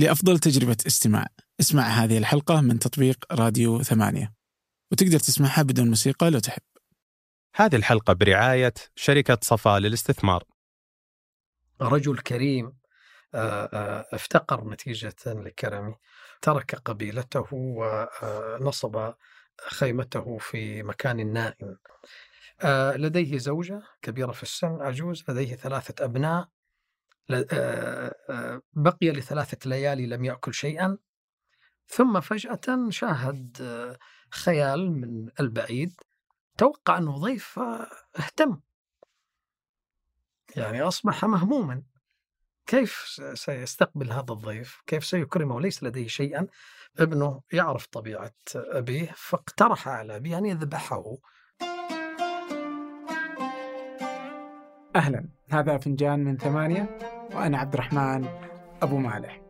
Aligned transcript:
لأفضل 0.00 0.38
تجربة 0.38 0.76
استماع. 0.86 1.26
اسمع 1.60 1.82
هذه 1.82 2.18
الحلقة 2.18 2.60
من 2.60 2.78
تطبيق 2.78 3.24
راديو 3.32 3.82
ثمانية. 3.82 4.32
وتقدر 4.92 5.18
تسمعها 5.18 5.62
بدون 5.62 5.88
موسيقى 5.88 6.30
لو 6.30 6.38
تحب. 6.38 6.62
هذه 7.56 7.76
الحلقة 7.76 8.12
برعاية 8.12 8.74
شركة 8.96 9.38
صفاء 9.42 9.78
للاستثمار. 9.78 10.44
رجل 11.80 12.18
كريم 12.18 12.72
آه، 13.34 13.64
آه، 13.72 14.06
افتقر 14.12 14.70
نتيجة 14.70 15.14
لكرمه 15.26 15.96
ترك 16.42 16.74
قبيلته 16.74 17.46
ونصب 17.52 19.12
خيمته 19.68 20.38
في 20.38 20.82
مكان 20.82 21.32
نائم. 21.32 21.76
آه، 22.62 22.96
لديه 22.96 23.38
زوجة 23.38 23.82
كبيرة 24.02 24.32
في 24.32 24.42
السن 24.42 24.78
عجوز 24.80 25.24
لديه 25.28 25.54
ثلاثة 25.54 26.04
أبناء 26.04 26.48
بقي 28.72 29.10
لثلاثة 29.10 29.70
ليالي 29.70 30.06
لم 30.06 30.24
يأكل 30.24 30.54
شيئا 30.54 30.98
ثم 31.86 32.20
فجأة 32.20 32.88
شاهد 32.88 33.56
خيال 34.30 34.90
من 34.92 35.28
البعيد 35.40 36.00
توقع 36.58 36.98
أنه 36.98 37.16
ضيف 37.16 37.58
اهتم 38.18 38.60
يعني 40.56 40.82
أصبح 40.82 41.24
مهموما. 41.24 41.82
كيف 42.66 43.20
سيستقبل 43.34 44.12
هذا 44.12 44.32
الضيف؟ 44.32 44.82
كيف 44.86 45.04
سيكرمه؟ 45.04 45.60
ليس 45.60 45.82
لديه 45.82 46.08
شيئا. 46.08 46.46
ابنه 46.98 47.42
يعرف 47.52 47.86
طبيعة 47.86 48.34
أبيه 48.54 49.12
فاقترح 49.16 49.88
على 49.88 50.16
أبيه 50.16 50.38
أن 50.38 50.46
يذبحه. 50.46 51.16
أهلا. 54.96 55.28
هذا 55.50 55.78
فنجان 55.78 56.24
من 56.24 56.36
ثمانية. 56.36 56.98
وأنا 57.34 57.58
عبد 57.58 57.74
الرحمن 57.74 58.24
أبو 58.82 58.96
مالح. 58.96 59.40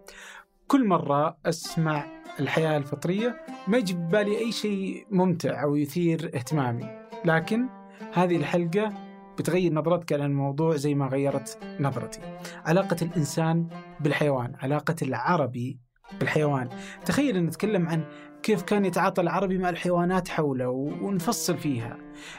كل 0.66 0.86
مرة 0.86 1.36
أسمع 1.46 2.04
الحياة 2.40 2.76
الفطرية 2.76 3.40
ما 3.68 3.78
يجي 3.78 3.94
ببالي 3.94 4.38
أي 4.38 4.52
شيء 4.52 5.06
ممتع 5.10 5.62
أو 5.62 5.76
يثير 5.76 6.30
اهتمامي. 6.34 6.86
لكن 7.24 7.68
هذه 8.12 8.36
الحلقة 8.36 8.92
بتغير 9.38 9.72
نظرتك 9.72 10.12
عن 10.12 10.20
الموضوع 10.20 10.76
زي 10.76 10.94
ما 10.94 11.06
غيرت 11.06 11.58
نظرتي. 11.80 12.20
علاقة 12.64 12.96
الإنسان 13.02 13.68
بالحيوان 14.00 14.52
علاقة 14.62 14.96
العربي 15.02 15.78
بالحيوان. 16.20 16.68
تخيل 17.04 17.44
نتكلم 17.44 17.88
عن 17.88 18.04
كيف 18.42 18.62
كان 18.62 18.84
يتعاطى 18.84 19.22
العربي 19.22 19.58
مع 19.58 19.68
الحيوانات 19.68 20.28
حوله 20.28 20.68
ونفصل 21.02 21.58
فيها. 21.58 21.98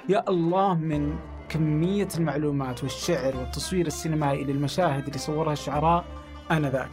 يا 0.09 0.29
الله 0.29 0.75
من 0.75 1.15
كمية 1.51 2.07
المعلومات 2.17 2.83
والشعر 2.83 3.37
والتصوير 3.37 3.87
السينمائي 3.87 4.43
للمشاهد 4.43 5.07
اللي 5.07 5.19
صورها 5.19 5.53
الشعراء 5.53 6.05
آنذاك. 6.51 6.91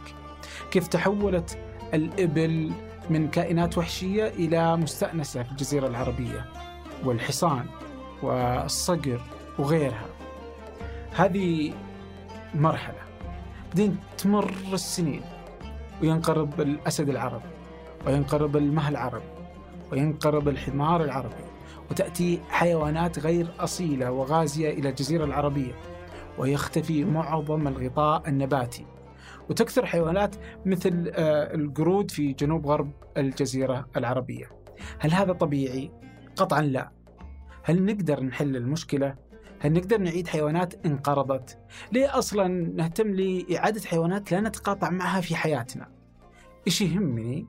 كيف 0.71 0.87
تحولت 0.87 1.57
الإبل 1.93 2.71
من 3.09 3.27
كائنات 3.27 3.77
وحشية 3.77 4.27
إلى 4.27 4.77
مستأنسة 4.77 5.43
في 5.43 5.51
الجزيرة 5.51 5.87
العربية 5.87 6.45
والحصان 7.05 7.65
والصقر 8.23 9.21
وغيرها؟ 9.59 10.05
هذه 11.15 11.73
مرحلة 12.55 12.99
بعدين 13.67 13.97
تمر 14.17 14.53
السنين 14.73 15.21
وينقرض 16.01 16.61
الأسد 16.61 17.09
العربي 17.09 17.49
وينقرض 18.07 18.55
المه 18.55 18.89
العربي 18.89 19.25
وينقرض 19.91 20.47
الحمار 20.47 21.03
العربي 21.03 21.48
وتأتي 21.91 22.41
حيوانات 22.49 23.19
غير 23.19 23.53
أصيلة 23.59 24.11
وغازية 24.11 24.69
إلى 24.69 24.89
الجزيرة 24.89 25.25
العربية 25.25 25.73
ويختفي 26.37 27.05
معظم 27.05 27.67
الغطاء 27.67 28.29
النباتي 28.29 28.85
وتكثر 29.49 29.85
حيوانات 29.85 30.35
مثل 30.65 31.11
آه، 31.13 31.55
القرود 31.55 32.11
في 32.11 32.33
جنوب 32.33 32.67
غرب 32.67 32.91
الجزيرة 33.17 33.87
العربية 33.97 34.49
هل 34.99 35.13
هذا 35.13 35.33
طبيعي؟ 35.33 35.91
قطعا 36.35 36.61
لا 36.61 36.91
هل 37.63 37.85
نقدر 37.85 38.23
نحل 38.23 38.55
المشكلة؟ 38.55 39.15
هل 39.59 39.73
نقدر 39.73 39.97
نعيد 39.97 40.27
حيوانات 40.27 40.85
انقرضت؟ 40.85 41.57
ليه 41.91 42.17
أصلا 42.17 42.47
نهتم 42.47 43.07
لإعادة 43.07 43.81
حيوانات 43.81 44.31
لا 44.31 44.39
نتقاطع 44.39 44.89
معها 44.89 45.21
في 45.21 45.35
حياتنا؟ 45.35 45.87
إيش 46.67 46.81
يهمني 46.81 47.47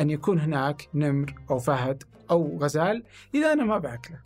أن 0.00 0.10
يكون 0.10 0.38
هناك 0.38 0.88
نمر 0.94 1.34
أو 1.50 1.58
فهد 1.58 2.02
أو 2.32 2.58
غزال 2.58 3.04
إذا 3.34 3.52
أنا 3.52 3.64
ما 3.64 3.78
بأكله. 3.78 4.20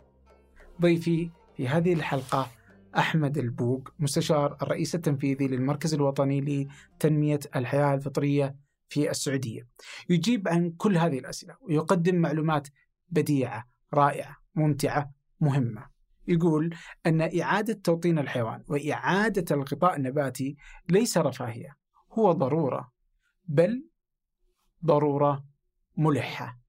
ضيفي 0.81 1.29
في 1.57 1.67
هذه 1.67 1.93
الحلقة 1.93 2.51
أحمد 2.97 3.37
البوق 3.37 3.89
مستشار 3.99 4.57
الرئيس 4.61 4.95
التنفيذي 4.95 5.47
للمركز 5.47 5.93
الوطني 5.93 6.67
لتنمية 6.95 7.39
الحياة 7.55 7.93
الفطرية 7.93 8.55
في 8.89 9.09
السعودية. 9.09 9.67
يجيب 10.09 10.47
عن 10.47 10.71
كل 10.71 10.97
هذه 10.97 11.19
الأسئلة 11.19 11.55
ويقدم 11.61 12.15
معلومات 12.15 12.67
بديعة 13.09 13.67
رائعة 13.93 14.37
ممتعة 14.55 15.11
مهمة. 15.39 15.85
يقول 16.27 16.75
أن 17.05 17.41
إعادة 17.41 17.73
توطين 17.73 18.19
الحيوان 18.19 18.63
وإعادة 18.67 19.55
الغطاء 19.55 19.95
النباتي 19.95 20.57
ليس 20.89 21.17
رفاهية 21.17 21.77
هو 22.11 22.31
ضرورة 22.31 22.91
بل 23.47 23.89
ضرورة 24.85 25.45
ملحة. 25.97 26.66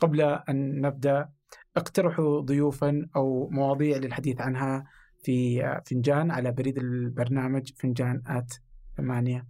قبل 0.00 0.20
أن 0.20 0.80
نبدأ 0.80 1.28
اقترحوا 1.76 2.40
ضيوفا 2.40 3.08
أو 3.16 3.48
مواضيع 3.48 3.96
للحديث 3.96 4.40
عنها 4.40 4.84
في 5.22 5.62
فنجان 5.86 6.30
على 6.30 6.52
بريد 6.52 6.78
البرنامج 6.78 7.72
فنجان 7.76 8.22
آت 8.26 8.54
ثمانية 8.96 9.46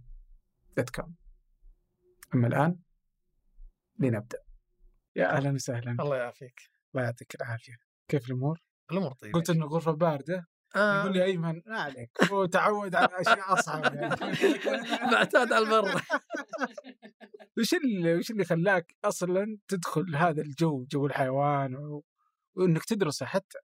كوم 0.95 1.15
أما 2.35 2.47
الآن 2.47 2.75
لنبدأ. 3.99 4.39
يا 5.15 5.37
أهلا. 5.37 5.51
وسهلا. 5.51 5.91
الله 5.91 6.17
يعافيك. 6.17 6.61
الله 6.95 7.05
يعطيك 7.05 7.35
العافية. 7.35 7.73
كيف 8.07 8.27
الأمور؟ 8.27 8.59
الأمور 8.91 9.13
طيبة. 9.13 9.33
قلت 9.39 9.49
إنه 9.49 9.65
غرفة 9.65 9.91
باردة. 9.91 10.47
آه. 10.75 10.99
يقول 11.01 11.13
لي 11.13 11.23
أيمن 11.23 11.61
ما 11.65 11.79
عليك. 11.79 12.11
هو 12.31 12.45
تعود 12.45 12.95
على 12.95 13.09
أشياء 13.13 13.53
أصعب 13.53 13.93
يعني. 13.95 14.15
معتاد 15.13 15.53
على 15.53 15.65
البر 15.65 16.01
وش 17.57 17.73
اللي 17.73 18.15
وش 18.15 18.31
اللي 18.31 18.45
خلاك 18.45 18.95
أصلا 19.05 19.57
تدخل 19.67 20.15
هذا 20.15 20.41
الجو 20.41 20.85
جو 20.85 21.05
الحيوان 21.05 21.75
و... 21.75 22.03
وإنك 22.55 22.85
تدرسه 22.85 23.25
حتى 23.25 23.57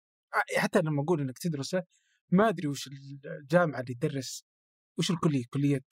حتى 0.58 0.80
لما 0.82 1.02
أقول 1.02 1.22
إنك 1.22 1.38
تدرسه 1.38 1.84
ما 2.32 2.50
أدري 2.50 2.68
وش 2.68 2.90
الجامعة 3.26 3.80
اللي 3.80 3.94
تدرس 3.94 4.46
وش 4.98 5.12
الكلية؟ 5.12 5.44
كلية 5.54 5.86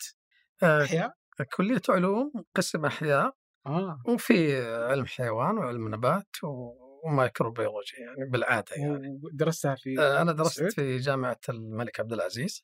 آه، 0.63 0.83
أحياء. 0.83 1.13
كلية 1.57 1.81
علوم 1.89 2.31
قسم 2.55 2.85
أحياء. 2.85 3.35
آه. 3.65 4.01
وفي 4.07 4.61
علم 4.65 5.05
حيوان 5.05 5.57
وعلم 5.57 5.95
نبات 5.95 6.43
و... 6.43 6.71
و 7.05 7.12
microbiology 7.12 7.97
يعني 7.97 8.29
بالعادة 8.31 8.75
يعني. 8.75 9.19
درستها 9.33 9.75
في 9.75 9.99
آه 9.99 10.21
أنا 10.21 10.31
درست 10.31 10.57
سعود؟ 10.57 10.71
في 10.71 10.97
جامعة 10.97 11.39
الملك 11.49 11.99
عبد 11.99 12.13
العزيز. 12.13 12.63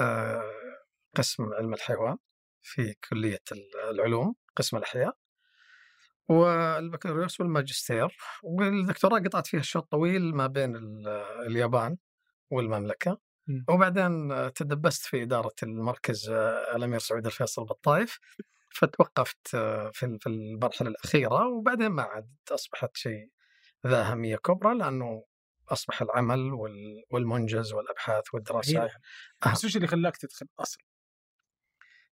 آه 0.00 0.42
قسم 1.16 1.44
علم 1.52 1.74
الحيوان 1.74 2.16
في 2.62 2.94
كلية 3.10 3.42
العلوم. 3.90 4.34
قسم 4.60 4.76
الاحياء 4.76 5.16
والبكالوريوس 6.28 7.40
والماجستير 7.40 8.16
والدكتوراه 8.42 9.18
قطعت 9.18 9.46
فيها 9.46 9.60
الشوط 9.60 9.90
طويل 9.90 10.34
ما 10.34 10.46
بين 10.46 10.76
اليابان 11.46 11.96
والمملكة. 12.50 13.20
وبعدين 13.68 14.28
تدبست 14.52 15.06
في 15.06 15.22
إدارة 15.22 15.54
المركز 15.62 16.30
آه، 16.30 16.76
الأمير 16.76 16.98
سعود 16.98 17.26
الفيصل 17.26 17.64
بالطائف 17.64 18.18
فتوقفت 18.74 19.54
آه، 19.54 19.90
في 19.90 20.26
المرحلة 20.26 20.88
الأخيرة. 20.88 21.46
وبعدين 21.48 21.88
ما 21.88 22.02
عاد 22.02 22.30
أصبحت 22.52 22.96
شيء 22.96 23.30
ذا 23.86 24.02
أهمية 24.02 24.36
كبرى 24.36 24.78
لأنه 24.78 25.24
أصبح 25.68 26.02
العمل 26.02 26.52
والمنجز 27.10 27.72
والأبحاث 27.72 28.24
والدراسات 28.34 28.90
بس 29.52 29.64
وش 29.64 29.76
اللي 29.76 29.86
خلاك 29.86 30.16
تدخل 30.16 30.46
أصلا؟ 30.58 30.89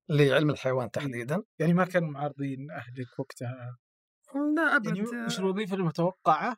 لعلم 0.09 0.51
الحيوان 0.51 0.91
تحديدا. 0.91 1.43
يعني 1.59 1.75
ما 1.75 1.85
كانوا 1.85 2.11
معارضين 2.11 2.71
أهلك 2.71 3.19
وقتها؟ 3.19 3.79
لا 4.57 4.77
أبدا 4.77 4.91
يعني 4.91 5.25
وش 5.27 5.39
الوظيفة 5.39 5.77
المتوقعة 5.77 6.57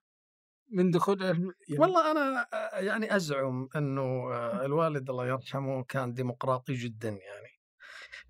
من 0.73 0.91
دخول 0.91 1.23
يعني 1.23 1.51
والله 1.79 2.11
أنا 2.11 2.47
يعني 2.81 3.17
أزعم 3.17 3.69
أنه 3.77 4.33
الوالد 4.65 5.11
الله 5.11 5.27
يرحمه 5.27 5.85
كان 5.85 6.13
ديمقراطي 6.13 6.73
جدا 6.73 7.09
يعني. 7.09 7.61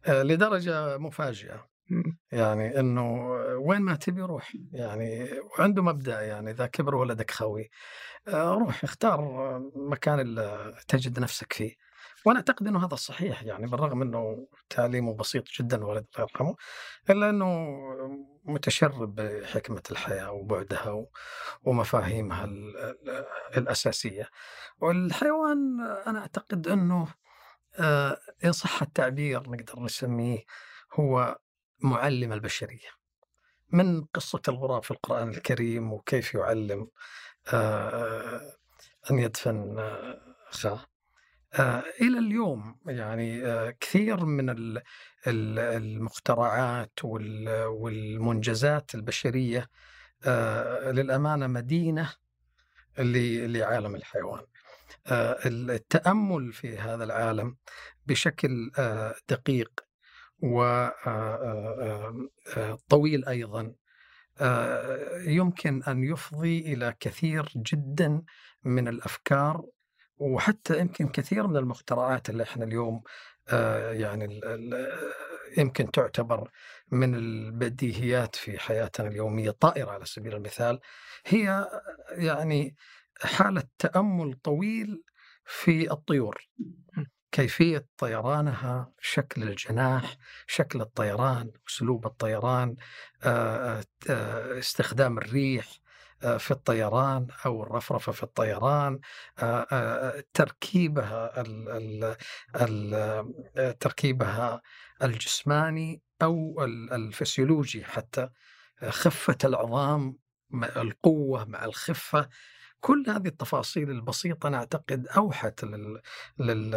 لدرجة 0.09 0.99
مفاجئة. 0.99 1.71
يعني 2.33 2.81
إنه 2.81 3.31
وين 3.59 3.81
ما 3.83 3.95
تبي 3.97 4.23
روح. 4.23 4.53
يعني 4.73 5.29
وعنده 5.41 5.83
مبدأ 5.83 6.21
يعني 6.21 6.51
إذا 6.51 6.67
كبر 6.67 6.95
ولدك 6.95 7.31
خوي. 7.31 7.71
روح 8.29 8.85
اختار 8.85 9.21
مكان 9.77 10.21
اللي 10.21 10.75
تجد 10.89 11.21
نفسك 11.21 11.53
فيه. 11.53 11.75
وأنا 12.27 12.39
أعتقد 12.39 12.67
إنه 12.67 12.87
هذا 12.87 12.95
صحيح 12.95 13.43
يعني 13.43 13.67
بالرغم 13.67 14.03
إنه 14.03 14.49
تعليمه 14.71 15.15
بسيط 15.15 15.45
جدا 15.59 15.85
والد 15.85 16.07
الله 16.17 16.29
يرحمه 16.31 16.57
إلا 17.11 17.31
إنه 17.31 17.77
متشرب 18.45 19.15
بحكمة 19.15 19.83
الحياة 19.91 20.33
وبعدها 20.33 21.07
ومفاهيمها 21.63 22.45
الأساسية. 23.57 24.29
والحيوان 24.79 25.81
أنا 26.07 26.19
أعتقد 26.21 26.69
إنه 26.69 27.15
آه، 27.79 28.19
إن 28.45 28.53
صح 28.53 28.83
التعبير 28.83 29.51
نقدر 29.51 29.81
نسميه 29.83 30.39
هو 30.95 31.39
معلم 31.81 32.33
البشرية. 32.33 32.89
من 33.73 34.05
قصة 34.05 34.43
الغراب 34.49 34.83
في 34.85 34.91
القرآن 34.91 35.29
الكريم 35.29 35.93
وكيف 35.93 36.35
يعلم 36.35 36.89
آه، 37.53 38.41
أن 39.11 39.19
يدفن 39.19 39.79
أخاه. 40.49 40.90
آه، 41.55 41.85
إلى 42.01 42.19
اليوم 42.19 42.79
يعني 42.87 43.47
آه، 43.47 43.75
كثير 43.81 44.25
من 44.25 44.55
المخترعات 45.27 47.05
والمنجزات 47.67 48.95
البشرية 48.95 49.69
للأمانة 50.87 51.47
مدينة 51.47 52.13
لعالم 52.99 53.95
الحيوان. 53.95 54.45
التأمل 55.47 56.53
في 56.53 56.79
هذا 56.79 57.05
العالم 57.05 57.57
بشكل 58.07 58.71
دقيق 59.29 59.81
وطويل 62.57 63.25
أيضا 63.25 63.75
يمكن 65.27 65.83
أن 65.83 66.05
يفضي 66.05 66.59
إلى 66.73 66.95
كثير 67.01 67.53
جدا 67.57 68.23
من 68.65 68.89
الأفكار 68.89 69.65
وحتى 70.21 70.79
يمكن 70.81 71.09
كثير 71.09 71.47
من 71.47 71.57
المخترعات 71.57 72.31
اللي 72.31 72.43
إحنا 72.43 72.65
اليوم 72.65 73.03
يعني 73.93 74.41
يمكن 75.59 75.91
تعتبر 75.91 76.51
من 76.91 77.15
البديهيات 77.15 78.37
في 78.37 78.59
حياتنا 78.59 79.09
اليومية 79.09 79.51
طائرة 79.51 79.91
على 79.91 80.05
سبيل 80.05 80.35
المثال 80.35 80.81
هي 81.27 81.69
يعني 82.11 82.77
حالة 83.23 83.63
تأمل 83.79 84.35
طويل 84.35 85.03
في 85.45 85.93
الطيور. 85.93 86.49
كيفية 87.33 87.87
طيرانها 87.99 88.93
شكل 89.01 89.43
الجناح 89.43 90.17
شكل 90.47 90.81
الطيران 90.81 91.51
أسلوب 91.69 92.07
الطيران 92.07 92.77
استخدام 94.59 95.19
الريح 95.19 95.67
في 96.21 96.51
الطيران 96.51 97.27
أو 97.47 97.63
الرفرفة 97.63 98.13
في 98.13 98.23
الطيران 98.23 99.01
تركيبها 100.35 101.43
تركيبها 103.81 104.63
الجسماني 105.03 106.03
أو 106.23 106.65
الفسيولوجي 106.93 107.85
حتى 107.85 108.29
خفة 108.89 109.39
العظام 109.45 110.19
القوة 110.77 111.45
مع 111.45 111.65
الخفة 111.65 112.29
كل 112.81 113.05
هذه 113.09 113.27
التفاصيل 113.27 113.91
البسيطة 113.91 114.47
أنا 114.47 114.57
أعتقد 114.57 115.07
أوحت 115.07 115.65
لل... 115.65 116.01
لل... 116.39 116.71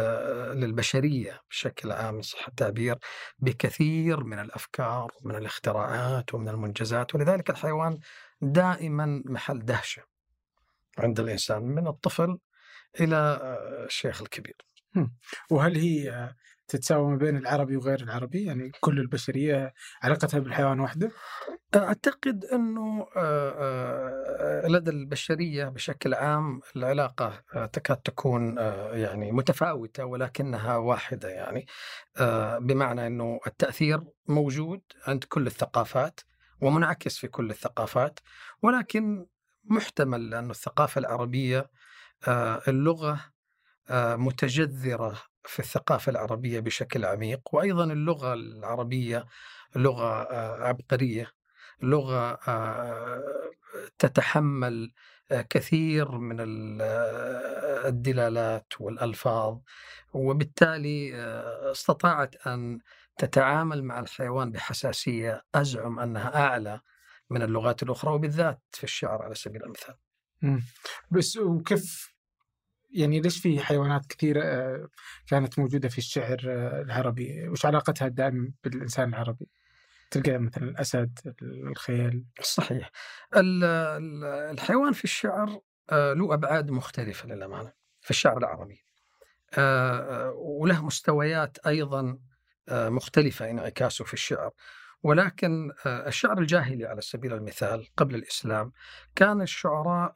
للبشرية 0.60 1.40
بشكل 1.50 1.92
عام 1.92 2.22
صح 2.22 2.48
التعبير 2.48 2.98
بكثير 3.38 4.24
من 4.24 4.38
الأفكار 4.38 5.12
ومن 5.20 5.36
الاختراعات 5.36 6.34
ومن 6.34 6.48
المنجزات. 6.48 7.14
ولذلك 7.14 7.50
الحيوان 7.50 7.98
دائما 8.40 9.22
محل 9.24 9.58
دهشة 9.58 10.02
عند 10.98 11.20
الإنسان 11.20 11.62
من 11.62 11.86
الطفل 11.86 12.38
إلى 13.00 13.38
الشيخ 13.86 14.22
الكبير. 14.22 14.56
وهل 15.50 15.76
هي 15.76 16.34
تتساوى 16.68 17.10
ما 17.10 17.16
بين 17.16 17.36
العربي 17.36 17.76
وغير 17.76 18.02
العربي 18.02 18.44
يعني 18.44 18.72
كل 18.80 18.98
البشرية 19.00 19.74
علاقتها 20.02 20.40
بالحيوان 20.40 20.80
واحدة 20.80 21.10
أعتقد 21.76 22.44
أنه 22.44 23.06
لدى 24.68 24.90
البشرية 24.90 25.64
بشكل 25.64 26.14
عام 26.14 26.60
العلاقة 26.76 27.42
تكاد 27.72 27.96
تكون 27.96 28.56
يعني 28.92 29.32
متفاوتة 29.32 30.04
ولكنها 30.04 30.76
واحدة 30.76 31.28
يعني. 31.28 31.66
بمعنى 32.60 33.06
أنه 33.06 33.40
التأثير 33.46 34.00
موجود 34.28 34.82
عند 35.06 35.24
كل 35.24 35.46
الثقافات 35.46 36.20
ومنعكس 36.60 37.18
في 37.18 37.28
كل 37.28 37.50
الثقافات 37.50 38.20
ولكن 38.62 39.26
محتمل 39.64 40.34
أن 40.34 40.50
الثقافة 40.50 40.98
العربية 40.98 41.70
اللغة 42.68 43.20
متجذرة 44.16 45.22
في 45.46 45.58
الثقافة 45.58 46.10
العربية 46.10 46.60
بشكل 46.60 47.04
عميق 47.04 47.40
وأيضا 47.52 47.84
اللغة 47.84 48.34
العربية 48.34 49.24
لغة 49.76 50.34
عبقرية 50.64 51.32
لغة 51.82 52.38
تتحمل 53.98 54.92
كثير 55.50 56.18
من 56.18 56.36
الدلالات 57.86 58.72
والألفاظ 58.80 59.58
وبالتالي 60.12 61.14
استطاعت 61.70 62.46
أن 62.46 62.78
تتعامل 63.18 63.84
مع 63.84 64.00
الحيوان 64.00 64.52
بحساسية 64.52 65.44
أزعم 65.54 65.98
أنها 65.98 66.46
أعلى 66.46 66.80
من 67.30 67.42
اللغات 67.42 67.82
الأخرى 67.82 68.12
وبالذات 68.12 68.62
في 68.72 68.84
الشعر 68.84 69.22
على 69.22 69.34
سبيل 69.34 69.64
المثال. 69.64 69.94
بس 71.10 71.36
وكيف 71.36 72.13
يعني 72.94 73.20
ليش 73.20 73.40
في 73.40 73.60
حيوانات 73.60 74.06
كثيرة 74.06 74.42
كانت 75.26 75.58
موجودة 75.58 75.88
في 75.88 75.98
الشعر 75.98 76.38
العربي؟ 76.82 77.48
وش 77.48 77.66
علاقتها 77.66 78.08
دائما 78.08 78.52
بالإنسان 78.64 79.08
العربي؟ 79.08 79.48
تلقى 80.10 80.38
مثلا 80.38 80.64
الأسد 80.64 81.18
الخيل. 81.42 82.24
صحيح. 82.42 82.90
الحيوان 84.50 84.92
في 84.92 85.04
الشعر 85.04 85.60
له 85.92 86.34
أبعاد 86.34 86.70
مختلفة 86.70 87.28
للأمانة 87.28 87.72
في 88.00 88.10
الشعر 88.10 88.38
العربي. 88.38 88.84
وله 90.34 90.84
مستويات 90.84 91.58
أيضا 91.66 92.18
مختلفة 92.70 93.50
انعكاسه 93.50 94.04
في 94.04 94.14
الشعر. 94.14 94.50
ولكن 95.02 95.72
الشعر 95.86 96.38
الجاهلي 96.38 96.86
على 96.86 97.00
سبيل 97.00 97.32
المثال 97.32 97.88
قبل 97.96 98.14
الإسلام 98.14 98.72
كان 99.16 99.42
الشعراء 99.42 100.14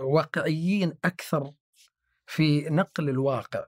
واقعيين 0.00 0.94
أكثر 1.04 1.52
في 2.26 2.68
نقل 2.70 3.08
الواقع. 3.08 3.64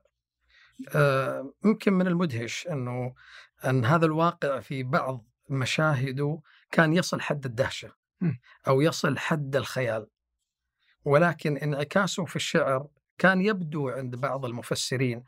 يمكن 1.64 1.92
من 1.92 2.06
المدهش 2.06 2.66
أنه 2.66 3.14
أن 3.64 3.84
هذا 3.84 4.06
الواقع 4.06 4.60
في 4.60 4.82
بعض 4.82 5.24
مشاهده 5.50 6.40
كان 6.70 6.92
يصل 6.92 7.20
حد 7.20 7.44
الدهشة 7.44 7.92
أو 8.68 8.80
يصل 8.80 9.18
حد 9.18 9.56
الخيال. 9.56 10.06
ولكن 11.04 11.56
انعكاسه 11.56 12.24
في 12.24 12.36
الشعر 12.36 12.86
كان 13.18 13.40
يبدو 13.40 13.88
عند 13.88 14.16
بعض 14.16 14.44
المفسرين 14.44 15.24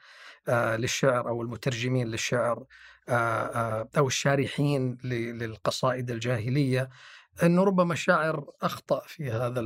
آه 0.48 0.76
للشعر 0.76 1.28
أو 1.28 1.42
المترجمين 1.42 2.08
للشعر 2.08 2.64
آه 3.08 3.12
آه 3.12 3.88
أو 3.98 4.06
الشارحين 4.06 4.98
للقصائد 5.04 6.10
الجاهلية 6.10 6.90
أنه 7.42 7.64
ربما 7.64 7.94
شاعر 7.94 8.50
أخطأ 8.62 9.02
في 9.06 9.30
هذا 9.30 9.60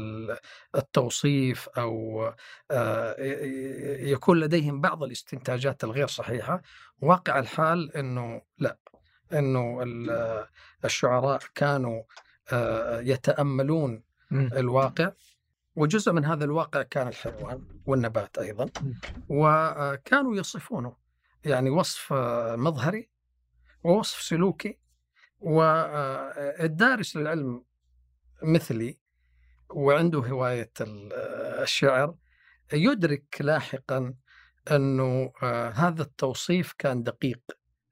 التوصيف 0.74 1.68
أو 1.68 2.24
آه، 2.70 3.16
يكون 4.00 4.40
لديهم 4.40 4.80
بعض 4.80 5.02
الاستنتاجات 5.02 5.84
الغير 5.84 6.06
صحيحة. 6.06 6.62
واقع 7.00 7.38
الحال 7.38 7.96
أنه 7.96 8.42
لا 8.58 8.78
أنه 9.32 9.82
الشعراء 10.84 11.40
كانوا 11.54 12.02
آه، 12.52 13.00
يتأملون 13.00 14.02
الواقع 14.32 15.12
وجزء 15.76 16.12
من 16.12 16.24
هذا 16.24 16.44
الواقع 16.44 16.82
كان 16.82 17.08
الحيوان 17.08 17.64
والنبات 17.86 18.38
أيضا. 18.38 18.70
وكانوا 19.28 20.36
يصفونه 20.36 20.96
يعني 21.44 21.70
وصف 21.70 22.12
مظهري 22.56 23.08
ووصف 23.84 24.22
سلوكي 24.22 24.78
والدارس 25.40 27.16
للعلم 27.16 27.64
مثلي 28.42 28.98
وعنده 29.70 30.18
هواية 30.18 30.72
الشعر 31.62 32.14
يدرك 32.72 33.36
لاحقا 33.40 34.14
أنه 34.70 35.32
هذا 35.74 36.02
التوصيف 36.02 36.72
كان 36.78 37.02
دقيق 37.02 37.40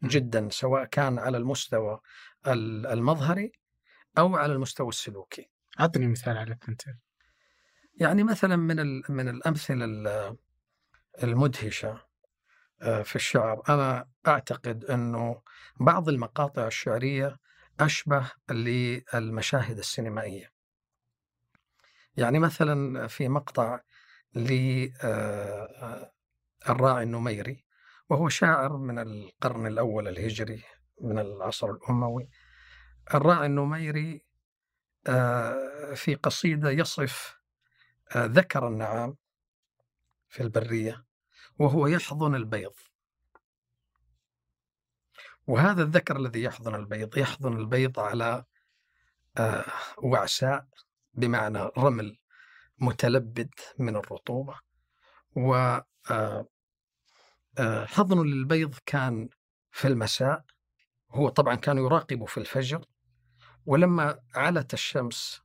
جدا 0.05 0.49
سواء 0.51 0.85
كان 0.85 1.19
على 1.19 1.37
المستوى 1.37 2.01
المظهري 2.47 3.53
أو 4.19 4.37
على 4.37 4.53
المستوى 4.53 4.89
السلوكي. 4.89 5.51
أعطني 5.81 6.07
مثال 6.07 6.37
على 6.37 6.53
الثنتين 6.53 6.99
يعني 7.95 8.25
مثلا 8.25 8.57
من 8.57 9.03
من 9.09 9.29
الأمثلة 9.29 9.87
المدهشة 11.23 12.07
في 12.81 13.17
الشعر. 13.17 13.63
أنا 13.69 14.09
أعتقد 14.29 14.85
أنه 14.85 15.43
بعض 15.81 16.09
المقاطع 16.09 16.67
الشعرية 16.67 17.39
أشبه 17.81 18.33
للمشاهد 18.51 19.79
السينمائية. 19.79 20.53
يعني 22.17 22.39
مثلا 22.39 23.07
في 23.07 23.29
مقطع 23.29 23.81
للراعي 24.35 24.93
النميري 27.03 27.65
وهو 28.09 28.29
شاعر 28.29 28.77
من 28.77 28.99
القرن 28.99 29.67
الأول 29.67 30.09
الهجري 30.09 30.65
من 31.01 31.19
العصر 31.19 31.71
الأموي. 31.71 32.29
الراعي 33.15 33.47
النميري 33.47 34.25
في 35.95 36.15
قصيدة 36.23 36.71
يصف 36.71 37.41
ذكر 38.17 38.69
النعام 38.69 39.17
في 40.29 40.43
البرية 40.43 41.05
وهو 41.59 41.87
يحضن 41.87 42.35
البيض. 42.35 42.75
وهذا 45.47 45.83
الذكر 45.83 46.17
الذي 46.17 46.43
يحضن 46.43 46.75
البيض 46.75 47.19
يحضن 47.19 47.57
البيض 47.57 48.01
على 48.01 48.45
آه، 49.39 49.65
وعساء 49.99 50.67
بمعنى 51.15 51.59
رمل 51.79 52.19
متلبد 52.79 53.51
من 53.79 53.97
الرطوبة. 53.97 54.55
و 55.37 55.55
آه، 56.11 56.47
آه، 57.59 57.85
حضن 57.85 58.27
للبيض 58.27 58.75
كان 58.87 59.29
في 59.71 59.89
المساء. 59.89 60.45
هو 61.11 61.29
طبعا 61.29 61.55
كان 61.55 61.79
يراقب 61.79 62.25
في 62.25 62.39
الفجر. 62.39 62.85
ولما 63.67 64.19
علت 64.35 64.75
الشمس 64.75 65.43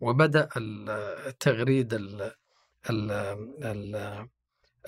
وبدأ 0.00 0.48
تغريد 1.40 1.94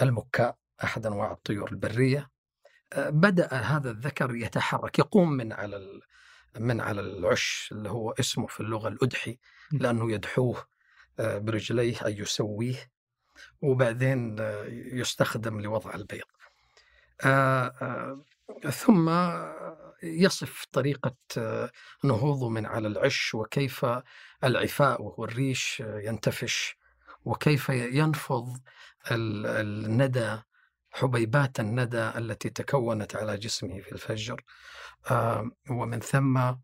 المكاء 0.02 0.56
أحد 0.84 1.06
أنواع 1.06 1.32
الطيور 1.32 1.70
البرية 1.72 2.30
بدأ 2.96 3.54
هذا 3.54 3.90
الذكر 3.90 4.34
يتحرك 4.34 4.98
يقوم 4.98 5.32
من 5.32 5.52
على 5.52 6.00
من 6.60 6.80
على 6.80 7.00
العش 7.00 7.68
اللي 7.72 7.90
هو 7.90 8.10
اسمه 8.10 8.46
في 8.46 8.60
اللغة 8.60 8.88
الأدحي 8.88 9.38
لأنه 9.72 10.12
يدحوه 10.12 10.66
آه، 11.20 11.38
برجليه 11.38 12.06
أي 12.06 12.18
يسويه 12.18 12.90
وبعدين 13.62 14.40
آه، 14.40 14.64
يستخدم 14.70 15.60
لوضع 15.60 15.94
البيض. 15.94 16.24
آه، 17.24 18.24
ثم 18.70 19.10
يصف 20.02 20.64
طريقة 20.72 21.16
نهوضه 22.04 22.48
من 22.48 22.66
على 22.66 22.88
العش 22.88 23.34
وكيف 23.34 23.86
العفاء 24.44 25.02
وهو 25.02 25.24
الريش 25.24 25.82
ينتفش 25.86 26.76
وكيف 27.24 27.68
ينفض 27.68 28.58
الندى 29.10 30.38
حبيبات 30.96 31.60
الندى 31.60 32.08
التي 32.08 32.50
تكونت 32.50 33.16
على 33.16 33.36
جسمه 33.36 33.80
في 33.80 33.92
الفجر. 33.92 34.44
ومن 35.70 36.00
ثم 36.00 36.54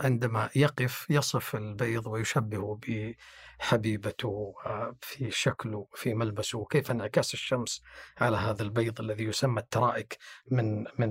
عندما 0.00 0.50
يقف 0.56 1.06
يصف 1.10 1.56
البيض 1.56 2.06
ويشبهه 2.06 2.80
بحبيبته 2.82 4.54
في 5.00 5.30
شكله 5.30 5.86
في 5.94 6.14
ملبسه. 6.14 6.58
وكيف 6.58 6.90
انعكاس 6.90 7.34
الشمس 7.34 7.82
على 8.18 8.36
هذا 8.36 8.62
البيض 8.62 9.00
الذي 9.00 9.24
يسمى 9.24 9.60
الترائك 9.60 10.18
من 10.50 10.84
من 10.98 11.10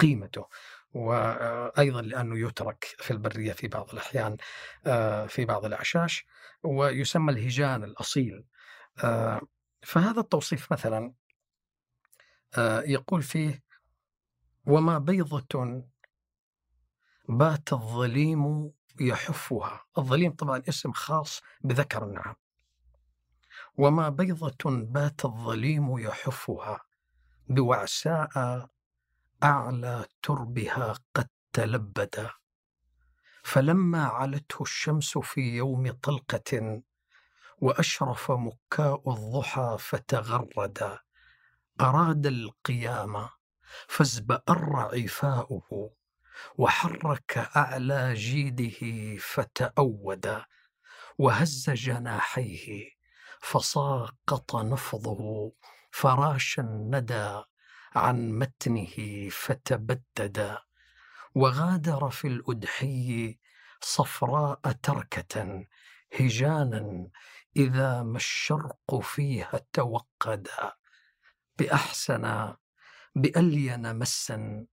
قيمته. 0.00 0.48
وأيضا 0.92 2.02
لأنه 2.02 2.48
يترك 2.48 2.84
في 2.98 3.10
البرية 3.10 3.52
في 3.52 3.68
بعض 3.68 3.90
الأحيان 3.92 4.36
في 5.28 5.44
بعض 5.44 5.64
الأعشاش. 5.64 6.26
ويسمى 6.62 7.32
الهجان 7.32 7.84
الأصيل. 7.84 8.44
فهذا 9.82 10.20
التوصيف 10.20 10.72
مثلا 10.72 11.12
يقول 12.84 13.22
فيه 13.22 13.62
وما 14.66 14.98
بيضة 14.98 15.82
بات 17.28 17.72
الظليم 17.72 18.72
يحفها. 19.00 19.84
الظليم 19.98 20.32
طبعا 20.32 20.62
اسم 20.68 20.92
خاص 20.92 21.40
بذكر 21.60 22.04
النعم. 22.04 22.34
وما 23.78 24.08
بيضة 24.08 24.56
بات 24.64 25.24
الظليم 25.24 25.98
يحفها 25.98 26.80
بوعساء 27.48 28.68
أعلى 29.42 30.04
تربها 30.22 30.94
قد 31.14 31.28
تلبدا 31.52 32.30
فلما 33.44 34.04
علته 34.04 34.62
الشمس 34.62 35.18
في 35.18 35.40
يوم 35.40 35.90
طلقة 35.90 36.82
وأشرف 37.62 38.30
مكاء 38.30 39.10
الضحى 39.12 39.76
فتغردا 39.78 40.98
أراد 41.80 42.26
القيام 42.26 43.28
فازبأر 43.88 44.90
عفاؤه 44.94 45.90
وحرك 46.58 47.38
أعلى 47.56 48.14
جيده 48.14 49.16
فتأود. 49.16 50.42
وهز 51.18 51.70
جناحيه 51.70 52.90
فساقط 53.40 54.56
نفضه 54.56 55.52
فراش 55.90 56.58
الندى 56.58 57.42
عن 57.94 58.30
متنه 58.38 59.28
فتبدد. 59.30 60.58
وغادر 61.34 62.10
في 62.10 62.26
الأدحي 62.28 63.38
صفراء 63.80 64.60
تركة 64.82 65.66
هجانا 66.20 67.08
إذا 67.56 68.02
ما 68.02 68.16
الشرق 68.16 69.00
فيها 69.00 69.60
توقدا 69.72 70.72
بأحسن 71.58 72.54
بألين 73.14 73.96
مسا 73.96 74.66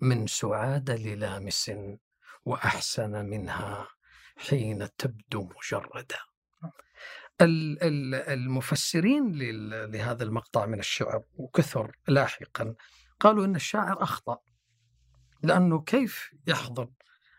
من 0.00 0.26
سعاد 0.26 0.90
للامس 0.90 1.72
وأحسن 2.44 3.26
منها 3.26 3.88
حين 4.36 4.88
تبدو 4.98 5.48
مجردا. 5.56 6.18
المفسرين 8.32 9.32
لهذا 9.92 10.24
المقطع 10.24 10.66
من 10.66 10.78
الشعر 10.78 11.22
وكثر 11.34 11.96
لاحقا 12.08 12.74
قالوا 13.20 13.44
إن 13.44 13.56
الشاعر 13.56 14.02
أخطأ 14.02 14.38
لأنه 15.42 15.82
كيف 15.82 16.34
يحضن 16.46 16.88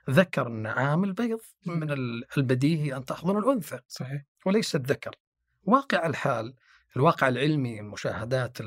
ذكر 0.09 0.47
النعام 0.47 1.03
البيض 1.03 1.39
من 1.65 1.91
البديهي 2.37 2.95
أن 2.95 3.05
تحضن 3.05 3.37
الأنثى؟ 3.37 3.79
صحيح. 3.87 4.30
وليس 4.45 4.75
الذكر. 4.75 5.15
واقع 5.63 6.05
الحال 6.05 6.55
الواقع 6.95 7.27
العلمي 7.27 7.79
المشاهدات 7.79 8.57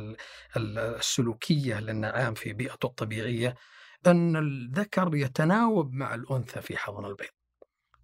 السلوكية 0.57 1.81
للنعام 1.81 2.35
في 2.35 2.53
بيئته 2.53 2.87
الطبيعية 2.87 3.55
أن 4.07 4.37
الذكر 4.37 5.15
يتناوب 5.15 5.93
مع 5.93 6.15
الأنثى 6.15 6.61
في 6.61 6.77
حضن 6.77 7.05
البيض. 7.05 7.31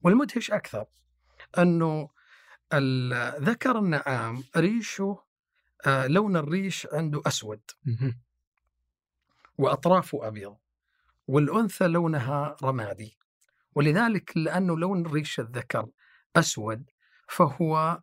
والمدهش 0.02 0.50
أكثر 0.50 0.84
أنه 1.58 2.08
ذكر 3.40 3.78
النعام 3.78 4.44
ريشه 4.56 5.24
آه، 5.86 6.06
لون 6.06 6.36
الريش 6.36 6.86
عنده 6.92 7.22
أسود. 7.26 7.60
وأطرافه 9.58 10.26
أبيض. 10.28 10.56
والأنثى 11.26 11.86
لونها 11.86 12.56
رمادي. 12.62 13.16
ولذلك 13.74 14.36
لأنه 14.36 14.78
لون 14.78 15.06
ريش 15.06 15.40
الذكر 15.40 15.88
أسود 16.36 16.90
فهو 17.30 18.00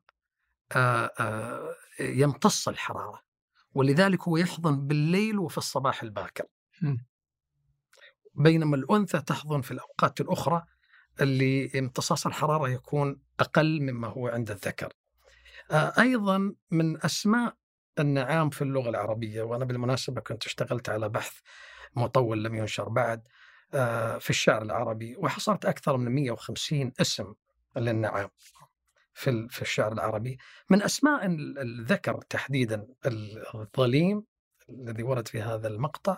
يمتص 1.99 2.67
الحرارة 2.67 3.21
ولذلك 3.73 4.21
هو 4.21 4.37
يحضن 4.37 4.87
بالليل 4.87 5.39
وفي 5.39 5.57
الصباح 5.57 6.03
الباكر. 6.03 6.45
بينما 8.35 8.75
الأنثى 8.75 9.21
تحضن 9.21 9.61
في 9.61 9.71
الأوقات 9.71 10.21
الأخرى 10.21 10.65
اللي 11.21 11.79
امتصاص 11.79 12.25
الحرارة 12.25 12.69
يكون 12.69 13.21
أقل 13.39 13.81
مما 13.81 14.07
هو 14.07 14.27
عند 14.27 14.51
الذكر. 14.51 14.93
أيضا 15.71 16.53
من 16.71 17.05
أسماء 17.05 17.55
النعام 17.99 18.49
في 18.49 18.61
اللغة 18.61 18.89
العربية 18.89 19.41
وأنا 19.41 19.65
بالمناسبة 19.65 20.21
كنت 20.21 20.45
اشتغلت 20.45 20.89
على 20.89 21.09
بحث 21.09 21.39
مطول 21.95 22.43
لم 22.43 22.55
ينشر 22.55 22.89
بعد 22.89 23.27
في 24.19 24.29
الشعر 24.29 24.61
العربي 24.61 25.15
وحصلت 25.17 25.65
أكثر 25.65 25.97
من 25.97 26.11
150 26.15 26.91
اسم 27.01 27.33
للنعام. 27.75 28.29
في 29.17 29.47
في 29.49 29.61
الشعر 29.61 29.91
العربي 29.91 30.37
من 30.69 30.83
أسماء 30.83 31.25
الذكر 31.61 32.21
تحديدا 32.29 32.87
الظليم 33.55 34.23
الذي 34.69 35.03
ورد 35.03 35.27
في 35.27 35.41
هذا 35.41 35.67
المقطع 35.67 36.17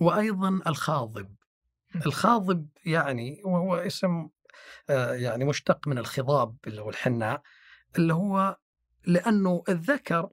وأيضا 0.00 0.60
الخاضب. 0.66 1.34
الخاضب 2.06 2.68
يعني 2.84 3.42
وهو 3.44 3.74
اسم 3.76 4.28
آه، 4.90 5.12
يعني 5.12 5.44
مشتق 5.44 5.88
من 5.88 5.98
الخضاب 5.98 6.56
اللي 6.66 6.82
هو 6.82 6.90
الحناء 6.90 7.42
اللي 7.98 8.14
هو 8.14 8.56
لأنه 9.06 9.62
الذكر 9.68 10.28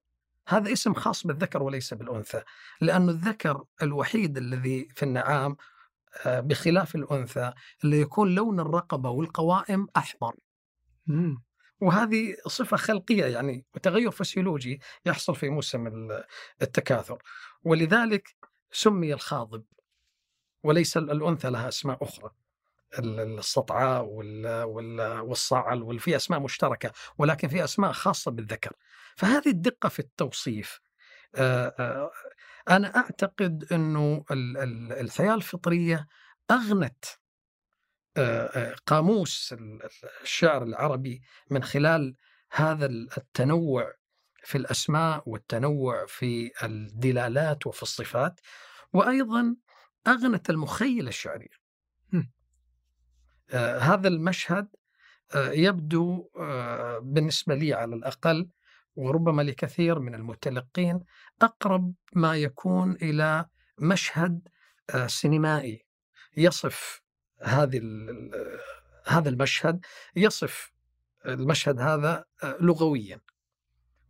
هذا 0.47 0.73
اسم 0.73 0.93
خاص 0.93 1.27
بالذكر 1.27 1.63
وليس 1.63 1.93
بالأنثى 1.93 2.43
لأنه 2.81 3.11
الذكر 3.11 3.63
الوحيد 3.81 4.37
الذي 4.37 4.87
في 4.95 5.03
النعام 5.03 5.57
آه، 6.25 6.39
بخلاف 6.39 6.95
الأنثى 6.95 7.53
اللي 7.83 8.01
يكون 8.01 8.35
لون 8.35 8.59
الرقبة 8.59 9.09
والقوائم 9.09 9.87
أحمر. 9.97 10.35
وهذه 11.81 12.35
صفة 12.47 12.77
خلقية 12.77 13.25
يعني 13.25 13.65
وتغير 13.75 14.11
فسيولوجي 14.11 14.81
يحصل 15.05 15.35
في 15.35 15.49
موسم 15.49 16.09
التكاثر. 16.61 17.23
ولذلك 17.63 18.35
سمي 18.71 19.13
الخاضب 19.13 19.63
وليس 20.63 20.97
الأنثى 20.97 21.49
لها 21.49 21.67
أسماء 21.67 22.03
أخرى. 22.03 22.31
السطعاء 22.99 24.05
والصعل 25.23 25.81
وفي 25.83 26.15
أسماء 26.15 26.39
مشتركة 26.39 26.91
ولكن 27.17 27.47
في 27.47 27.63
أسماء 27.63 27.91
خاصة 27.91 28.31
بالذكر. 28.31 28.73
فهذه 29.15 29.49
الدقة 29.49 29.89
في 29.89 29.99
التوصيف 29.99 30.79
أنا 32.69 32.95
أعتقد 32.95 33.67
إنه 33.71 34.25
الحياة 34.31 35.35
الفطرية 35.35 36.07
أغنت 36.51 37.05
قاموس 38.85 39.55
الشعر 40.21 40.63
العربي 40.63 41.21
من 41.49 41.63
خلال 41.63 42.15
هذا 42.51 42.85
التنوع 42.85 43.93
في 44.43 44.57
الأسماء 44.57 45.23
والتنوع 45.29 46.05
في 46.05 46.51
الدلالات 46.63 47.67
وفي 47.67 47.83
الصفات 47.83 48.39
وأيضا 48.93 49.55
أغنت 50.07 50.49
المخيلة 50.49 51.09
الشعرية 51.09 51.65
مم. 52.11 52.31
آه 53.49 53.79
هذا 53.79 54.07
المشهد 54.07 54.67
آه 55.35 55.51
يبدو 55.51 56.29
آه 56.39 56.99
بالنسبة 56.99 57.55
لي 57.55 57.73
على 57.73 57.95
الأقل 57.95 58.49
وربما 58.95 59.41
لكثير 59.41 59.99
من 59.99 60.15
المتلقين 60.15 60.99
أقرب 61.41 61.93
ما 62.13 62.35
يكون 62.35 62.91
إلى 62.91 63.45
مشهد 63.79 64.47
آه 64.89 65.07
سينمائي 65.07 65.85
يصف 66.37 67.01
هذه 67.41 67.81
هذا 69.07 69.29
المشهد 69.29 69.85
يصف 70.15 70.71
المشهد 71.25 71.79
هذا 71.79 72.25
آه، 72.43 72.57
لغويا. 72.59 73.21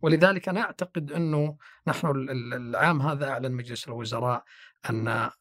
ولذلك 0.02 0.48
أنا 0.48 0.60
أعتقد 0.60 1.12
أنه 1.12 1.56
نحن 1.86 2.06
ال- 2.06 2.30
ال- 2.30 2.54
العام 2.54 3.02
هذا 3.02 3.28
أعلن 3.28 3.52
مجلس 3.52 3.88
الوزراء 3.88 4.44
أن 4.90 5.08
آه، 5.08 5.32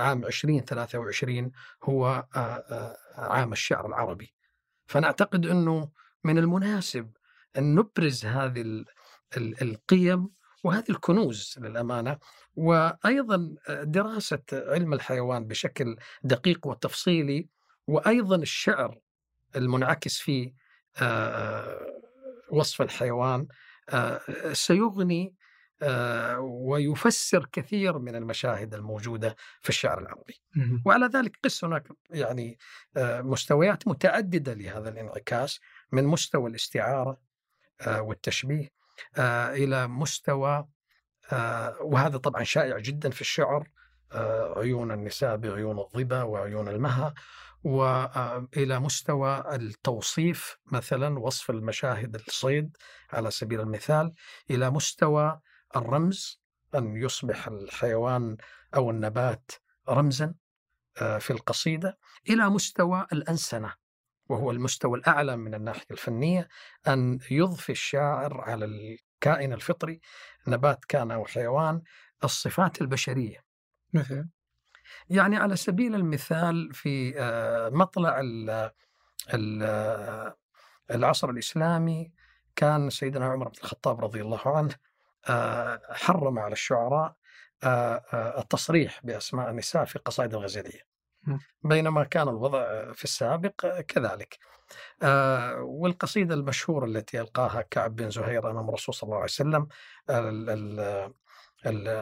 عام 0.00 0.24
2023 0.24 1.52
هو 1.84 2.26
آه، 2.36 2.96
عام 3.16 3.52
الشعر 3.52 3.86
العربي. 3.86 4.34
فأنا 4.86 5.06
أعتقد 5.06 5.46
أنه 5.46 5.90
من 6.24 6.38
المناسب 6.38 7.10
أن 7.58 7.74
نبرز 7.74 8.24
هذه 8.26 8.60
ال- 8.60 8.84
ال- 9.36 9.62
القيم 9.62 10.28
وهذه 10.66 10.90
الكنوز 10.90 11.54
للأمانة 11.58 12.18
وأيضا 12.56 13.54
دراسة 13.82 14.42
علم 14.52 14.92
الحيوان 14.94 15.46
بشكل 15.46 15.96
دقيق 16.22 16.66
وتفصيلي 16.66 17.48
وأيضا 17.86 18.36
الشعر 18.36 18.98
المنعكس 19.56 20.18
في 20.18 20.52
آه، 21.02 21.86
وصف 22.50 22.82
الحيوان 22.82 23.46
آه، 23.90 24.20
سيغني 24.52 25.34
آه، 25.82 26.40
ويفسر 26.40 27.46
كثير 27.52 27.98
من 27.98 28.16
المشاهد 28.16 28.74
الموجودة 28.74 29.36
في 29.60 29.68
الشعر 29.68 29.98
العربي. 29.98 30.42
وعلى 30.84 31.06
ذلك 31.06 31.38
قس 31.44 31.64
هناك 31.64 31.88
يعني 32.10 32.58
آه، 32.96 33.20
مستويات 33.22 33.88
متعددة 33.88 34.54
لهذا 34.54 34.88
الانعكاس 34.88 35.60
من 35.92 36.04
مستوى 36.04 36.50
الاستعارة 36.50 37.20
آه، 37.80 38.02
والتشبيه 38.02 38.64
آه، 38.64 38.75
إلى 39.54 39.88
مستوى 39.88 40.66
آه، 41.32 41.76
وهذا 41.80 42.16
طبعا 42.16 42.42
شائع 42.42 42.78
جدا 42.78 43.10
في 43.10 43.20
الشعر 43.20 43.68
آه، 44.12 44.58
عيون 44.58 44.92
النساء 44.92 45.36
بعيون 45.36 45.78
الظبا 45.78 46.22
وعيون 46.22 46.68
المها 46.68 47.14
والى 47.64 48.80
مستوى 48.80 49.54
التوصيف 49.54 50.58
مثلا 50.66 51.18
وصف 51.18 51.50
المشاهد 51.50 52.14
الصيد 52.14 52.76
على 53.10 53.30
سبيل 53.30 53.60
المثال 53.60 54.12
إلى 54.50 54.70
مستوى 54.70 55.40
الرمز 55.76 56.40
أن 56.74 56.96
يصبح 56.96 57.46
الحيوان 57.48 58.36
أو 58.74 58.90
النبات 58.90 59.50
رمزا 59.88 60.34
آه، 61.02 61.18
في 61.18 61.30
القصيدة 61.30 61.98
إلى 62.30 62.50
مستوى 62.50 63.06
الأنسنة. 63.12 63.74
وهو 64.28 64.50
المستوى 64.50 64.98
الأعلى 64.98 65.36
من 65.36 65.54
الناحية 65.54 65.86
الفنية 65.90 66.48
أن 66.88 67.18
يضفي 67.30 67.72
الشاعر 67.72 68.40
على 68.40 68.64
الكائن 68.64 69.52
الفطري 69.52 70.00
نبات 70.48 70.84
كان 70.84 71.10
أو 71.10 71.24
حيوان 71.24 71.82
الصفات 72.24 72.80
البشرية 72.80 73.44
مثلا 73.92 74.28
يعني 75.10 75.36
على 75.36 75.56
سبيل 75.56 75.94
المثال 75.94 76.74
في 76.74 77.14
آه، 77.20 77.68
مطلع 77.68 78.20
ال- 78.20 78.70
ال- 79.34 80.32
العصر 80.90 81.30
الإسلامي 81.30 82.12
كان 82.56 82.90
سيدنا 82.90 83.26
عمر 83.26 83.48
بن 83.48 83.54
الخطاب 83.62 84.04
رضي 84.04 84.20
الله 84.22 84.40
عنه 84.46 84.74
آه، 85.28 85.80
حرم 85.90 86.38
على 86.38 86.52
الشعراء 86.52 87.16
آه، 87.64 88.40
التصريح 88.40 89.00
بأسماء 89.04 89.50
النساء 89.50 89.84
في 89.84 89.98
قصائد 89.98 90.34
الغزليه 90.34 90.80
م. 90.80 90.95
بينما 91.62 92.04
كان 92.04 92.28
الوضع 92.28 92.92
في 92.92 93.04
السابق 93.04 93.80
كذلك. 93.80 94.38
آه، 95.02 95.60
والقصيدة 95.60 96.34
المشهورة 96.34 96.84
التي 96.86 97.20
ألقاها 97.20 97.62
كعب 97.62 97.96
بن 97.96 98.10
زهير 98.10 98.50
أمام 98.50 98.68
الرسول 98.68 98.94
صلى 98.94 99.06
الله 99.08 99.16
عليه 99.16 99.24
وسلم 99.24 99.68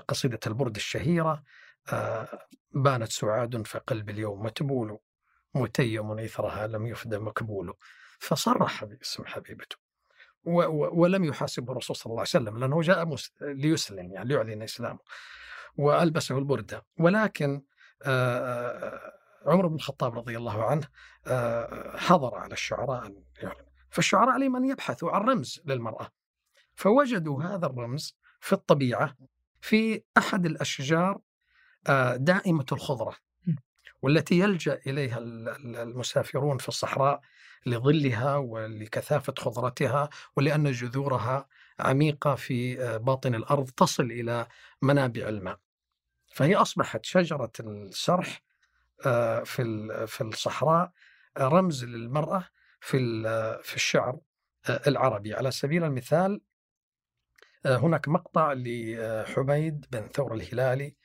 قصيدة 0.09 0.41
البرد 0.47 0.77
الشهيرة 0.77 1.43
آه، 1.93 2.47
بانت 2.73 3.13
سعاد 3.13 3.67
فقلب 3.67 4.11
اليوم 4.11 4.43
متبول 4.43 4.99
متيم 5.55 6.19
إثرها 6.19 6.67
لم 6.67 6.87
يفد 6.87 7.15
مكبول 7.15 7.75
فصرح 8.19 8.85
باسم 8.85 9.25
حبيبته. 9.27 9.77
ولم 10.45 11.25
يحاسبه 11.25 11.73
الرسول 11.73 11.97
صلى 11.97 12.11
الله 12.11 12.21
عليه 12.21 12.31
وسلم 12.31 12.59
لأنه 12.59 12.81
جاء 12.81 13.17
ليسلم 13.41 14.13
يعني 14.13 14.29
ليعلن 14.29 14.63
إسلامه 14.63 14.99
وألبسه 15.77 16.39
البردة. 16.39 16.85
ولكن 16.99 17.63
عمر 19.47 19.67
بن 19.67 19.75
الخطاب 19.75 20.19
رضي 20.19 20.37
الله 20.37 20.64
عنه 20.64 20.88
آه، 21.27 21.97
حضر 21.97 22.35
على 22.35 22.53
الشعراء 22.53 23.07
أن 23.07 23.23
يعلن 23.43 23.64
فالشعراء 23.90 24.29
عليهم 24.31 24.57
أن 24.57 24.64
يبحثوا 24.64 25.11
عن 25.11 25.21
رمز 25.23 25.61
للمرأة 25.64 26.09
فوجدوا 26.75 27.43
هذا 27.43 27.67
الرمز 27.67 28.17
في 28.40 28.53
الطبيعة 28.53 29.17
في 29.61 30.03
أحد 30.19 30.47
الأشجار 30.47 31.21
آه، 31.88 32.17
دائمة 32.17 32.67
الخضرة. 32.73 33.17
والتي 34.03 34.38
يلجأ 34.38 34.81
إليها 34.87 35.19
ال- 35.19 35.49
ال- 35.49 35.77
المسافرون 35.77 36.59
في 36.59 36.69
الصحراء 36.69 37.21
لظلها 37.67 38.37
ولكثافة 38.37 39.35
خضرتها 39.38 40.09
ولأن 40.37 40.71
جذورها 40.73 41.49
عميقة 41.81 42.35
في 42.35 42.83
آه، 42.83 42.97
باطن 42.97 43.35
الأرض 43.35 43.71
تصل 43.71 44.03
إلى 44.05 44.47
منابع 44.83 45.29
الماء 45.29 45.59
فهي 46.35 46.55
أصبحت 46.55 47.05
شجرة 47.05 47.53
السرح 47.61 48.42
آه، 49.07 49.42
في 49.42 49.88
في 50.07 50.20
الصحراء 50.20 50.92
آه، 51.37 51.49
رمز 51.49 51.85
للمرأة 51.85 52.49
في 52.81 52.99
في 53.62 53.77
الشعر 53.77 54.18
آه، 54.68 54.81
العربي. 54.87 55.35
على 55.35 55.51
سبيل 55.51 55.85
المثال 55.85 56.40
هناك 57.66 58.09
مقطع 58.09 58.53
لحميد 58.57 59.87
بن 59.92 60.09
ثور 60.09 60.35
الهلالي 60.35 60.97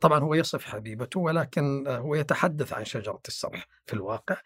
طبعا 0.00 0.18
هو 0.18 0.34
يصف 0.34 0.64
حبيبته 0.64 1.20
ولكن 1.20 1.88
هو 1.88 2.14
يتحدث 2.14 2.72
عن 2.72 2.84
شجرة 2.84 3.20
السرح 3.28 3.66
في 3.86 3.92
الواقع. 3.92 4.36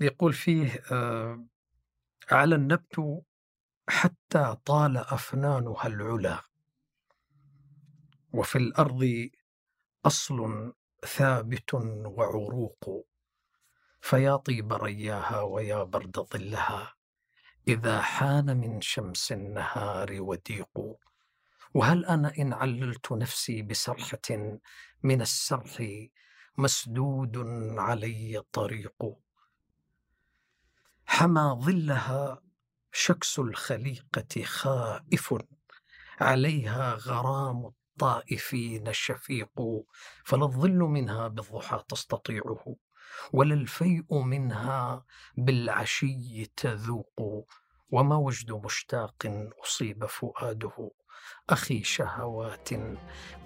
يقول 0.00 0.32
فيه 0.32 0.82
على 2.30 2.54
النبت 2.54 3.22
حتى 3.90 4.56
طال 4.64 4.96
أفنانها 4.96 5.86
العلا. 5.86 6.42
وفي 8.32 8.58
الأرض 8.58 9.28
أصل 10.06 10.72
ثابت 11.06 11.74
وعروق. 12.04 13.06
فيا 14.00 14.36
طيب 14.36 14.72
رياها 14.72 15.40
ويا 15.40 15.82
برد 15.82 16.20
ظلها 16.20 16.94
إذا 17.68 18.00
حان 18.00 18.56
من 18.56 18.80
شمس 18.80 19.32
النهار 19.32 20.16
وديق. 20.20 20.98
وهل 21.74 22.04
أنا 22.04 22.32
إن 22.38 22.52
عللت 22.52 23.12
نفسي 23.12 23.62
بسرحة 23.62 24.58
من 25.02 25.22
السرح 25.22 25.82
مسدود 26.58 27.36
علي 27.78 28.42
طريق؟ 28.52 29.16
حمى 31.06 31.56
ظلها 31.60 32.42
شكس 32.92 33.38
الخليقة 33.38 34.42
خائف 34.44 35.34
عليها 36.20 36.94
غرام 36.94 37.66
الطائفين 37.66 38.92
شفيق 38.92 39.60
فلا 40.24 40.44
الظل 40.44 40.78
منها 40.78 41.28
بالضحى 41.28 41.82
تستطيعه 41.88 42.76
ولا 43.32 43.54
الفيء 43.54 44.22
منها 44.22 45.04
بالعشي 45.36 46.46
تذوق 46.56 47.46
وما 47.90 48.16
وجد 48.16 48.52
مشتاق 48.52 49.50
أصيب 49.64 50.06
فؤاده. 50.06 50.90
أخي 51.50 51.82
شهوات 51.82 52.68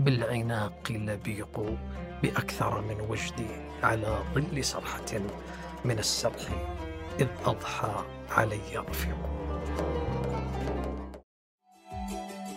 بالعناق 0.00 0.92
لبيق 0.92 1.60
بأكثر 2.22 2.80
من 2.80 3.00
وجدي 3.00 3.48
على 3.82 4.24
ظل 4.34 4.64
صرحة 4.64 5.18
من 5.84 5.98
السرح. 5.98 6.83
إذ 7.20 7.26
أضحى 7.44 8.04
علي 8.30 8.76
رفيق 8.76 9.16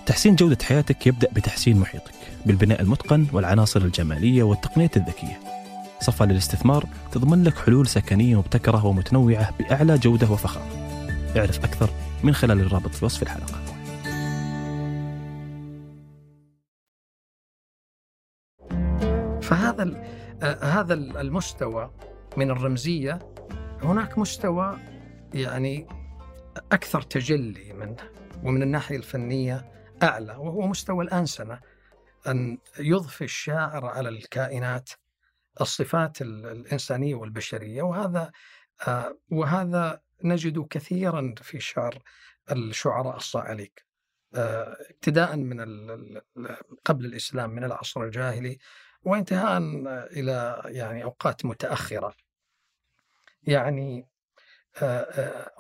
تحسين 0.06 0.36
جودة 0.36 0.58
حياتك 0.66 1.08
يبدأ 1.08 1.28
بتحسين 1.32 1.80
محيطك 1.80 2.14
بالبناء 2.46 2.82
المتقن 2.82 3.28
والعناصر 3.34 3.82
الجمالية 3.82 4.44
والتقنية 4.44 4.92
الذكية. 4.98 5.40
صفا 6.00 6.26
للاستثمار 6.26 6.86
تضمن 7.12 7.44
لك 7.44 7.58
حلول 7.58 7.88
سكنية 7.88 8.36
مبتكرة 8.38 8.86
ومتنوعة 8.86 9.58
بأعلى 9.58 9.98
جودة 9.98 10.32
وفخامة. 10.32 10.66
اعرف 11.38 11.64
أكثر 11.66 11.90
من 12.24 12.36
خلال 12.36 12.60
الرابط 12.60 12.96
في 12.96 13.06
وصف 13.06 13.24
الحلقة. 13.24 13.62
فهذا 19.42 20.04
آه، 20.44 20.66
هذا 20.66 20.94
ال- 20.94 21.18
المستوى 21.18 21.92
من 22.38 22.52
الرمزية 22.52 23.20
هناك 23.82 24.18
مستوى 24.18 24.80
يعني 25.34 25.88
أكثر 26.72 27.02
تجلي 27.02 27.74
منه 27.74 28.10
ومن 28.44 28.64
الناحية 28.64 28.98
الفنية 28.98 29.72
أعلى 30.04 30.32
وهو 30.32 30.68
مستوى 30.68 31.06
الأنسنة 31.06 31.60
أن 32.28 32.58
يضفي 32.80 33.24
الشاعر 33.24 33.86
على 33.86 34.10
الكائنات 34.10 34.90
الصفات 35.62 36.22
الإنسانية 36.22 37.16
والبشرية. 37.16 37.82
وهذا 37.82 38.32
آه، 38.88 39.18
وهذا 39.32 40.02
نجد 40.24 40.68
كثيرا 40.70 41.36
في 41.42 41.60
شعر 41.60 41.98
الشعراء 42.52 43.18
الصاعليك 43.18 43.86
آه، 44.36 44.78
ابتداء 44.90 45.36
من 45.36 45.60
قبل 46.86 47.06
الإسلام 47.06 47.50
من 47.50 47.64
العصر 47.64 48.04
الجاهلي 48.04 48.58
وانتهاء 49.04 49.58
إلى 50.12 50.62
يعني 50.66 51.04
أوقات 51.04 51.46
متأخرة. 51.46 52.27
يعني 53.48 54.08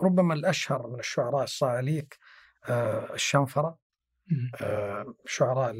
ربما 0.01 0.33
الأشهر 0.33 0.87
من 0.87 0.99
الشعراء 0.99 1.43
الصاعليك 1.43 2.17
الشنفرة 3.13 3.77
شعراء 5.25 5.71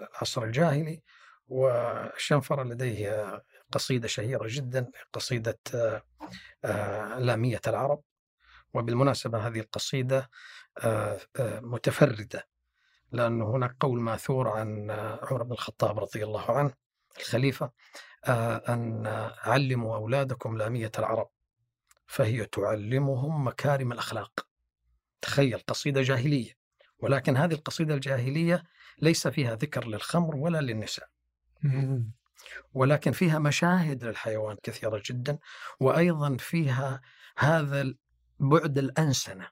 العصر 0.00 0.42
الجاهلي 0.44 1.02
والشنفرة 1.48 2.62
لديه 2.62 3.42
قصيدة 3.72 4.08
شهيرة 4.08 4.46
جدا 4.48 4.90
قصيدة 5.12 5.58
لامية 7.18 7.60
العرب. 7.66 8.02
وبالمناسبة 8.74 9.46
هذه 9.46 9.60
القصيدة 9.60 10.30
متفردة 11.44 12.48
لأن 13.12 13.42
هناك 13.42 13.76
قول 13.80 14.00
ماثور 14.00 14.48
عن 14.48 14.90
عمر 15.22 15.42
بن 15.42 15.52
الخطاب 15.52 15.98
رضي 15.98 16.24
الله 16.24 16.50
عنه 16.50 16.72
الخليفة 17.18 17.70
أن 18.28 19.06
علموا 19.42 19.96
أولادكم 19.96 20.56
لأمية 20.58 20.92
العرب 20.98 21.28
فهي 22.06 22.44
تعلمهم 22.46 23.46
مكارم 23.46 23.92
الأخلاق. 23.92 24.46
تخيل 25.22 25.58
قصيدة 25.58 26.02
جاهلية. 26.02 26.52
ولكن 26.98 27.36
هذه 27.36 27.54
القصيدة 27.54 27.94
الجاهلية 27.94 28.64
ليس 28.98 29.28
فيها 29.28 29.54
ذكر 29.54 29.86
للخمر 29.86 30.36
ولا 30.36 30.60
للنساء. 30.60 31.08
ولكن 32.74 33.12
فيها 33.12 33.38
مشاهد 33.38 34.04
للحيوان 34.04 34.56
كثيرة 34.62 35.02
جدا 35.06 35.38
وأيضا 35.80 36.36
فيها 36.36 37.00
هذا 37.38 37.94
بعد 38.40 38.78
الأنسنة 38.78 39.48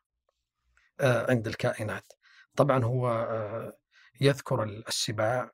آه، 1.00 1.30
عند 1.30 1.46
الكائنات. 1.46 2.12
طبعا 2.56 2.84
هو 2.84 3.08
آه، 3.08 3.78
يذكر 4.20 4.62
السباع 4.62 5.50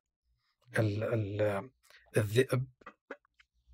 الذئب 2.17 2.67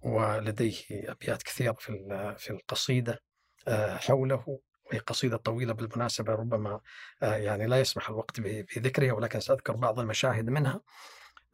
ولديه 0.06 0.82
أبيات 0.92 1.42
كثيرة 1.42 1.72
في 1.72 1.92
في 2.38 2.50
القصيدة 2.50 3.22
آه، 3.68 3.96
حوله. 3.96 4.60
وهي 4.90 4.98
قصيدة 4.98 5.36
طويلة 5.36 5.72
بالمناسبة 5.72 6.32
ربما 6.32 6.80
يعني 7.22 7.66
لا 7.66 7.80
يسمح 7.80 8.08
الوقت 8.08 8.40
بذكرها 8.40 9.12
ولكن 9.12 9.40
سأذكر 9.40 9.72
بعض 9.72 10.00
المشاهد 10.00 10.50
منها. 10.50 10.80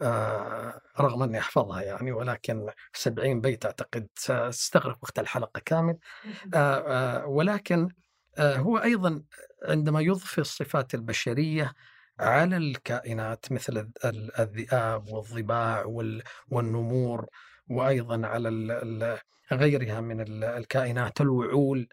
آه، 0.02 0.80
رغم 1.00 1.22
أني 1.22 1.38
أحفظها 1.38 1.82
يعني 1.82 2.12
ولكن 2.12 2.70
70 2.92 3.40
بيت 3.40 3.64
أعتقد 3.64 4.08
ستستغرق 4.14 4.98
وقت 5.02 5.18
الحلقة 5.18 5.60
كامل. 5.64 5.98
آه، 6.54 6.58
آه، 6.58 7.26
ولكن 7.26 7.88
هو 8.38 8.78
أيضا 8.78 9.22
عندما 9.64 10.00
يضفي 10.00 10.40
الصفات 10.40 10.94
البشرية 10.94 11.72
على 12.20 12.56
الكائنات 12.56 13.52
مثل 13.52 13.90
الذئاب 14.38 15.08
والضباع 15.08 15.84
والنمور 16.50 17.26
وأيضا 17.70 18.26
على 18.26 19.20
غيرها 19.52 20.00
من 20.00 20.44
الكائنات 20.44 21.20
الوعول 21.20 21.88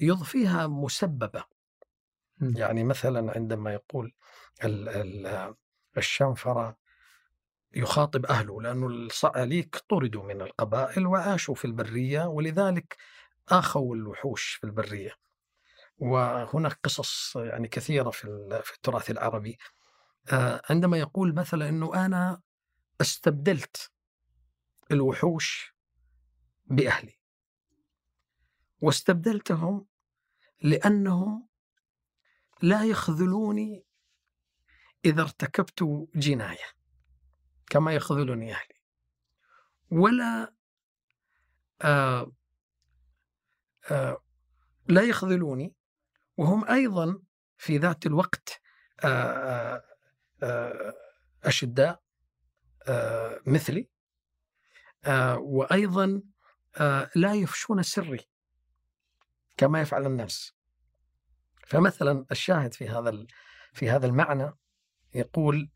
يضفيها 0.00 0.66
مسببة. 0.66 1.44
يعني 2.40 2.84
مثلا 2.84 3.32
عندما 3.36 3.72
يقول 3.72 4.12
الشنفرة 5.96 6.76
يخاطب 7.74 8.26
أهله 8.26 8.62
لأنه 8.62 8.86
الصعاليك 8.86 9.76
طردوا 9.88 10.22
من 10.22 10.42
القبائل 10.42 11.06
وعاشوا 11.06 11.54
في 11.54 11.64
البرية 11.64 12.24
ولذلك 12.26 12.96
آخوا 13.48 13.96
الوحوش 13.96 14.44
في 14.44 14.64
البرية. 14.64 15.12
وهناك 15.98 16.78
قصص 16.84 17.36
يعني 17.36 17.68
كثيرة 17.68 18.10
في 18.10 18.24
التراث 18.74 19.10
العربي. 19.10 19.58
آه، 20.32 20.62
عندما 20.70 20.98
يقول 20.98 21.34
مثلا 21.34 21.68
أنه 21.68 22.06
أنا 22.06 22.40
استبدلت 23.00 23.90
الوحوش 24.90 25.74
بأهلي. 26.66 27.18
واستبدلتهم 28.80 29.86
لأنهم 30.62 31.48
لا 32.62 32.84
يخذلوني 32.84 33.86
إذا 35.04 35.22
ارتكبت 35.22 36.08
جناية 36.14 36.66
كما 37.66 37.92
يخذلني 37.94 38.52
أهلي. 38.54 38.74
ولا 39.90 40.54
آه 41.82 42.32
آه 43.90 44.22
لا 44.88 45.02
يخذلوني 45.02 45.74
وهم 46.36 46.64
أيضا 46.64 47.22
في 47.58 47.78
ذات 47.78 48.06
الوقت 48.06 48.60
آه 49.04 49.82
آه, 50.42 50.94
أشداء 51.44 52.02
مثلي. 53.46 53.88
آه 55.06 55.38
وأيضا 55.38 56.22
آه 56.76 57.10
لا 57.14 57.34
يفشون 57.34 57.82
سري 57.82 58.28
كما 59.56 59.80
يفعل 59.80 60.06
الناس. 60.06 60.52
فمثلا 61.66 62.26
الشاهد 62.30 62.74
في 62.74 62.88
هذا 62.88 63.26
في 63.72 63.90
هذا 63.90 64.06
المعنى 64.06 64.52
يقول 65.14 65.70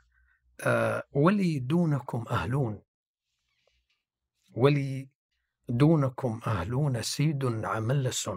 آه، 0.67 1.03
ولي 1.13 1.59
دونكم 1.59 2.25
أهلون. 2.31 2.83
ولي 4.55 5.09
دونكم 5.69 6.41
أهلون 6.47 7.03
سيد 7.03 7.65
عملس 7.65 8.31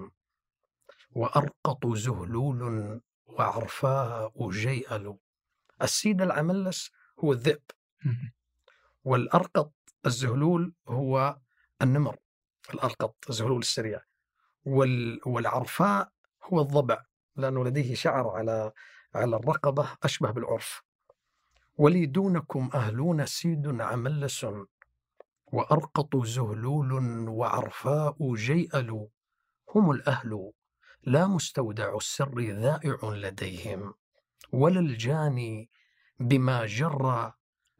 وأرقط 1.12 1.88
زهلول 1.88 3.02
وعرفاء 3.26 4.50
جيئل 4.50 5.18
السيد 5.82 6.22
العملس 6.22 6.92
هو 7.20 7.32
الذئب. 7.32 7.64
والأرقط 9.04 9.74
الزهلول 10.06 10.74
هو 10.88 11.38
النمر 11.82 12.18
الأرقط 12.74 13.16
الزهلول 13.30 13.60
السريع. 13.60 14.02
والعرفاء 15.26 16.12
هو 16.44 16.62
الضبع 16.62 17.06
لأنه 17.36 17.66
لديه 17.66 17.96
شعر 17.96 18.28
على 18.30 18.72
على 19.16 19.36
الرقبة 19.36 19.88
أشبه 20.04 20.32
بالعرف. 20.32 20.82
ولي 21.78 22.06
دونكم 22.06 22.70
أهلون 22.74 23.26
سيد 23.26 23.82
عملس 23.82 24.46
وأرقط 25.54 26.26
زهلول 26.26 26.94
وعرفاء 27.30 28.36
جيئل 28.36 29.08
هم 29.76 29.92
الأهل 29.92 30.52
لا 31.04 31.28
مستودع 31.28 31.96
السر 31.96 32.40
ذائع 32.40 32.98
لديهم. 33.04 33.94
ولا 34.52 34.80
الجاني 34.80 35.70
بما 36.20 36.66
جر 36.66 37.32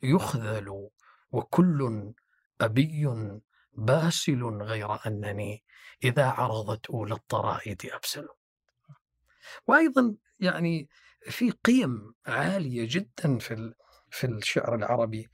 يخذل. 0.04 0.90
وكل 1.34 2.14
أبي 2.62 3.08
باسل 3.74 4.44
غير 4.44 5.08
أنني 5.08 5.64
إذا 6.04 6.26
عرضت 6.26 6.90
أولى 6.90 7.14
الطرائد 7.14 7.82
أبسل. 7.86 8.28
وأيضا 9.68 10.16
يعني 10.40 10.90
في 11.30 11.52
قيم 11.52 12.14
عالية 12.26 12.88
جدا 12.90 13.38
في 13.38 13.74
في 14.12 14.28
الشعر 14.28 14.76
العربي 14.76 15.30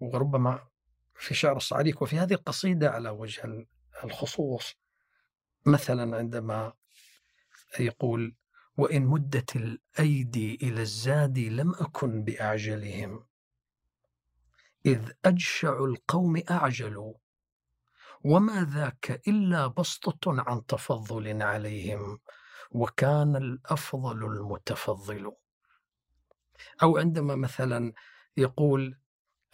وربما 0.00 0.66
في 1.14 1.30
الشعر 1.30 1.56
الصعيدي 1.56 1.94
وفي 2.00 2.18
هذه 2.18 2.34
القصيدة 2.34 2.90
على 2.90 3.10
وجه 3.10 3.66
الخصوص. 4.04 4.74
مثلا 5.66 6.16
عندما 6.16 6.72
يقول 7.80 8.36
وإن 8.76 9.02
مدت 9.06 9.56
الأيدي 9.56 10.54
إلى 10.62 10.82
الزاد 10.82 11.38
لم 11.38 11.74
أكن 11.74 12.24
بأعجلهم 12.24 13.26
إذ 14.86 15.12
أجشع 15.24 15.84
القوم 15.84 16.42
أعجلوا 16.50 17.14
وما 18.24 18.64
ذاك 18.64 19.22
إلا 19.28 19.66
بسطة 19.66 20.20
عن 20.26 20.66
تفضل 20.66 21.42
عليهم 21.42 22.18
وكان 22.70 23.36
الأفضل 23.36 24.24
المتفضل. 24.24 25.32
أو 26.82 26.98
عندما 26.98 27.34
مثلا 27.36 27.92
يقول 28.36 28.98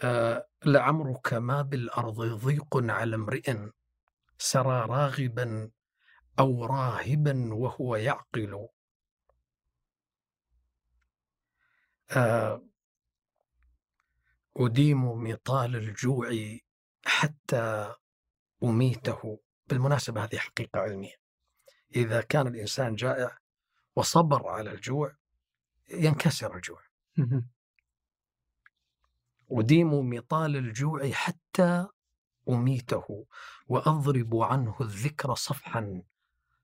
آه 0.03 0.49
لعمرك 0.67 1.35
ما 1.35 1.63
بالأرض 1.63 2.21
ضيق 2.23 2.77
على 2.77 3.17
امرئ 3.17 3.57
سرى 4.39 4.87
راغبا 4.87 5.71
أو 6.39 6.65
راهبا 6.65 7.55
وهو 7.55 7.97
يعقل. 7.97 8.69
آه 12.11 12.63
أديم 14.57 15.05
مطال 15.05 15.77
الجوع 15.77 16.31
حتى 17.05 17.95
أميته. 18.63 19.41
بالمناسبة 19.67 20.25
هذه 20.25 20.37
حقيقة 20.37 20.81
علمية. 20.81 21.15
إذا 21.97 22.21
كان 22.21 22.47
الإنسان 22.47 22.95
جائع 22.95 23.39
وصبر 23.97 24.49
على 24.49 24.73
الجوع 24.73 25.17
ينكسر 25.89 26.57
الجوع. 26.57 26.83
أديم 29.51 30.11
مطال 30.11 30.57
الجوع 30.57 31.11
حتى 31.11 31.87
أميته 32.49 33.27
وأضرب 33.67 34.37
عنه 34.37 34.77
الذكر 34.81 35.35
صفحا 35.35 36.03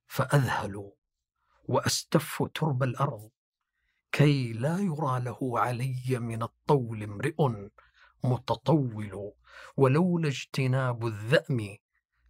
فأذهل 0.07 0.93
وأستف 1.65 2.43
ترب 2.55 2.83
الأرض. 2.83 3.31
كي 4.13 4.53
لا 4.53 4.79
يرى 4.79 5.21
له 5.21 5.61
علي 5.61 6.19
من 6.19 6.43
الطول 6.43 7.03
امرئ 7.03 7.35
متطول 8.25 9.33
ولولا 9.77 10.29
اجتناب 10.29 11.07
الذأم 11.07 11.77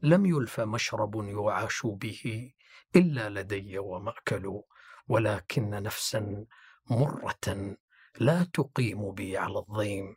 لم 0.03 0.27
يلف 0.27 0.61
مشرب 0.61 1.15
يعاش 1.15 1.87
به 1.87 2.53
إلا 2.97 3.29
لدي 3.29 3.79
ومأكل 3.79 4.62
ولكن 5.09 5.71
نفسا 5.71 6.47
مرة 6.91 7.77
لا 8.21 8.45
تقيم 8.45 9.12
بي 9.12 9.39
على 9.39 9.59
الضيم 9.59 10.17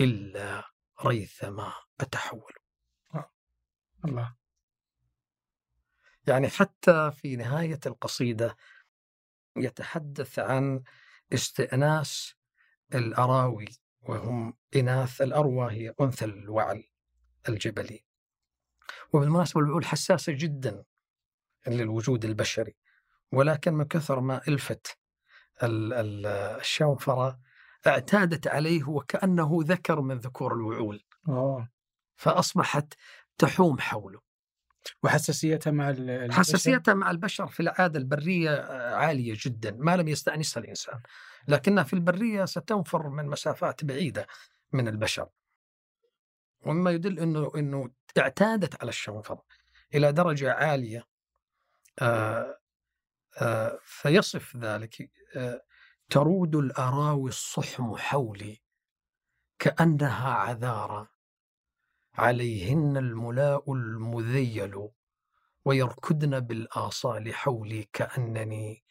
إلا 0.00 0.64
ريثما 1.04 1.72
أتحول 2.00 2.52
آه. 3.14 3.30
الله 4.04 4.34
يعني 6.26 6.48
حتى 6.48 7.10
في 7.10 7.36
نهاية 7.36 7.80
القصيدة 7.86 8.56
يتحدث 9.62 10.38
عن 10.38 10.82
استئناس 11.32 12.34
الأراوي 12.94 13.68
وهم 14.02 14.54
إناث 14.76 15.22
الأروى 15.22 15.72
هي 15.72 15.94
أنثى 16.00 16.24
الوعل 16.24 16.84
الجبلي. 17.48 18.04
وبالمناسبة 19.12 19.60
الوعول 19.60 19.84
حساسة 19.84 20.32
جدا 20.32 20.84
للوجود 21.66 22.24
البشري 22.24 22.76
ولكن 23.32 23.74
من 23.74 23.84
كثر 23.84 24.20
ما 24.20 24.40
ألفت 24.48 24.98
الشوفرة 25.62 27.40
اعتادت 27.86 28.46
عليه 28.46 28.84
وكأنه 28.88 29.58
ذكر 29.62 30.00
من 30.00 30.18
ذكور 30.18 30.54
الوعول. 30.54 31.04
أوه. 31.28 31.68
فأصبحت 32.16 32.94
تحوم 33.38 33.78
حوله. 33.78 34.27
وحساسيتها 35.02 35.70
مع 35.70 35.90
البشر؟ 35.90 36.32
حساسيتها 36.32 36.94
مع 36.94 37.10
البشر 37.10 37.46
في 37.46 37.60
العادة 37.60 37.98
البرية 37.98 38.50
عالية 38.94 39.36
جدا. 39.44 39.76
ما 39.78 39.96
لم 39.96 40.08
يستأنسها 40.08 40.60
الإنسان. 40.60 41.00
لكنها 41.48 41.84
في 41.84 41.92
البرية 41.92 42.44
ستنفر 42.44 43.08
من 43.08 43.26
مسافات 43.26 43.84
بعيدة 43.84 44.26
من 44.72 44.88
البشر. 44.88 45.28
ومما 46.60 46.90
يدل 46.90 47.18
أنه, 47.18 47.50
إنه 47.56 47.90
اعتادت 48.18 48.82
على 48.82 48.88
الشنفر 48.88 49.40
إلى 49.94 50.12
درجة 50.12 50.52
عالية 50.52 51.06
آه 52.02 52.58
آه 53.40 53.78
فيصف 53.82 54.56
ذلك 54.56 55.10
آه 55.36 55.62
ترود 56.10 56.56
الأراوي 56.56 57.28
الصحم 57.28 57.96
حولي 57.96 58.62
كأنها 59.58 60.30
عذارى 60.30 61.08
عليهن 62.18 62.96
الملاء 62.96 63.72
المذيل 63.72 64.88
ويركضن 65.64 66.40
بالآصال 66.40 67.34
حولي 67.34 67.88
كأنني 67.92 68.84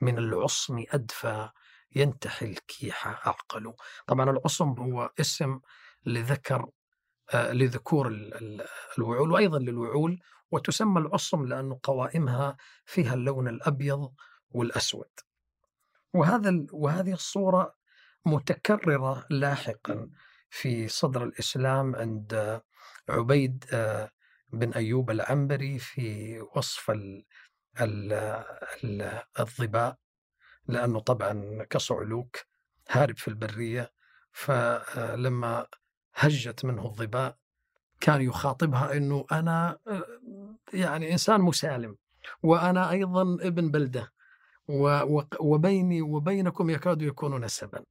من 0.00 0.18
العصم 0.18 0.84
أدفى 0.90 1.48
ينتحي 1.96 2.46
الكيح 2.46 3.06
أعقل. 3.06 3.74
طبعا 4.06 4.30
العصم 4.30 4.68
هو 4.68 5.10
اسم 5.20 5.60
لذكر 6.06 6.70
آه 7.34 7.52
لذكور 7.52 8.08
الوعول 8.98 9.32
وأيضا 9.32 9.58
للوعول 9.58 10.20
وتسمى 10.50 11.00
العصم 11.00 11.46
لأن 11.46 11.74
قوائمها 11.74 12.56
فيها 12.84 13.14
اللون 13.14 13.48
الأبيض 13.48 14.12
والأسود. 14.50 15.10
وهذا 16.14 16.66
وهذه 16.72 17.12
الصورة 17.12 17.74
متكررة 18.26 19.26
لاحقا 19.30 20.10
في 20.50 20.88
صدر 20.88 21.24
الإسلام 21.24 21.96
عند 21.96 22.60
عبيد 23.08 23.64
آه، 23.72 24.10
بن 24.52 24.72
أيوب 24.72 25.10
العنبري 25.10 25.78
في 25.78 26.40
وصف 26.56 26.92
الظباء 29.40 29.96
لأنه 30.66 31.00
طبعا 31.00 31.64
كصعلوك 31.70 32.36
هارب 32.90 33.18
في 33.18 33.28
البرية 33.28 33.92
فلما 34.32 35.66
هجت 36.14 36.64
منه 36.64 36.84
الظباء 36.86 37.36
كان 38.00 38.20
يخاطبها 38.20 38.96
أنه 38.96 39.26
أنا 39.32 39.78
آه، 39.86 40.04
يعني 40.72 41.12
إنسان 41.12 41.40
مسالم 41.40 41.96
وأنا 42.42 42.90
أيضا 42.90 43.22
ابن 43.22 43.70
بلدة 43.70 44.12
وبيني 45.40 46.02
وبينكم 46.02 46.70
يكاد 46.70 47.02
يكون 47.02 47.44
نسبا 47.44 47.84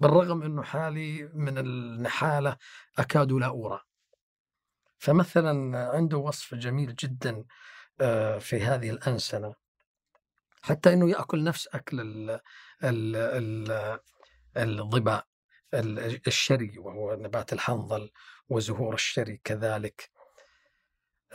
بالرغم 0.00 0.42
أنه 0.42 0.62
حالي 0.62 1.30
من 1.34 1.58
النحالة 1.58 2.56
أكاد 2.98 3.32
لا 3.32 3.46
أرى. 3.46 3.80
فمثلا 5.00 5.78
عنده 5.78 6.18
وصف 6.18 6.54
جميل 6.54 6.94
جدا 6.94 7.44
آه، 8.00 8.38
في 8.38 8.60
هذه 8.60 8.90
الأنسنة. 8.90 9.54
حتى 10.62 10.92
أنه 10.92 11.10
يأكل 11.10 11.44
نفس 11.44 11.68
أكل 11.68 12.40
الظباء 14.56 15.26
الشري 16.26 16.78
وهو 16.78 17.14
نبات 17.14 17.52
الحنظل 17.52 18.10
وزهور 18.48 18.94
الشري 18.94 19.40
كذلك. 19.44 20.10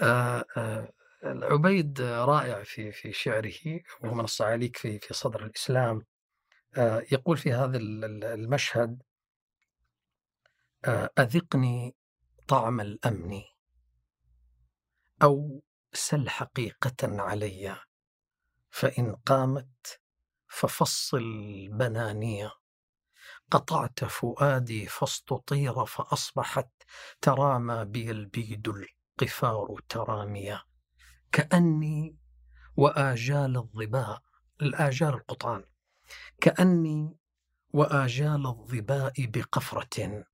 آه، 0.01 0.45
آه، 0.57 0.93
العبيد 1.23 2.01
رائع 2.01 2.63
في 2.63 2.91
في 2.91 3.13
شعره 3.13 3.81
وهو 4.01 4.13
من 4.13 4.23
الصعاليك 4.23 4.77
في 4.77 4.99
في 4.99 5.13
صدر 5.13 5.45
الإسلام. 5.45 6.05
يقول 7.11 7.37
في 7.37 7.53
هذا 7.53 7.77
المشهد 7.77 9.01
أذقني 11.19 11.95
طعم 12.47 12.81
الأمن. 12.81 13.41
أو 15.23 15.63
سل 15.93 16.29
حقيقة 16.29 16.95
علي 17.03 17.77
فإن 18.69 19.15
قامت 19.15 20.01
ففصل 20.47 21.23
بنانية. 21.71 22.51
قطعت 23.51 24.03
فؤادي 24.05 24.85
فاستطير 24.85 25.85
فأصبحت 25.85 26.69
ترامى 27.21 27.85
بي 27.85 28.11
البيد 28.11 28.67
القفار 28.67 29.79
ترامية 29.89 30.63
كأني 31.31 32.17
وآجال 32.77 33.57
الظباء 33.57 34.21
الآجال 34.61 35.13
القطعان. 35.13 35.63
كأني 36.41 37.17
وآجال 37.73 38.47
الظباء 38.47 39.13
بقفرة. 39.17 40.25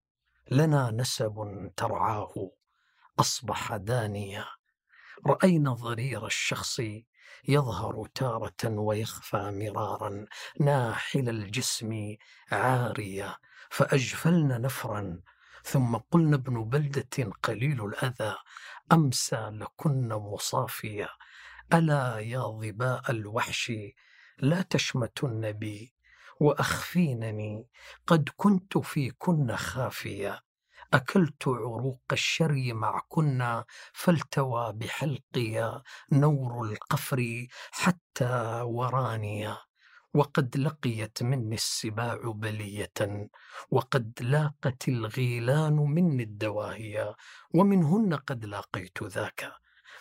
لنا 0.52 0.91
نسب 0.91 1.72
ترعاه 1.78 2.52
أصبح 3.20 3.76
دانيا. 3.76 4.46
رأينا 5.28 5.74
ضرير 5.74 6.26
الشخص 6.26 6.82
يظهر 7.48 8.08
تارة 8.16 8.70
ويخفى 8.70 9.52
مرارا 9.52 10.26
ناحل 10.60 11.30
الجسم 11.30 12.16
عارية 12.52 13.38
فأجفلن 13.70 14.62
نفرا. 14.62 15.20
ثم 15.64 15.96
قلنا 15.96 16.36
ابن 16.36 16.64
بلدة 16.64 17.32
قليل 17.44 17.86
الأذى 17.86 18.36
أمسى 18.92 19.50
لكن 19.54 20.10
مصافية. 20.10 21.10
ألا 21.74 22.20
يا 22.20 22.42
ظباء 22.42 23.12
الوحش 23.12 23.72
لا 24.38 24.62
تشمتن 24.62 25.52
بي 25.52 25.94
وأخفينني 26.40 27.68
قد 28.08 28.30
كنت 28.38 28.78
فيكن 28.78 29.56
خافية. 29.56 30.42
أكلت 30.93 31.47
عروق 31.47 32.01
الشري 32.12 32.73
معكن 32.73 33.63
فالتوى 33.93 34.73
بحلقي 34.73 35.82
نور 36.12 36.65
القفر 36.65 37.47
حتى 37.71 38.62
وراني. 38.63 39.56
وقد 40.13 40.58
لقيت 40.58 41.23
مني 41.23 41.56
السباع 41.56 42.19
بلية 42.25 43.30
وقد 43.71 44.13
لاقت 44.21 44.88
الغيلان 44.88 45.75
مني 45.75 46.23
الدواهي 46.23 47.15
ومنهن 47.54 48.13
قد 48.13 48.45
لاقيت 48.45 49.04
ذاك. 49.04 49.51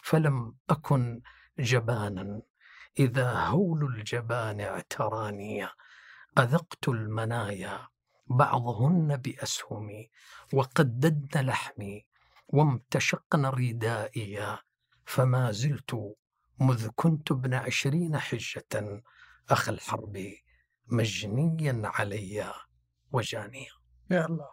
فلم 0.02 0.54
أكن 0.70 1.20
جبانا 1.58 2.42
إذا 2.98 3.32
هول 3.32 3.84
الجبان 3.84 4.60
اعتراني. 4.60 5.68
أذقت 6.38 6.88
المنايا 6.88 7.88
بعضهن 8.30 9.16
بأسهمي 9.16 10.10
وقددن 10.52 11.40
لحمي 11.40 12.06
وامتشقن 12.48 13.46
ردائي 13.46 14.58
فما 15.04 15.52
زلت 15.52 16.14
مذ 16.60 16.88
كنت 16.94 17.32
ابن 17.32 17.54
عشرين 17.54 18.18
حجة 18.18 19.02
أخ 19.50 19.68
الحرب 19.68 20.32
مجنيا 20.86 21.82
علي 21.84 22.52
وجانيا 23.12 23.70
يا 24.10 24.26
الله. 24.26 24.48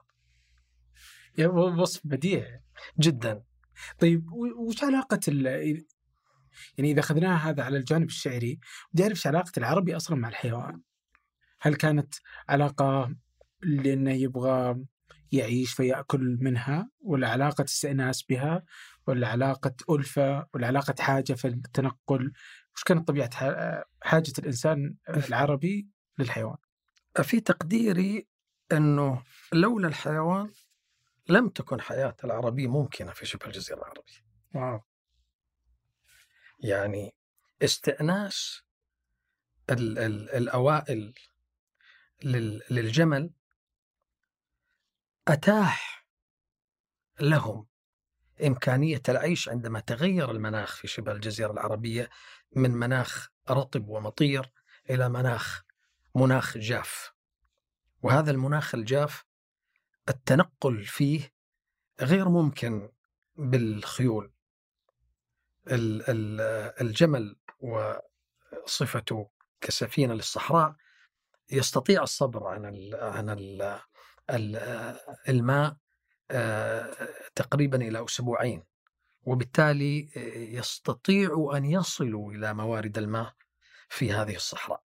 يا 1.37 1.47
وصف 1.47 2.01
بديع 2.03 2.61
جدا. 2.99 3.43
طيب 3.99 4.31
وش 4.33 4.83
علاقة 4.83 5.19
ال... 5.27 5.45
يعني 6.77 6.91
إذا 6.91 6.99
أخذناها 6.99 7.49
هذا 7.49 7.63
على 7.63 7.77
الجانب 7.77 8.07
الشعري 8.07 8.59
بدي 8.93 9.03
أعرف 9.03 9.27
علاقة 9.27 9.51
العربي 9.57 9.95
أصلا 9.95 10.17
مع 10.17 10.29
الحيوان؟ 10.29 10.81
هل 11.61 11.75
كانت 11.75 12.15
علاقة 12.49 13.15
لأنه 13.61 14.11
يبغى 14.11 14.85
يعيش 15.31 15.73
فيأكل 15.73 16.37
منها 16.41 16.89
ولا 16.99 17.29
علاقة 17.29 17.63
استئناس 17.63 18.23
بها 18.23 18.65
ولا 19.07 19.27
علاقة 19.27 19.75
ألفة 19.89 20.47
ولا 20.53 20.67
علاقة 20.67 20.95
حاجة 20.99 21.33
في 21.33 21.47
التنقل. 21.47 22.31
وش 22.75 22.83
كانت 22.83 23.07
طبيعة 23.07 23.29
حاجة 24.01 24.33
الإنسان 24.39 24.95
العربي 25.09 25.89
للحيوان؟ 26.19 26.57
في 27.23 27.39
تقديري 27.39 28.27
أنه 28.71 29.23
لولا 29.53 29.87
الحيوان 29.87 30.51
لم 31.29 31.49
تكن 31.49 31.81
حياة 31.81 32.15
العربي 32.23 32.67
ممكنة 32.67 33.11
في 33.11 33.25
شبه 33.25 33.45
الجزيرة 33.45 33.77
العربية. 33.77 34.27
واو. 34.55 34.81
يعني 36.59 37.15
استئناس 37.63 38.61
ال 39.69 39.99
ال 39.99 40.29
الأوائل 40.29 41.13
لل 42.23 42.61
للجمل 42.69 43.31
أتاح 45.27 46.07
لهم 47.19 47.67
إمكانية 48.45 49.01
العيش 49.09 49.49
عندما 49.49 49.79
تغير 49.79 50.31
المناخ 50.31 50.75
في 50.75 50.87
شبه 50.87 51.11
الجزيرة 51.11 51.51
العربية 51.51 52.09
من 52.55 52.71
مناخ 52.71 53.29
رطب 53.49 53.87
ومطير 53.87 54.51
إلى 54.89 55.09
مناخ 55.09 55.63
مناخ 56.15 56.57
جاف. 56.57 57.13
وهذا 58.01 58.31
المناخ 58.31 58.75
الجاف 58.75 59.25
التنقل 60.09 60.83
فيه 60.83 61.33
غير 62.01 62.29
ممكن 62.29 62.89
بالخيول. 63.35 64.33
ال- 65.67 66.03
ال- 66.09 66.81
الجمل 66.81 67.35
وصفته 67.59 69.29
كسفينة 69.61 70.13
للصحراء 70.13 70.75
يستطيع 71.51 72.03
الصبر 72.03 72.47
عن 72.47 72.65
عن 72.93 73.29
الماء 75.29 75.75
آه، 76.31 76.93
تقريبا 77.35 77.77
إلى 77.77 78.05
أسبوعين 78.05 78.63
وبالتالي 79.23 80.09
آه، 80.17 80.19
يستطيع 80.59 81.51
أن 81.55 81.65
يصلوا 81.65 82.31
إلى 82.33 82.53
موارد 82.53 82.97
الماء 82.97 83.33
في 83.89 84.11
هذه 84.11 84.35
الصحراء. 84.35 84.81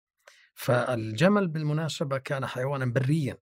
فالجمل 0.54 1.48
بالمناسبة 1.48 2.18
كان 2.18 2.46
حيوانا 2.46 2.86
بريا 2.86 3.38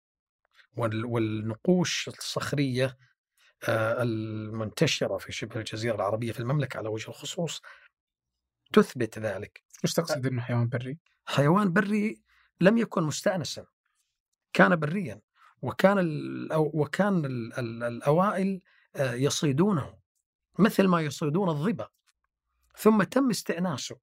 وال- 0.77 1.05
والنقوش 1.05 2.09
الصخرية 2.09 2.97
آه، 3.69 4.03
المنتشرة 4.03 5.19
في 5.19 5.33
شبه 5.33 5.57
الجزيرة 5.61 5.95
العربية 5.95 6.33
في 6.33 6.41
المملكة 6.41 6.79
على 6.79 6.89
وجه 6.89 7.09
الخصوص 7.09 7.63
تثبت 8.73 9.19
ذلك. 9.19 9.65
وش 9.85 9.93
تقصد 9.93 10.27
إنه 10.27 10.43
حيوان 10.43 10.69
بري؟ 10.69 10.99
حيوان 11.27 11.73
بري 11.73 12.23
لم 12.61 12.79
يكن 12.79 13.03
مستأنسا 13.03 13.67
كان 14.53 14.77
بريا. 14.77 15.21
وكان 15.67 15.99
وكان 16.53 17.25
ال 17.25 17.59
ال 17.59 17.83
الأوائل 17.85 18.61
آه، 18.97 19.13
يصيدونه 19.15 19.95
مثل 20.59 20.87
ما 20.87 21.01
يصيدون 21.01 21.49
الظبا 21.49 21.89
ثم 22.77 23.03
تم 23.03 23.31
استئناسه. 23.31 23.97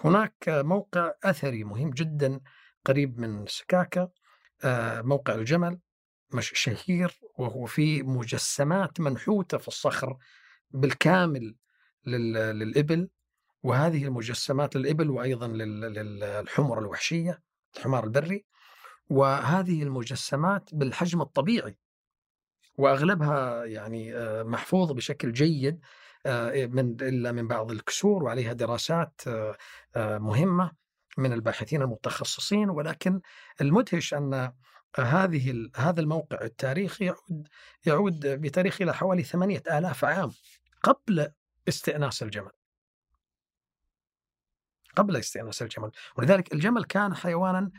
هناك 0.00 0.34
موقع 0.48 1.12
أثري 1.24 1.64
مهم 1.64 1.90
جدا 1.90 2.40
قريب 2.84 3.18
من 3.18 3.46
سكاكا 3.46 4.08
آه، 4.64 5.00
موقع 5.02 5.34
الجمل 5.34 5.78
مش 6.34 6.52
شهير 6.54 7.20
وهو 7.38 7.66
فيه 7.66 8.02
مجسمات 8.02 9.00
منحوتة 9.00 9.58
في 9.58 9.68
الصخر 9.68 10.16
بالكامل 10.70 11.54
لل- 12.06 12.32
للإبل. 12.58 13.08
وهذه 13.62 14.04
المجسمات 14.04 14.76
للإبل 14.76 15.10
وأيضا 15.10 15.48
لل- 15.48 15.80
للحمر 15.80 16.78
الوحشية 16.78 17.42
الحمار 17.76 18.04
البري. 18.04 18.44
وهذه 19.10 19.82
المجسمات 19.82 20.74
بالحجم 20.74 21.20
الطبيعي. 21.20 21.76
وأغلبها 22.78 23.64
يعني 23.64 24.16
آه، 24.16 24.42
محفوظ 24.42 24.92
بشكل 24.92 25.32
جيد 25.32 25.80
آه، 26.26 26.66
من 26.66 26.90
إلا 26.90 27.32
من 27.32 27.48
بعض 27.48 27.70
الكسور 27.70 28.22
وعليها 28.24 28.52
دراسات 28.52 29.20
آه، 29.26 30.18
مهمة 30.18 30.72
من 31.18 31.32
الباحثين 31.32 31.82
المتخصصين. 31.82 32.70
ولكن 32.70 33.20
المدهش 33.60 34.14
أن 34.14 34.52
هذه 34.96 35.70
هذا 35.76 36.00
الموقع 36.00 36.40
التاريخي 36.42 37.04
يعود 37.04 37.48
يعود 37.86 38.26
بتاريخ 38.26 38.82
إلى 38.82 38.94
حوالي 38.94 39.22
ثمانية 39.22 39.62
آلاف 39.70 40.04
عام 40.04 40.32
قبل 40.82 41.32
استئناس 41.68 42.22
الجمل. 42.22 42.50
قبل 44.96 45.16
استئناس 45.16 45.62
الجمل. 45.62 45.90
ولذلك 46.16 46.52
الجمل 46.52 46.84
كان 46.84 47.14
حيوانا 47.14 47.70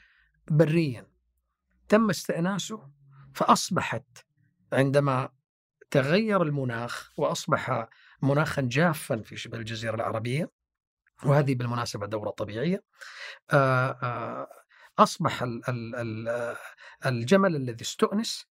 بريا. 0.51 1.11
تم 1.91 2.09
استئناسه 2.09 2.89
فأصبحت 3.33 4.05
عندما 4.73 5.29
تغير 5.91 6.41
المناخ 6.41 7.11
وأصبح 7.17 7.87
مناخا 8.21 8.61
جافا 8.61 9.21
في 9.21 9.37
شبه 9.37 9.57
الجزيرة 9.57 9.95
العربية 9.95 10.51
وهذه 11.25 11.55
بالمناسبة 11.55 12.05
دورة 12.07 12.29
طبيعية 12.29 12.83
آه، 13.53 13.91
آه، 14.03 14.47
أصبح 14.99 15.43
ال- 15.43 15.69
ال- 15.69 15.95
ال- 15.95 16.55
الجمل 17.05 17.55
الذي 17.55 17.81
استؤنس 17.81 18.45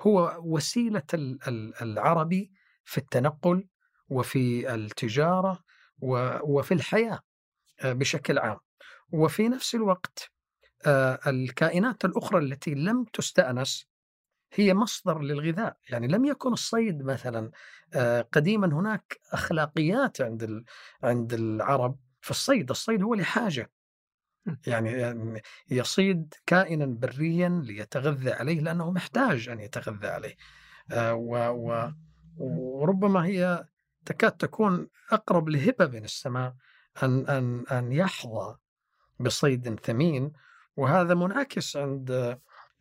هو 0.00 0.36
وسيلة 0.44 1.02
ال- 1.14 1.48
ال- 1.48 1.82
العربي 1.82 2.52
في 2.84 2.98
التنقل 2.98 3.68
وفي 4.08 4.74
التجارة 4.74 5.64
وفي 6.42 6.74
الحياة 6.74 7.20
آه، 7.80 7.92
بشكل 7.92 8.38
عام. 8.38 8.58
وفي 9.12 9.48
نفس 9.48 9.74
الوقت 9.74 10.33
الكائنات 11.26 12.04
الأخرى 12.04 12.38
التي 12.38 12.74
لم 12.74 13.04
تستأنس 13.04 13.86
هي 14.52 14.74
مصدر 14.74 15.18
للغذاء. 15.20 15.76
يعني 15.90 16.06
لم 16.06 16.24
يكن 16.24 16.52
الصيد 16.52 17.02
مثلا 17.02 17.50
آه، 17.94 18.20
قديما 18.32 18.66
هناك 18.66 19.20
أخلاقيات 19.32 20.20
عند 20.20 20.64
عند 21.02 21.32
العرب 21.32 21.98
في 22.20 22.30
الصيد. 22.30 22.70
الصيد 22.70 23.02
هو 23.02 23.14
لحاجة. 23.14 23.70
يعني 24.66 25.42
يصيد 25.70 26.34
كائنا 26.46 26.86
بريا 26.86 27.48
ليتغذى 27.64 28.32
عليه 28.32 28.60
لأنه 28.60 28.90
محتاج 28.90 29.48
أن 29.48 29.60
يتغذى 29.60 30.06
عليه. 30.08 30.36
آه، 30.92 31.14
و- 31.14 31.92
وربما 32.36 33.24
هي 33.26 33.66
تكاد 34.06 34.32
تكون 34.32 34.88
أقرب 35.12 35.48
لهبة 35.48 35.86
من 35.86 36.04
السماء 36.04 36.54
أن 37.02 37.26
أن 37.28 37.64
أن 37.66 37.92
يحظى 37.92 38.56
بصيد 39.20 39.80
ثمين 39.80 40.32
وهذا 40.76 41.14
منعكس 41.14 41.76
عند 41.76 42.10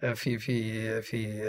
آه، 0.03 0.13
في 0.13 0.37
في 0.39 1.01
في 1.01 1.43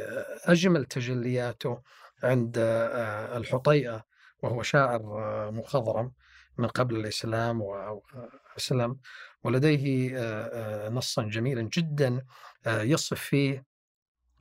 أجمل 0.45 0.85
تجلياته 0.85 1.83
عند 2.23 2.59
آه، 2.59 3.37
الحطيئة 3.37 4.05
وهو 4.43 4.63
شاعر 4.63 5.01
آه، 5.01 5.51
مخضرم 5.51 6.13
من 6.59 6.67
قبل 6.69 6.97
الإسلام 6.97 7.61
وأسلم 7.63 8.99
ولديه 9.45 10.19
آه، 10.19 10.87
آه، 10.87 10.89
نصا 10.89 11.23
جميلا 11.23 11.63
جدا 11.63 12.23
آه، 12.67 12.83
يصف 12.83 13.21
فيه 13.21 13.65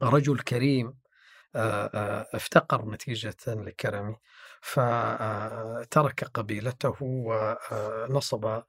رجل 0.04 0.40
كريم 0.40 0.94
آه، 1.56 1.86
آه، 1.96 2.28
افتقر 2.34 2.90
نتيجة 2.92 3.36
لكرمه 3.48 4.18
فترك 4.62 6.24
قبيلته 6.24 6.96
ونصب 7.02 8.62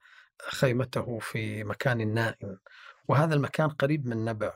خيمته 0.49 1.19
في 1.19 1.63
مكان 1.63 2.13
نائم. 2.13 2.57
وهذا 3.07 3.35
المكان 3.35 3.69
قريب 3.69 4.07
من 4.07 4.25
نبع. 4.25 4.53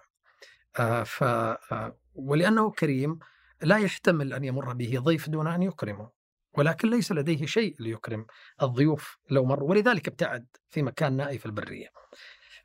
آه، 0.79 1.03
ف 1.03 1.23
آه، 1.23 1.97
ولأنه 2.15 2.71
كريم 2.71 3.19
لا 3.61 3.77
يحتمل 3.77 4.33
أن 4.33 4.43
يمر 4.43 4.73
به 4.73 4.99
ضيف 4.99 5.29
دون 5.29 5.47
أن 5.47 5.63
يكرمه 5.63 6.09
ولكن 6.53 6.89
ليس 6.89 7.11
لديه 7.11 7.45
شيء 7.45 7.75
ليكرم 7.79 8.25
الضيوف 8.61 9.17
لو 9.29 9.45
مر 9.45 9.63
ولذلك 9.63 10.07
ابتعد 10.07 10.47
في 10.69 10.81
مكان 10.83 11.17
نائي 11.17 11.37
في 11.37 11.45
البرية. 11.45 11.87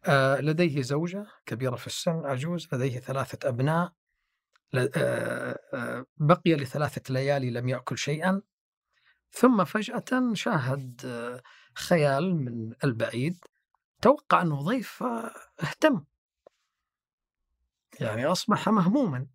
آه، 0.05 0.41
لديه 0.41 0.83
زوجة 0.83 1.27
كبيرة 1.47 1.77
في 1.77 1.87
السن 1.87 2.27
عجوز 2.27 2.69
لديه 2.73 2.99
ثلاثة 2.99 3.49
أبناء 3.49 3.93
بقي 6.17 6.55
لثلاثة 6.55 7.15
ليالي 7.15 7.51
لم 7.51 7.69
يأكل 7.69 7.99
شيئا 7.99 8.43
ثم 9.31 9.65
فجأة 9.65 10.33
شاهد 10.33 11.01
خيال 11.75 12.35
من 12.35 12.73
البعيد 12.85 13.45
توقع 14.05 14.43
أنه 14.43 14.61
ضيف 14.61 15.03
آه، 15.03 15.35
اهتم. 15.63 16.05
يعني 18.01 18.27
أصبح 18.27 18.69
مهموما. 18.69 19.27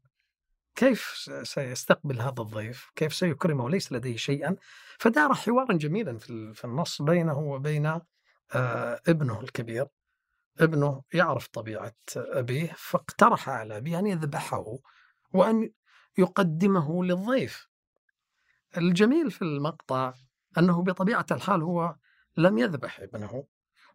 كيف 0.76 1.30
سيستقبل 1.44 2.22
هذا 2.22 2.42
الضيف؟ 2.42 2.92
كيف 2.96 3.14
سيكرمه؟ 3.14 3.70
ليس 3.70 3.92
لديه 3.92 4.18
شيئا. 4.18 4.56
فدار 5.00 5.34
حوارا 5.34 5.74
جميلا 5.74 6.18
في 6.54 6.62
النص 6.66 7.02
بينه 7.02 7.40
وبين 7.40 7.86
آه، 7.86 9.02
ابنه 9.08 9.42
الكبير. 9.42 9.88
ابنه 10.60 11.04
يعرف 11.14 11.48
طبيعة 11.48 11.96
أبيه 12.16 12.74
فاقترح 12.78 13.50
على 13.50 13.78
أبيه 13.78 14.00
أن 14.00 14.08
يذبحه 14.08 14.78
وأن 15.34 15.72
يقدمه 16.18 17.04
للضيف. 17.04 17.68
الجميل 18.78 19.32
في 19.32 19.42
المقطع 19.42 20.14
أنه 20.58 20.84
بطبيعة 20.84 21.26
الحال 21.32 21.64
هو 21.64 21.96
لم 22.38 22.58
يذبح 22.58 23.00
ابنه. 23.00 23.46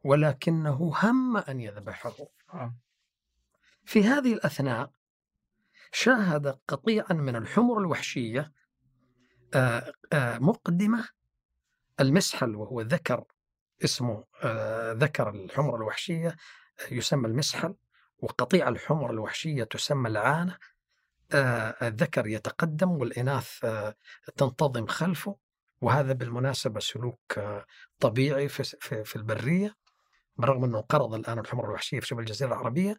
ولكنه 0.05 0.93
هم 1.03 1.37
أن 1.37 1.61
يذبحه. 1.61 2.15
آه. 2.55 2.75
في 3.85 4.05
هذه 4.05 4.33
الأثناء 4.33 4.91
شاهد 5.93 6.59
قطيعا 6.69 7.13
من 7.13 7.37
الحمر 7.37 7.79
الوحشية 7.79 8.53
آه، 9.55 9.93
آه، 10.13 10.39
مقدمة 10.39 11.09
المسحل 12.01 12.57
وهو 12.57 12.81
ذكر 12.81 13.25
اسمه 13.85 14.25
ذكر 14.93 15.31
الحمر 15.31 15.77
الوحشية 15.77 16.37
يسمى 16.91 17.29
المسحل 17.29 17.75
وقطيع 18.19 18.69
الحمر 18.69 19.11
الوحشية 19.11 19.65
تسمى 19.65 20.09
العانة. 20.09 20.59
الذكر 21.83 22.27
يتقدم 22.27 22.91
والإناث 22.91 23.67
تنتظم 24.37 24.87
خلفه 24.87 25.37
وهذا 25.81 26.13
بالمناسبة 26.13 26.81
سلوك 26.81 27.41
طبيعي 28.01 28.49
في 28.49 29.17
البرية. 29.17 29.77
بالرغم 30.37 30.65
أنه 30.65 30.79
انقرض 30.79 31.15
الآن 31.15 31.39
الحمر 31.39 31.65
الوحشية 31.65 32.01
في 32.01 32.07
شبه 32.07 32.21
الجزيرة 32.21 32.49
العربية 32.49 32.99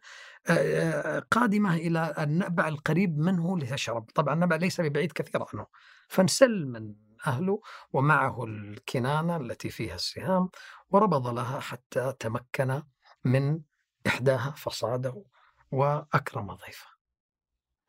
قادمة 1.30 1.74
إلى 1.74 2.14
النبع 2.18 2.68
القريب 2.68 3.18
منه 3.18 3.58
لتشرب 3.58 4.10
طبعا 4.14 4.34
النبع 4.34 4.56
ليس 4.56 4.80
ببعيد 4.80 5.12
كثير 5.12 5.44
عنه. 5.54 5.66
فانسل 6.08 6.66
من 6.66 6.94
أهله 7.26 7.60
ومعه 7.92 8.44
الكنانة 8.44 9.36
التي 9.36 9.70
فيها 9.70 9.94
السهام 9.94 10.48
وربض 10.90 11.26
لها 11.26 11.60
حتى 11.60 12.14
تمكن 12.18 12.82
من 13.24 13.60
إحداها 14.06 14.50
فصاده 14.50 15.24
وأكرم 15.70 16.52
ضيفه. 16.52 16.86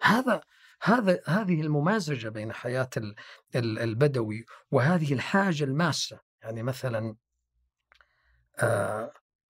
هذا 0.01 0.41
هذا 0.81 1.21
هذه 1.25 1.61
الممازجة 1.61 2.29
بين 2.29 2.53
حياة 2.53 2.89
البدوي 3.55 4.45
وهذه 4.71 5.13
الحاجة 5.13 5.63
الماسة. 5.63 6.19
يعني 6.41 6.63
مثلا 6.63 7.15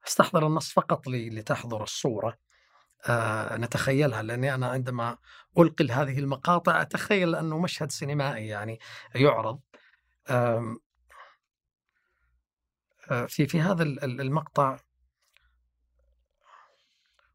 أستحضر 0.08 0.48
النص 0.48 0.72
فقط 0.72 1.08
لتحضر 1.08 1.84
الصورة. 1.84 2.38
نتخيلها 3.52 4.24
لأني 4.24 4.54
أنا 4.56 4.68
عندما 4.68 5.18
ألقي 5.58 5.88
هذه 5.88 6.20
المقاطع 6.20 6.82
أتخيل 6.82 7.36
أنه 7.36 7.60
مشهد 7.60 7.92
سينمائي 7.92 8.48
يعني 8.48 8.80
يعرض. 9.16 9.60
في 13.28 13.48
في 13.48 13.62
هذا 13.62 13.84
المقطع 13.84 14.80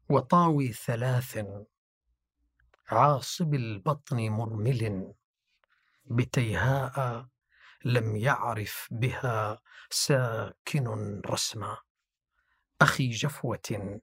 وطاوي 0.09 0.73
ثلاث 0.73 1.45
عاصب 2.89 3.53
البطن 3.53 4.29
مرمل 4.29 5.13
بتيهاء 6.05 7.25
لم 7.85 8.15
يعرف 8.15 8.87
بها 8.91 9.61
ساكن 9.89 11.21
رسما. 11.25 11.77
أخي 12.81 13.09
جفوة 13.09 13.99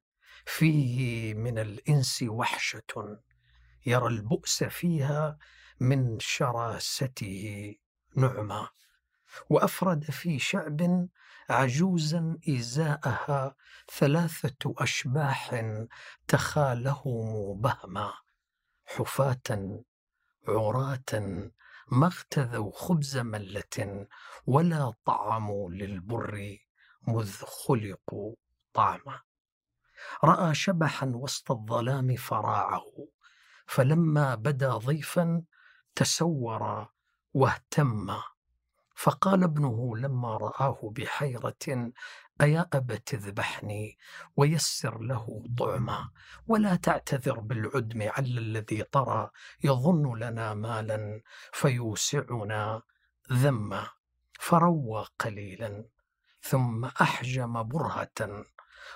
فيه 0.46 1.34
من 1.34 1.58
الإنس 1.58 2.24
وحشة 2.28 3.18
يرى 3.86 4.06
البؤس 4.06 4.64
فيها 4.64 5.38
من 5.80 6.20
شراسته 6.20 7.74
نعما 8.16 8.68
وأفرد 9.50 10.04
في 10.04 10.38
شعب 10.38 11.08
عجوزا 11.50 12.38
إزاءها 12.48 13.54
ثلاثة 13.98 14.74
أشباح 14.78 15.64
تخالهم 16.28 17.60
بهما. 17.60 18.12
حفاة 18.84 19.82
عراة 20.48 21.12
ما 21.92 22.06
اغتذوا 22.06 22.72
خبز 22.74 23.18
ملة 23.18 24.06
ولا 24.46 24.94
طعموا 25.04 25.70
للبر 25.70 26.58
مذ 27.08 27.32
خلقوا 27.32 28.34
طعما 28.74 29.20
رأى 30.24 30.54
شبحا 30.54 31.12
وسط 31.14 31.50
الظلام 31.50 32.16
فراعه 32.16 33.08
فلما 33.66 34.34
بدا 34.34 34.76
ضيفا 34.76 35.42
تسور 35.94 36.88
واهتم. 37.34 38.20
فقال 38.96 39.44
ابنه 39.44 39.96
لما 39.96 40.36
رآه 40.36 40.78
بحيرة 40.82 41.92
أيا 42.40 42.68
أبت 42.72 43.14
اذبحني 43.14 43.98
ويسر 44.36 44.98
له 44.98 45.44
طعما 45.58 46.10
ولا 46.46 46.76
تعتذر 46.76 47.40
بالعدم 47.40 48.02
عل 48.02 48.38
الذي 48.38 48.82
طرى 48.82 49.30
يظن 49.64 50.18
لنا 50.18 50.54
مالا 50.54 51.22
فيوسعنا 51.52 52.82
ذما 53.32 53.88
فروى 54.40 55.06
قليلا 55.18 55.84
ثم 56.42 56.84
أحجم 56.84 57.62
برهة. 57.62 58.44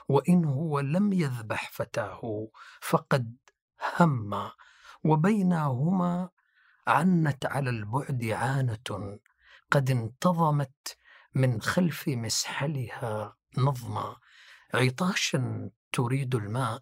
وإن 0.08 0.44
هو 0.44 0.80
لم 0.80 1.12
يذبح 1.12 1.70
فتاه 1.72 2.48
فقد 2.80 3.36
هم. 4.00 4.50
وبينهما 5.04 6.28
عنت 6.86 7.46
على 7.46 7.70
البعد 7.70 8.24
عانة 8.24 9.18
قد 9.70 9.90
انتظمت 9.90 10.96
من 11.34 11.62
خلف 11.62 12.08
مسحلها 12.08 13.36
نظما 13.58 14.16
عطاشا 14.74 15.70
تريد 15.92 16.34
الماء 16.34 16.80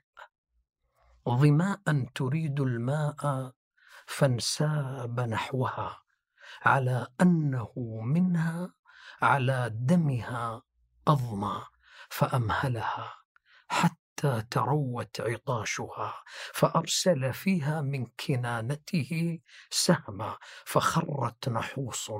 ظماء 1.28 2.06
تريد 2.14 2.60
الماء 2.60 3.52
فانساب 4.06 5.20
نحوها. 5.20 6.02
على 6.62 7.06
أنه 7.20 7.72
منها 8.04 8.74
على 9.22 9.70
دمها 9.74 10.62
أظمى. 11.08 11.62
فأمهلها 12.12 13.14
حتى 13.68 14.02
حتى 14.22 14.42
تروت 14.50 15.20
عطاشها 15.20 16.14
فأرسل 16.54 17.32
فيها 17.32 17.80
من 17.80 18.06
كنانته 18.06 19.40
سهما 19.70 20.36
فخرت 20.64 21.48
نحوص 21.48 22.10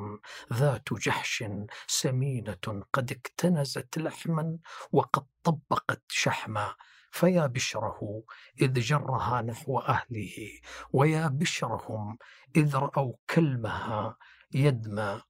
ذات 0.53 0.93
جحش 0.93 1.45
سمينة 1.87 2.85
قد 2.93 3.13
اكتنزت 3.13 3.99
لحما 3.99 4.59
وقد 4.93 5.27
طبقت 5.43 6.03
شحما 6.09 6.75
فيا 7.11 7.47
بشره 7.47 8.23
إذ 8.61 8.81
جرها 8.81 9.43
نحو 9.43 9.79
أهله 9.79 10.61
ويا 10.93 11.27
بشرهم 11.29 12.19
إذ 12.57 12.77
رأوا 12.77 13.15
كلمها 13.31 14.17
يدمى 14.55 15.21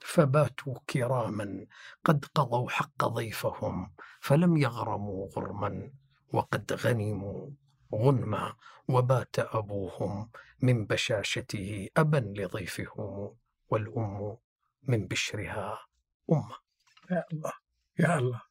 فباتوا 0.00 0.74
كراما 0.90 1.66
قد 2.04 2.24
قضوا 2.34 2.70
حق 2.70 3.04
ضيفهم 3.04 3.92
فلم 4.20 4.56
يغرموا 4.56 5.28
غرما 5.36 5.90
وقد 6.32 6.72
غنموا 6.72 7.50
غنما 7.94 8.54
وبات 8.88 9.38
أبوهم 9.38 10.30
من 10.62 10.86
بشاشته 10.86 11.88
أبا 11.96 12.32
لضيفهم 12.36 13.36
والأم 13.68 14.36
من 14.82 15.06
بشرها 15.06 15.78
أمة. 16.32 16.56
يا 17.10 17.24
الله 17.32 17.52
يا 17.98 18.18
الله. 18.18 18.42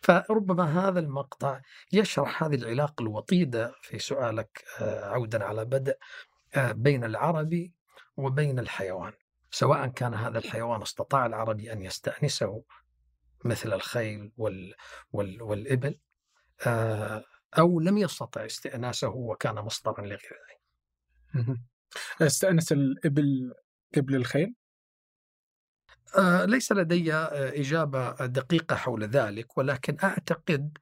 فربما 0.00 0.88
هذا 0.88 1.00
المقطع 1.00 1.60
يشرح 1.92 2.42
هذه 2.44 2.54
العلاقة 2.54 3.02
الوطيدة 3.02 3.74
في 3.82 3.98
سؤالك 3.98 4.64
آه، 4.80 5.04
عودا 5.04 5.44
على 5.44 5.64
بدء 5.64 5.98
آه، 6.54 6.72
بين 6.72 7.04
العربي 7.04 7.74
وبين 8.16 8.58
الحيوان. 8.58 9.12
سواء 9.56 9.86
كان 9.86 10.14
هذا 10.14 10.38
الحيوان 10.38 10.82
استطاع 10.82 11.26
العربي 11.26 11.72
أن 11.72 11.82
يستأنسه 11.82 12.62
مثل 13.44 13.72
الخيل 13.72 14.32
وال 14.36 14.74
وال 15.12 15.42
والإبل 15.42 15.98
آه، 16.66 17.24
أو 17.58 17.80
لم 17.80 17.98
يستطع 17.98 18.46
استئناسه 18.46 19.08
وكان 19.08 19.54
مصدرا 19.54 20.00
لغذائه 20.00 20.56
استأنس 22.20 22.72
الإبل 22.72 23.54
قبل 23.96 24.14
الخيل؟ 24.14 24.54
آه 26.18 26.44
ليس 26.44 26.72
لدي 26.72 27.14
آه 27.14 27.60
إجابة 27.60 28.26
دقيقة 28.26 28.76
حول 28.76 29.04
ذلك 29.04 29.58
ولكن 29.58 29.96
أعتقد 30.04 30.78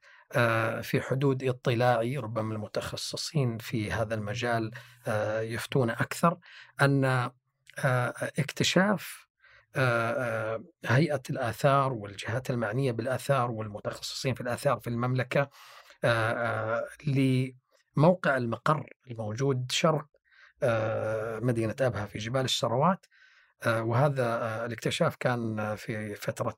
في 0.81 1.01
حدود 1.01 1.43
اطلاعي 1.43 2.17
ربما 2.17 2.55
المتخصصين 2.55 3.57
في 3.57 3.91
هذا 3.91 4.15
المجال 4.15 4.71
يفتون 5.41 5.89
أكثر 5.89 6.37
أن 6.81 7.31
اكتشاف 8.39 9.27
هيئة 10.85 11.21
الآثار 11.29 11.93
والجهات 11.93 12.49
المعنية 12.49 12.91
بالآثار 12.91 13.51
والمتخصصين 13.51 14.33
في 14.33 14.41
الآثار 14.41 14.79
في 14.79 14.89
المملكة 14.89 15.49
لموقع 17.07 18.37
المقر 18.37 18.89
الموجود 19.11 19.71
شرق 19.71 20.05
مدينة 21.43 21.75
أبها 21.81 22.05
في 22.05 22.17
جبال 22.17 22.45
السروات 22.45 23.05
وهذا 23.67 24.65
الاكتشاف 24.65 25.15
كان 25.15 25.75
في 25.75 26.15
فترة 26.15 26.57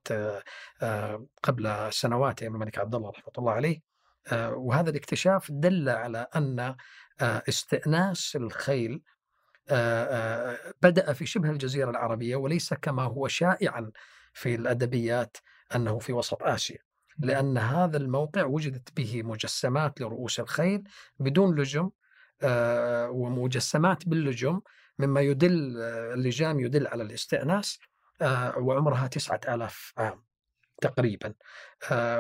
قبل 1.44 1.94
سنوات 1.94 2.42
أيام 2.42 2.56
الملك 2.56 2.78
عبد 2.78 2.96
الله 2.96 3.10
رحمة 3.10 3.34
الله 3.38 3.52
عليه. 3.52 3.82
وهذا 4.34 4.90
الاكتشاف 4.90 5.52
دل 5.52 5.90
على 5.90 6.28
أن 6.36 6.76
استئناس 7.22 8.36
الخيل 8.36 9.02
بدأ 10.82 11.14
في 11.14 11.26
شبه 11.26 11.50
الجزيرة 11.50 11.90
العربية 11.90 12.36
وليس 12.36 12.74
كما 12.74 13.04
هو 13.04 13.28
شائعا 13.28 13.92
في 14.34 14.56
الأدبيات 14.56 15.38
أنه 15.76 16.00
في 16.00 16.14
وسط 16.14 16.44
آسيا 16.44 16.78
لأن 17.20 17.58
هذا 17.58 17.98
الموقع 17.98 18.46
وجدت 18.46 18.98
به 18.98 19.24
مجسمات 19.24 20.02
لرؤوس 20.02 20.40
الخيل 20.40 20.84
بدون 21.20 21.60
لجم 21.60 21.90
آه، 22.44 23.10
ومجسمات 23.10 24.10
باللجم 24.10 24.62
مما 25.00 25.22
يدل 25.22 25.82
آه، 25.82 26.14
اللجام 26.14 26.60
يدل 26.60 26.88
على 26.88 27.04
الاستئناس 27.04 27.80
آه، 28.22 28.58
وعمرها 28.58 29.08
تسعة 29.08 29.40
آلاف 29.48 29.94
عام. 29.98 30.27
تقريبا. 30.82 31.34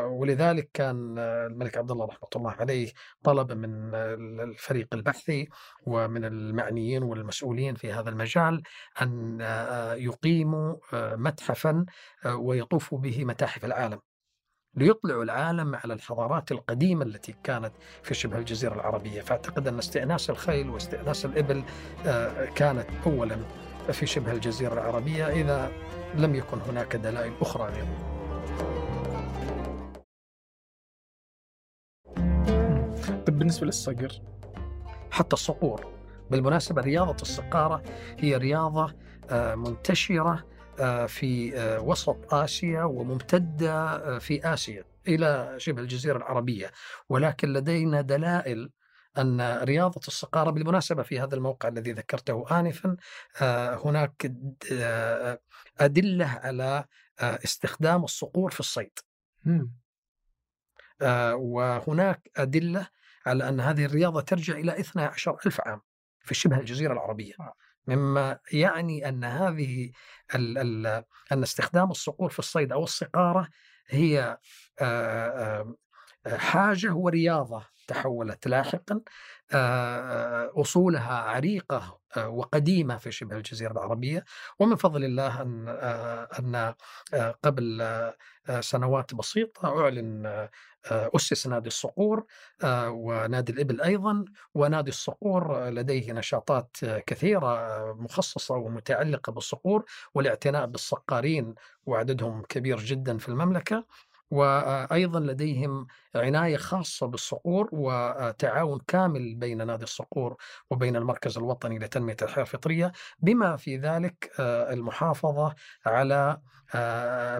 ولذلك 0.01 0.69
كان 0.73 1.17
الملك 1.19 1.77
عبد 1.77 1.91
الله 1.91 2.05
رحمة 2.05 2.29
الله 2.35 2.51
عليه 2.51 2.91
طلب 3.23 3.51
من 3.51 3.95
الفريق 4.39 4.87
البحثي 4.93 5.49
ومن 5.85 6.25
المعنيين 6.25 7.03
والمسؤولين 7.03 7.75
في 7.75 7.91
هذا 7.93 8.09
المجال 8.09 8.61
أن 9.01 9.37
يقيموا 9.97 10.75
متحفا 10.93 11.85
ويطوفوا 12.25 12.99
به 12.99 13.25
متاحف 13.25 13.65
العالم. 13.65 13.99
ليطلعوا 14.75 15.23
العالم 15.23 15.75
على 15.75 15.93
الحضارات 15.93 16.51
القديمة 16.51 17.05
التي 17.05 17.35
كانت 17.43 17.73
في 18.03 18.13
شبه 18.13 18.37
الجزيرة 18.37 18.73
العربية. 18.73 19.21
فأعتقد 19.21 19.67
أن 19.67 19.77
استئناس 19.77 20.29
الخيل 20.29 20.69
واستئناس 20.69 21.25
الإبل 21.25 21.63
آه، 22.05 22.45
كانت 22.45 22.87
أولا 23.05 23.37
في 23.91 24.05
شبه 24.05 24.31
الجزيرة 24.31 24.73
العربية 24.73 25.27
إذا 25.27 25.71
لم 26.15 26.35
يكن 26.35 26.57
هناك 26.59 26.95
دلائل 26.95 27.33
أخرى 27.41 27.71
غير 27.71 28.16
بالنسبة 33.37 33.65
للصقر. 33.65 34.21
حتى 35.11 35.33
الصقور. 35.33 35.97
بالمناسبة 36.31 36.81
رياضة 36.81 37.21
الصقارة 37.21 37.83
هي 38.19 38.37
رياضة 38.37 38.93
آه، 39.29 39.55
منتشرة 39.55 40.45
آه، 40.79 41.05
في 41.05 41.57
آه، 41.57 41.79
وسط 41.81 42.33
آسيا 42.33 42.83
وممتدة 42.83 43.73
آه، 43.73 44.17
في 44.17 44.53
آسيا 44.53 44.83
إلى 45.07 45.55
شبه 45.57 45.81
الجزيرة 45.81 46.17
العربية. 46.17 46.71
ولكن 47.09 47.53
لدينا 47.53 48.01
دلائل 48.01 48.71
أن 49.17 49.59
رياضة 49.63 50.01
الصقارة 50.07 50.51
بالمناسبة 50.51 51.03
في 51.03 51.19
هذا 51.19 51.35
الموقع 51.35 51.69
الذي 51.69 51.91
ذكرته 51.91 52.59
آنفا 52.59 52.97
هناك 53.85 54.31
أدلة 55.79 56.25
على 56.25 56.85
استخدام 57.19 58.03
الصقور 58.03 58.51
في 58.51 58.59
الصيد. 58.59 58.99
وهناك 61.33 62.31
أدلة 62.37 62.87
على 63.27 63.49
أن 63.49 63.59
هذه 63.59 63.85
الرياضة 63.85 64.21
ترجع 64.21 64.53
إلى 64.57 64.79
12 64.79 65.37
ألف 65.45 65.61
عام 65.61 65.81
في 66.19 66.33
شبه 66.35 66.59
الجزيرة 66.59 66.93
العربية. 66.93 67.33
مما 67.87 68.39
يعني 68.51 69.09
أن 69.09 69.23
هذه 69.23 69.91
ال 70.35 70.57
ال 70.57 71.03
أن 71.31 71.43
استخدام 71.43 71.91
الصقور 71.91 72.29
في 72.29 72.39
الصيد 72.39 72.71
أو 72.71 72.83
الصقارة 72.83 73.47
هي 73.87 74.37
حاجة 76.37 76.93
ورياضة. 76.93 77.65
تحولت 77.87 78.47
لاحقا 78.47 79.01
أصولها 80.61 81.13
عريقة 81.13 81.99
وقديمة 82.17 82.97
في 82.97 83.11
شبه 83.11 83.37
الجزيرة 83.37 83.71
العربية. 83.71 84.25
ومن 84.59 84.75
فضل 84.75 85.03
الله 85.03 85.41
أن 85.41 85.67
أن 86.39 86.73
قبل 87.43 87.83
سنوات 88.59 89.15
بسيطة 89.15 89.81
أعلن 89.81 90.47
أسس 90.91 91.47
نادي 91.47 91.67
الصقور 91.67 92.25
ونادي 92.87 93.51
الإبل 93.51 93.81
أيضا. 93.81 94.25
ونادي 94.53 94.89
الصقور 94.89 95.69
لديه 95.69 96.13
نشاطات 96.13 96.77
كثيرة 96.81 97.93
مخصصة 97.93 98.55
ومتعلقة 98.55 99.31
بالصقور 99.31 99.85
والاعتناء 100.13 100.65
بالصقارين 100.65 101.55
وعددهم 101.85 102.41
كبير 102.49 102.79
جدا 102.79 103.17
في 103.17 103.29
المملكة. 103.29 103.85
وأيضا 104.31 105.19
لديهم 105.19 105.87
عناية 106.15 106.57
خاصة 106.57 107.07
بالصقور 107.07 107.69
وتعاون 107.71 108.79
كامل 108.87 109.35
بين 109.35 109.67
نادي 109.67 109.83
الصقور 109.83 110.35
وبين 110.71 110.95
المركز 110.95 111.37
الوطني 111.37 111.79
لتنمية 111.79 112.15
الحياة 112.21 112.43
الفطرية 112.43 112.91
بما 113.19 113.55
في 113.57 113.77
ذلك 113.77 114.31
المحافظة 114.39 115.55
على 115.85 116.37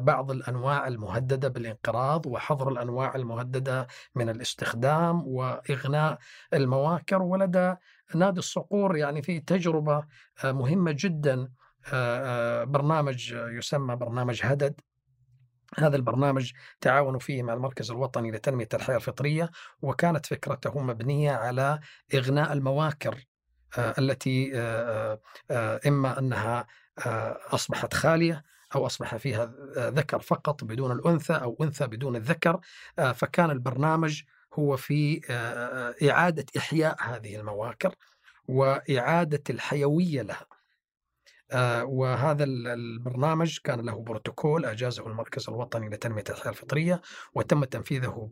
بعض 0.02 0.32
الأنواع 0.32 0.88
المهددة 0.88 1.48
بالانقراض 1.48 2.26
وحظر 2.26 2.70
الأنواع 2.70 3.16
المهددة 3.16 3.88
من 4.16 4.30
الاستخدام 4.30 5.28
وإغناء 5.28 6.18
المواكر 6.54 7.22
ولدى 7.22 7.76
نادي 8.16 8.40
الصقور 8.40 8.98
يعني 8.98 9.22
في 9.22 9.40
تجربة 9.40 10.04
مهمة 10.44 10.96
جدا 11.00 11.50
برنامج 12.66 13.32
يسمى 13.32 13.96
برنامج 13.96 14.42
هدد. 14.44 14.82
هذا 15.80 15.96
البرنامج 15.96 16.52
تعاونوا 16.82 17.20
فيه 17.20 17.44
مع 17.44 17.54
المركز 17.54 17.92
الوطني 17.92 18.32
لتنمية 18.32 18.68
الحياة 18.74 18.96
الفطرية 18.96 19.52
وكانت 19.82 20.26
فكرته 20.26 20.80
مبنية 20.80 21.32
على 21.32 21.80
إغناء 22.16 22.54
المواكر 22.54 23.26
آه، 23.78 23.96
التي 23.98 24.52
آه، 24.56 25.20
آه، 25.52 25.80
إما 25.88 26.20
أنها 26.20 26.68
أصبحت 27.54 27.94
خالية 27.94 28.44
أو 28.76 28.86
أصبح 28.86 29.16
فيها 29.16 29.52
ذكر 29.78 30.20
فقط 30.20 30.64
بدون 30.64 30.92
الأنثى 30.92 31.34
أو 31.34 31.58
أنثى 31.62 31.88
بدون 31.88 32.16
الذكر 32.16 32.60
فكان 33.16 33.52
البرنامج 33.52 34.22
هو 34.54 34.78
في 34.78 35.22
إعادة 36.10 36.46
إحياء 36.58 36.98
هذه 37.02 37.36
المواكر 37.36 37.96
وإعادة 38.48 39.44
الحيوية 39.50 40.22
لها. 40.22 40.46
وهذا 41.84 42.44
البرنامج 42.44 43.60
كان 43.64 43.86
له 43.86 44.00
بروتوكول 44.02 44.66
أجازه 44.66 45.08
المركز 45.08 45.50
الوطني 45.50 45.90
لتنمية 45.90 46.24
الحياة 46.30 46.50
الفطرية 46.50 47.02
وتم 47.34 47.64
تنفيذه 47.64 48.30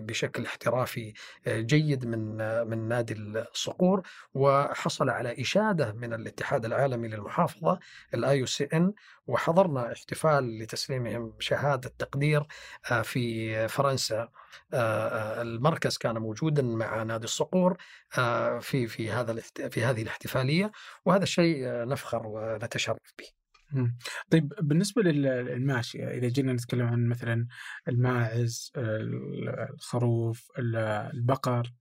بشكل 0.00 0.46
احترافي 0.46 1.12
آه، 1.46 1.60
جيد 1.60 2.06
من 2.06 2.40
آه، 2.40 2.64
من 2.64 2.88
نادي 2.88 3.14
الصقور. 3.14 4.02
وحصل 4.34 5.10
على 5.10 5.40
إشادة 5.40 5.92
من 5.92 6.12
الاتحاد 6.14 6.64
العالمي 6.64 7.08
للمحافظة 7.08 7.78
ال 8.14 8.46
IUCN 8.46 8.92
وحضرنا 9.26 9.92
احتفال 9.92 10.58
لتسليمهم 10.58 11.36
شهاده 11.38 11.92
تقدير 11.98 12.46
في 13.02 13.68
فرنسا 13.68 14.28
المركز 14.74 15.96
كان 15.96 16.18
موجودا 16.18 16.62
مع 16.62 17.02
نادي 17.02 17.24
الصقور 17.24 17.76
في 18.60 18.86
في 18.86 19.10
هذا 19.10 19.40
في 19.70 19.84
هذه 19.84 20.02
الاحتفالية 20.02 20.72
وهذا 21.04 21.24
شيء 21.24 21.64
نفخر 21.88 22.26
ونتشرف 22.26 23.12
به. 23.18 23.28
طيب 24.30 24.52
بالنسبة 24.60 25.02
للماشية 25.02 26.08
إذا 26.08 26.28
جينا 26.28 26.52
نتكلم 26.52 26.86
عن 26.86 27.08
مثلا 27.08 27.46
الماعز 27.88 28.72
الخروف 28.76 30.50
البقر 30.58 31.72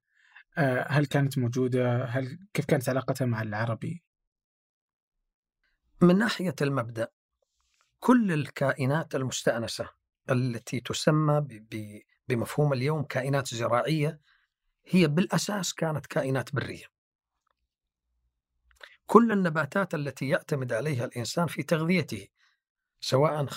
هل 0.87 1.05
كانت 1.05 1.37
موجودة؟ 1.37 2.05
هل 2.05 2.39
كيف 2.53 2.65
كانت 2.65 2.89
علاقتها 2.89 3.25
مع 3.25 3.41
العربي؟ 3.41 4.03
من 6.01 6.17
ناحية 6.17 6.55
المبدأ 6.61 7.07
كل 8.03 8.31
الكائنات 8.31 9.15
المستأنسة 9.15 9.89
التي 10.29 10.79
تسمى 10.79 11.47
بمفهوم 12.27 12.73
اليوم 12.73 13.03
كائنات 13.03 13.47
زراعية 13.47 14.19
هي 14.85 15.07
بالأساس 15.07 15.73
كانت 15.73 16.05
كائنات 16.05 16.55
برية. 16.55 16.85
كل 19.05 19.31
النباتات 19.31 19.93
التي 19.93 20.27
يعتمد 20.27 20.73
عليها 20.73 21.05
الإنسان 21.05 21.47
في 21.47 21.63
تغذيته 21.63 22.27
سواء 22.99 23.47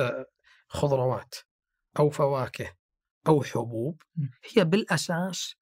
آه، 0.00 0.26
خضروات 0.68 1.34
أو 1.98 2.10
فواكه 2.10 2.74
أو 3.28 3.42
حبوب 3.42 4.02
هي 4.54 4.64
بالأساس 4.64 5.54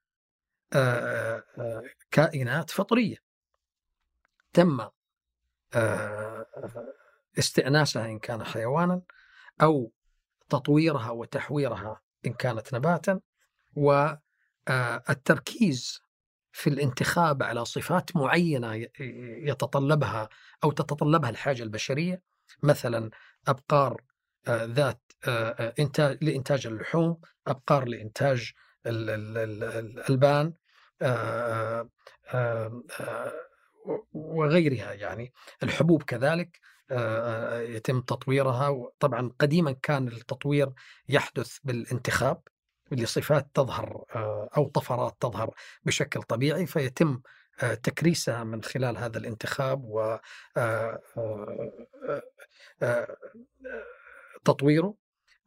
آه، 0.73 1.45
آه، 1.59 1.83
كائنات 2.11 2.71
فطرية. 2.71 3.17
تم 4.53 4.89
استئناسها 7.39 8.07
إن 8.07 8.19
كان 8.19 8.45
حيوانا 8.45 9.03
أو 9.63 9.93
تطويرها 10.49 11.11
وتحويرها 11.11 12.01
إن 12.27 12.33
كانت 12.33 12.75
نباتا 12.75 13.21
والتركيز 14.69 16.01
في 16.53 16.71
الانتخاب 16.71 17.43
على 17.43 17.65
صفات 17.65 18.17
معينة 18.17 18.89
يتطلبها 19.49 20.29
أو 20.65 20.71
تتطلبها 20.71 21.31
الحاجة 21.31 21.63
البشرية. 21.63 22.23
مثلا 22.63 23.11
أبقار 23.49 24.03
ذات 24.49 25.03
إنتاج 25.79 26.25
لإنتاج 26.25 26.67
اللحوم 26.67 27.21
أبقار 27.47 27.85
لإنتاج 27.89 28.53
الألبان 28.87 30.53
وغيرها 34.13 34.93
يعني. 34.93 35.33
الحبوب 35.63 36.03
كذلك. 36.03 36.61
يتم 37.77 38.01
تطويرها 38.01 38.91
طبعا 38.99 39.31
قديما 39.39 39.73
كان 39.73 40.09
التطوير 40.09 40.73
يحدث 41.09 41.59
بالانتخاب 41.65 42.43
لصفات 42.91 43.49
تظهر 43.55 44.05
أو 44.57 44.69
طفرات 44.69 45.17
تظهر 45.21 45.55
بشكل 45.85 46.23
طبيعي 46.23 46.67
فيتم 46.67 47.21
تكريسها 47.83 48.45
من 48.45 48.63
خلال 48.63 48.99
هذا 48.99 49.19
الانتخاب 49.19 49.85
و 49.85 50.17
تطويره. 54.45 54.95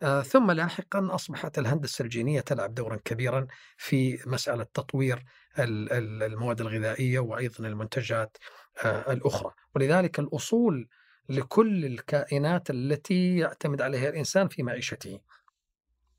آه، 0.01 0.21
ثم 0.21 0.51
لاحقا 0.51 1.15
أصبحت 1.15 1.59
الهندسة 1.59 2.03
الجينية 2.03 2.39
تلعب 2.41 2.73
دورا 2.73 2.95
كبيرا 3.05 3.47
في 3.77 4.19
مسألة 4.25 4.63
تطوير 4.63 5.23
ال- 5.59 5.91
ال- 5.93 6.23
المواد 6.23 6.61
الغذائية 6.61 7.19
وأيضا 7.19 7.67
المنتجات 7.67 8.37
آه، 8.85 9.13
الأخرى. 9.13 9.51
ولذلك 9.75 10.19
الأصول 10.19 10.87
لكل 11.29 11.85
الكائنات 11.85 12.69
التي 12.69 13.37
يعتمد 13.37 13.81
عليها 13.81 14.09
الإنسان 14.09 14.47
في 14.47 14.63
معيشته. 14.63 15.19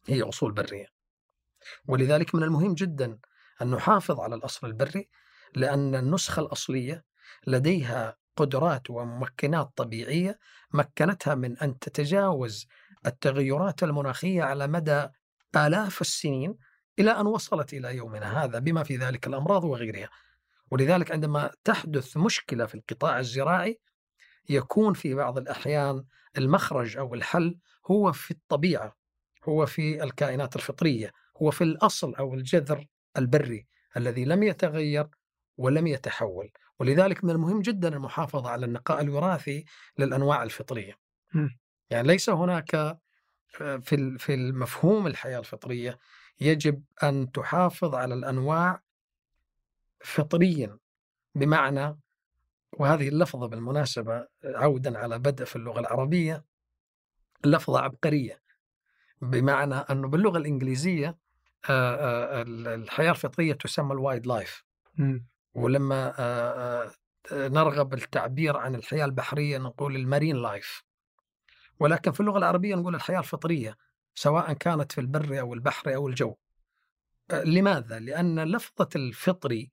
هي 0.06 0.22
أصول 0.22 0.52
برية. 0.52 0.86
ولذلك 1.86 2.34
من 2.34 2.42
المهم 2.42 2.74
جدا 2.74 3.18
أن 3.62 3.70
نحافظ 3.70 4.20
على 4.20 4.34
الأصل 4.34 4.66
البري 4.66 5.08
لأن 5.54 5.94
النسخة 5.94 6.40
الأصلية 6.40 7.04
لديها 7.46 8.16
قدرات 8.36 8.90
وممكنات 8.90 9.70
طبيعية 9.76 10.38
مكنتها 10.72 11.34
من 11.34 11.58
أن 11.58 11.78
تتجاوز 11.78 12.66
التغيرات 13.06 13.82
المناخية 13.82 14.42
على 14.42 14.66
مدى 14.66 15.08
آلاف 15.56 16.00
السنين 16.00 16.56
إلى 16.98 17.10
أن 17.10 17.26
وصلت 17.26 17.72
إلى 17.72 17.96
يومنا 17.96 18.44
هذا 18.44 18.58
بما 18.58 18.82
في 18.82 18.96
ذلك 18.96 19.26
الأمراض 19.26 19.64
وغيرها. 19.64 20.08
ولذلك 20.70 21.10
عندما 21.12 21.50
تحدث 21.64 22.16
مشكلة 22.16 22.66
في 22.66 22.74
القطاع 22.74 23.18
الزراعي 23.18 23.80
يكون 24.48 24.94
في 24.94 25.14
بعض 25.14 25.38
الأحيان 25.38 26.04
المخرج 26.38 26.96
أو 26.96 27.14
الحل 27.14 27.58
هو 27.90 28.12
في 28.12 28.30
الطبيعة 28.30 28.96
هو 29.44 29.66
في 29.66 30.02
الكائنات 30.02 30.56
الفطرية 30.56 31.12
هو 31.42 31.50
في 31.50 31.64
الأصل 31.64 32.14
أو 32.14 32.34
الجذر 32.34 32.86
البري 33.16 33.66
الذي 33.96 34.24
لم 34.24 34.42
يتغير 34.42 35.08
ولم 35.56 35.86
يتحول 35.86 36.50
ولذلك 36.78 37.24
من 37.24 37.30
المهم 37.30 37.62
جدا 37.62 37.88
المحافظة 37.96 38.50
على 38.50 38.66
النقاء 38.66 39.00
الوراثي 39.00 39.64
للأنواع 39.98 40.42
الفطرية. 40.42 40.94
يعني 41.90 42.08
ليس 42.08 42.30
هناك 42.30 42.74
آه، 43.60 43.76
في 43.76 44.18
في 44.18 44.34
المفهوم 44.34 45.06
الحياة 45.06 45.38
الفطرية 45.38 45.98
يجب 46.40 46.82
أن 47.02 47.32
تحافظ 47.32 47.94
على 47.94 48.14
الأنواع 48.14 48.82
فطريا 50.00 50.78
بمعنى 51.34 51.98
وهذه 52.72 53.08
اللفظة 53.08 53.46
بالمناسبة 53.46 54.26
عودا 54.44 54.98
على 54.98 55.18
بدء 55.18 55.44
في 55.44 55.56
اللغة 55.56 55.80
العربية 55.80 56.44
لفظة 57.44 57.80
عبقرية 57.80 58.42
بمعنى 59.22 59.74
أنه 59.74 60.08
باللغة 60.08 60.38
الإنجليزية 60.38 61.18
آه، 61.70 62.40
آه، 62.40 62.42
الحياة 62.74 63.10
الفطرية 63.10 63.52
تسمى 63.52 63.92
ال 63.92 64.26
wildlife. 64.26 64.64
ولما 65.54 66.14
آه، 66.18 66.92
نرغب 67.32 67.94
التعبير 67.94 68.56
عن 68.56 68.74
الحياة 68.74 69.04
البحرية 69.04 69.58
نقول 69.58 69.96
ال 69.96 70.02
marine 70.02 70.36
life 70.36 70.82
ولكن 71.80 72.12
في 72.12 72.20
اللغة 72.20 72.38
العربية 72.38 72.74
نقول 72.74 72.94
الحياة 72.94 73.18
الفطرية 73.18 73.76
سواء 74.14 74.52
كانت 74.52 74.92
في 74.92 75.00
البر 75.00 75.40
أو 75.40 75.54
البحر 75.54 75.94
أو 75.94 76.08
الجو 76.08 76.36
لماذا؟ 77.32 77.98
لأن 77.98 78.40
لفظة 78.40 78.88
الفطري 78.96 79.70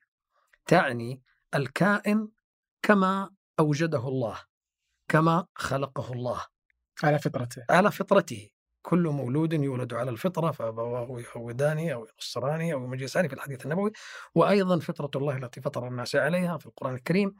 تعني 0.66 1.22
الكائن 1.56 2.30
كما 2.86 3.29
أوجده 3.59 4.07
الله 4.07 4.39
كما 5.07 5.47
خلقه 5.55 6.13
الله. 6.13 6.41
على 7.03 7.19
فطرته. 7.19 7.65
على 7.69 7.91
فطرته. 7.91 8.49
كل 8.81 9.07
مولود 9.07 9.53
يولد 9.53 9.93
على 9.93 10.11
الفطرة 10.11 10.51
فأبواه 10.51 11.21
يهودانه 11.21 11.91
أو 11.91 12.07
ينصرانه 12.13 12.73
أو 12.73 12.83
يمجسانه 12.83 13.27
في 13.27 13.33
الحديث 13.33 13.65
النبوي. 13.65 13.91
وأيضا 14.36 14.79
فطرة 14.79 15.11
الله 15.15 15.38
التي 15.38 15.61
فطر 15.61 15.88
الناس 15.88 16.15
عليها 16.15 16.57
في 16.57 16.65
القرآن 16.65 16.95
الكريم. 16.95 17.36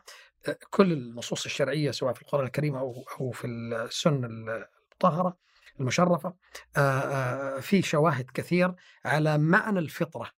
كل 0.70 0.92
النصوص 0.92 1.46
الشرعية 1.46 1.92
سواء 1.92 2.14
في 2.14 2.22
القرآن 2.22 2.46
الكريم 2.46 2.76
أو 2.76 3.04
أو 3.20 3.32
في 3.32 3.48
السنة 3.48 4.28
المطهرة 4.28 5.38
المشرفة 5.80 6.34
آه، 6.78 6.80
آه، 6.80 7.60
في 7.60 7.82
شواهد 7.82 8.26
كثير 8.34 8.76
على 9.06 9.38
معنى 9.38 9.80
الفطرة. 9.80 10.32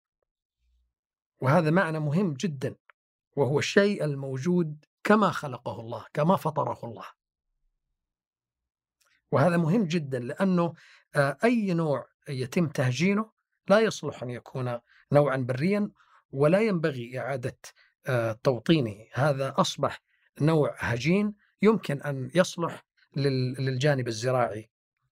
وهذا 1.42 1.70
معنى 1.70 2.00
مهم 2.00 2.34
جدا 2.34 2.76
وهو 3.38 3.60
الشيء 3.60 4.04
الموجود 4.04 4.86
كما 5.08 5.32
خلقه 5.32 5.80
الله 5.80 6.06
كما 6.14 6.36
فطره 6.36 6.80
الله. 6.84 7.06
وهذا 9.32 9.58
مهم 9.58 9.84
جدا 9.86 10.20
لأنه 10.20 10.74
آه، 11.16 11.38
أي 11.44 11.74
نوع 11.74 12.08
يتم 12.30 12.68
تهجينه 12.68 13.32
لا 13.68 13.80
يصلح 13.80 14.24
أن 14.24 14.30
يكون 14.30 14.80
نوعا 15.12 15.38
بريا 15.38 15.92
ولا 16.32 16.60
ينبغي 16.62 17.20
إعادة 17.20 17.58
آه، 18.08 18.32
توطينه. 18.44 19.06
هذا 19.14 19.54
أصبح 19.58 20.02
نوع 20.42 20.76
هجين 20.80 21.34
يمكن 21.62 22.02
أن 22.02 22.32
يصلح 22.36 22.86
لل- 23.16 23.54
للجانب 23.60 24.08
الزراعي 24.08 24.70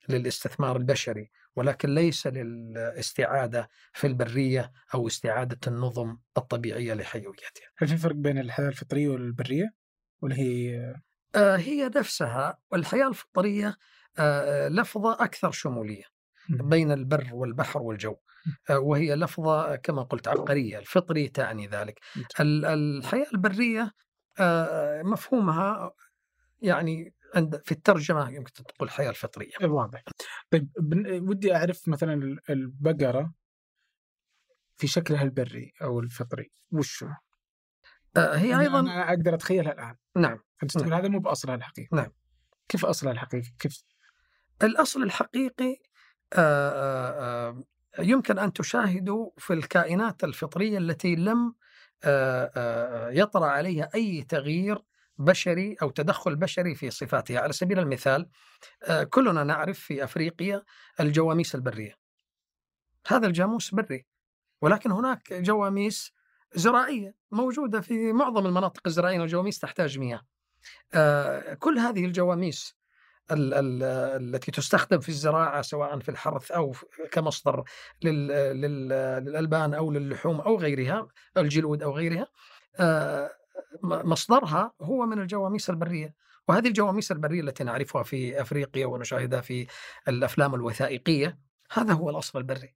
للاستثمار 0.09 0.77
البشري 0.77 1.31
ولكن 1.55 1.95
ليس 1.95 2.27
للاستعادة 2.27 3.69
في 3.93 4.07
البرية 4.07 4.71
أو 4.93 5.07
استعادة 5.07 5.59
النظم 5.67 6.17
الطبيعية 6.37 6.93
لحيويتها. 6.93 7.67
هل 7.77 7.87
في 7.87 7.97
فرق 7.97 8.15
بين 8.15 8.37
الحياة 8.37 8.67
الفطرية 8.67 9.09
والبرية؟ 9.09 9.84
ولا 10.25 10.35
هي 10.35 10.93
آه، 11.35 11.55
هي 11.57 11.91
نفسها 11.95 12.57
والحياة 12.71 13.07
الفطرية 13.07 13.75
آه، 14.17 14.67
لفظة 14.67 15.13
أكثر 15.13 15.51
شمولية. 15.51 16.03
بين 16.49 16.91
البر 16.91 17.29
والبحر 17.33 17.81
والجو. 17.81 18.15
آه، 18.69 18.79
وهي 18.79 19.15
لفظة 19.15 19.75
كما 19.75 20.03
قلت 20.03 20.27
عبقرية 20.27 20.79
الفطري 20.79 21.27
تعني 21.27 21.67
ذلك. 21.67 21.99
ال- 22.39 22.65
الحياة 22.65 23.25
البرية 23.33 23.91
مفهومها 25.03 25.91
يعني 26.61 27.13
عند 27.35 27.61
في 27.65 27.71
الترجمة 27.71 28.29
يمكن 28.29 28.53
تقول 28.53 28.87
الحياة 28.87 29.09
الفطرية. 29.09 29.51
واضح. 29.63 30.03
طيب 30.51 30.69
ودي 31.29 31.55
أعرف 31.55 31.87
مثلا 31.87 32.13
ال- 32.13 32.39
البقرة 32.49 33.33
في 34.77 34.87
شكلها 34.87 35.23
البري 35.23 35.73
أو 35.81 35.99
الفطري 35.99 36.51
وش 36.71 37.03
هو؟ 37.03 37.09
آه، 37.09 37.17
هي 38.17 38.59
أيضا 38.59 38.79
أنا 38.79 39.09
أقدر 39.09 39.33
أتخيلها 39.33 39.71
الآن. 39.71 39.95
نعم. 40.15 40.39
أنت 40.63 40.77
تقول 40.77 40.93
هذا 40.93 41.07
مو 41.07 41.19
بأصلها 41.19 41.55
الحقيقي. 41.55 41.87
نعم. 41.91 42.11
كيف 42.69 42.85
أصلها 42.85 43.11
الحقيقي؟ 43.11 43.53
كيف؟ 43.59 43.83
الأصل 44.63 45.03
الحقيقي 45.03 45.77
آه، 46.33 46.69
آه، 46.69 47.63
آه، 47.99 48.01
يمكن 48.01 48.39
أن 48.39 48.53
تشاهدوا 48.53 49.29
في 49.37 49.53
الكائنات 49.53 50.23
الفطرية 50.23 50.77
التي 50.77 51.15
لم 51.15 51.55
يطرأ 53.11 53.45
عليها 53.45 53.89
أي 53.95 54.23
تغيير 54.23 54.83
بشري 55.17 55.75
أو 55.81 55.89
تدخل 55.89 56.35
بشري 56.35 56.75
في 56.75 56.91
صفاتها. 56.91 57.39
على 57.39 57.53
سبيل 57.53 57.79
المثال 57.79 58.29
كلنا 59.09 59.43
نعرف 59.43 59.79
في 59.79 60.03
أفريقيا 60.03 60.63
الجواميس 60.99 61.55
البرية. 61.55 61.95
هذا 63.07 63.27
الجاموس 63.27 63.75
بري 63.75 64.05
ولكن 64.61 64.91
هناك 64.91 65.33
جواميس 65.33 66.13
زراعية 66.53 67.15
موجودة 67.31 67.81
في 67.81 68.13
معظم 68.13 68.45
المناطق 68.45 68.81
الزراعية 68.85 69.19
والجواميس 69.19 69.59
تحتاج 69.59 69.99
مياه. 69.99 70.21
آه، 70.93 71.53
كل 71.53 71.77
هذه 71.79 72.05
الجواميس 72.05 72.75
ال- 73.31 73.53
ال- 73.53 73.83
التي 74.35 74.51
تستخدم 74.51 74.99
في 74.99 75.09
الزراعة 75.09 75.61
سواء 75.61 75.99
في 75.99 76.09
الحرث 76.09 76.51
أو 76.51 76.75
كمصدر 77.11 77.63
لل- 78.03 78.27
لل- 78.61 78.89
للألبان 79.25 79.73
أو 79.73 79.91
للحوم 79.91 80.41
أو 80.41 80.57
غيرها 80.57 81.07
الجلود 81.37 81.83
أو 81.83 81.91
غيرها 81.91 82.27
آه، 82.79 83.31
مصدرها 83.83 84.73
هو 84.81 85.05
من 85.05 85.19
الجواميس 85.21 85.69
البرية. 85.69 86.13
وهذه 86.47 86.67
الجواميس 86.67 87.11
البرية 87.11 87.41
التي 87.41 87.63
نعرفها 87.63 88.03
في 88.03 88.41
أفريقيا 88.41 88.85
ونشاهدها 88.85 89.41
في 89.41 89.67
الأفلام 90.07 90.55
الوثائقية 90.55 91.39
هذا 91.71 91.93
هو 91.93 92.09
الأصل 92.09 92.39
البري. 92.39 92.73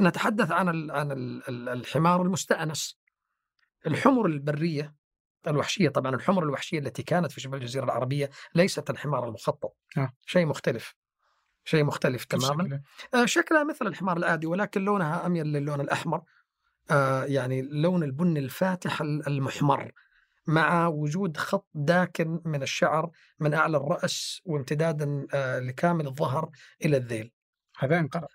نتحدث 0.00 0.50
عن 0.52 0.90
عن 0.90 1.12
ال- 1.12 1.48
ال- 1.48 1.68
الحمار 1.68 2.22
المستأنس. 2.22 2.98
الحمر 3.86 4.26
البرية 4.26 4.94
الوحشية 5.46 5.88
طبعا 5.88 6.14
الحمر 6.14 6.42
الوحشية 6.42 6.78
التي 6.78 7.02
كانت 7.02 7.32
في 7.32 7.40
شبه 7.40 7.56
الجزيرة 7.56 7.84
العربية 7.84 8.30
ليست 8.54 8.90
الحمار 8.90 9.28
المخطط. 9.28 9.76
آه. 9.96 10.12
شيء 10.26 10.46
مختلف. 10.46 10.94
شيء 11.64 11.84
مختلف 11.84 12.24
تماما. 12.24 12.64
شكلها؟ 12.64 12.82
آه، 13.14 13.24
شكلها 13.26 13.64
مثل 13.64 13.86
الحمار 13.86 14.16
العادي 14.16 14.46
ولكن 14.46 14.84
لونها 14.84 15.26
أميل 15.26 15.46
للون 15.46 15.80
الأحمر. 15.80 16.22
آه، 16.90 17.24
يعني 17.24 17.62
لون 17.62 18.02
البني 18.02 18.40
الفاتح 18.40 19.00
ال- 19.00 19.26
المحمر 19.28 19.92
مع 20.46 20.86
وجود 20.86 21.36
خط 21.36 21.68
داكن 21.74 22.40
من 22.44 22.62
الشعر 22.62 23.10
من 23.40 23.54
أعلى 23.54 23.76
الرأس 23.76 24.40
وامتدادا 24.44 25.26
آه، 25.34 25.58
لكامل 25.58 26.06
الظهر 26.06 26.50
إلى 26.84 26.96
الذيل. 26.96 27.32
هذا 27.78 27.98
انقرض. 27.98 28.28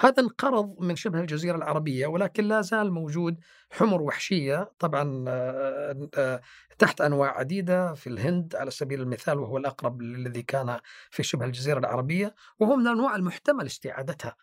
هذا 0.00 0.22
انقرض 0.22 0.76
من 0.80 0.96
شبه 0.96 1.20
الجزيرة 1.20 1.56
العربية 1.56 2.06
ولكن 2.06 2.44
لا 2.44 2.60
زال 2.60 2.92
موجود 2.92 3.40
حمر 3.70 4.02
وحشية 4.02 4.72
طبعا 4.78 5.24
آه، 5.28 6.08
آه، 6.18 6.40
تحت 6.78 7.00
أنواع 7.00 7.38
عديدة 7.38 7.94
في 7.94 8.06
الهند 8.06 8.56
على 8.56 8.70
سبيل 8.70 9.00
المثال 9.00 9.38
وهو 9.38 9.56
الأقرب 9.56 10.00
الذي 10.00 10.42
كان 10.42 10.80
في 11.10 11.22
شبه 11.22 11.44
الجزيرة 11.44 11.78
العربية 11.78 12.34
وهو 12.58 12.76
من 12.76 12.86
الأنواع 12.86 13.16
المحتمل 13.16 13.66
استعادتها 13.66 14.36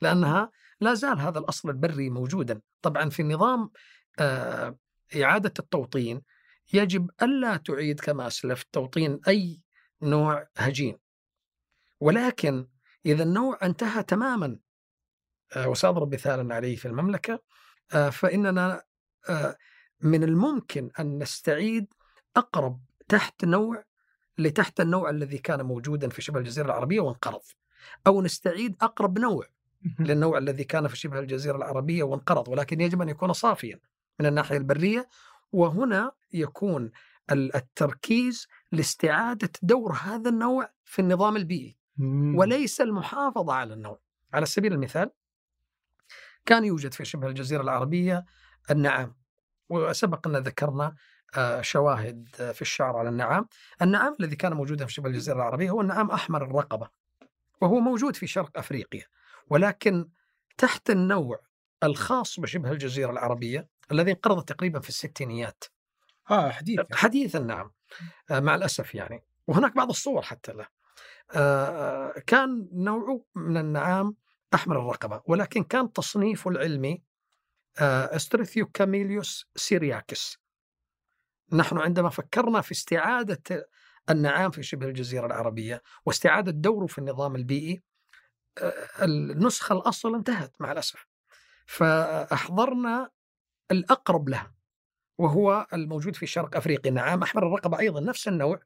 لأنها 0.00 0.50
لا 0.80 0.94
زال 0.94 1.20
هذا 1.20 1.38
الأصل 1.38 1.70
البري 1.70 2.10
موجودا. 2.10 2.60
طبعا 2.82 3.08
في 3.08 3.22
نظام 3.22 3.70
آه، 4.18 4.78
إعادة 5.22 5.52
التوطين 5.58 6.22
يجب 6.72 7.10
ألا 7.22 7.56
تعيد 7.56 8.00
كما 8.00 8.26
أسلفت 8.26 8.66
توطين 8.72 9.20
أي 9.28 9.60
نوع 10.02 10.46
هجين. 10.56 10.98
ولكن 12.00 12.66
إذا 13.06 13.22
النوع 13.22 13.58
انتهى 13.62 14.02
تماما. 14.02 14.58
آه، 15.56 15.68
وسأضرب 15.68 16.14
مثالا 16.14 16.54
عليه 16.54 16.76
في 16.76 16.88
المملكة. 16.88 17.42
آه، 17.94 18.10
فإننا 18.10 18.82
آه، 19.28 19.56
من 20.00 20.24
الممكن 20.24 20.90
أن 21.00 21.18
نستعيد 21.18 21.86
أقرب 22.36 22.80
تحت 23.08 23.44
نوع 23.44 23.84
لتحت 24.38 24.80
النوع 24.80 25.10
الذي 25.10 25.38
كان 25.38 25.62
موجودا 25.62 26.08
في 26.08 26.22
شبه 26.22 26.40
الجزيرة 26.40 26.66
العربية 26.66 27.00
وانقرض. 27.00 27.42
أو 28.06 28.22
نستعيد 28.22 28.76
أقرب 28.80 29.18
نوع 29.18 29.46
للنوع 29.98 30.38
الذي 30.38 30.64
كان 30.64 30.88
في 30.88 30.96
شبه 30.96 31.18
الجزيرة 31.18 31.56
العربية 31.56 32.02
وانقرض. 32.02 32.48
ولكن 32.48 32.80
يجب 32.80 33.02
أن 33.02 33.08
يكون 33.08 33.32
صافيا 33.32 33.80
من 34.20 34.26
الناحية 34.26 34.56
البرية. 34.56 35.08
وهنا 35.52 36.12
يكون 36.32 36.90
التركيز 37.32 38.46
لاستعادة 38.72 39.50
دور 39.62 39.92
هذا 39.92 40.30
النوع 40.30 40.70
في 40.84 40.98
النظام 40.98 41.36
البيئي. 41.36 41.76
وليس 42.36 42.80
المحافظة 42.80 43.52
على 43.52 43.74
النوع. 43.74 44.00
على 44.34 44.46
سبيل 44.46 44.72
المثال 44.72 45.10
كان 46.46 46.64
يوجد 46.64 46.94
في 46.94 47.04
شبه 47.04 47.28
الجزيرة 47.28 47.62
العربية 47.62 48.24
النعام 48.70 49.16
وسبق 49.68 50.26
أن 50.28 50.36
ذكرنا 50.36 50.96
آه، 51.36 51.60
شواهد 51.60 52.28
في 52.54 52.62
الشعر 52.62 52.96
على 52.96 53.08
النعام. 53.08 53.48
النعام 53.82 54.16
الذي 54.20 54.36
كان 54.36 54.52
موجودا 54.52 54.86
في 54.86 54.92
شبه 54.92 55.08
الجزيرة 55.08 55.36
العربية 55.36 55.70
هو 55.70 55.80
النعام 55.80 56.10
أحمر 56.10 56.44
الرقبة 56.44 56.88
وهو 57.60 57.80
موجود 57.80 58.16
في 58.16 58.26
شرق 58.26 58.58
أفريقيا. 58.58 59.04
ولكن 59.50 60.08
تحت 60.58 60.90
النوع 60.90 61.40
الخاص 61.82 62.40
بشبه 62.40 62.72
الجزيرة 62.72 63.10
العربية 63.10 63.68
الذي 63.92 64.10
انقرض 64.10 64.44
تقريبا 64.44 64.80
في 64.80 64.88
الستينيات. 64.88 65.64
آه 66.30 66.50
حديث 66.50 66.80
حديثا 66.92 67.38
نعم. 67.38 67.72
آه، 68.30 68.40
مع 68.40 68.54
الأسف 68.54 68.94
يعني. 68.94 69.24
وهناك 69.46 69.74
بعض 69.76 69.88
الصور 69.88 70.22
حتى 70.22 70.52
له 70.52 70.62
آه، 70.64 70.68
كان 72.26 72.68
نوعه 72.72 73.24
من 73.34 73.56
النعام 73.56 74.16
أحمر 74.54 74.80
الرقبة 74.80 75.22
ولكن 75.26 75.64
كان 75.64 75.92
تصنيفه 75.92 76.50
العلمي 76.50 77.02
Struthio 77.78 78.66
camelus 78.66 79.48
syriacus 79.56 80.38
نحن 81.52 81.78
عندما 81.78 82.08
فكرنا 82.08 82.60
في 82.60 82.72
استعادة 82.72 83.68
النعام 84.10 84.50
في 84.50 84.62
شبه 84.62 84.86
الجزيرة 84.86 85.26
العربية 85.26 85.82
واستعادة 86.06 86.52
دوره 86.52 86.86
في 86.86 86.98
النظام 86.98 87.36
البيئي 87.36 87.82
النسخة 89.02 89.72
الأصل 89.72 90.14
انتهت 90.14 90.52
مع 90.60 90.72
الأسف. 90.72 91.06
فأحضرنا 91.66 93.10
الأقرب 93.70 94.28
لها 94.28 94.54
وهو 95.18 95.66
الموجود 95.72 96.16
في 96.16 96.26
شرق 96.26 96.56
أفريقيا 96.56 96.90
نعام 96.90 97.22
أحمر 97.22 97.46
الرقبة 97.46 97.78
أيضا 97.78 98.00
نفس 98.00 98.28
النوع 98.28 98.60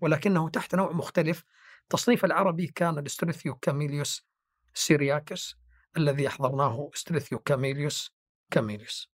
ولكنه 0.00 0.48
تحت 0.48 0.74
نوع 0.74 0.92
مختلف 0.92 1.44
تصنيف 1.88 2.24
العربي 2.24 2.66
كان 2.66 2.98
ال 2.98 3.04
Struthio 3.04 3.54
camelus 3.54 4.26
syriacus 4.74 5.56
الذي 5.96 6.28
أحضرناه 6.28 6.90
Struthio 6.94 7.38
camelus 7.38 8.14
camelus. 8.50 9.10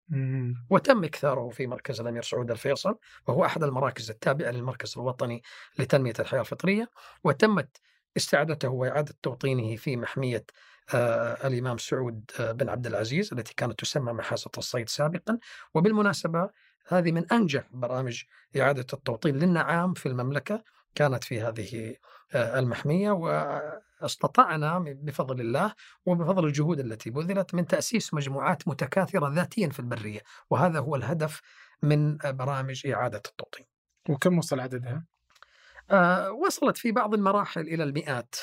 وتم 0.71 1.05
إكثاره 1.05 1.49
في 1.49 1.67
مركز 1.67 2.01
الأمير 2.01 2.23
سعود 2.23 2.51
الفيصل 2.51 2.99
وهو 3.27 3.45
أحد 3.45 3.63
المراكز 3.63 4.11
التابعة 4.11 4.51
للمركز 4.51 4.95
الوطني 4.99 5.43
لتنمية 5.79 6.13
الحياة 6.19 6.41
الفطرية. 6.41 6.91
وتمت 7.25 7.77
استعادته 8.17 8.69
وإعادة 8.69 9.15
توطينه 9.23 9.77
في 9.77 9.97
محمية 9.97 10.45
آه 10.95 11.47
الإمام 11.47 11.79
سعود 11.79 12.31
آه 12.41 12.53
بن 12.53 12.69
عبد 12.69 12.87
العزيز 12.87 13.33
التي 13.33 13.55
كانت 13.55 13.81
تسمى 13.81 14.13
محاسة 14.13 14.51
الصيد 14.59 14.89
سابقا. 14.89 15.39
وبالمناسبة 15.75 16.51
هذه 16.87 17.13
من 17.13 17.33
أنجح 17.33 17.69
برامج 17.73 18.23
إعادة 18.61 18.87
التوطين 18.93 19.37
للنعام 19.37 19.95
في 19.95 20.07
المملكة. 20.07 20.65
كانت 20.95 21.25
في 21.25 21.41
هذه 21.41 21.97
المحمية 22.35 23.11
واستطعنا 23.11 24.79
بفضل 24.79 25.41
الله 25.41 25.75
وبفضل 26.07 26.47
الجهود 26.47 26.81
التي 26.81 27.11
بذلت 27.11 27.55
من 27.55 27.67
تأسيس 27.67 28.15
مجموعات 28.15 28.69
متكاثرة 28.69 29.29
ذاتيا 29.35 29.69
في 29.69 29.81
البرية. 29.81 30.21
وهذا 30.51 30.79
هو 30.79 30.97
الهدف 30.97 31.41
من 31.83 32.17
برامج 32.25 32.87
إعادة 32.87 33.23
التوطين. 33.27 33.67
وكم 34.09 34.39
وصل 34.39 34.61
عددها؟ 34.61 35.05
آه 35.91 36.33
وصلت 36.33 36.77
في 36.77 36.93
بعض 36.93 37.15
المراحل 37.15 37.61
إلى 37.61 37.85
المئات 37.85 38.35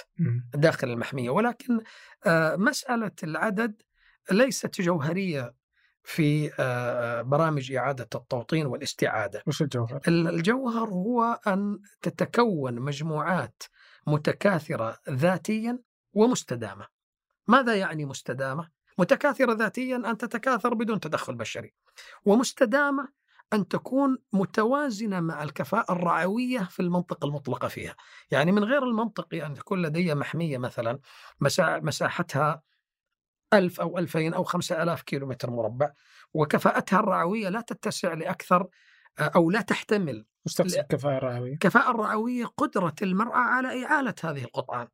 داخل 0.54 0.90
المحمية. 0.90 1.30
ولكن 1.30 1.80
آه 2.26 2.56
مسألة 2.56 3.12
العدد 3.24 3.82
ليست 4.32 4.82
جوهرية 4.82 5.54
في 6.06 6.52
آه 6.60 7.22
برامج 7.22 7.72
إعادة 7.74 8.10
التوطين 8.16 8.66
والاستعادة 8.66 9.44
وش 9.48 9.62
الجوهر؟ 9.62 10.02
الجوهر 10.08 10.90
هو 10.90 11.40
أن 11.48 11.80
تتكون 12.02 12.80
مجموعات 12.80 13.64
متكاثرة 14.08 14.98
ذاتيا 15.10 15.80
ومستدامة 16.14 16.88
ماذا 17.48 17.76
يعني 17.76 18.06
مستدامة؟ 18.06 18.70
متكاثرة 18.98 19.54
ذاتيا 19.54 19.96
أن 19.96 20.18
تتكاثر 20.18 20.74
بدون 20.74 21.00
تدخل 21.00 21.36
بشري 21.36 21.74
ومستدامة 22.26 23.10
أن 23.54 23.68
تكون 23.68 24.18
متوازنة 24.34 25.20
مع 25.20 25.44
الكفاءة 25.44 25.94
الرعوية 25.94 26.60
في 26.60 26.82
المنطقة 26.82 27.26
المطلقة 27.26 27.68
فيها 27.68 27.96
يعني 28.32 28.52
من 28.52 28.64
غير 28.64 28.84
المنطقي 28.84 29.46
أن 29.46 29.54
تكون 29.54 29.82
لدي 29.82 30.16
محمية 30.16 30.58
مثلا 30.58 31.00
مساحتها 31.82 32.62
ألف 33.54 33.82
أو 33.82 33.98
ألفين 33.98 34.34
أو 34.34 34.44
خمسة 34.44 34.84
ألاف 34.84 35.02
كيلو 35.02 35.28
متر 35.28 35.52
مربع 35.52 35.92
وكفاءتها 36.34 37.00
الرعوية 37.00 37.50
لا 37.50 37.62
تتسع 37.62 38.14
لأكثر 38.14 38.68
أو 39.20 39.52
لا 39.52 39.62
تحتمل 39.62 40.26
وش 40.46 40.54
تقصد 40.54 40.78
الكفاءة 40.78 41.18
الرعوية؟ 41.18 41.54
الكفاءة 41.54 41.92
الرعوية 41.92 42.46
قدرة 42.46 42.96
المرأة 43.02 43.38
على 43.38 43.86
إعالة 43.86 44.16
هذه 44.24 44.44
القطعان 44.44 44.88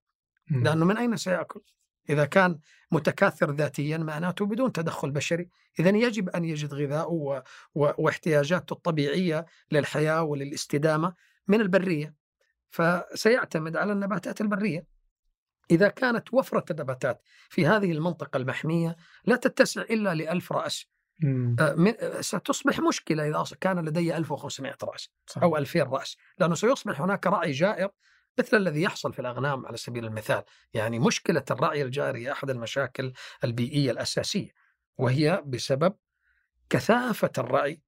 لأنه 0.51 0.85
من 0.85 0.97
أين 0.97 1.17
سيأكل؟ 1.17 1.61
إذا 2.09 2.25
كان 2.25 2.59
متكاثر 2.91 3.51
ذاتيا 3.51 3.97
معناته 3.97 4.45
بدون 4.45 4.71
تدخل 4.71 5.11
بشري. 5.11 5.49
إذا 5.79 5.89
يجب 5.89 6.29
أن 6.29 6.45
يجد 6.45 6.73
غذاءه 6.73 7.11
و... 7.11 7.41
و... 7.75 7.91
واحتياجاته 7.97 8.73
الطبيعية 8.73 9.45
للحياة 9.71 10.23
وللاستدامة 10.23 11.13
من 11.47 11.61
البرية. 11.61 12.13
فسيعتمد 12.69 13.75
على 13.77 13.93
النباتات 13.93 14.41
البرية. 14.41 14.85
إذا 15.72 15.88
كانت 15.88 16.34
وفرة 16.34 16.65
النباتات 16.72 17.22
في 17.49 17.67
هذه 17.67 17.91
المنطقة 17.91 18.38
المحمية 18.38 18.95
لا 19.26 19.36
تتسع 19.36 19.82
إلا 19.82 20.15
لألف 20.15 20.53
رأس. 20.53 20.86
من... 21.78 21.93
ستصبح 22.22 22.80
مشكلة 22.80 23.28
إذا 23.28 23.43
كان 23.61 23.86
لدي 23.86 24.17
1500 24.17 24.78
رأس 24.84 25.09
صح. 25.28 25.43
أو 25.43 25.57
2000 25.57 25.84
رأس 25.84 26.17
لأنه 26.39 26.55
سيصبح 26.55 27.01
هناك 27.01 27.28
رعي 27.28 27.51
جائر 27.51 27.89
مثل 28.39 28.57
الذي 28.57 28.82
يحصل 28.82 29.13
في 29.13 29.19
الأغنام 29.19 29.65
على 29.65 29.78
سبيل 29.78 30.05
المثال. 30.05 30.43
يعني 30.74 30.99
مشكلة 30.99 31.43
الرعي 31.51 31.82
الجاري 31.82 32.32
أحد 32.32 32.49
المشاكل 32.49 33.13
البيئية 33.43 33.91
الأساسية 33.91 34.49
وهي 34.97 35.43
بسبب 35.45 35.95
كثافة 36.69 37.32
الرعي 37.38 37.82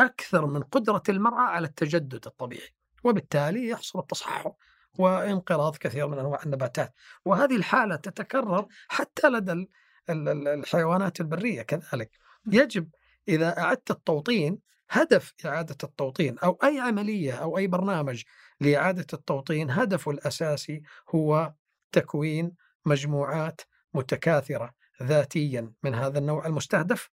أكثر 0.00 0.46
من 0.46 0.62
قدرة 0.62 1.02
المرأة 1.08 1.40
على 1.40 1.66
التجدد 1.66 2.26
الطبيعي 2.26 2.74
وبالتالي 3.04 3.68
يحصل 3.68 3.98
التصحر. 3.98 4.52
وانقراض 5.00 5.76
كثير 5.76 6.06
من 6.08 6.18
أنواع 6.18 6.42
النباتات. 6.46 6.94
وهذه 7.24 7.56
الحالة 7.56 7.96
تتكرر 7.96 8.66
حتى 8.88 9.28
لدى 9.28 9.68
الحيوانات 10.10 11.20
البرية 11.20 11.62
كذلك. 11.62 12.10
يجب 12.46 12.88
إذا 13.28 13.58
أعدت 13.58 13.90
التوطين 13.90 14.58
هدف 14.90 15.34
إعادة 15.46 15.76
التوطين 15.84 16.38
أو 16.38 16.58
أي 16.64 16.80
عملية 16.80 17.32
أو 17.32 17.58
أي 17.58 17.66
برنامج 17.66 18.22
لإعادة 18.60 19.06
التوطين 19.12 19.70
هدفه 19.70 20.10
الأساسي 20.10 20.82
هو 21.14 21.54
تكوين 21.92 22.52
مجموعات 22.84 23.60
متكاثرة 23.94 24.74
ذاتيا 25.02 25.72
من 25.82 25.94
هذا 25.94 26.18
النوع 26.18 26.46
المستهدف 26.46 27.10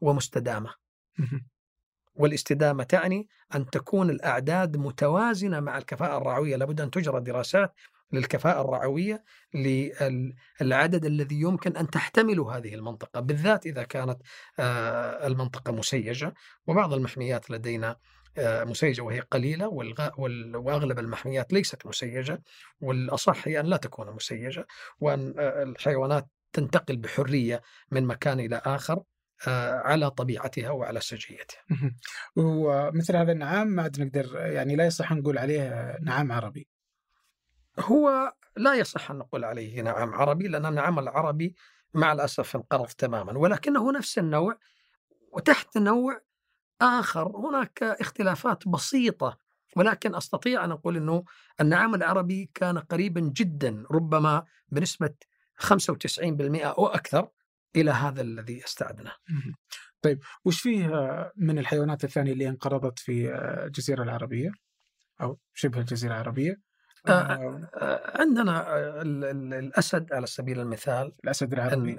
ومستدامة. 0.00 0.74
والاستدامة 2.14 2.84
تعني 2.84 3.28
أن 3.54 3.70
تكون 3.70 4.10
الأعداد 4.10 4.76
متوازنة 4.76 5.60
مع 5.60 5.78
الكفاءة 5.78 6.18
الرعوية. 6.18 6.56
لابد 6.56 6.80
أن 6.80 6.90
تجرى 6.90 7.20
دراسات 7.20 7.74
للكفاءة 8.12 8.60
الرعوية 8.60 9.24
للعدد 9.54 11.04
الذي 11.04 11.40
يمكن 11.40 11.76
أن 11.76 11.90
تحتمله 11.90 12.56
هذه 12.56 12.74
المنطقة 12.74 13.20
بالذات 13.20 13.66
إذا 13.66 13.82
كانت 13.82 14.18
آه، 14.58 15.26
المنطقة 15.26 15.72
مسيجة. 15.72 16.34
وبعض 16.66 16.92
المحميات 16.92 17.50
لدينا 17.50 17.96
آه، 18.38 18.64
مسيجة 18.64 19.02
وهي 19.02 19.20
قليلة 19.20 19.68
وأغلب 20.54 20.98
المحميات 20.98 21.52
ليست 21.52 21.86
مسيجة. 21.86 22.42
والأصح 22.80 23.48
هي 23.48 23.60
أن 23.60 23.66
لا 23.66 23.76
تكون 23.76 24.14
مسيجة 24.14 24.66
وأن 25.00 25.34
آه، 25.38 25.62
الحيوانات 25.62 26.28
تنتقل 26.52 26.96
بحرية 26.96 27.62
من 27.90 28.04
مكان 28.04 28.40
إلى 28.40 28.62
آخر. 28.64 29.02
على 29.84 30.10
طبيعتها 30.10 30.70
وعلى 30.70 31.00
سجيتها. 31.00 31.58
ومثل 32.36 33.16
هذا 33.16 33.32
النعام 33.32 33.66
ما 33.66 33.82
عاد 33.82 34.00
نقدر 34.00 34.36
يعني 34.36 34.76
لا 34.76 34.86
يصح 34.86 35.12
نقول 35.12 35.38
عليه 35.38 35.96
نعام 36.02 36.32
عربي. 36.32 36.68
هو 37.78 38.32
لا 38.56 38.74
يصح 38.74 39.10
أن 39.10 39.18
نقول 39.18 39.44
عليه 39.44 39.82
نعم 39.82 40.14
عربي 40.14 40.48
لأن 40.48 40.66
النعم 40.66 40.98
العربي 40.98 41.54
مع 41.94 42.12
الأسف 42.12 42.56
انقرض 42.56 42.86
تماما 42.86 43.38
ولكنه 43.38 43.92
نفس 43.92 44.18
النوع 44.18 44.58
وتحت 45.32 45.78
نوع 45.78 46.20
آخر 46.82 47.36
هناك 47.36 47.82
اختلافات 47.82 48.68
بسيطة 48.68 49.38
ولكن 49.76 50.14
أستطيع 50.14 50.64
أن 50.64 50.72
أقول 50.72 50.96
إنه 50.96 51.24
النعام 51.60 51.94
العربي 51.94 52.50
كان 52.54 52.78
قريبا 52.78 53.20
جدا 53.20 53.84
ربما 53.90 54.44
بنسبة 54.68 55.14
95% 55.58 55.70
أو 56.64 56.86
أكثر 56.86 57.28
إلى 57.76 57.90
هذا 57.90 58.22
الذي 58.22 58.64
استعدنا. 58.64 59.12
طيب 60.02 60.18
وش 60.44 60.60
فيه 60.60 60.86
من 61.36 61.58
الحيوانات 61.58 62.04
الثانية 62.04 62.32
اللي 62.32 62.48
انقرضت 62.48 62.98
في 62.98 63.34
الجزيرة 63.66 64.02
العربية؟ 64.02 64.50
أو 65.20 65.38
شبه 65.54 65.80
الجزيرة 65.80 66.12
العربية؟ 66.12 66.70
آه، 67.08 67.70
آه، 67.74 68.20
عندنا 68.20 68.82
الأسد 69.58 70.12
على 70.12 70.26
سبيل 70.26 70.60
المثال. 70.60 71.12
الأسد 71.24 71.52
العربي. 71.52 71.98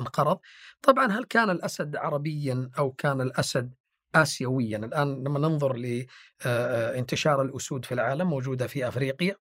انقرض. 0.00 0.38
طبعا 0.82 1.06
هل 1.06 1.24
كان 1.24 1.50
الأسد 1.50 1.96
عربيا 1.96 2.70
أو 2.78 2.92
كان 2.92 3.20
الأسد 3.20 3.74
اسيويا؟ 4.14 4.78
الآن 4.78 5.24
لما 5.24 5.38
ننظر 5.38 5.72
لانتشار 5.72 7.42
الأسود 7.42 7.84
في 7.84 7.94
العالم 7.94 8.28
موجودة 8.30 8.66
في 8.66 8.88
أفريقيا 8.88 9.36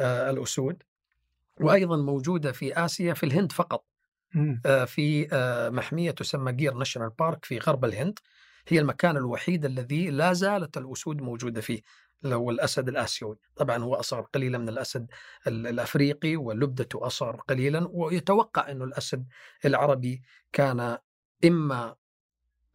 الأسود 0.00 0.82
وأيضا 1.60 1.96
موجودة 1.96 2.52
في 2.52 2.84
آسيا 2.84 3.14
في 3.14 3.26
الهند 3.26 3.52
فقط. 3.52 3.84
في 4.86 5.28
محمية 5.72 6.10
تسمى 6.10 6.52
جير 6.52 6.74
ناشونال 6.74 7.10
بارك 7.10 7.44
في 7.44 7.58
غرب 7.58 7.84
الهند. 7.84 8.18
هي 8.68 8.78
المكان 8.78 9.16
الوحيد 9.16 9.64
الذي 9.64 10.10
لا 10.10 10.32
زالت 10.32 10.76
الأسود 10.76 11.20
موجودة 11.22 11.60
فيه 11.60 11.80
هو 12.26 12.50
الأسد 12.50 12.88
الآسيوي، 12.88 13.38
طبعا 13.56 13.78
هو 13.78 13.94
أصغر 13.94 14.20
قليلا 14.20 14.58
من 14.58 14.68
الأسد 14.68 15.10
الأفريقي 15.46 16.36
ولبدته 16.36 17.06
أصغر 17.06 17.36
قليلا. 17.36 17.88
ويتوقع 17.90 18.70
إنه 18.70 18.84
الأسد 18.84 19.26
العربي 19.64 20.22
كان 20.52 20.98
إما 21.44 21.96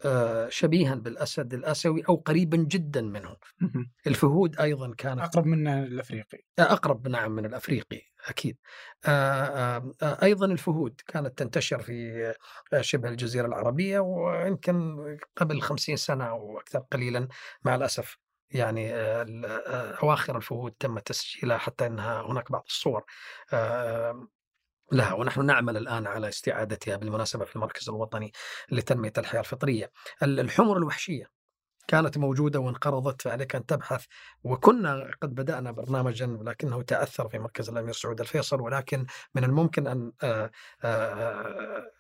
آه، 0.05 0.49
شبيها 0.49 0.95
بالأسد 0.95 1.53
الآسيوي 1.53 2.03
أو 2.09 2.15
قريبا 2.15 2.57
جدا 2.57 3.01
منه. 3.01 3.35
الفهود 4.07 4.59
أيضا 4.59 4.93
كانت 4.97 5.21
أقرب 5.21 5.45
من 5.45 5.67
الأفريقي. 5.67 6.43
أقرب 6.59 7.07
نعم 7.07 7.31
من 7.31 7.45
الأفريقي. 7.45 8.01
أكيد. 8.27 8.57
آه، 9.05 9.93
آه، 10.01 10.17
أيضا 10.23 10.45
الفهود 10.45 11.01
كانت 11.07 11.37
تنتشر 11.37 11.81
في 11.81 12.33
شبه 12.81 13.09
الجزيرة 13.09 13.47
العربية 13.47 13.99
ويمكن 13.99 14.97
قبل 15.37 15.61
خمسين 15.61 15.95
سنة 15.95 16.29
أو 16.29 16.59
أكثر 16.59 16.79
قليلا 16.79 17.27
مع 17.63 17.75
الأسف. 17.75 18.17
يعني 18.51 18.91
أواخر 20.03 20.37
الفهود 20.37 20.71
تم 20.79 20.99
تسجيلها 20.99 21.57
حتى 21.57 21.87
إنها 21.87 22.21
هناك 22.21 22.51
بعض 22.51 22.63
الصور 22.67 23.05
لها. 24.91 25.13
ونحن 25.13 25.45
نعمل 25.45 25.77
الآن 25.77 26.07
على 26.07 26.29
استعادتها 26.29 26.95
بالمناسبة 26.97 27.45
في 27.45 27.55
المركز 27.55 27.89
الوطني 27.89 28.31
لتنمية 28.71 29.13
الحياة 29.17 29.39
الفطرية. 29.39 29.91
الحمر 30.23 30.77
الوحشية. 30.77 31.40
كانت 31.91 32.17
موجودة 32.17 32.59
وانقرضت 32.59 33.21
فعليك 33.21 33.55
أن 33.55 33.65
تبحث. 33.65 34.05
وكنا 34.43 35.11
قد 35.21 35.35
بدأنا 35.35 35.71
برنامجا 35.71 36.27
ولكنه 36.27 36.81
تأثر 36.81 37.29
في 37.29 37.39
مركز 37.39 37.69
الأمير 37.69 37.93
سعود 37.93 38.21
الفيصل 38.21 38.61
ولكن 38.61 39.05
من 39.35 39.43
الممكن 39.43 39.87
أن 39.87 40.11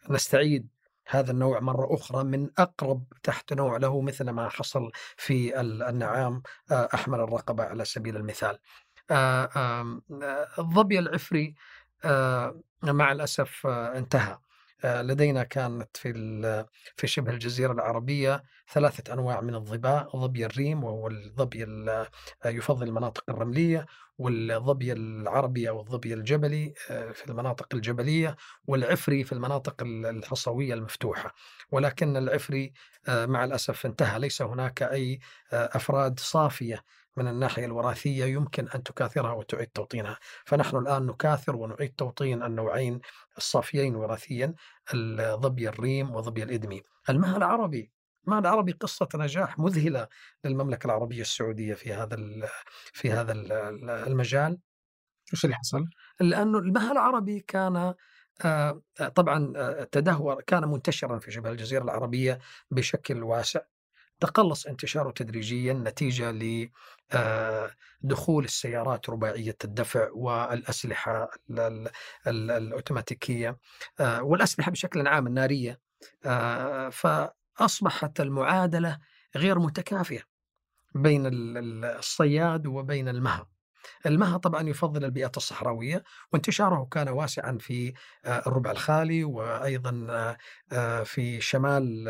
نستعيد 0.09 0.67
هذا 1.07 1.31
النوع 1.31 1.59
مرة 1.59 1.95
أخرى 1.95 2.23
من 2.23 2.49
أقرب 2.57 3.03
تحت 3.23 3.53
نوع 3.53 3.77
له 3.77 4.01
مثل 4.01 4.29
ما 4.29 4.49
حصل 4.49 4.91
في 5.17 5.59
النعام 5.59 6.41
أحمر 6.71 7.23
الرقبة 7.23 7.63
على 7.63 7.85
سبيل 7.85 8.17
المثال. 8.17 8.59
الظبي 10.59 10.99
العفري 10.99 11.55
مع 12.83 13.11
الأسف 13.11 13.67
آه، 13.67 13.97
انتهى. 13.97 14.31
آه، 14.31 14.41
لدينا 14.83 15.43
كانت 15.43 15.97
في 15.97 16.11
في 16.97 17.07
شبه 17.07 17.31
الجزيرة 17.31 17.71
العربية 17.73 18.43
ثلاثة 18.73 19.13
أنواع 19.13 19.41
من 19.41 19.55
الظباء، 19.55 20.17
ظبي 20.17 20.45
الريم 20.45 20.83
وهو 20.83 21.07
الظبي 21.07 21.63
آه، 21.89 22.07
يفضل 22.45 22.87
المناطق 22.87 23.23
الرملية، 23.29 23.85
والظبي 24.17 24.93
العربي 24.93 25.69
أو 25.69 25.79
الظبي 25.81 26.13
الجبلي 26.13 26.73
في 26.87 27.23
المناطق 27.29 27.67
الجبلية، 27.75 28.35
والعفري 28.67 29.23
في 29.23 29.31
المناطق 29.33 29.75
الحصوية 29.83 30.73
المفتوحة، 30.73 31.33
ولكن 31.71 32.17
العفري 32.17 32.73
مع 33.09 33.43
الأسف 33.43 33.85
انتهى، 33.85 34.19
ليس 34.19 34.41
هناك 34.41 34.83
أي 34.83 35.19
أفراد 35.53 36.19
صافية 36.19 36.83
من 37.17 37.27
الناحية 37.27 37.65
الوراثية 37.65 38.25
يمكن 38.25 38.67
أن 38.75 38.83
تكاثرها 38.83 39.31
وتعيد 39.31 39.67
توطينها. 39.67 40.17
فنحن 40.45 40.77
الآن 40.77 41.05
نكاثر 41.05 41.55
ونعيد 41.55 41.93
توطين 41.95 42.43
النوعين 42.43 43.01
الصافيين 43.37 43.95
وراثيا 43.95 44.53
الظبي 44.93 45.69
الريم 45.69 46.15
وظبي 46.15 46.43
الإدمي. 46.43 46.81
المها 47.09 47.37
العربي 47.37 47.91
المها 48.27 48.39
العربي 48.39 48.71
قصة 48.71 49.07
نجاح 49.15 49.59
مذهلة 49.59 50.07
للمملكة 50.45 50.85
العربية 50.85 51.21
السعودية 51.21 51.73
في 51.73 51.93
هذا 51.93 52.17
في 52.93 53.11
هذا 53.11 53.31
المجال. 54.07 54.57
وش 55.33 55.45
اللي 55.45 55.55
حصل؟ 55.55 55.85
لأنه 56.19 56.57
المها 56.57 56.91
العربي 56.91 57.39
كان 57.39 57.93
آه، 58.45 58.81
طبعا 59.15 59.53
آه، 59.55 59.83
تدهور 59.83 60.41
كان 60.41 60.67
منتشرا 60.67 61.19
في 61.19 61.31
شبه 61.31 61.51
الجزيرة 61.51 61.83
العربية 61.83 62.39
بشكل 62.71 63.23
واسع. 63.23 63.59
تقلص 64.21 64.67
انتشاره 64.67 65.11
تدريجيا 65.11 65.73
نتيجة 65.73 66.31
لدخول 66.31 66.73
آه، 68.43 68.47
السيارات 68.47 69.09
رباعية 69.09 69.57
الدفع 69.63 70.09
والأسلحة 70.11 71.31
الأوتوماتيكية 72.27 73.57
آه، 73.99 74.23
والأسلحة 74.23 74.71
بشكل 74.71 75.07
عام 75.07 75.27
النارية 75.27 75.79
آه، 76.25 76.89
فأصبحت 76.89 78.21
المعادلة 78.21 78.99
غير 79.35 79.59
متكافئة 79.59 80.21
بين 80.95 81.23
الصياد 81.25 82.67
وبين 82.67 83.09
المهب 83.09 83.47
المها 84.05 84.37
طبعا 84.37 84.69
يفضل 84.69 85.05
البيئات 85.05 85.37
الصحراوية 85.37 86.03
وانتشاره 86.33 86.87
كان 86.91 87.09
واسعا 87.09 87.57
في 87.59 87.93
الربع 88.25 88.71
الخالي 88.71 89.23
وأيضا 89.23 89.91
في 91.03 91.41
شمال 91.41 92.09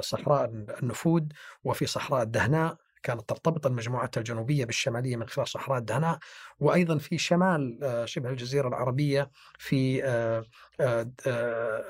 صحراء 0.00 0.44
النفود 0.82 1.32
وفي 1.64 1.86
صحراء 1.86 2.22
الدهناء. 2.22 2.76
كانت 3.02 3.28
ترتبط 3.28 3.66
المجموعات 3.66 4.18
الجنوبية 4.18 4.64
بالشمالية 4.64 5.16
من 5.16 5.28
خلال 5.28 5.48
صحراء 5.48 5.78
الدهناء. 5.78 6.18
وأيضا 6.58 6.98
في 6.98 7.18
شمال 7.18 7.78
شبه 8.04 8.30
الجزيرة 8.30 8.68
العربية 8.68 9.30
في 9.58 10.04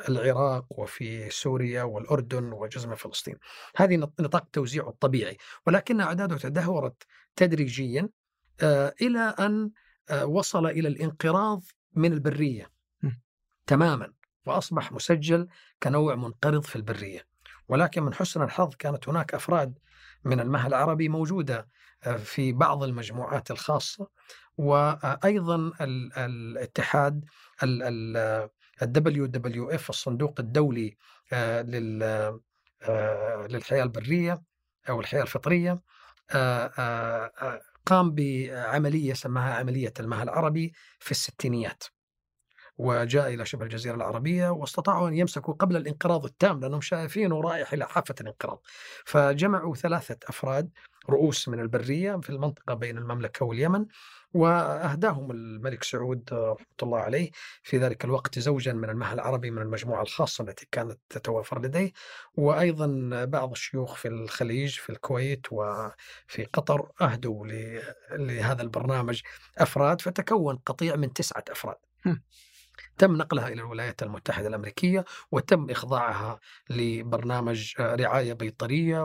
العراق 0.09 0.64
وفي 0.70 1.30
سوريا 1.30 1.82
والأردن 1.82 2.53
وجزء 2.53 2.88
من 2.88 2.95
فلسطين. 2.95 3.36
هذه 3.76 3.97
نطاق 3.97 4.49
توزيعه 4.53 4.88
الطبيعي. 4.88 5.36
ولكن 5.66 6.01
أعداده 6.01 6.36
تدهورت 6.36 7.03
تدريجيا. 7.36 8.09
إلى 9.02 9.34
أن 9.38 9.70
وصل 10.22 10.66
إلى 10.66 10.88
الانقراض 10.88 11.62
من 11.94 12.12
البرية. 12.12 12.70
تماما. 13.66 14.12
وأصبح 14.46 14.92
مسجل 14.92 15.48
كنوع 15.82 16.14
منقرض 16.14 16.64
في 16.64 16.76
البرية. 16.76 17.26
ولكن 17.68 18.02
من 18.02 18.14
حسن 18.14 18.42
الحظ 18.42 18.74
كانت 18.74 19.08
هناك 19.08 19.34
أفراد 19.34 19.78
من 20.24 20.40
المها 20.40 20.66
العربي 20.66 21.08
موجودة 21.08 21.68
في 22.18 22.52
بعض 22.52 22.82
المجموعات 22.82 23.50
الخاصة. 23.50 24.08
وأيضا 24.56 25.72
الاتحاد 26.16 27.24
ال 27.62 28.50
WWF 28.82 29.88
الصندوق 29.88 30.40
الدولي 30.40 30.96
للحياة 33.48 33.82
البرية 33.82 34.42
أو 34.88 35.00
الحياة 35.00 35.22
الفطرية 35.22 35.80
قام 37.87 38.14
بعملية 38.14 39.14
سماها 39.14 39.55
عملية 39.55 39.93
المها 40.01 40.22
العربي 40.22 40.72
في 40.99 41.11
الستينيات. 41.11 41.85
وجاء 42.81 43.35
إلى 43.35 43.47
شبه 43.47 43.64
الجزيرة 43.64 43.95
العربية 43.95 44.49
واستطاعوا 44.49 45.09
أن 45.09 45.14
يمسكوا 45.14 45.55
قبل 45.55 45.76
الانقراض 45.76 46.24
التام 46.24 46.61
لأنهم 46.61 46.81
شايفينه 46.81 47.41
رايح 47.41 47.72
إلى 47.72 47.87
حافة 47.87 48.14
الانقراض. 48.20 48.62
فجمعوا 49.05 49.74
ثلاثة 49.74 50.16
أفراد 50.28 50.70
رؤوس 51.11 51.49
من 51.49 51.61
البرية 51.61 52.16
في 52.16 52.31
المنطقة 52.31 52.74
بين 52.74 52.99
المملكة 52.99 53.47
واليمن 53.47 53.87
وأهداهم 54.35 55.31
الملك 55.31 55.85
سعود 55.85 56.28
رحمة 56.33 56.66
الله 56.83 56.99
عليه 56.99 57.31
في 57.62 57.78
ذلك 57.78 58.05
الوقت 58.05 58.39
زوجا 58.39 58.72
من 58.72 58.91
المها 58.91 59.12
العربي 59.12 59.51
من 59.51 59.62
المجموعة 59.62 60.03
الخاصة 60.03 60.45
التي 60.45 60.68
كانت 60.72 60.99
تتوافر 61.09 61.62
لديه. 61.62 61.93
وأيضا 62.35 62.87
بعض 63.24 63.51
الشيوخ 63.51 63.95
في 63.95 64.09
الخليج 64.09 64.78
في 64.78 64.91
الكويت 64.91 65.47
وفي 65.53 66.45
قطر 66.53 66.91
أهدوا 67.01 67.47
لهذا 68.11 68.62
البرنامج 68.62 69.20
أفراد 69.59 70.01
فتكون 70.01 70.57
قطيع 70.57 70.97
من 70.97 71.12
تسعة 71.12 71.45
أفراد. 71.51 71.76
تم 73.01 73.16
نقلها 73.16 73.48
إلى 73.48 73.62
الولايات 73.62 74.03
المتحدة 74.03 74.48
الأمريكية 74.48 75.05
وتم 75.30 75.70
إخضاعها 75.70 76.40
لبرنامج 76.70 77.74
رعاية 77.80 78.32
بيطرية 78.32 79.05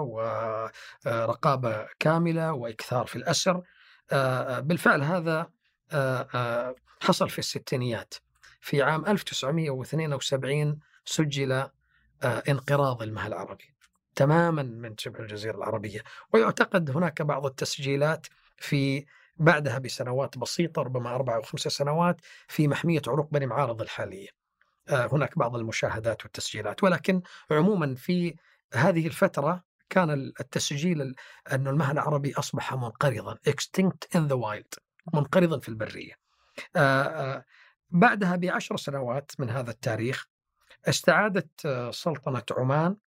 ورقابة 1.05 1.87
كاملة 1.99 2.53
وإكثار 2.53 3.05
في 3.05 3.15
الأسر. 3.15 3.61
بالفعل 4.61 5.03
هذا 5.03 5.49
حصل 7.01 7.29
في 7.29 7.39
الستينيات. 7.39 8.13
في 8.61 8.81
عام 8.81 9.05
1972 9.05 10.79
سجل 11.05 11.69
انقراض 12.23 13.01
المها 13.01 13.27
العربي 13.27 13.75
تماما 14.15 14.63
من 14.63 14.97
شبه 14.97 15.19
الجزيرة 15.19 15.57
العربية. 15.57 16.03
ويعتقد 16.33 16.91
هناك 16.91 17.21
بعض 17.21 17.45
التسجيلات 17.45 18.27
في 18.57 19.05
بعدها 19.37 19.77
بسنوات 19.77 20.37
بسيطة 20.37 20.81
ربما 20.81 21.15
أربع 21.15 21.35
أو 21.35 21.41
خمسة 21.41 21.69
سنوات 21.69 22.21
في 22.47 22.67
محمية 22.67 23.01
عروق 23.07 23.29
بني 23.31 23.45
معارض 23.45 23.81
الحالية. 23.81 24.29
آه، 24.89 25.09
هناك 25.11 25.37
بعض 25.37 25.55
المشاهدات 25.55 26.23
والتسجيلات. 26.23 26.83
ولكن 26.83 27.21
عموما 27.51 27.95
في 27.95 28.35
هذه 28.73 29.07
الفترة 29.07 29.63
كان 29.89 30.09
التسجيل 30.39 31.15
أن 31.51 31.67
المها 31.67 31.91
العربي 31.91 32.33
أصبح 32.33 32.73
منقرضا 32.73 33.37
extinct 33.49 34.17
in 34.17 34.21
the 34.29 34.35
wild 34.35 34.79
منقرضا 35.13 35.59
في 35.59 35.69
البرية. 35.69 36.13
آه، 36.75 37.03
آه، 37.03 37.45
بعدها 37.89 38.35
بعشر 38.35 38.77
سنوات 38.77 39.31
من 39.39 39.49
هذا 39.49 39.71
التاريخ 39.71 40.27
استعادت 40.87 41.67
سلطنة 41.91 42.43
عمان 42.51 42.97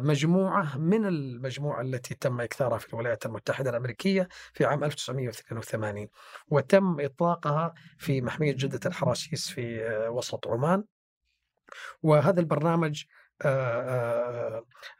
مجموعة 0.00 0.78
من 0.78 1.06
المجموعة 1.06 1.80
التي 1.80 2.14
تم 2.14 2.40
إكثارها 2.40 2.78
في 2.78 2.88
الولايات 2.88 3.26
المتحدة 3.26 3.70
الأمريكية 3.70 4.28
في 4.52 4.64
عام 4.64 4.84
1982 4.84 6.08
وتم 6.48 7.00
إطلاقها 7.00 7.74
في 7.98 8.20
محمية 8.20 8.52
جدة 8.52 8.80
الحراسيس 8.86 9.50
في 9.50 9.88
وسط 10.08 10.48
عمان. 10.48 10.84
وهذا 12.02 12.40
البرنامج 12.40 13.04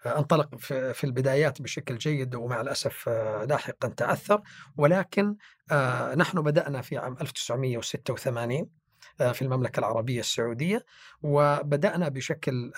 انطلق 0.07 0.57
في 0.93 1.05
البدايات 1.05 1.63
بشكل 1.63 1.99
جيد 1.99 2.35
ومع 2.35 2.61
الأسف 2.61 3.09
لاحقا 3.49 3.89
تعثر 3.89 4.41
ولكن 4.77 5.37
نحن 6.17 6.43
بدأنا 6.43 6.83
في 6.83 6.99
عام 6.99 7.17
1986 7.21 8.71
في 9.33 9.43
المملكة 9.43 9.81
العربية 9.81 10.21
السعودية 10.21 10.85
وبدأنا 11.23 12.09
بشكل 12.09 12.73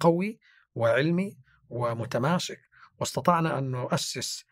قوي. 0.00 0.38
وعلمي 0.76 1.36
ومتماسك 1.70 2.60
واستطعنا 3.00 3.58
أن 3.58 3.70
نؤسس 3.70 4.44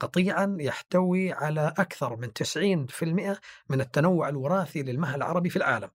قطيعا 0.00 0.56
يحتوي 0.60 1.32
على 1.32 1.74
أكثر 1.78 2.16
من 2.16 2.32
90% 2.32 3.40
من 3.68 3.80
التنوع 3.80 4.28
الوراثي 4.28 4.82
للمها 4.82 5.16
العربي 5.16 5.50
في 5.50 5.56
العالم. 5.56 5.90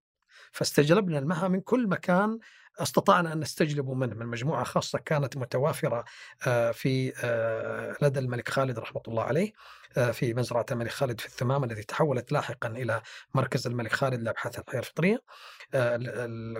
فاستجلبنا 0.52 1.18
المها 1.18 1.48
من 1.48 1.60
كل 1.60 1.88
مكان 1.88 2.38
استطعنا 2.78 3.32
أن 3.32 3.40
نستجلب 3.40 3.90
منه 3.90 4.14
من 4.14 4.26
مجموعة 4.26 4.64
خاصة 4.64 4.98
كانت 4.98 5.36
متوافرة 5.36 6.04
آه، 6.46 6.70
في 6.70 7.12
آه، 7.24 7.96
لدى 8.02 8.20
الملك 8.20 8.48
خالد 8.48 8.78
رحمة 8.78 9.02
الله 9.08 9.22
عليه 9.22 9.52
آه، 9.96 10.10
في 10.10 10.34
مزرعة 10.34 10.66
الملك 10.70 10.90
خالد 10.90 11.20
في 11.20 11.26
الثمام 11.26 11.64
التي 11.64 11.82
تحولت 11.82 12.32
لاحقا 12.32 12.68
إلى 12.68 13.02
مركز 13.34 13.66
الملك 13.66 13.92
خالد 13.92 14.22
لأبحاث 14.22 14.58
الحياة 14.58 14.80
الفطرية 14.80 15.22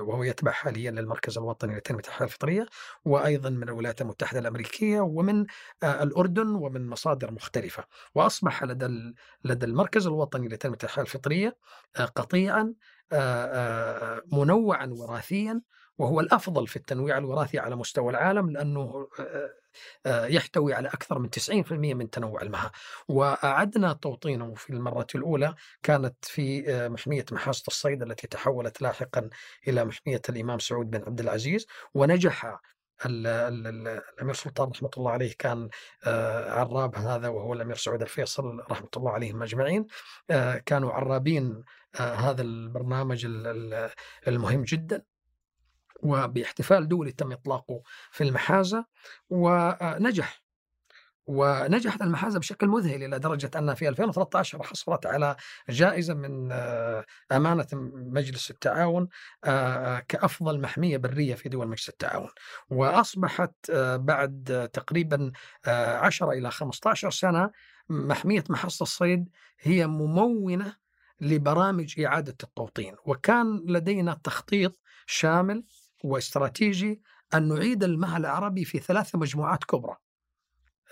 وهو 0.00 0.22
يتبع 0.22 0.52
حاليا 0.52 0.90
للمركز 0.90 1.38
الوطني 1.38 1.76
لتنمية 1.76 2.02
الحياة 2.08 2.26
الفطرية 2.26 2.66
وأيضا 3.04 3.50
من 3.50 3.62
الولايات 3.62 4.00
المتحدة 4.00 4.38
الأمريكية 4.38 5.00
ومن 5.00 5.46
الأردن 5.82 6.48
ومن 6.48 6.88
مصادر 6.88 7.30
مختلفة 7.32 7.84
وأصبح 8.14 8.64
لدى 8.64 9.14
لدى 9.44 9.66
المركز 9.66 10.06
الوطني 10.06 10.48
لتنمية 10.48 10.78
الحياة 10.84 11.04
الفطرية 11.04 11.56
قطيعا 12.16 12.74
منوعا 14.32 14.86
وراثيا 14.86 15.62
وهو 15.99 16.20
الأفضل 16.20 16.66
في 16.66 16.76
التنويع 16.76 17.18
الوراثي 17.18 17.59
على 17.59 17.76
مستوى 17.76 18.11
العالم 18.11 18.51
لأنه 18.51 19.09
يحتوي 20.07 20.74
على 20.74 20.88
أكثر 20.88 21.18
من 21.18 21.30
90% 21.30 21.72
من 21.72 22.11
تنوع 22.11 22.42
المها 22.42 22.72
وأعدنا 23.09 23.92
توطينه 23.92 24.55
في 24.55 24.70
المرة 24.70 25.07
الأولى 25.14 25.55
كانت 25.82 26.16
في 26.22 26.64
محمية 26.88 27.24
محاسه 27.32 27.64
الصيد 27.68 28.03
التي 28.03 28.26
تحولت 28.26 28.82
لاحقا 28.82 29.30
إلى 29.68 29.84
محمية 29.84 30.22
الإمام 30.28 30.59
سعود 30.59 30.90
بن 30.90 31.03
عبد 31.07 31.20
العزيز. 31.20 31.66
ونجح 31.94 32.61
الأمير 33.07 34.34
سلطان 34.34 34.68
رحمة 34.70 34.90
الله 34.96 35.11
عليه 35.11 35.34
كان 35.38 35.68
عراب 36.46 36.96
هذا 36.96 37.28
وهو 37.28 37.53
الأمير 37.53 37.76
سعود 37.76 38.03
الفيصل 38.03 38.61
رحمة 38.70 38.88
الله 38.96 39.11
عليهم 39.11 39.42
أجمعين. 39.42 39.86
كانوا 40.66 40.92
عرابين 40.92 41.64
هذا 41.96 42.42
البرنامج 42.42 43.26
المهم 44.28 44.62
جدا. 44.62 45.03
وباحتفال 45.99 46.88
دولي 46.88 47.12
تم 47.12 47.32
إطلاقه 47.32 47.82
في 48.12 48.24
المحازة 48.24 48.84
ونجح. 49.30 50.49
ونجحت 51.28 52.03
المحازة 52.03 52.38
بشكل 52.38 52.68
مذهل 52.68 53.05
إلى 53.05 53.18
درجة 53.18 53.51
أنها 53.57 53.74
في 53.74 53.88
2013 53.88 54.62
حصلت 54.62 55.07
على 55.07 55.36
جائزة 55.68 56.14
من 56.14 56.53
آه، 56.53 57.05
أمانة 57.32 57.66
مجلس 57.92 58.51
التعاون 58.51 59.09
آه، 59.44 59.99
كأفضل 59.99 60.61
محمية 60.61 60.96
برية 60.96 61.34
في 61.34 61.49
دول 61.49 61.68
مجلس 61.68 61.88
التعاون. 61.88 62.28
وأصبحت 62.70 63.53
آه، 63.70 63.96
بعد 63.96 64.68
تقريبا 64.72 65.32
10 65.66 66.32
إلى 66.32 66.51
15 66.51 67.11
سنة 67.11 67.51
محمية 67.88 68.44
محصة 68.49 68.82
الصيد 68.82 69.28
هي 69.61 69.86
ممونة 69.86 70.76
لبرامج 71.20 72.01
إعادة 72.01 72.36
التوطين. 72.42 72.96
وكان 73.05 73.64
لدينا 73.66 74.20
تخطيط 74.24 74.78
شامل 75.07 75.64
واستراتيجي 76.05 77.03
أن 77.34 77.49
نعيد 77.49 77.84
المها 77.84 78.16
العربي 78.16 78.64
في 78.64 78.78
ثلاث 78.78 79.14
مجموعات 79.14 79.64
كبرى. 79.64 79.96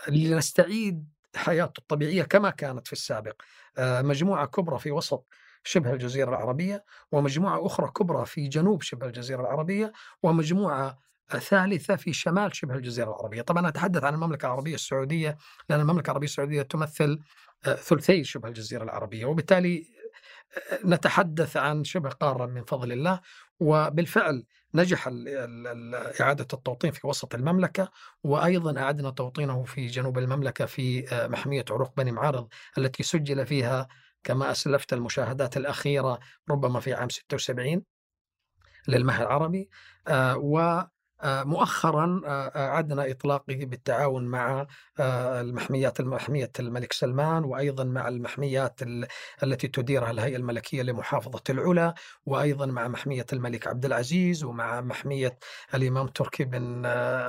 لنستعيد 0.08 1.08
حياته 1.36 1.78
الطبيعية 1.78 2.22
كما 2.22 2.50
كانت 2.50 2.86
في 2.86 2.92
السابق. 2.92 3.42
آه، 3.78 4.02
مجموعة 4.02 4.46
كبرى 4.46 4.78
في 4.78 4.90
وسط 4.90 5.26
شبه 5.64 5.92
الجزيرة 5.92 6.28
العربية 6.28 6.84
ومجموعة 7.12 7.66
أخرى 7.66 7.90
كبرى 7.90 8.26
في 8.26 8.48
جنوب 8.48 8.82
شبه 8.82 9.06
الجزيرة 9.06 9.40
العربية 9.40 9.92
ومجموعة 10.22 10.98
ثالثة 11.28 11.96
في 11.96 12.12
شمال 12.12 12.56
شبه 12.56 12.74
الجزيرة 12.74 13.08
العربية. 13.08 13.42
طبعا 13.42 13.68
أتحدث 13.68 14.04
عن 14.04 14.14
المملكة 14.14 14.46
العربية 14.46 14.74
السعودية 14.74 15.36
لأن 15.70 15.80
المملكة 15.80 16.06
العربية 16.06 16.26
السعودية 16.26 16.62
تمثل 16.62 17.20
آه، 17.66 17.74
ثلثي 17.74 18.24
شبه 18.24 18.48
الجزيرة 18.48 18.84
العربية. 18.84 19.26
وبالتالي 19.26 19.86
آه، 20.72 20.78
نتحدث 20.84 21.56
عن 21.56 21.84
شبه 21.84 22.08
قارة 22.08 22.46
من 22.46 22.64
فضل 22.64 22.92
الله 22.92 23.20
وبالفعل 23.60 24.44
نجح 24.74 25.08
إعادة 26.20 26.46
التوطين 26.52 26.90
في 26.90 27.06
وسط 27.06 27.34
المملكة 27.34 27.90
وأيضا 28.24 28.80
أعدنا 28.80 29.10
توطينه 29.10 29.64
في 29.64 29.86
جنوب 29.86 30.18
المملكة 30.18 30.66
في 30.66 31.08
آه، 31.14 31.26
محمية 31.26 31.64
عروق 31.70 31.96
بني 31.96 32.12
معارض 32.12 32.48
التي 32.78 33.02
سجل 33.02 33.46
فيها 33.46 33.88
كما 34.24 34.50
أسلفت 34.50 34.92
المشاهدات 34.92 35.56
الأخيرة 35.56 36.18
ربما 36.50 36.80
في 36.80 36.94
عام 36.94 37.08
76 37.08 37.82
للمها 38.88 39.22
العربي 39.22 39.68
آه، 40.08 40.36
مؤخرا 41.24 42.20
أعدنا 42.56 43.04
آه، 43.04 43.10
إطلاقه 43.10 43.54
بالتعاون 43.54 44.24
مع 44.24 44.66
آه، 45.00 45.40
المحميات 45.40 46.00
محمية 46.00 46.50
الملك 46.60 46.92
سلمان 46.92 47.44
وأيضا 47.44 47.84
مع 47.84 48.08
المحميات 48.08 48.80
التي 49.42 49.68
تديرها 49.68 50.10
الهيئة 50.10 50.36
الملكية 50.36 50.82
لمحافظة 50.82 51.42
العلا 51.50 51.94
وأيضا 52.26 52.66
مع 52.66 52.88
محمية 52.88 53.26
الملك 53.32 53.66
عبد 53.66 53.84
العزيز 53.84 54.44
ومع 54.44 54.80
محمية 54.80 55.38
الإمام 55.74 56.06
تركي 56.06 56.44
بن 56.44 56.82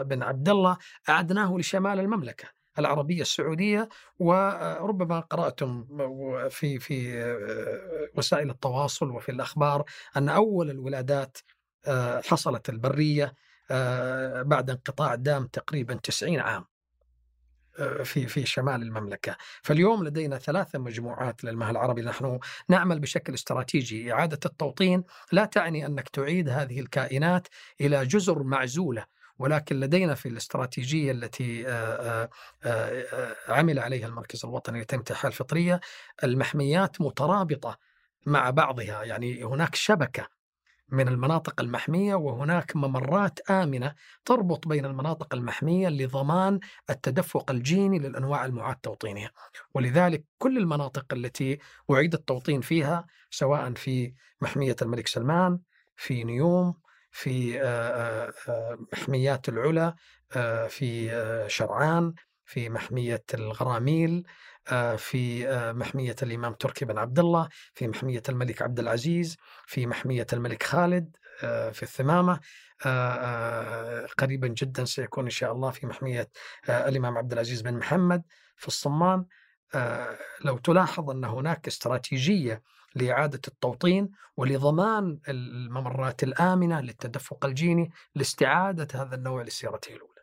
بن 0.04 0.24
عبد 0.24 0.50
الله 0.50 0.78
أعدناه 1.10 1.58
لشمال 1.58 2.00
المملكة 2.00 2.48
العربية 2.80 3.22
السعودية 3.22 3.90
وربما 4.20 5.20
قرأتم 5.20 5.86
في 6.50 6.80
في 6.80 7.24
وسائل 8.16 8.50
التواصل 8.50 9.12
وفي 9.12 9.30
الأخبار 9.30 9.84
أن 10.18 10.30
أول 10.30 10.70
الولادات 10.70 11.38
حصلت 12.26 12.70
البرية 12.70 13.26
آه، 13.26 13.47
بعد 14.44 14.70
انقطاع 14.70 15.16
دام 15.16 15.48
تقريبا 15.48 15.94
90 15.94 16.40
عام 16.40 16.66
آه، 17.80 18.04
في 18.04 18.28
في 18.28 18.46
شمال 18.46 18.82
المملكة، 18.82 19.36
فاليوم 19.64 20.04
لدينا 20.04 20.38
ثلاثة 20.38 20.80
مجموعات 20.80 21.44
للمها 21.44 21.72
العربي، 21.72 22.02
نحن 22.02 22.40
نعمل 22.70 23.00
بشكل 23.00 23.34
استراتيجي، 23.34 24.14
إعادة 24.14 24.40
التوطين. 24.46 25.04
لا 25.32 25.46
تعني 25.46 25.86
أنك 25.86 26.10
تعيد 26.10 26.50
هذه 26.50 26.80
الكائنات 26.80 27.48
إلى 27.82 28.06
جزر 28.06 28.44
معزولة، 28.44 29.06
ولكن 29.40 29.80
لدينا 29.80 30.16
في 30.16 30.30
الاستراتيجية 30.30 31.12
التي 31.12 31.68
آه، 31.68 32.30
عمل 33.48 33.80
عليها 33.80 34.08
المركز 34.08 34.46
الوطني 34.46 34.82
لتنميه 34.82 35.06
الحياة 35.12 35.32
الفطرية 35.32 35.80
المحميات 36.24 37.02
مترابطة 37.02 37.78
مع 38.26 38.50
بعضها، 38.50 39.04
يعني 39.04 39.44
هناك 39.44 39.76
شبكة 39.76 40.37
من 40.90 41.08
المناطق 41.08 41.62
المحمية 41.62 42.16
وهناك 42.16 42.76
ممرات 42.76 43.40
آمنة 43.52 43.96
تربط 44.26 44.68
بين 44.68 44.86
المناطق 44.86 45.34
المحمية 45.34 45.90
لضمان 45.90 46.60
التدفق 46.90 47.52
الجيني 47.52 48.00
للأنواع 48.00 48.46
المعاد 48.46 48.76
توطينها 48.76 49.32
ولذلك 49.74 50.26
كل 50.38 50.58
المناطق 50.58 51.14
التي 51.14 51.60
أعيد 51.92 52.14
التوطين 52.14 52.62
فيها 52.62 53.06
سواء 53.30 53.74
في 53.74 54.14
محمية 54.42 54.76
الملك 54.82 55.08
سلمان 55.08 55.60
في 55.96 56.24
نيوم 56.24 56.74
في 57.12 57.60
محميات 58.94 59.50
العلا 59.50 59.96
في 60.70 61.10
شرعان 61.48 62.14
في 62.46 62.70
محمية 62.70 63.24
الغراميل 63.34 64.24
آه، 64.24 64.32
في 64.96 65.48
آه، 65.50 65.72
محمية 65.72 66.16
الإمام 66.24 66.54
تركي 66.54 66.86
بن 66.86 66.98
عبد 66.98 67.20
الله 67.20 67.50
في 67.74 67.88
محمية 67.88 68.24
الملك 68.30 68.62
عبد 68.62 68.80
العزيز 68.80 69.38
في 69.66 69.88
محمية 69.88 70.28
الملك 70.34 70.64
خالد 70.64 71.16
آه، 71.44 71.70
في 71.70 71.84
الثمامة 71.84 72.40
آه، 72.86 73.14
آه، 73.14 74.08
قريبا 74.18 74.48
جدا 74.48 74.86
سيكون 74.86 75.24
إن 75.24 75.30
شاء 75.30 75.52
الله 75.52 75.72
في 75.72 75.86
محمية 75.88 76.30
آه، 76.70 76.88
الإمام 76.90 77.18
عبد 77.18 77.34
العزيز 77.34 77.62
بن 77.62 77.74
محمد 77.74 78.24
في 78.56 78.68
الصمان 78.68 79.26
آه، 79.76 80.18
لو 80.46 80.58
تلاحظ 80.58 81.10
أن 81.10 81.26
هناك 81.26 81.68
استراتيجية 81.68 82.62
لإعادة 82.96 83.42
التوطين 83.48 84.10
ولضمان 84.38 85.20
الممرات 85.30 86.24
الآمنة 86.24 86.82
للتدفق 86.82 87.46
الجيني 87.46 87.92
لاستعادة 88.16 88.88
هذا 89.02 89.16
النوع 89.16 89.42
لسيرته 89.44 89.94
الأولى. 89.96 90.22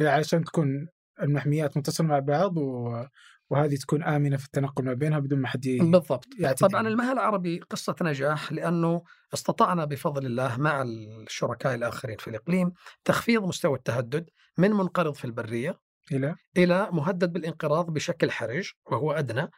يعني 0.00 0.10
عشان 0.20 0.44
تكون 0.44 0.88
المحميات 1.22 1.76
متصلة 1.76 2.06
مع 2.06 2.18
بعض 2.18 2.56
و... 2.56 3.04
وهذه 3.50 3.76
تكون 3.76 4.02
آمنة 4.02 4.36
في 4.36 4.44
التنقل 4.44 4.84
ما 4.84 4.94
بينها 4.94 5.18
بدون 5.18 5.38
ما 5.38 5.48
حد 5.48 5.60
بالضبط. 5.80 6.26
يعتدي. 6.38 6.68
طبعا 6.68 6.88
المها 6.88 7.12
العربي 7.12 7.58
قصة 7.58 7.96
نجاح 8.02 8.52
لأنه 8.52 9.02
استطعنا 9.34 9.84
بفضل 9.84 10.26
الله 10.26 10.56
مع 10.56 10.82
الشركاء 10.82 11.74
الآخرين 11.74 12.16
في 12.16 12.28
الإقليم 12.28 12.72
تخفيض 13.04 13.42
مستوى 13.42 13.78
التهدد 13.78 14.30
من 14.58 14.70
منقرض 14.70 15.14
في 15.14 15.24
البرية 15.24 15.80
إلى؟ 16.12 16.34
إلى 16.56 16.88
مهدد 16.92 17.32
بالانقراض 17.32 17.90
بشكل 17.90 18.30
حرج 18.30 18.70
وهو 18.86 19.12
أدنى 19.12 19.50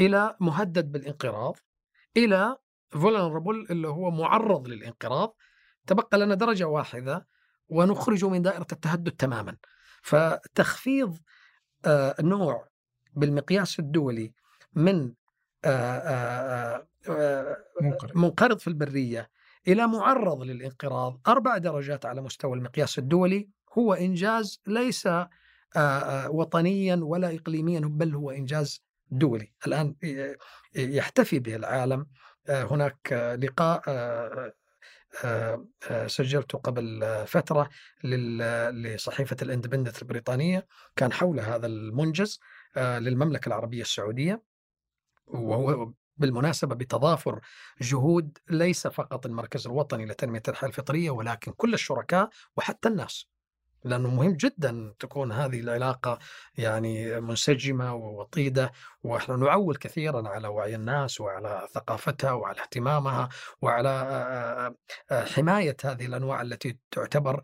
إلى 0.00 0.36
مهدد 0.40 0.92
بالانقراض 0.92 1.56
إلى 2.16 2.56
vulnerable 2.94 3.70
اللي 3.70 3.88
هو 3.88 4.10
معرض 4.10 4.68
للانقراض. 4.68 5.36
تبقى 5.86 6.18
لنا 6.18 6.34
درجة 6.34 6.64
واحدة 6.64 7.26
ونخرج 7.68 8.24
من 8.24 8.42
دائرة 8.42 8.66
التهدد 8.72 9.10
تماما. 9.10 9.56
فتخفيض 10.02 11.18
آه، 11.84 12.14
نوع 12.20 12.68
بالمقياس 13.12 13.78
الدولي 13.78 14.32
من 14.74 15.12
آه، 15.64 16.86
آه، 17.08 17.56
منقرض. 18.14 18.58
في 18.58 18.68
البرية 18.68 19.30
إلى 19.68 19.86
معرض 19.86 20.42
للانقراض. 20.42 21.20
أربع 21.28 21.58
درجات 21.58 22.06
على 22.06 22.22
مستوى 22.22 22.56
المقياس 22.56 22.98
الدولي. 22.98 23.48
هو 23.78 23.94
إنجاز 23.94 24.60
ليس 24.66 25.08
وطنيا 26.28 26.96
ولا 27.02 27.34
إقليميا 27.36 27.80
بل 27.80 28.14
هو 28.14 28.30
إنجاز 28.30 28.84
دولي. 29.10 29.52
الآن 29.66 29.96
ي- 30.04 30.36
يحتفي 30.76 31.38
به 31.38 31.56
العالم. 31.56 32.06
هناك 32.48 33.12
لقاء 33.42 33.82
سجلته 36.06 36.58
قبل 36.58 37.02
آه، 37.02 37.24
فترة 37.24 37.68
لصحيفة 38.04 39.36
الإندبندنت 39.42 40.02
البريطانية. 40.02 40.66
كان 40.96 41.12
حول 41.12 41.40
هذا 41.40 41.66
المنجز 41.66 42.40
آه، 42.76 42.98
للمملكة 42.98 43.48
العربية 43.48 43.82
السعودية. 43.82 44.42
وهو 45.26 45.92
بالمناسبة 46.16 46.74
بتضافر 46.74 47.40
جهود 47.80 48.38
ليس 48.50 48.86
فقط 48.86 49.26
المركز 49.26 49.66
الوطني 49.66 50.06
لتنمية 50.06 50.42
الحياة 50.48 50.68
الفطرية 50.68 51.10
ولكن 51.10 51.52
كل 51.52 51.74
الشركاء 51.74 52.30
وحتى 52.56 52.88
الناس. 52.88 53.31
لأنه 53.84 54.10
مهم 54.14 54.32
جدا 54.32 54.94
تكون 54.98 55.32
هذه 55.32 55.60
العلاقة 55.60 56.18
يعني 56.56 57.20
منسجمة 57.20 57.94
ووطيدة 57.94 58.72
ونحن 59.02 59.40
نعول 59.40 59.76
كثيرا 59.76 60.28
على 60.28 60.48
وعي 60.48 60.74
الناس 60.74 61.20
وعلى 61.20 61.68
ثقافتها 61.74 62.32
وعلى 62.32 62.60
اهتمامها 62.60 63.28
وعلى 63.62 64.74
حماية 65.10 65.76
هذه 65.84 66.06
الأنواع 66.06 66.42
التي 66.42 66.78
تعتبر 66.90 67.40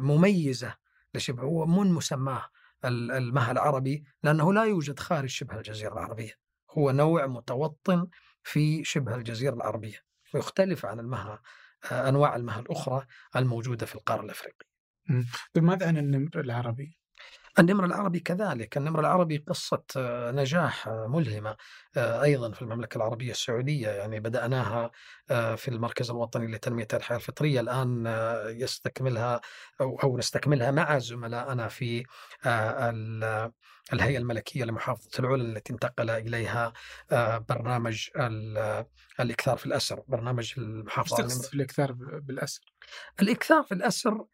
مميزة 0.00 0.74
لشبه 1.14 1.42
هو 1.42 1.66
من 1.66 1.92
مسماه 1.92 2.44
ال- 2.84 3.10
المها 3.10 3.52
العربي 3.52 4.04
لأنه 4.22 4.52
لا 4.52 4.64
يوجد 4.64 4.98
خارج 4.98 5.28
شبه 5.28 5.56
الجزيرة 5.56 5.92
العربية. 5.92 6.32
هو 6.70 6.90
نوع 6.90 7.26
متوطن 7.26 8.06
في 8.42 8.84
شبه 8.84 9.14
الجزيرة 9.14 9.54
العربية 9.54 9.98
ويختلف 10.34 10.86
عن 10.86 11.00
المها 11.00 11.42
أنواع 11.92 12.36
المها 12.36 12.60
الأخرى 12.60 13.06
الموجودة 13.36 13.86
في 13.86 13.94
القارة 13.94 14.22
الأفريقية. 14.22 14.67
طيب 15.54 15.64
ماذا 15.64 15.86
عن 15.86 15.96
النمر 15.96 16.30
العربي؟ 16.40 16.98
النمر 17.58 17.84
العربي 17.84 18.20
كذلك. 18.20 18.76
النمر 18.76 19.00
العربي 19.00 19.36
قصة 19.48 19.82
آه، 19.96 20.30
نجاح 20.30 20.88
آه، 20.88 21.06
ملهمة 21.06 21.56
آه، 21.96 22.22
أيضا 22.22 22.52
في 22.52 22.62
المملكة 22.62 22.96
العربية 22.96 23.30
السعودية. 23.30 23.88
يعني 23.88 24.20
بدأناها 24.20 24.90
في 25.56 25.68
المركز 25.68 26.10
الوطني 26.10 26.46
لتنمية 26.52 26.88
الحياة 26.94 27.16
الفطرية. 27.16 27.60
الآن 27.60 28.04
يستكملها 28.48 29.40
أو 29.80 29.98
أو 30.02 30.18
نستكملها 30.18 30.70
مع 30.70 30.98
زملائنا 30.98 31.68
في 31.68 32.04
ال- 32.46 33.52
الهيئة 33.92 34.18
الملكية 34.18 34.64
لمحافظة 34.64 35.10
العلا 35.18 35.42
التي 35.42 35.72
انتقل 35.72 36.10
إليها 36.10 36.72
برنامج 37.48 38.08
ال- 38.16 38.86
الإكثار 39.20 39.56
في 39.56 39.66
الأسر. 39.66 40.02
برنامج 40.08 40.54
المحافظة 40.58 41.16
تقصد 41.16 41.44
في 41.44 41.54
الإكثار 41.54 41.92
بالأسر؟ 42.22 42.72
الإكثار 43.22 43.62
في 43.62 43.74
الأسر 43.74 44.24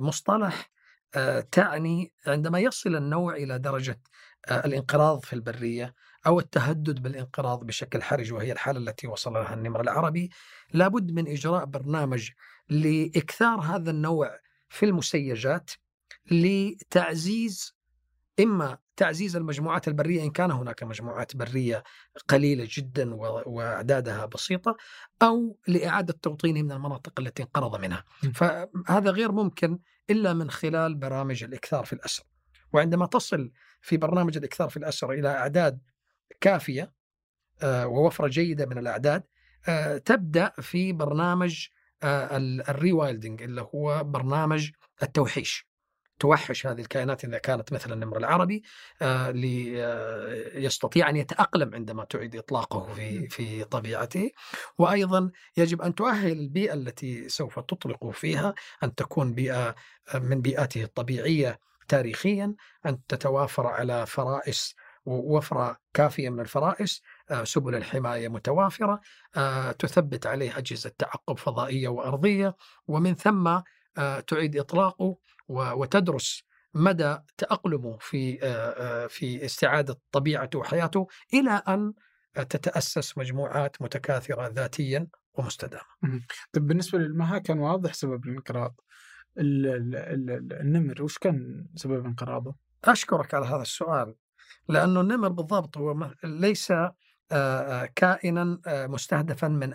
مصطلح 0.00 0.70
آه، 1.14 1.40
تعني 1.40 2.12
عندما 2.26 2.58
يصل 2.58 2.96
النوع 2.96 3.36
إلى 3.36 3.58
درجة 3.58 4.00
آه، 4.48 4.66
الانقراض 4.66 5.24
في 5.24 5.32
البرية 5.32 5.94
أو 6.26 6.40
التهدد 6.40 7.02
بالانقراض 7.02 7.64
بشكل 7.64 8.02
حرج 8.02 8.32
وهي 8.32 8.52
الحالة 8.52 8.78
التي 8.78 9.06
وصل 9.06 9.32
لها 9.32 9.54
النمر 9.54 9.80
العربي 9.80 10.30
لابد 10.72 11.12
من 11.12 11.28
إجراء 11.28 11.64
برنامج 11.64 12.30
لإكثار 12.68 13.60
هذا 13.60 13.90
النوع 13.90 14.38
في 14.68 14.86
المسيجات 14.86 15.70
لتعزيز 16.30 17.75
إما 18.40 18.78
تعزيز 18.96 19.36
المجموعات 19.36 19.88
البرية 19.88 20.22
إن 20.22 20.30
كان 20.30 20.50
هناك 20.50 20.82
مجموعات 20.82 21.36
برية 21.36 21.82
قليلة 22.28 22.68
جدا 22.70 23.14
وأعدادها 23.46 24.26
بسيطة 24.26 24.76
أو 25.22 25.58
لإعادة 25.68 26.14
توطينه 26.22 26.62
من 26.62 26.72
المناطق 26.72 27.20
التي 27.20 27.42
انقرض 27.42 27.80
منها. 27.80 28.04
فهذا 28.34 29.10
غير 29.10 29.32
ممكن 29.32 29.78
إلا 30.10 30.32
من 30.34 30.50
خلال 30.50 30.94
برامج 30.94 31.44
الإكثار 31.44 31.84
في 31.84 31.92
الأسر. 31.92 32.22
وعندما 32.72 33.06
تصل 33.06 33.52
في 33.80 33.96
برنامج 33.96 34.36
الإكثار 34.36 34.68
في 34.68 34.76
الأسر 34.76 35.12
إلى 35.12 35.28
أعداد 35.28 35.80
كافية 36.40 36.92
آه، 37.62 37.86
ووفرة 37.86 38.28
جيدة 38.28 38.66
من 38.66 38.78
الأعداد 38.78 39.22
آه، 39.68 39.98
تبدأ 39.98 40.52
في 40.60 40.92
برنامج 40.92 41.66
آه، 42.02 42.36
ال- 42.36 42.68
الريوايلدنج 42.68 43.42
اللي 43.42 43.68
هو 43.74 44.04
برنامج 44.04 44.70
التوحيش. 45.02 45.66
توحش 46.18 46.66
هذه 46.66 46.80
الكائنات 46.80 47.24
إذا 47.24 47.38
كانت 47.38 47.72
مثل 47.72 47.92
النمر 47.92 48.16
العربي 48.16 48.62
آه، 49.02 49.30
لي- 49.30 49.84
آه، 49.84 50.58
يستطيع 50.58 51.10
أن 51.10 51.16
يتأقلم 51.16 51.74
عندما 51.74 52.04
تعيد 52.04 52.36
إطلاقه 52.36 52.94
في 52.94 53.28
في 53.28 53.64
طبيعته. 53.64 54.30
وأيضا 54.78 55.30
يجب 55.56 55.82
أن 55.82 55.94
تؤهل 55.94 56.32
البيئة 56.32 56.74
التي 56.74 57.28
سوف 57.28 57.58
تطلق 57.58 58.10
فيها 58.10 58.54
أن 58.82 58.94
تكون 58.94 59.34
بيئة 59.34 59.74
آه، 60.14 60.18
من 60.18 60.40
بيئاته 60.40 60.82
الطبيعية 60.82 61.58
تاريخيا 61.88 62.54
أن 62.86 63.06
تتوافر 63.06 63.66
على 63.66 64.06
فرائس 64.06 64.74
ووفرة 65.04 65.76
كافية 65.94 66.28
من 66.30 66.40
الفرائس 66.40 67.02
سبل 67.44 67.74
الحماية 67.74 68.28
متوافرة 68.28 69.00
آه، 69.36 69.72
تثبت 69.72 70.26
عليه 70.26 70.58
أجهزة 70.58 70.92
تعقب 70.98 71.38
فضائية 71.38 71.88
وأرضية 71.88 72.56
ومن 72.88 73.14
ثم 73.14 73.60
تعيد 74.26 74.56
إطلاقه 74.56 75.04
و- 75.04 75.18
وتدرس 75.48 76.42
مدى 76.74 77.16
تأقلمه 77.36 77.96
في 78.00 78.38
في 79.08 79.44
استعادة 79.44 80.00
طبيعته 80.12 80.58
وحياته 80.58 81.06
إلى 81.34 81.62
أن 81.68 81.92
تتأسس 82.34 83.18
مجموعات 83.18 83.82
متكاثرة 83.82 84.48
ذاتيا 84.48 85.06
ومستدامة. 85.34 85.82
طيب 86.52 86.66
بالنسبة 86.66 86.98
للمها 86.98 87.38
كان 87.38 87.58
واضح 87.58 87.92
سبب 87.94 88.24
الانقراض. 88.26 88.80
ال- 89.38 89.66
ال- 89.66 89.96
ال- 89.96 90.30
ال- 90.30 90.52
النمر 90.52 91.02
وش 91.02 91.18
كان 91.18 91.66
سبب 91.74 92.06
انقراضه؟ 92.06 92.54
أشكرك 92.84 93.34
على 93.34 93.46
هذا 93.46 93.62
السؤال 93.62 94.14
لأنه 94.68 95.00
النمر 95.00 95.28
بالضبط 95.28 95.78
هو 95.78 96.10
ليس 96.24 96.72
كائنا 97.94 98.58
مستهدفا 98.66 99.48
من 99.48 99.74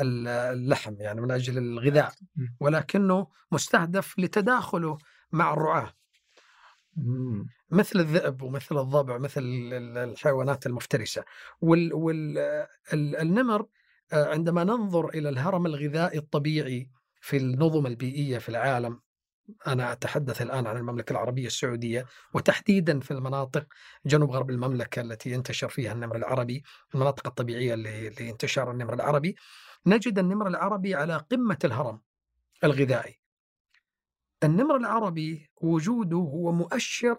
ال- 0.00 0.28
اللحم 0.28 0.94
يعني 0.98 1.20
من 1.20 1.30
أجل 1.30 1.58
الغذاء. 1.58 2.12
ولكنه 2.60 3.26
مستهدف 3.52 4.18
لتداخله 4.18 4.98
مع 5.32 5.52
الرعاة 5.52 5.92
مم. 6.96 7.46
مثل 7.70 8.00
الذئب 8.00 8.42
ومثل 8.42 8.78
الضبع 8.78 9.18
مثل 9.18 9.40
ال- 9.42 9.74
ال- 9.74 9.98
الحيوانات 9.98 10.66
المفترسة 10.66 11.24
والنمر 12.92 13.66
عندما 14.12 14.64
ننظر 14.64 15.08
إلى 15.08 15.28
الهرم 15.28 15.66
الغذائي 15.66 16.18
الطبيعي 16.18 16.90
في 17.20 17.36
النظم 17.36 17.86
البيئية 17.86 18.38
في 18.38 18.48
العالم 18.48 19.00
أنا 19.66 19.92
أتحدث 19.92 20.42
الآن 20.42 20.66
عن 20.66 20.76
المملكة 20.76 21.12
العربية 21.12 21.46
السعودية 21.46 22.06
وتحديدا 22.34 23.00
في 23.00 23.10
المناطق 23.10 23.66
جنوب 24.06 24.30
غرب 24.30 24.50
المملكة 24.50 25.02
التي 25.02 25.30
ينتشر 25.30 25.68
فيها 25.68 25.92
النمر 25.92 26.16
العربي 26.16 26.64
المناطق 26.94 27.26
الطبيعية 27.26 27.74
لانتشار 27.74 28.70
النمر 28.70 28.94
العربي. 28.94 29.36
نجد 29.86 30.18
النمر 30.18 30.48
العربي 30.48 30.94
على 30.94 31.16
قمة 31.16 31.58
الهرم 31.64 32.00
الغذائي. 32.64 33.20
النمر 34.44 34.76
العربي 34.76 35.50
وجوده 35.56 36.16
هو 36.16 36.52
مؤشر 36.52 37.16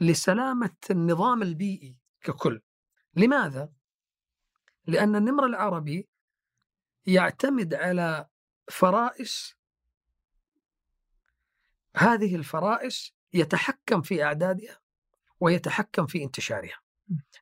لسلامة 0.00 0.76
النظام 0.90 1.42
البيئي 1.42 1.96
ككل. 2.22 2.60
لماذا؟ 3.14 3.72
لأن 4.86 5.16
النمر 5.16 5.46
العربي 5.46 6.08
يعتمد 7.06 7.74
على 7.74 8.26
فرائس 8.70 9.57
هذه 11.98 12.36
الفرائس 12.36 13.14
يتحكم 13.32 14.02
في 14.02 14.24
أعدادها 14.24 14.78
ويتحكم 15.40 16.06
في 16.06 16.24
انتشارها. 16.24 16.78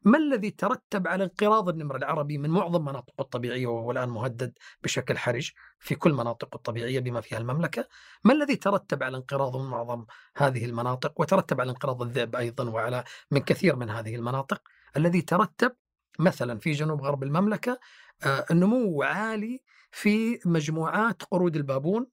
ما 0.02 0.18
الذي 0.18 0.50
ترتب 0.50 1.08
على 1.08 1.24
انقراض 1.24 1.68
النمر 1.68 1.96
العربي 1.96 2.38
من 2.38 2.50
معظم 2.50 2.84
مناطقه 2.84 3.22
الطبيعية 3.22 3.66
وهو 3.66 3.90
الآن 3.90 4.08
مهدد 4.08 4.58
بشكل 4.82 5.18
حرج 5.18 5.52
في 5.78 5.94
كل 5.94 6.12
مناطقه 6.12 6.56
الطبيعية 6.56 7.00
بما 7.00 7.20
فيها 7.20 7.38
المملكة؟ 7.38 7.88
ما 8.24 8.32
الذي 8.32 8.56
ترتب 8.56 9.02
على 9.02 9.16
انقراضه 9.16 9.62
من 9.62 9.70
معظم 9.70 10.04
هذه 10.36 10.64
المناطق 10.64 11.20
وترتب 11.20 11.60
على 11.60 11.70
انقراض 11.70 12.02
الذئب 12.02 12.36
أيضا 12.36 12.70
وعلى 12.70 13.04
من 13.30 13.40
كثير 13.40 13.76
من 13.76 13.90
هذه 13.90 14.14
المناطق؟ 14.14 14.62
الذي 14.96 15.22
ترتب 15.22 15.72
مثلا 16.18 16.58
في 16.58 16.72
جنوب 16.72 17.02
غرب 17.02 17.22
المملكة 17.22 17.78
آه، 18.24 18.46
النمو 18.50 19.02
عالي 19.02 19.62
في 19.90 20.40
مجموعات 20.44 21.22
قرود 21.22 21.56
البابون 21.56 22.06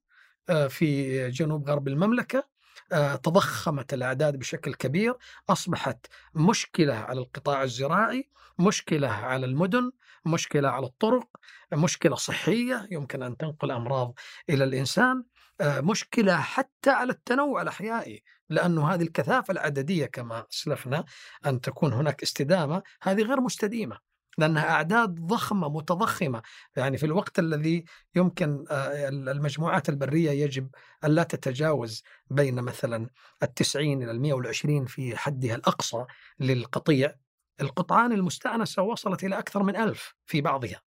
في 0.69 1.29
جنوب 1.29 1.69
غرب 1.69 1.87
المملكة 1.87 2.53
آه، 2.91 3.15
تضخمت 3.15 3.93
الأعداد 3.93 4.39
بشكل 4.39 4.73
كبير 4.73 5.15
أصبحت 5.49 6.05
مشكلة 6.35 6.93
على 6.93 7.19
القطاع 7.19 7.63
الزراعي 7.63 8.29
مشكلة 8.59 9.07
على 9.07 9.45
المدن 9.45 9.91
مشكلة 10.25 10.69
على 10.69 10.85
الطرق 10.85 11.27
مشكلة 11.73 12.15
صحية 12.15 12.87
يمكن 12.91 13.23
أن 13.23 13.37
تنقل 13.37 13.71
أمراض 13.71 14.13
إلى 14.49 14.63
الإنسان 14.63 15.23
مشكلة 15.61 16.35
حتى 16.37 16.89
على 16.89 17.11
التنوع 17.11 17.61
الأحيائي 17.61 18.23
لأنه 18.49 18.93
هذه 18.93 19.03
الكثافة 19.03 19.51
العددية 19.51 20.05
كما 20.05 20.45
أسلفنا 20.53 21.05
أن 21.45 21.61
تكون 21.61 21.93
هناك 21.93 22.23
استدامة 22.23 22.83
هذه 23.01 23.21
غير 23.21 23.41
مستديمة. 23.41 24.12
لأنها 24.38 24.69
أعداد 24.69 25.15
ضخمة 25.15 25.69
متضخمة. 25.69 26.41
يعني 26.76 26.97
في 26.97 27.05
الوقت 27.05 27.39
الذي 27.39 27.85
يمكن 28.15 28.65
آه، 28.72 29.10
المجموعات 29.10 29.89
البرية 29.89 30.31
يجب 30.31 30.69
أن 31.03 31.11
لا 31.11 31.23
تتجاوز 31.23 32.03
بين 32.30 32.55
مثلا 32.55 33.10
التسعين 33.43 34.03
إلى 34.03 34.11
المئة 34.11 34.34
والعشرين 34.34 34.85
في 34.85 35.18
حدها 35.18 35.55
الأقصى 35.55 36.05
للقطيع 36.39 37.15
القطعان 37.61 38.11
المستأنسة 38.11 38.81
وصلت 38.81 39.23
إلى 39.23 39.39
أكثر 39.39 39.64
من 39.64 39.76
ألف 39.76 40.15
في 40.26 40.41
بعضها. 40.41 40.81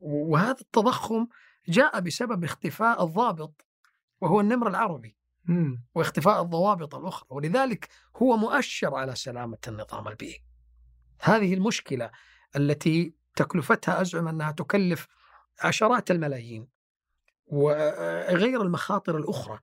وهذا 0.00 0.60
التضخم 0.60 1.26
جاء 1.68 2.00
بسبب 2.00 2.44
اختفاء 2.44 3.04
الضابط 3.04 3.66
وهو 4.20 4.40
النمر 4.40 4.68
العربي 4.68 5.16
واختفاء 5.94 6.42
الضوابط 6.42 6.94
الأخرى. 6.94 7.26
ولذلك 7.30 7.88
هو 8.16 8.36
مؤشر 8.36 8.94
على 8.94 9.14
سلامة 9.14 9.58
النظام 9.68 10.08
البيئي. 10.08 10.44
هذه 11.20 11.54
المشكلة 11.54 12.10
التي 12.56 13.14
تكلفتها 13.36 14.00
أزعم 14.00 14.28
أنها 14.28 14.52
تكلف 14.52 15.06
عشرات 15.60 16.10
الملايين 16.10 16.68
وغير 17.46 18.62
المخاطر 18.62 19.16
الأخرى 19.16 19.58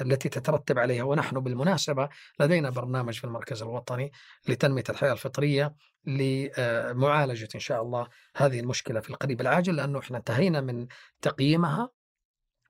التي 0.00 0.28
تترتب 0.28 0.78
عليها. 0.78 1.02
ونحن 1.04 1.40
بالمناسبة 1.40 2.08
لدينا 2.40 2.70
برنامج 2.70 3.18
في 3.18 3.24
المركز 3.24 3.62
الوطني 3.62 4.12
لتنمية 4.48 4.84
الحياة 4.88 5.12
الفطرية 5.12 5.74
لمعالجة 6.04 7.48
إن 7.54 7.60
شاء 7.60 7.82
الله 7.82 8.08
هذه 8.36 8.60
المشكلة 8.60 9.00
في 9.00 9.10
القريب 9.10 9.40
العاجل 9.40 9.76
لأنه 9.76 9.98
إحنا 9.98 10.18
انتهينا 10.18 10.60
من 10.60 10.86
تقييمها. 11.22 11.90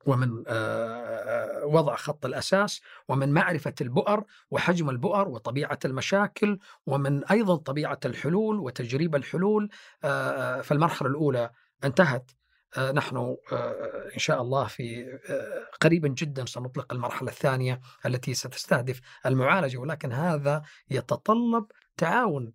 ومن 0.07 0.45
وضع 1.65 1.97
خط 1.97 2.27
الأساس 2.27 2.81
ومن 3.09 3.33
معرفة 3.33 3.75
البؤر 3.81 4.25
وحجم 4.51 4.91
البؤر 4.91 5.29
وطبيعة 5.29 5.79
المشاكل 5.85 6.59
ومن 6.87 7.25
أيضا 7.25 7.57
طبيعة 7.57 8.01
الحلول 8.05 8.61
وتجريب 8.61 9.15
الحلول. 9.17 9.71
فالمرحلة 10.63 11.09
الأولى 11.09 11.51
انتهت. 11.85 12.31
نحن 12.79 13.37
إن 14.15 14.19
شاء 14.19 14.43
الله 14.43 14.65
في 14.65 15.19
قريبا 15.81 16.09
جدا 16.09 16.47
سنطلق 16.47 16.93
المرحلة 16.93 17.29
الثانية 17.31 17.81
التي 18.07 18.35
ستستهدف 18.35 19.01
المعالجة 19.27 19.79
ولكن 19.79 20.13
هذا 20.13 20.63
يتطلب 20.91 21.67
تعاون 21.97 22.53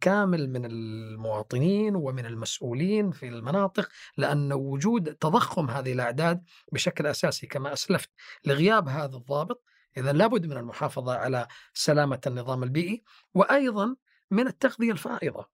كامل 0.00 0.50
من 0.50 0.64
المواطنين 0.64 1.96
ومن 1.96 2.26
المسؤولين 2.26 3.10
في 3.10 3.28
المناطق 3.28 3.88
لأن 4.16 4.52
وجود 4.52 5.14
تضخم 5.14 5.70
هذه 5.70 5.92
الأعداد 5.92 6.44
بشكل 6.72 7.06
أساسي. 7.06 7.46
كما 7.46 7.72
أسلفت 7.72 8.10
لغياب 8.44 8.88
هذا 8.88 9.16
الضابط 9.16 9.64
إذا 9.96 10.12
لابد 10.12 10.46
من 10.46 10.56
المحافظة 10.56 11.14
على 11.14 11.46
سلامة 11.74 12.20
النظام 12.26 12.62
البيئي 12.62 13.02
وأيضا 13.34 13.96
من 14.30 14.46
التغذية 14.46 14.92
الفائضة 14.92 15.48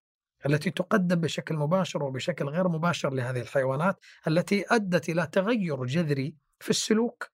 التي 0.46 0.70
تقدم 0.70 1.20
بشكل 1.20 1.54
مباشر 1.54 2.02
وبشكل 2.02 2.44
غير 2.44 2.68
مباشر 2.68 3.12
لهذه 3.14 3.40
الحيوانات 3.40 4.00
التي 4.28 4.64
أدت 4.70 5.08
إلى 5.08 5.26
تغير 5.26 5.84
جذري 5.84 6.34
في 6.60 6.70
السلوك 6.70 7.30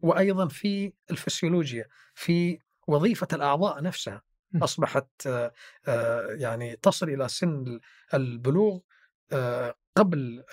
وأيضا 0.00 0.48
في 0.48 0.92
الفسيولوجيا 1.10 1.84
في 2.14 2.58
وظيفة 2.86 3.28
الأعضاء 3.32 3.82
نفسها. 3.82 4.22
أصبحت 4.54 5.28
يعني 6.28 6.76
تصل 6.76 7.08
إلى 7.08 7.28
سن 7.28 7.80
البلوغ 8.14 8.78
قبل 9.96 10.44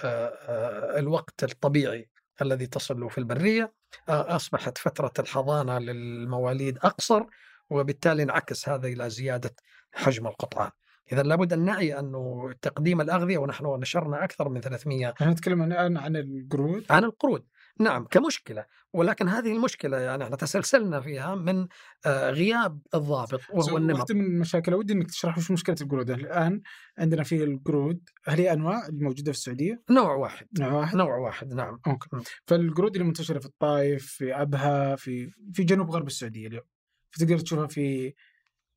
الوقت 0.98 1.44
الطبيعي 1.44 2.10
الذي 2.42 2.68
تصل 2.68 3.00
له 3.00 3.08
في 3.08 3.18
البرية 3.18 3.74
أصبحت 4.10 4.78
فترة 4.78 5.12
الحضانة 5.20 5.80
للمواليد 5.80 6.78
أقصر 6.78 7.24
وبالتالي 7.70 8.24
انعكس 8.24 8.70
هذا 8.70 8.88
إلى 8.88 9.10
زيادة 9.10 9.56
حجم 9.94 10.28
القطعان. 10.28 10.72
اذا 11.12 11.24
لابد 11.24 11.54
أن 11.54 11.66
نعي 11.66 12.00
انه 12.00 12.54
تقديم 12.62 13.02
الأغذية 13.02 13.38
ونحن 13.38 13.66
نشرنا 13.66 14.24
أكثر 14.24 14.50
من 14.50 14.62
300 14.62 15.10
إحنا 15.10 15.32
نتكلم 15.32 15.64
الان 15.64 15.98
عن 15.98 16.16
القرود؟ 16.16 16.86
عن 16.90 17.04
القرود. 17.04 17.46
نعم 17.80 18.06
كمشكلة. 18.06 18.66
ولكن 18.94 19.28
هذه 19.28 19.52
المشكلة 19.56 19.98
يعني 19.98 20.24
إحنا 20.24 20.36
تسلسلنا 20.36 21.02
فيها 21.02 21.36
من 21.36 21.68
آه، 22.06 22.30
غياب 22.30 22.82
الضابط 22.96 23.42
وهو 23.50 23.78
النمر. 23.78 24.00
واحدة 24.00 24.16
من 24.16 24.26
المشاكل 24.26 24.74
ودي 24.74 24.94
إنك 24.94 25.10
تشرح 25.10 25.38
وش 25.38 25.52
مشكلة 25.52 25.76
القرود. 25.82 26.10
الآن 26.10 26.62
عندنا 26.98 27.24
في 27.24 27.44
القرود 27.44 28.10
هل 28.26 28.40
هي 28.40 28.54
أنواع 28.54 28.88
الموجودة 28.88 29.32
في 29.32 29.38
السعودية؟ 29.38 29.84
نوع 29.90 30.14
واحد. 30.16 30.48
نوع 30.60 30.74
واحد؟ 30.74 30.96
نوع 30.96 31.16
واحد 31.18 31.54
نعم. 31.54 31.80
أوكي. 31.88 32.10
فالقرود 32.48 32.96
اللي 32.96 33.08
منتشرة 33.08 33.40
في 33.40 33.46
الطائف 33.46 34.06
في 34.06 34.42
أبها 34.42 34.96
في 34.96 35.32
في 35.54 35.64
جنوب 35.64 35.92
غرب 35.92 36.08
السعودية 36.08 36.48
اليوم. 36.48 36.66
فتقدر 37.12 37.40
تشوفها 37.40 37.68
في 37.68 38.14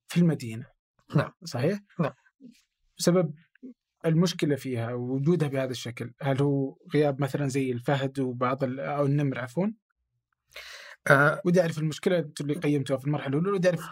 في 0.09 0.21
المدينة. 0.21 0.67
نعم. 1.17 1.33
صحيح؟ 1.45 1.79
نعم. 2.01 2.13
بسبب 2.99 3.35
المشكلة 4.07 4.57
فيها 4.57 4.95
وجودها 4.95 5.49
بهذا 5.49 5.71
الشكل؟ 5.71 6.13
هل 6.23 6.43
هو 6.43 6.77
غياب 6.95 7.23
مثلا 7.23 7.49
زي 7.49 7.73
الفهد 7.73 8.21
وبعض 8.21 8.65
أو 8.65 9.07
النمر 9.07 9.39
عفوا؟ 9.39 9.67
أه. 11.11 11.41
ودي 11.45 11.61
أعرف 11.61 11.79
المشكلة 11.79 12.31
اللي 12.41 12.55
قيمتها 12.55 12.97
في 12.97 13.05
المرحلة 13.05 13.39
الأولى 13.39 13.51
ودي 13.51 13.69
أعرف 13.69 13.89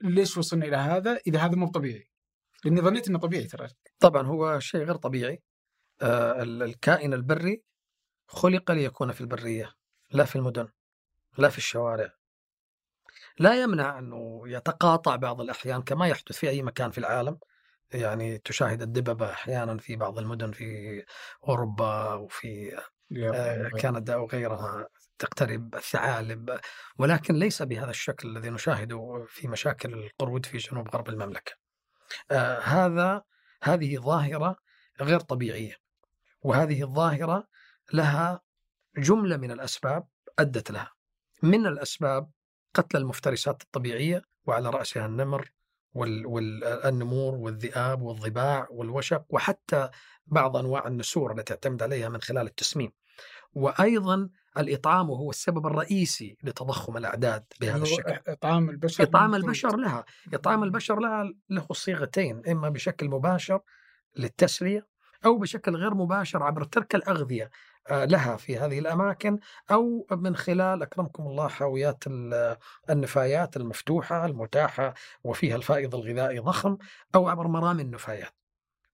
ليش 0.00 0.36
وصلنا 0.36 0.66
إلى 0.66 0.76
هذا؟ 0.76 1.20
إذا 1.26 1.38
هذا 1.38 1.54
مو 1.54 1.68
طبيعي. 1.68 2.08
لأني 2.64 2.80
ظنيت 2.80 3.08
إنه 3.08 3.18
طبيعي 3.18 3.44
ترى. 3.44 3.68
طبعا 4.00 4.26
هو 4.26 4.58
شيء 4.58 4.80
غير 4.80 4.96
طبيعي. 4.96 5.42
آه 6.02 6.42
الكائن 6.42 7.14
البري 7.14 7.62
خلق 8.26 8.70
ليكون 8.70 9.12
في 9.12 9.20
البرية 9.20 9.74
لا 10.10 10.24
في 10.24 10.36
المدن 10.36 10.68
لا 11.38 11.48
في 11.48 11.58
الشوارع. 11.58 12.12
لا 13.38 13.62
يمنع 13.62 13.98
أنه 13.98 14.42
يتقاطع 14.46 15.16
بعض 15.16 15.40
الأحيان 15.40 15.82
كما 15.82 16.06
يحدث 16.06 16.36
في 16.36 16.48
أي 16.48 16.62
مكان 16.62 16.90
في 16.90 16.98
العالم. 16.98 17.38
يعني 17.94 18.38
تشاهد 18.38 18.82
الدببة 18.82 19.30
أحيانا 19.30 19.78
في 19.78 19.96
بعض 19.96 20.18
المدن 20.18 20.52
في 20.52 21.02
أوروبا 21.48 22.14
وفي 22.14 22.80
آه، 23.34 23.68
كندا 23.68 24.16
وغيرها 24.16 24.88
تقترب 25.18 25.74
الثعالب. 25.74 26.60
ولكن 26.98 27.34
ليس 27.34 27.62
بهذا 27.62 27.90
الشكل 27.90 28.28
الذي 28.28 28.50
نشاهده 28.50 29.26
في 29.28 29.48
مشاكل 29.48 29.92
القرود 29.92 30.46
في 30.46 30.58
جنوب 30.58 30.88
غرب 30.88 31.08
المملكة. 31.08 31.52
آه 32.30 32.60
هذا 32.60 33.22
هذه 33.62 33.98
ظاهرة 33.98 34.56
غير 35.00 35.20
طبيعية. 35.20 35.76
وهذه 36.42 36.82
الظاهرة 36.82 37.48
لها 37.92 38.40
جملة 38.96 39.36
من 39.36 39.50
الأسباب 39.50 40.06
أدت 40.38 40.70
لها. 40.70 40.92
من 41.42 41.66
الأسباب 41.66 42.30
قتل 42.74 42.96
المفترسات 42.98 43.62
الطبيعية 43.62 44.22
وعلى 44.46 44.70
رأسها 44.70 45.06
النمر 45.06 45.52
والنمور 45.94 47.34
والذئاب 47.34 48.02
والضباع 48.02 48.66
والوشق 48.70 49.24
وحتى 49.28 49.88
بعض 50.26 50.56
أنواع 50.56 50.86
النسور 50.86 51.32
التي 51.32 51.42
تعتمد 51.42 51.82
عليها 51.82 52.08
من 52.08 52.20
خلال 52.20 52.46
التسمين. 52.46 52.92
وأيضا 53.54 54.28
الإطعام 54.58 55.10
وهو 55.10 55.30
السبب 55.30 55.66
الرئيسي 55.66 56.36
لتضخم 56.42 56.96
الأعداد 56.96 57.44
بهذا 57.60 57.82
الشكل. 57.82 58.18
إطعام 58.28 58.70
البشر 58.70 59.04
إطعام 59.04 59.34
البشر 59.34 59.76
لها، 59.76 60.04
إطعام 60.34 60.62
البشر 60.64 60.98
لها 61.00 61.32
له 61.50 61.66
صيغتين 61.72 62.42
إما 62.48 62.68
بشكل 62.68 63.08
مباشر 63.08 63.60
للتسلية 64.16 64.86
أو 65.24 65.38
بشكل 65.38 65.76
غير 65.76 65.94
مباشر 65.94 66.42
عبر 66.42 66.64
ترك 66.64 66.94
الأغذية 66.94 67.50
لها 67.90 68.36
في 68.36 68.58
هذه 68.58 68.78
الأماكن 68.78 69.38
أو 69.70 70.06
من 70.10 70.36
خلال 70.36 70.82
أكرمكم 70.82 71.26
الله 71.26 71.48
حاويات 71.48 72.04
النفايات 72.90 73.56
المفتوحة 73.56 74.26
المتاحة 74.26 74.94
وفيها 75.24 75.56
الفائض 75.56 75.94
الغذائي 75.94 76.38
ضخم 76.38 76.76
أو 77.14 77.28
عبر 77.28 77.48
مرامي 77.48 77.82
النفايات. 77.82 78.32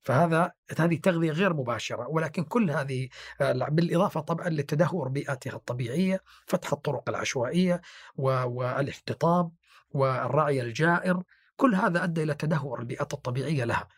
فهذا 0.00 0.52
هذه 0.78 0.96
تغذية 0.96 1.30
غير 1.30 1.54
مباشرة 1.54 2.08
ولكن 2.08 2.44
كل 2.44 2.70
هذه 2.70 3.08
آه، 3.40 3.52
بالإضافة 3.52 4.20
طبعا 4.20 4.48
لتدهور 4.48 5.08
بيئاتها 5.08 5.52
الطبيعية 5.56 6.22
فتح 6.46 6.72
الطرق 6.72 7.08
العشوائية 7.08 7.80
و- 8.16 8.44
والإحتطاب 8.46 9.50
والرعي 9.90 10.60
الجائر 10.62 11.22
كل 11.56 11.74
هذا 11.74 12.04
أدى 12.04 12.22
إلى 12.22 12.34
تدهور 12.34 12.80
البيئات 12.80 13.14
الطبيعية 13.14 13.64
لها 13.64 13.88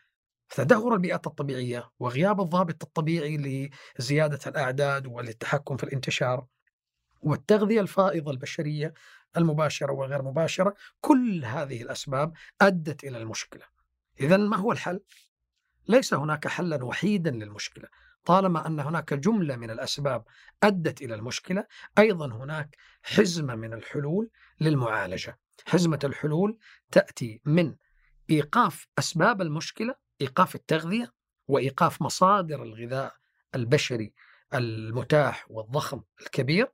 تدهور 0.55 0.93
البيئات 0.93 1.27
الطبيعية 1.27 1.89
وغياب 1.99 2.41
الضابط 2.41 2.83
الطبيعي 2.83 3.69
لزيادة 3.99 4.39
الأعداد 4.47 5.07
وللتحكم 5.07 5.77
في 5.77 5.83
الانتشار 5.83 6.45
والتغذية 7.21 7.81
الفائضة 7.81 8.31
البشرية 8.31 8.93
المباشرة 9.37 9.91
والغير 9.91 10.21
مباشرة. 10.21 10.75
كل 11.01 11.45
هذه 11.45 11.81
الأسباب 11.81 12.33
أدت 12.61 13.03
إلى 13.03 13.17
المشكلة. 13.17 13.65
إذا 14.19 14.37
ما 14.37 14.57
هو 14.57 14.71
الحل؟ 14.71 14.99
ليس 15.87 16.13
هناك 16.13 16.47
حلا 16.47 16.83
وحيدا 16.83 17.31
للمشكلة. 17.31 17.87
طالما 18.25 18.67
أن 18.67 18.79
هناك 18.79 19.13
جملة 19.13 19.55
من 19.55 19.71
الأسباب 19.71 20.23
أدت 20.63 21.01
إلى 21.01 21.15
المشكلة 21.15 21.65
أيضا 21.97 22.25
هناك 22.25 22.75
حزمة 23.03 23.55
من 23.55 23.73
الحلول 23.73 24.29
للمعالجة. 24.61 25.39
حزمة 25.65 25.99
الحلول 26.03 26.57
تأتي 26.91 27.41
من 27.45 27.75
إيقاف 28.29 28.87
أسباب 28.99 29.41
المشكلة 29.41 29.95
إيقاف 30.21 30.55
التغذية 30.55 31.13
وإيقاف 31.47 32.01
مصادر 32.01 32.63
الغذاء 32.63 33.15
البشري 33.55 34.13
المتاح 34.53 35.45
والضخم 35.49 36.01
الكبير 36.21 36.71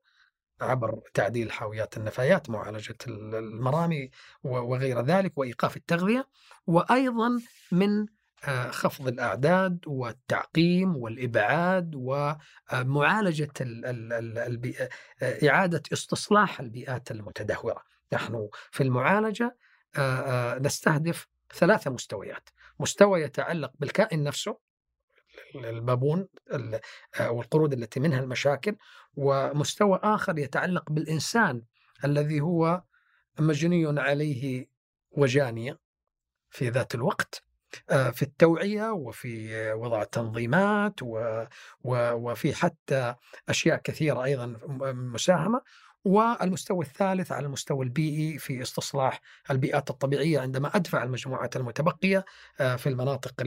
عبر 0.62 1.02
تعديل 1.14 1.52
حاويات 1.52 1.98
النفايات 1.98 2.50
معالجة 2.50 2.98
المرامي 3.08 4.10
وغير 4.44 5.02
ذلك 5.02 5.38
وإيقاف 5.38 5.78
التغذية 5.78 6.28
وأيضا 6.68 7.40
من 7.72 8.06
آه، 8.46 8.72
خفض 8.72 9.08
الأعداد 9.08 9.80
والتعقيم 9.88 10.98
والإبعاد 10.98 11.92
ومعالجة 11.96 13.52
البيئة 13.62 14.90
آه، 15.22 15.50
إعادة 15.50 15.84
استصلاح 15.94 16.60
البيئات 16.60 17.12
المتدهورة. 17.12 17.84
نحن 18.14 18.50
في 18.72 18.84
المعالجة 18.84 19.58
آه، 19.96 20.60
نستهدف 20.60 21.28
ثلاثة 21.54 21.92
مستويات. 21.92 22.50
مستوى 22.80 23.22
يتعلق 23.22 23.72
بالكائن 23.80 24.24
نفسه 24.24 24.60
البابون 25.56 26.28
والقرود 27.20 27.74
التي 27.74 28.00
منها 28.00 28.20
المشاكل 28.20 28.76
ومستوى 29.16 30.00
آخر 30.04 30.38
يتعلق 30.38 30.92
بالإنسان 30.92 31.62
الذي 32.06 32.42
هو 32.42 32.84
مجني 33.40 34.02
عليه 34.02 34.70
وجانية 35.12 35.80
في 36.50 36.70
ذات 36.70 36.96
الوقت 36.96 37.44
آه، 37.90 38.10
في 38.10 38.22
التوعية 38.22 38.92
وفي 38.92 39.72
وضع 39.74 40.04
تنظيمات 40.04 40.94
وفي 41.84 42.54
حتى 42.56 43.16
أشياء 43.50 43.78
كثيرة 43.78 44.24
أيضا 44.24 44.60
مساهمة. 44.94 45.62
والمستوى 46.08 46.86
الثالث 46.86 47.32
على 47.32 47.46
المستوى 47.46 47.86
البيئي 47.86 48.38
في 48.38 48.62
استصلاح 48.62 49.22
البيئات 49.52 49.90
الطبيعية 49.90 50.40
عندما 50.40 50.76
أدفع 50.76 51.04
المجموعات 51.04 51.56
المتبقية 51.56 52.26
آه، 52.60 52.76
في 52.76 52.90
المناطق 52.90 53.42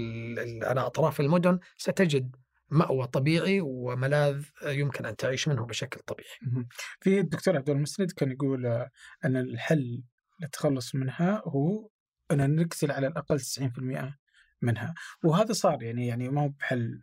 على 0.62 0.80
أطراف 0.80 1.20
المدن 1.20 1.58
ستجد 1.76 2.36
مأوى 2.70 3.06
طبيعي 3.06 3.60
وملاذ 3.60 4.44
يمكن 4.66 5.06
أن 5.06 5.16
تعيش 5.16 5.48
منه 5.48 5.66
بشكل 5.66 6.00
طبيعي. 6.00 6.66
في 7.00 7.20
الدكتور 7.20 7.56
عبد 7.56 7.70
المسند 7.70 8.10
كان 8.10 8.30
يقول 8.30 8.66
آه، 8.66 8.90
أن 9.24 9.36
الحل 9.36 10.02
للتخلص 10.40 10.94
منها 10.94 11.42
هو 11.46 11.88
أن 12.30 12.56
نقتل 12.56 12.90
على 12.90 13.06
الأقل 13.06 13.40
90% 13.40 14.18
منها. 14.62 14.94
وهذا 15.24 15.52
صار 15.52 15.82
يعني 15.82 16.06
يعني 16.06 16.28
ما 16.28 16.42
هو 16.42 16.48
بحل 16.48 17.02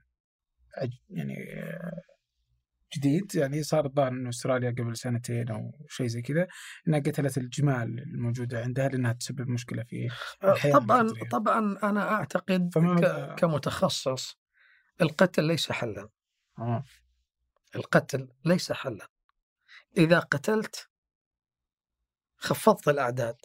يعني 1.09 1.53
آه، 1.53 2.01
جديد 2.95 3.35
يعني 3.35 3.63
صار 3.63 3.85
الظاهر 3.85 4.07
إنه 4.07 4.29
أستراليا 4.29 4.69
قبل 4.69 4.97
سنتين 4.97 5.49
أو 5.51 5.85
شيء 5.89 6.07
زي 6.07 6.21
كذا 6.21 6.47
إنها 6.87 6.99
قتلت 6.99 7.37
الجمال 7.37 7.99
الموجوده 7.99 8.61
عندها 8.61 8.89
لأنها 8.89 9.13
تسبب 9.13 9.49
مشكلة 9.49 9.83
في 9.83 10.09
آه، 10.43 10.51
الحياة 10.51 10.73
طبعا 10.73 11.01
الفطرية. 11.01 11.29
طبعا 11.29 11.77
أنا 11.83 12.11
أعتقد 12.11 12.69
ك... 12.75 13.35
كمتخصص 13.39 14.37
القتل 15.01 15.43
ليس 15.43 15.71
حلا 15.71 16.09
آه. 16.59 16.83
القتل 17.75 18.29
ليس 18.45 18.71
حلا 18.71 19.09
إذا 19.97 20.19
قتلت 20.19 20.89
خفضت 22.37 22.87
الأعداد 22.87 23.35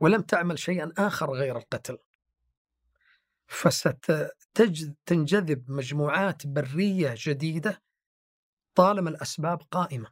ولم 0.00 0.22
تعمل 0.22 0.58
شيئا 0.58 0.92
آخر 0.98 1.30
غير 1.30 1.56
القتل 1.56 1.98
فستنجذب 4.54 5.70
مجموعات 5.70 6.46
برية 6.46 7.14
جديدة 7.16 7.82
طالما 8.76 9.10
الأسباب 9.10 9.62
قائمة. 9.70 10.10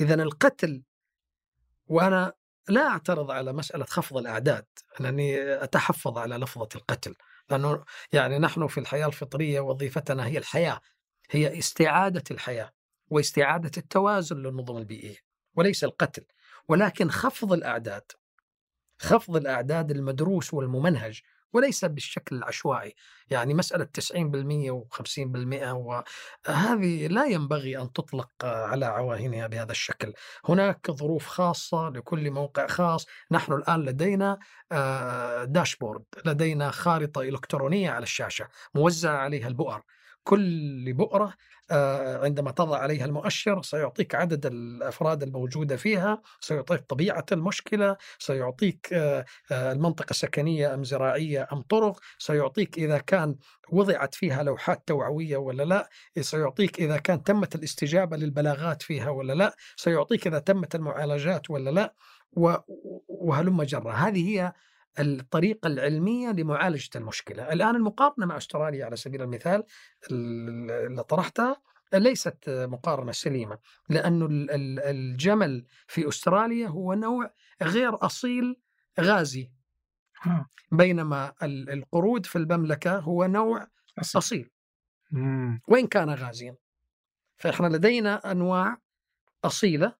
إذا 0.00 0.14
القتل 0.14 0.82
وأنا 1.86 2.32
لا 2.68 2.86
أعترض 2.88 3.30
على 3.30 3.52
مسألة 3.52 3.84
خفض 3.84 4.16
الأعداد 4.16 4.66
لأني 5.00 5.54
أتحفظ 5.64 6.18
على 6.18 6.36
لفظة 6.36 6.68
القتل 6.74 7.14
لأنه 7.50 7.84
يعني 8.12 8.38
نحن 8.38 8.66
في 8.66 8.80
الحياة 8.80 9.06
الفطرية 9.06 9.60
وظيفتنا 9.60 10.26
هي 10.26 10.38
الحياة 10.38 10.80
هي 11.30 11.58
استعادة 11.58 12.24
الحياة 12.30 12.72
واستعادة 13.10 13.70
التوازن 13.76 14.36
للنظم 14.36 14.76
البيئية 14.76 15.16
وليس 15.54 15.84
القتل. 15.84 16.24
ولكن 16.68 17.10
خفض 17.10 17.52
الأعداد 17.52 18.12
خفض 18.98 19.36
الأعداد 19.36 19.90
المدروس 19.90 20.54
والممنهج 20.54 21.20
وليس 21.52 21.84
بالشكل 21.84 22.36
العشوائي. 22.36 22.94
يعني 23.30 23.54
مسألة 23.54 23.84
90% 23.84 24.70
و50% 24.70 25.72
وهذه 26.46 27.06
لا 27.06 27.26
ينبغي 27.26 27.78
أن 27.78 27.92
تطلق 27.92 28.30
على 28.44 28.86
عواهنها 28.86 29.46
بهذا 29.46 29.72
الشكل. 29.72 30.12
هناك 30.44 30.90
ظروف 30.90 31.26
خاصة 31.26 31.88
لكل 31.88 32.30
موقع 32.30 32.66
خاص. 32.66 33.06
نحن 33.30 33.52
الآن 33.52 33.80
لدينا 33.80 34.38
داشبورد 35.44 36.04
لدينا 36.24 36.70
خارطة 36.70 37.20
إلكترونية 37.20 37.90
على 37.90 38.02
الشاشة 38.02 38.48
موزعة 38.74 39.16
عليها 39.16 39.48
البؤر. 39.48 39.82
كل 40.28 40.92
بؤرة 40.92 41.34
آه، 41.70 42.24
عندما 42.24 42.50
تضع 42.50 42.78
عليها 42.78 43.04
المؤشر 43.04 43.62
سيعطيك 43.62 44.14
عدد 44.14 44.46
الأفراد 44.46 45.22
الموجودة 45.22 45.76
فيها، 45.76 46.22
سيعطيك 46.40 46.80
طبيعة 46.80 47.24
المشكلة، 47.32 47.96
سيعطيك 48.18 48.88
آه، 48.92 49.24
آه، 49.52 49.72
المنطقة 49.72 50.12
سكنية 50.12 50.74
أم 50.74 50.84
زراعية 50.84 51.48
أم 51.52 51.62
طرق، 51.62 52.00
سيعطيك 52.18 52.78
إذا 52.78 52.98
كان 52.98 53.36
وضعت 53.72 54.14
فيها 54.14 54.42
لوحات 54.42 54.82
توعوية 54.88 55.36
ولا 55.36 55.62
لا، 55.62 55.88
سيعطيك 56.20 56.80
إذا 56.80 56.96
كان 56.96 57.22
تمت 57.24 57.54
الاستجابة 57.54 58.16
للبلاغات 58.16 58.82
فيها 58.82 59.10
ولا 59.10 59.32
لا، 59.32 59.56
سيعطيك 59.76 60.26
إذا 60.26 60.38
تمت 60.38 60.74
المعالجات 60.74 61.50
ولا 61.50 61.70
لا، 61.70 61.94
وهلم 63.08 63.62
جرة. 63.62 63.92
هذه 63.92 64.28
هي 64.28 64.52
الطريقة 64.98 65.66
العلمية 65.66 66.30
لمعالجة 66.30 66.90
المشكلة. 66.96 67.52
الآن 67.52 67.76
المقارنة 67.76 68.26
مع 68.26 68.36
أستراليا 68.36 68.84
على 68.84 68.96
سبيل 68.96 69.22
المثال 69.22 69.64
اللي 70.10 71.04
طرحتها 71.04 71.62
ليست 71.94 72.36
مقارنة 72.48 73.12
سليمة 73.12 73.58
لأن 73.88 74.46
الجمل 74.84 75.66
في 75.86 76.08
أستراليا 76.08 76.68
هو 76.68 76.94
نوع 76.94 77.30
غير 77.62 78.06
أصيل 78.06 78.56
غازي. 79.00 79.50
بينما 80.72 81.32
القرود 81.42 82.26
في 82.26 82.36
المملكة 82.36 82.98
هو 82.98 83.24
نوع 83.24 83.68
أصيل. 83.98 84.50
وإن 85.68 85.86
كان 85.86 86.10
غازيا. 86.10 86.56
فإحنا 87.36 87.66
لدينا 87.66 88.32
أنواع 88.32 88.78
أصيلة 89.44 89.94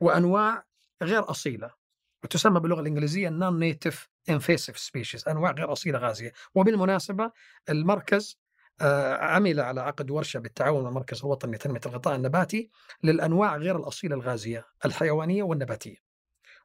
وأنواع 0.00 0.64
غير 1.02 1.30
أصيلة. 1.30 1.81
وتسمى 2.24 2.60
باللغة 2.60 2.80
الإنجليزية 2.80 3.28
non-native 3.28 4.08
invasive 4.30 4.78
species 4.78 5.28
أنواع 5.28 5.50
غير 5.52 5.72
أصيلة 5.72 5.98
غازية 5.98 6.32
وبالمناسبة 6.54 7.32
المركز 7.68 8.38
آه، 8.80 9.14
عمل 9.16 9.60
على 9.60 9.80
عقد 9.80 10.10
ورشة 10.10 10.38
بالتعاون 10.40 10.82
مع 10.82 10.88
المركز 10.88 11.18
الوطني 11.24 11.56
لتنمية 11.56 11.80
الغطاء 11.86 12.14
النباتي 12.16 12.70
للأنواع 13.02 13.56
غير 13.56 13.76
الأصيلة 13.76 14.14
الغازية 14.16 14.66
الحيوانية 14.84 15.42
والنباتية. 15.42 16.11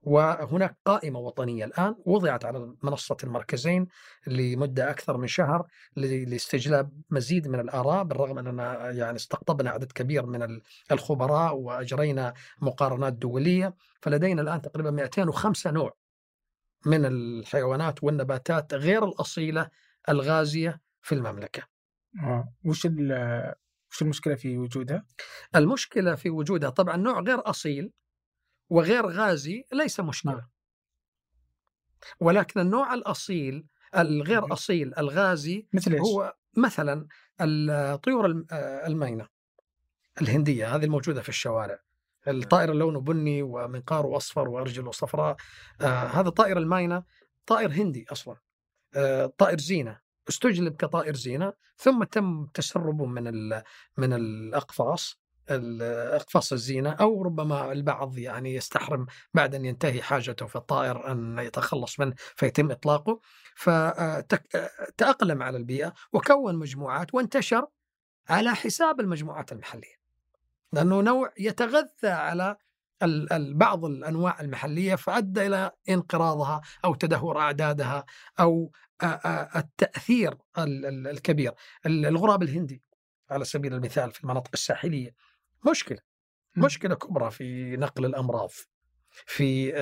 وهناك 0.02 0.78
قائمة 0.86 1.19
وطنية 1.19 1.65
الآن 1.65 1.95
وضعت 2.06 2.45
على 2.45 2.74
منصة 2.84 3.18
المركزين 3.24 3.88
لمدة 4.28 4.90
أكثر 4.90 5.18
من 5.18 5.28
شهر 5.28 5.68
لاستجلاب 5.95 7.02
مزيد 7.10 7.48
من 7.48 7.60
الآراء 7.60 8.03
بالرغم 8.03 8.40
أننا 8.40 8.91
يعني 8.91 9.15
استقطبنا 9.15 9.69
عدد 9.69 9.91
كبير 9.91 10.26
من 10.26 10.61
الخبراء 10.91 11.56
وأجرينا 11.56 12.34
مقارنات 12.61 13.14
دولية 13.14 13.76
فلدينا 14.02 14.41
الآن 14.41 14.61
تقريبا 14.61 14.91
205 14.91 15.72
نوع 15.72 15.94
من 16.86 17.06
الحيوانات 17.06 18.03
والنباتات 18.03 18.74
غير 18.74 19.06
الأصيلة 19.06 19.69
الغازية 20.10 20.82
في 21.02 21.15
المملكة 21.15 21.64
آه. 22.24 22.53
وش 22.65 22.88
وش 23.91 24.02
المشكلة 24.02 24.36
في 24.36 24.57
وجودها؟ 24.57 25.06
المشكلة 25.56 26.15
في 26.15 26.30
وجودها 26.30 26.69
طبعا 26.69 26.98
نوع 26.98 27.19
غير 27.19 27.49
أصيل 27.49 27.91
وغير 28.69 29.06
غازي 29.07 29.65
ليس 29.73 29.99
مشكلة. 29.99 30.31
نعم. 30.31 30.49
ولكن 32.19 32.60
النوع 32.60 32.94
الأصيل 32.94 33.65
الغير 33.98 34.53
أصيل 34.53 34.94
الغازي 34.98 35.68
مثل؟ 35.73 35.98
هو 35.99 36.35
مثلا 36.57 37.07
الطيور 37.41 38.26
الم- 38.26 38.48
آه، 38.52 38.88
الهندية 40.22 40.76
هذه 40.76 40.85
الموجودة 40.85 41.22
في 41.22 41.30
الشوارع. 41.30 41.80
الطائر 42.27 42.73
لونه 42.73 43.02
بني 43.02 43.41
ومنقاره 43.41 44.18
اصفر 44.18 44.49
وارجله 44.49 44.91
صفراء 44.91 45.35
آه 45.81 45.85
هذا 46.06 46.30
طائر 46.30 46.57
الماينة 46.57 47.03
طائر 47.45 47.72
هندي 47.72 48.06
أصلا. 48.11 48.38
آه 48.95 49.34
طائر 49.38 49.57
زينة. 49.57 49.99
استجلب 50.30 50.76
كطائر 50.76 51.15
زينة 51.15 51.53
ثم 51.77 52.03
تم 52.03 52.45
تسربه 52.53 53.06
من 53.06 53.23
من 53.98 54.14
الأقفاص 54.14 55.11
ال- 55.14 55.18
اقفاص 55.49 56.53
الزينة 56.53 56.90
أو 56.91 57.22
ربما 57.24 57.72
البعض 57.72 58.18
يعني 58.18 58.56
يستحرم 58.56 59.06
بعد 59.34 59.56
أن 59.56 59.65
ينتهي 59.65 60.02
حاجته 60.02 60.45
في 60.45 60.56
الطائر 60.56 61.11
أن 61.11 61.40
يتخلص 61.40 61.99
منه 61.99 62.14
فيتم 62.18 62.72
إطلاقه. 62.72 63.19
فتاقلم 63.56 65.44
على 65.44 65.57
البيئة 65.57 65.94
وكون 66.14 66.56
مجموعات 66.56 67.14
وانتشر 67.14 67.68
على 68.30 68.56
حساب 68.56 68.99
المجموعات 68.99 69.52
المحلية. 69.52 69.98
لأنه 70.74 71.02
نوع 71.02 71.34
يتغذى 71.40 71.88
على 72.03 72.56
بعض 73.38 73.86
الأنواع 73.86 74.41
المحلية 74.41 74.95
فأدى 74.95 75.45
إلى 75.45 75.72
انقراضها 75.90 76.61
أو 76.86 76.95
تدهور 76.95 77.40
أعدادها 77.40 78.06
أو 78.40 78.72
آ- 79.03 79.06
آ- 79.06 79.57
التأثير 79.57 80.38
ال- 80.57 80.86
ال- 80.86 81.07
الكبير. 81.07 81.53
ال- 81.86 82.06
الغراب 82.06 82.44
الهندي 82.44 82.84
على 83.30 83.45
سبيل 83.45 83.74
المثال 83.74 84.11
في 84.11 84.24
المناطق 84.24 84.49
الساحلية 84.53 85.15
مشكلة 85.72 85.99
مم. 86.56 86.65
مشكلة 86.65 86.95
كبرى 86.95 87.31
في 87.31 87.77
نقل 87.77 88.06
الأمراض 88.06 88.52
في 89.11 89.77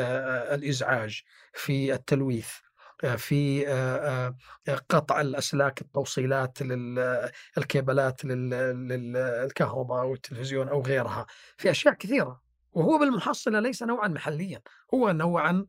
الإزعاج 0.53 1.21
في 1.53 1.93
التلويث 1.93 2.49
في 3.17 3.65
قطع 4.89 5.21
الأسلاك 5.21 5.81
التوصيلات 5.81 6.61
للكيبلات 6.61 8.25
للكهرباء 8.25 10.05
والتلفزيون 10.05 10.67
أو 10.67 10.81
غيرها 10.81 11.25
في 11.57 11.71
أشياء 11.71 11.93
كثيرة 11.93 12.41
وهو 12.71 12.97
بالمحصلة 12.97 13.59
ليس 13.59 13.83
نوعا 13.83 14.07
محليا 14.07 14.61
هو 14.93 15.11
نوعا 15.11 15.65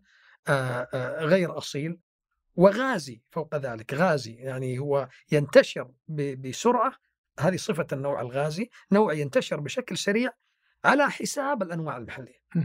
غير 1.19 1.59
أصيل 1.59 1.99
وغازي 2.57 3.23
فوق 3.31 3.57
ذلك 3.57 3.95
غازي 3.95 4.35
يعني 4.35 4.79
هو 4.79 5.09
ينتشر 5.33 5.91
بسرعة 6.09 6.93
هذه 7.41 7.57
صفة 7.57 7.87
النوع 7.93 8.21
الغازي 8.21 8.71
نوع 8.93 9.13
ينتشر 9.13 9.61
بشكل 9.61 9.99
سريع 9.99 10.31
على 10.85 11.11
حساب 11.11 11.63
الأنواع 11.63 11.97
المحلية. 11.97 12.41
م. 12.55 12.65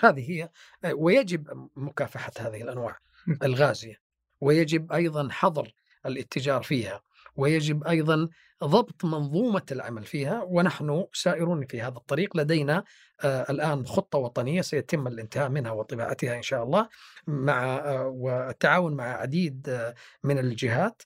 هذه 0.00 0.30
هي 0.30 0.50
آه، 0.84 0.94
ويجب 0.94 1.68
مكافحة 1.76 2.32
هذه 2.38 2.62
الأنواع 2.62 2.98
م. 3.26 3.34
الغازية. 3.42 3.96
ويجب 4.40 4.92
أيضا 4.92 5.28
حظر 5.30 5.74
الاتجار 6.06 6.62
فيها. 6.62 7.00
ويجب 7.36 7.84
أيضا 7.84 8.28
ضبط 8.64 9.04
منظومة 9.04 9.62
العمل 9.72 10.04
فيها. 10.04 10.42
ونحن 10.42 11.06
سائرون 11.12 11.66
في 11.66 11.82
هذا 11.82 11.96
الطريق. 11.96 12.36
لدينا 12.36 12.84
آه، 13.24 13.46
الآن 13.50 13.86
خطة 13.86 14.18
وطنية 14.18 14.60
سيتم 14.60 15.06
الانتهاء 15.06 15.48
منها 15.48 15.70
وطباعتها 15.70 16.36
إن 16.36 16.42
شاء 16.42 16.62
الله 16.62 16.88
مع 17.26 17.76
آه، 17.76 18.06
والتعاون 18.06 18.94
مع 18.94 19.04
عديد 19.04 19.92
من 20.24 20.38
الجهات. 20.38 21.02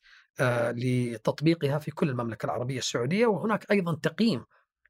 لتطبيقها 0.72 1.78
في 1.78 1.90
كل 1.90 2.08
المملكة 2.10 2.46
العربية 2.46 2.78
السعودية 2.78 3.26
وهناك 3.26 3.70
أيضا 3.70 3.94
تقييم 4.02 4.44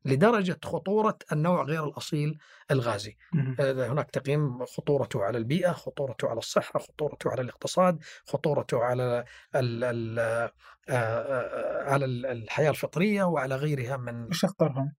لدرجة 0.04 0.58
خطورة 0.64 1.18
النوع 1.32 1.62
غير 1.62 1.84
الأصيل 1.84 2.38
الغازي. 2.70 3.16
آه، 3.60 3.86
هناك 3.88 4.10
تقييم 4.10 4.64
خطورته 4.64 5.24
على 5.24 5.38
البيئة 5.38 5.72
خطورته 5.72 6.28
على 6.28 6.38
الصحة 6.38 6.78
خطورته 6.80 7.30
على 7.30 7.40
الاقتصاد 7.42 8.02
خطورته 8.26 8.78
على 8.84 9.24
ال 9.54 9.84
ال 9.84 10.18
آه، 10.18 10.52
آه، 10.88 11.90
على 11.90 12.04
ال- 12.04 12.26
الحياة 12.26 12.70
الفطرية 12.70 13.24
وعلى 13.24 13.56
غيرها 13.56 13.96
من 13.96 14.24
وش 14.24 14.44
أخطرهم؟ 14.44 14.92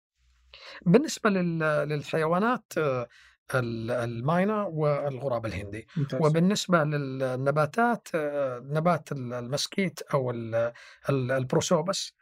بالنسبة 0.86 1.30
لل- 1.30 1.88
للحيوانات 1.88 2.72
ال- 3.54 3.90
الماينة 3.90 4.66
والغراب 4.66 5.46
الهندي 5.46 5.86
ممتاز 5.96 6.20
وبالنسبة 6.22 6.84
للنباتات 6.84 8.08
آه، 8.14 8.62
نبات 8.70 9.12
ال- 9.12 9.32
المسكيت 9.32 10.00
أو 10.14 10.30
ال- 10.30 10.72
ال- 11.10 11.32
البروسوبس. 11.32 12.12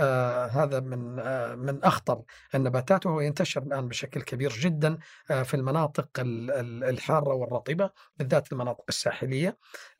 آه 0.00 0.46
هذا 0.46 0.80
من 0.80 1.18
آه 1.18 1.54
من 1.54 1.84
أخطر 1.84 2.22
النباتات 2.54 3.06
وهو 3.06 3.20
ينتشر 3.20 3.62
الآن 3.62 3.88
بشكل 3.88 4.22
كبير 4.22 4.50
جدا 4.52 4.98
آه 5.30 5.42
في 5.42 5.54
المناطق 5.54 6.08
ال- 6.18 6.50
ال- 6.50 6.84
الحارة 6.84 7.34
والرطبه 7.34 7.90
بالذات 8.16 8.52
المناطق 8.52 8.84
الساحلية 8.88 9.56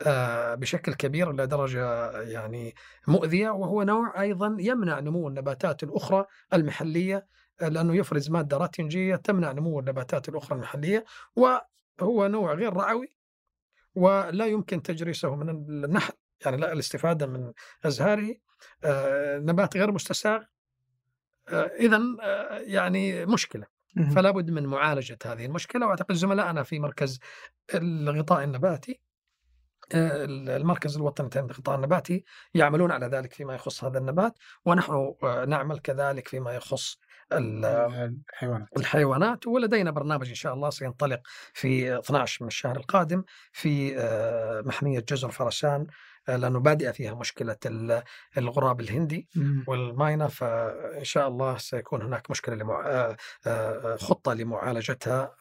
آه 0.06 0.54
بشكل 0.54 0.94
كبير 0.94 1.30
إلى 1.30 1.46
درجه 1.46 2.10
يعني 2.20 2.74
مؤذية 3.06 3.50
وهو 3.50 3.82
نوع 3.82 4.20
أيضا 4.20 4.56
يمنع 4.58 5.00
نمو 5.00 5.28
النباتات 5.28 5.82
الأخرى 5.82 6.24
المحلية 6.52 7.26
آه، 7.60 7.68
لأنه 7.68 7.96
يفرز 7.96 8.30
مادة 8.30 8.56
راتنجية 8.56 9.16
تمنع 9.16 9.52
نمو 9.52 9.80
النباتات 9.80 10.28
الأخرى 10.28 10.56
المحلية 10.56 11.04
وهو 11.36 12.26
نوع 12.26 12.54
غير 12.54 12.72
رعوي 12.72 13.16
ولا 13.94 14.46
يمكن 14.46 14.82
تجريسه 14.82 15.36
من 15.36 15.48
النحل 15.48 16.12
يعني 16.44 16.56
لا 16.56 16.72
الاستفادة 16.72 17.26
من 17.26 17.52
أزهاره. 17.84 18.34
آه، 18.84 19.38
نبات 19.38 19.76
غير 19.76 19.92
مستساغ. 19.92 20.42
اذا 21.52 22.00
يعني 22.66 23.26
مشكلة. 23.26 23.66
مم. 23.96 24.10
فلا 24.10 24.30
بد 24.30 24.50
من 24.50 24.66
معالجة 24.66 25.18
هذه 25.24 25.46
المشكلة 25.46 25.86
وأعتقد 25.86 26.14
زملائنا 26.14 26.62
في 26.62 26.78
مركز 26.78 27.20
الغطاء 27.74 28.44
النباتي 28.44 29.00
آه، 29.94 30.24
المركز 30.24 30.96
الوطني 30.96 31.30
للغطاء 31.36 31.76
النباتي 31.76 32.24
يعملون 32.54 32.90
على 32.90 33.06
ذلك 33.06 33.32
فيما 33.32 33.54
يخص 33.54 33.84
هذا 33.84 33.98
النبات 33.98 34.38
ونحن 34.64 35.14
آه، 35.22 35.44
نعمل 35.44 35.78
كذلك 35.78 36.28
فيما 36.28 36.52
يخص 36.54 36.98
الحيوانات 37.32 38.68
الحيوانات 38.76 39.46
ولدينا 39.46 39.90
برنامج 39.90 40.28
إن 40.28 40.34
شاء 40.34 40.54
الله 40.54 40.70
سينطلق 40.70 41.20
في 41.54 41.98
12 41.98 42.44
من 42.44 42.48
الشهر 42.48 42.76
القادم 42.76 43.24
في 43.52 43.98
آه، 43.98 44.60
محمية 44.60 45.00
جزر 45.08 45.30
فرسان 45.30 45.86
آه، 46.28 46.36
لأنه 46.36 46.58
بادئة 46.60 46.90
فيها 46.90 47.14
مشكلة 47.14 47.56
ال- 47.66 48.02
الغراب 48.38 48.80
الهندي. 48.80 49.28
والماينة 49.66 50.26
فإن 50.26 51.04
شاء 51.04 51.28
الله 51.28 51.58
سيكون 51.58 52.02
هناك 52.02 52.30
مشكلة 52.30 52.54
لمع... 52.54 52.84
آه، 53.46 53.96
خطة 53.96 54.34
لمعالجتها 54.34 55.34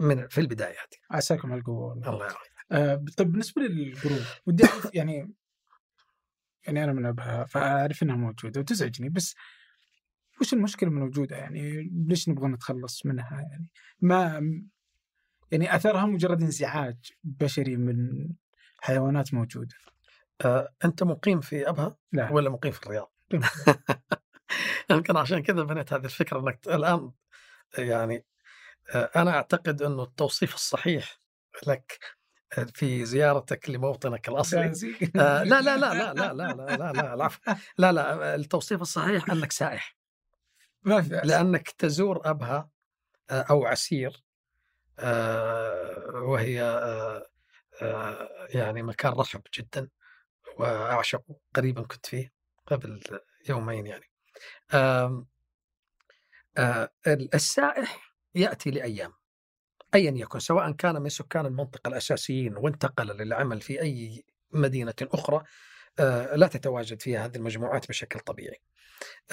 من 0.00 0.28
في 0.28 0.40
البدايات 0.40 0.94
عساكم 1.10 1.52
على 1.52 1.58
القوة. 1.60 1.92
الله 1.92 2.24
يعافيك 2.24 2.52
آه 2.72 3.04
طيب 3.16 3.32
بالنسبة 3.32 3.62
للقروب 3.62 4.20
ودي 4.46 4.64
أعرف 4.64 4.90
يعني 4.94 5.32
يعني 6.66 6.84
أنا 6.84 6.92
من 6.92 7.06
أبها 7.06 7.44
فأعرف 7.44 8.02
إنها 8.02 8.16
موجودة 8.16 8.60
وتزعجني 8.60 9.08
بس 9.08 9.34
وش 10.40 10.52
المشكلة 10.52 10.88
الموجوده 10.88 11.36
يعني 11.36 11.90
ليش 12.06 12.28
نبغى 12.28 12.48
نتخلص 12.48 13.06
منها؟ 13.06 13.40
يعني 13.40 13.66
ما 14.00 14.40
يعني 15.50 15.76
أثرها 15.76 16.06
مجرد 16.06 16.42
انزعاج 16.42 16.96
بشري 17.24 17.76
من 17.76 18.28
حيوانات 18.80 19.34
موجودة. 19.34 19.74
آه، 20.44 20.74
أنت 20.84 21.02
مقيم 21.02 21.40
في 21.40 21.68
أبها 21.68 21.96
لا. 22.12 22.32
ولا 22.32 22.50
مقيم 22.50 22.72
في 22.72 22.86
الرياض؟ 22.86 23.12
يمكن 24.90 25.16
عشان 25.16 25.42
كذا 25.42 25.62
بنيت 25.62 25.92
هذه 25.92 26.04
الفكرة 26.04 26.40
إنك 26.40 26.60
الآن 26.66 27.12
يعني 27.78 28.24
آه، 28.94 29.10
أنا 29.16 29.30
أعتقد 29.30 29.82
إنه 29.82 30.02
التوصيف 30.02 30.54
الصحيح 30.54 31.20
لك 31.66 31.98
آه، 32.58 32.66
في 32.74 33.04
زيارتك 33.04 33.70
لموطنك 33.70 34.28
الأصلي. 34.28 34.72
آه، 35.16 35.42
لا 35.42 35.60
لا 35.60 35.76
لا 35.76 35.78
لا 35.78 36.14
لا 36.14 36.32
لا 36.32 36.52
لا 36.52 36.76
لا 36.76 36.92
لا 36.92 37.14
العفو. 37.14 37.40
لا 37.78 37.92
لا 37.92 38.34
التوصيف 38.34 38.82
الصحيح 38.82 39.30
أنك 39.30 39.52
سائح. 39.52 39.97
ما 40.82 41.02
في 41.02 41.08
بأس. 41.08 41.26
لأنك 41.26 41.70
تزور 41.70 42.30
أبها 42.30 42.70
آه، 43.30 43.42
أو 43.50 43.66
عسير 43.66 44.22
آه، 44.98 46.10
وهي 46.14 46.62
آه، 47.82 48.28
يعني 48.54 48.82
مكان 48.82 49.12
رحب 49.12 49.42
جدا 49.54 49.88
وأعشق 50.58 51.22
قريبا 51.54 51.82
كنت 51.82 52.06
فيه 52.06 52.32
قبل 52.66 53.00
يومين 53.48 53.86
يعني 53.86 54.04
السائح 57.34 58.14
يأتي 58.34 58.70
لأيام 58.70 59.12
أيا 59.94 60.10
يكن 60.10 60.38
سواء 60.38 60.72
كان 60.72 61.02
من 61.02 61.08
سكان 61.08 61.46
المنطقة 61.46 61.88
الأساسيين 61.88 62.56
وانتقل 62.56 63.06
للعمل 63.06 63.60
في 63.60 63.80
أي 63.82 64.24
مدينة 64.50 64.94
أخرى 65.02 65.44
لا 66.34 66.46
تتواجد 66.46 67.02
فيها 67.02 67.26
هذه 67.26 67.36
المجموعات 67.36 67.88
بشكل 67.88 68.20
طبيعي. 68.20 68.60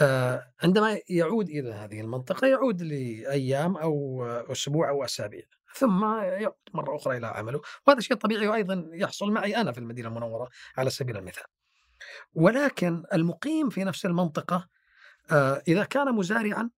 آه، 0.02 0.54
عندما 0.64 1.00
يعود 1.10 1.50
إلى 1.50 1.74
هذه 1.74 2.02
المنطقة 2.02 2.48
يعود 2.48 2.82
لأيام 2.82 3.78
أو 3.78 4.26
أسبوع 4.26 4.90
أو 4.90 5.04
أسابيع 5.04 5.44
ثم 5.76 6.04
يعود 6.22 6.54
مرة 6.74 6.96
أخرى 6.96 7.18
إلى 7.18 7.28
عمله 7.28 7.62
وهذا 7.88 8.00
شيء 8.00 8.18
طبيعي 8.18 8.48
وأيضا 8.48 8.90
يحصل 8.94 9.32
معي 9.32 9.58
أنا 9.58 9.72
في 9.72 9.78
المدينة 9.78 10.08
المنورة 10.08 10.50
على 10.78 10.90
سبيل 10.90 11.18
المثال. 11.18 11.44
ولكن 12.34 13.04
المقيم 13.14 13.70
في 13.70 13.84
نفس 13.84 14.06
المنطقة 14.06 14.68
آه، 15.32 15.64
إذا 15.68 15.84
كان 15.84 16.16
مزارعا 16.16 16.70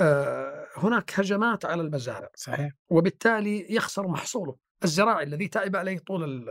آه، 0.00 0.68
هناك 0.76 1.20
هجمات 1.20 1.64
على 1.64 1.82
المزارع 1.82 2.30
صحيح 2.34 2.72
وبالتالي 2.88 3.74
يخسر 3.74 4.08
محصوله 4.08 4.56
الزراعي 4.84 5.24
الذي 5.24 5.48
تعب 5.48 5.76
عليه 5.76 5.98
طول 5.98 6.48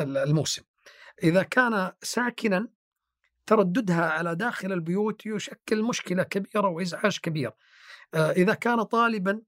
الموسم 0.00 0.62
إذا 1.22 1.42
كان 1.42 1.92
ساكنا 2.02 2.68
ترددها 3.46 4.10
على 4.10 4.34
داخل 4.34 4.72
البيوت 4.72 5.26
يشكل 5.26 5.82
مشكلة 5.82 6.22
كبيرة 6.22 6.68
وإزعاج 6.68 7.18
كبير. 7.18 7.52
آه، 8.14 8.30
إذا 8.30 8.54
كان 8.54 8.82
طالبا 8.82 9.40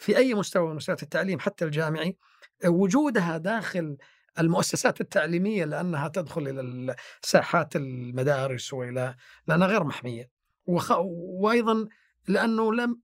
في 0.00 0.16
أي 0.16 0.34
مستوى 0.34 0.68
من 0.68 0.76
مستويات 0.76 1.02
التعليم 1.02 1.38
حتى 1.38 1.64
الجامعي 1.64 2.16
وجودها 2.64 3.38
داخل 3.38 3.96
المؤسسات 4.38 5.00
التعليمية 5.00 5.64
لأنها 5.64 6.08
تدخل 6.08 6.48
إلى 6.48 6.96
ساحات 7.22 7.76
المدارس 7.76 8.72
وإلى 8.72 9.16
لأنها 9.46 9.66
غير 9.66 9.84
محمية. 9.84 10.30
وخ... 10.66 10.92
وأيضا 11.40 11.88
لأنه 12.28 12.74
لم 12.74 13.00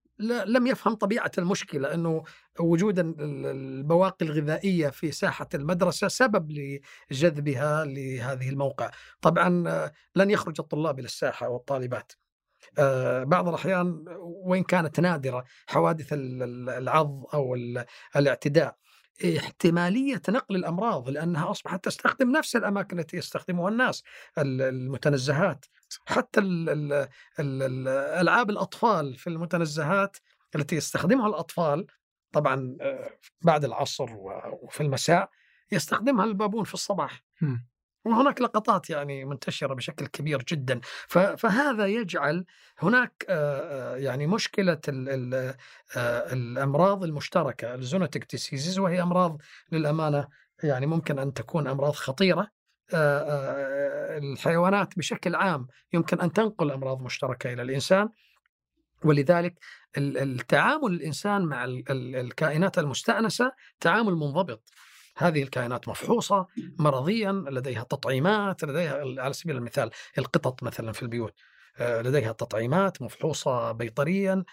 لم 0.46 0.66
يفهم 0.66 0.94
طبيعة 0.94 1.30
المشكلة 1.38 1.94
أنه 1.94 2.24
وجود 2.60 2.98
البواقي 2.98 4.26
الغذائية 4.26 4.88
في 4.88 5.12
ساحة 5.12 5.48
المدرسة 5.54 6.08
سبب 6.08 6.78
لجذبها 7.10 7.84
لهذه 7.84 8.48
الموقع. 8.48 8.90
طبعا 9.20 9.48
لن 10.16 10.30
يخرج 10.30 10.54
الطلاب 10.58 10.98
إلى 10.98 11.06
الساحة 11.06 11.48
والطالبات. 11.48 12.12
آه، 12.78 13.24
بعض 13.24 13.48
الأحيان 13.48 14.04
وإن 14.18 14.62
كانت 14.62 15.00
نادرة 15.00 15.44
حوادث 15.66 16.08
العض 16.12 17.24
أو 17.34 17.56
الاعتداء. 18.16 18.76
احتمالية 19.38 20.22
نقل 20.28 20.56
الأمراض 20.56 21.10
لأنها 21.10 21.50
أصبحت 21.50 21.84
تستخدم 21.84 22.30
نفس 22.30 22.56
الأماكن 22.56 22.98
التي 22.98 23.16
يستخدمها 23.16 23.68
الناس 23.68 24.02
المتنزهات. 24.38 25.64
حتى 26.06 26.40
الألعاب 27.40 28.50
الأطفال 28.50 29.16
في 29.16 29.26
المتنزهات 29.26 30.16
التي 30.54 30.76
يستخدمها 30.76 31.28
الأطفال 31.28 31.86
طبعا 32.32 32.76
آه، 32.80 33.10
بعد 33.42 33.64
العصر 33.64 34.08
وفي 34.62 34.80
المساء 34.80 35.30
يستخدمها 35.72 36.24
البابون 36.24 36.64
في 36.64 36.74
الصباح. 36.74 37.22
وهناك 38.04 38.40
لقطات 38.40 38.90
يعني 38.90 39.24
منتشرة 39.24 39.74
بشكل 39.74 40.06
كبير 40.06 40.42
جدا. 40.48 40.80
فهذا 41.08 41.86
يجعل 41.86 42.44
هناك 42.78 43.24
يعني 43.96 44.26
مشكلة 44.26 44.80
الأمراض 46.32 47.04
المشتركة 47.04 47.74
ال 47.74 47.80
zoonotic 47.80 48.30
diseases 48.30 48.78
وهي 48.78 49.02
أمراض 49.02 49.42
للأمانة 49.72 50.28
يعني 50.62 50.86
ممكن 50.86 51.18
أن 51.18 51.32
تكون 51.32 51.66
أمراض 51.66 51.92
خطيرة. 51.92 52.50
الحيوانات 54.22 54.98
بشكل 54.98 55.34
عام 55.34 55.66
يمكن 55.92 56.20
أن 56.20 56.32
تنقل 56.32 56.70
أمراض 56.70 57.02
مشتركة 57.02 57.52
إلى 57.52 57.62
الإنسان. 57.62 58.08
ولذلك 59.04 59.58
التعامل 59.98 60.92
الإنسان 60.92 61.42
مع 61.42 61.64
الكائنات 61.90 62.78
المستأنسة 62.78 63.52
تعامل 63.80 64.14
منضبط. 64.14 64.70
هذه 65.16 65.42
الكائنات 65.42 65.88
مفحوصة 65.88 66.46
مرضيا 66.78 67.32
لديها 67.32 67.82
تطعيمات 67.82 68.64
لديها 68.64 69.22
على 69.22 69.32
سبيل 69.32 69.56
المثال 69.56 69.90
القطط 70.18 70.62
مثلا 70.62 70.92
في 70.92 71.02
البيوت 71.02 71.34
آه، 71.78 72.02
لديها 72.02 72.32
تطعيمات 72.32 73.02
مفحوصة 73.02 73.72
بيطريا. 73.72 74.44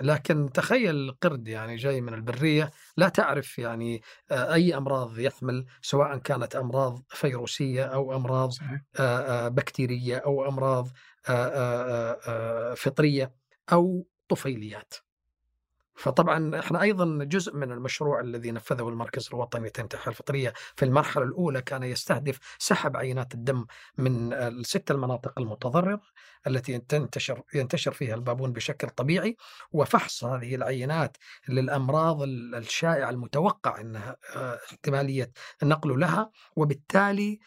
لكن 0.00 0.52
تخيل 0.52 0.94
القرد 0.96 1.48
يعني 1.48 1.76
جاي 1.76 2.00
من 2.00 2.14
البرية 2.14 2.70
لا 2.96 3.08
تعرف 3.08 3.58
يعني 3.58 4.02
آه، 4.30 4.54
أي 4.54 4.76
أمراض 4.76 5.18
يحمل 5.18 5.66
سواء 5.82 6.16
كانت 6.18 6.56
أمراض 6.56 7.02
فيروسية 7.08 7.84
أو 7.84 8.16
أمراض 8.16 8.52
آه، 9.00 9.48
بكتيرية 9.48 10.16
أو 10.16 10.48
أمراض 10.48 10.88
فطرية. 12.76 13.41
أو 13.72 14.06
طفيليات. 14.28 14.94
فطبعا 15.94 16.58
إحنا 16.58 16.82
أيضا 16.82 17.24
جزء 17.24 17.56
من 17.56 17.72
المشروع 17.72 18.20
الذي 18.20 18.50
نفذه 18.50 18.88
المركز 18.88 19.28
الوطني 19.32 19.64
للتنميه 19.64 20.06
الفطرية 20.06 20.52
في 20.76 20.84
المرحلة 20.84 21.24
الأولى 21.24 21.62
كان 21.62 21.82
يستهدف 21.82 22.38
سحب 22.58 22.96
عينات 22.96 23.34
الدم 23.34 23.66
من 23.98 24.32
الست 24.32 24.90
المناطق 24.90 25.38
المتضررة 25.38 26.00
التي 26.46 26.78
تنتشر 26.78 27.42
ينتشر 27.54 27.92
فيها 27.92 28.14
البابون 28.14 28.52
بشكل 28.52 28.88
طبيعي 28.88 29.36
وفحص 29.72 30.24
هذه 30.24 30.54
العينات 30.54 31.16
للأمراض 31.48 32.22
الشائعه 32.22 33.10
المتوقع 33.10 33.80
إنها 33.80 34.16
آه، 34.36 34.58
احتمالية 34.70 35.32
النقل 35.62 36.00
لها 36.00 36.30
وبالتالي 36.56 37.40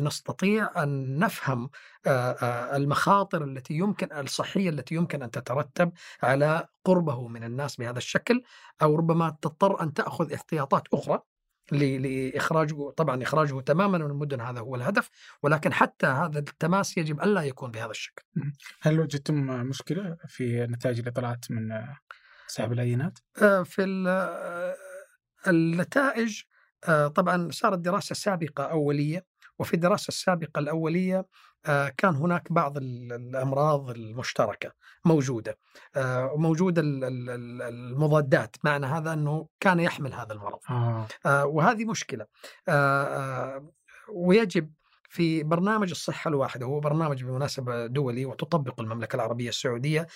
نستطيع 0.00 0.82
أن 0.82 1.18
نفهم 1.18 1.70
آه، 2.06 2.76
المخاطر 2.76 3.44
التي 3.44 3.74
يمكن 3.74 4.12
الصحية 4.12 4.70
التي 4.70 4.94
يمكن 4.94 5.22
أن 5.22 5.30
تترتب 5.30 5.92
على 6.22 6.68
قربه 6.84 7.28
من 7.28 7.44
الناس 7.44 7.76
بهذا 7.76 7.98
الشكل 7.98 8.42
أو 8.82 8.96
ربما 8.96 9.36
تضطر 9.42 9.82
أن 9.82 9.94
تأخذ 9.94 10.32
احتياطات 10.32 10.82
أخرى 10.92 11.22
لإخراجه 11.72 12.90
طبعا 12.90 13.22
إخراجه 13.22 13.60
تماما 13.60 13.98
من 13.98 14.06
المدن 14.06 14.40
هذا 14.40 14.60
هو 14.60 14.74
الهدف 14.74 15.10
ولكن 15.42 15.72
حتى 15.72 16.06
هذا 16.06 16.38
التماس 16.38 16.98
يجب 16.98 17.20
الا 17.20 17.42
يكون 17.42 17.70
بهذا 17.70 17.90
الشكل. 17.90 18.22
هل 18.82 19.00
وجدتم 19.00 19.34
مشكلة 19.46 20.16
في 20.28 20.66
نتائج 20.66 20.98
اللي 20.98 21.10
طلعت 21.10 21.50
من 21.50 21.68
سحب 22.46 22.72
العينات؟ 22.72 23.18
آه، 23.42 23.62
في 23.62 24.04
آه، 24.08 24.76
النتائج 25.50 26.42
آه، 26.88 27.08
طبعا 27.08 27.48
صارت 27.50 27.78
دراسة 27.78 28.14
سابقة 28.14 28.64
أولية 28.64 29.26
وفي 29.58 29.74
الدراسة 29.74 30.08
السابقة 30.08 30.58
الأولية 30.58 31.26
آه، 31.66 31.92
كان 31.96 32.14
هناك 32.14 32.52
بعض 32.52 32.76
الأمراض 32.76 33.90
المشتركة 33.90 34.72
موجودة 35.04 35.58
وموجودة 36.06 36.82
آه، 36.82 37.08
المضادات 37.68 38.56
معنى 38.64 38.86
هذا 38.86 39.12
أنه 39.12 39.48
كان 39.60 39.80
يحمل 39.80 40.12
هذا 40.12 40.32
المرض 40.32 40.58
آه. 40.70 41.06
وهذه 41.46 41.84
مشكلة 41.84 42.26
ويجب 44.08 44.72
في 45.08 45.42
برنامج 45.42 45.90
الصحة 45.90 46.28
الواحدة 46.28 46.66
هو 46.66 46.80
برنامج 46.80 47.24
بالمناسبة 47.24 47.86
دولي 47.86 48.26
وتطبق 48.26 48.80
المملكة 48.80 49.16
العربية 49.16 49.48
السعودية 49.48 50.06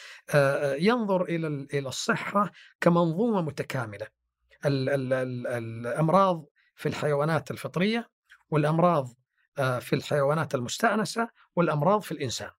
ينظر 0.79 1.23
إلى 1.23 1.47
إلى 1.47 1.89
الصحة 1.89 2.51
كمنظومة 2.81 3.43
متكاملة 3.43 4.07
الأمراض 4.65 6.45
في 6.75 6.89
الحيوانات 6.89 7.51
الفطرية 7.51 8.11
والأمراض 8.51 9.09
في 9.57 9.93
الحيوانات 9.93 10.55
المستأنسة 10.55 11.29
والأمراض 11.57 12.03
في 12.03 12.13
الإنسان 12.13 12.51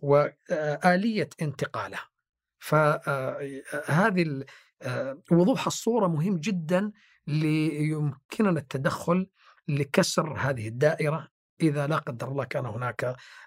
وآلية 0.00 1.28
انتقالها 1.42 2.10
فهذه 2.58 4.44
آه، 4.82 5.18
وضوح 5.30 5.66
الصورة 5.66 6.06
مهم 6.06 6.36
جدا 6.36 6.92
ليمكننا 7.26 8.60
التدخل 8.60 9.30
لكسر 9.68 10.34
هذه 10.38 10.68
الدائرة. 10.68 11.28
إذا 11.60 11.86
لا 11.86 11.96
قدر 11.96 12.28
الله 12.28 12.44
كان 12.44 12.66
هناك 12.66 13.04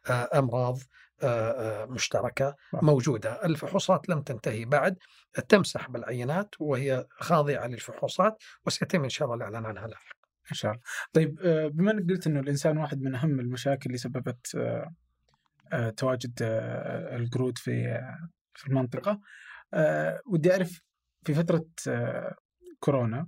آه، 0.09 0.29
أمراض 0.39 0.79
مشتركة 1.89 2.55
نعم. 2.73 2.85
موجودة. 2.85 3.45
الفحوصات 3.45 4.09
لم 4.09 4.21
تنتهي 4.21 4.65
بعد 4.65 4.97
تمسح 5.49 5.89
بالعينات 5.89 6.55
وهي 6.59 7.05
خاضعة 7.09 7.67
للفحوصات 7.67 8.43
وسيتم 8.65 9.03
إن 9.03 9.09
شاء 9.09 9.25
الله 9.25 9.35
الإعلان 9.35 9.65
عنها 9.65 9.87
لاحقا 9.87 10.12
إن 10.51 10.55
شاء 10.55 10.71
الله. 10.71 10.83
طيب 11.13 11.39
آه، 11.41 11.67
بما 11.67 11.91
إنك 11.91 12.09
قلت 12.09 12.27
إنه 12.27 12.39
الإنسان 12.39 12.77
واحد 12.77 13.01
من 13.01 13.15
أهم 13.15 13.39
المشاكل 13.39 13.85
اللي 13.85 13.97
سببت 13.97 14.55
آه، 14.55 14.93
آه، 15.73 15.89
تواجد 15.89 16.33
القرود 17.11 17.57
في 17.57 17.99
في 18.55 18.67
المنطقة 18.67 19.19
ودي 20.27 20.51
أعرف 20.51 20.81
في 21.25 21.33
فترة 21.33 21.65
كورونا 22.79 23.27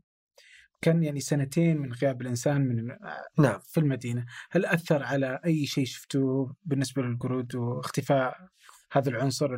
كان 0.81 1.03
يعني 1.03 1.19
سنتين 1.19 1.77
من 1.77 1.93
غياب 1.93 2.21
الإنسان 2.21 2.61
من 2.61 2.97
نعم 3.37 3.59
في 3.59 3.79
المدينة، 3.79 4.25
هل 4.51 4.65
أثر 4.65 5.03
على 5.03 5.39
أي 5.45 5.65
شيء 5.65 5.85
شفتوه 5.85 6.55
بالنسبة 6.63 7.01
للقرود 7.01 7.55
واختفاء 7.55 8.47
هذا 8.91 9.09
العنصر 9.09 9.57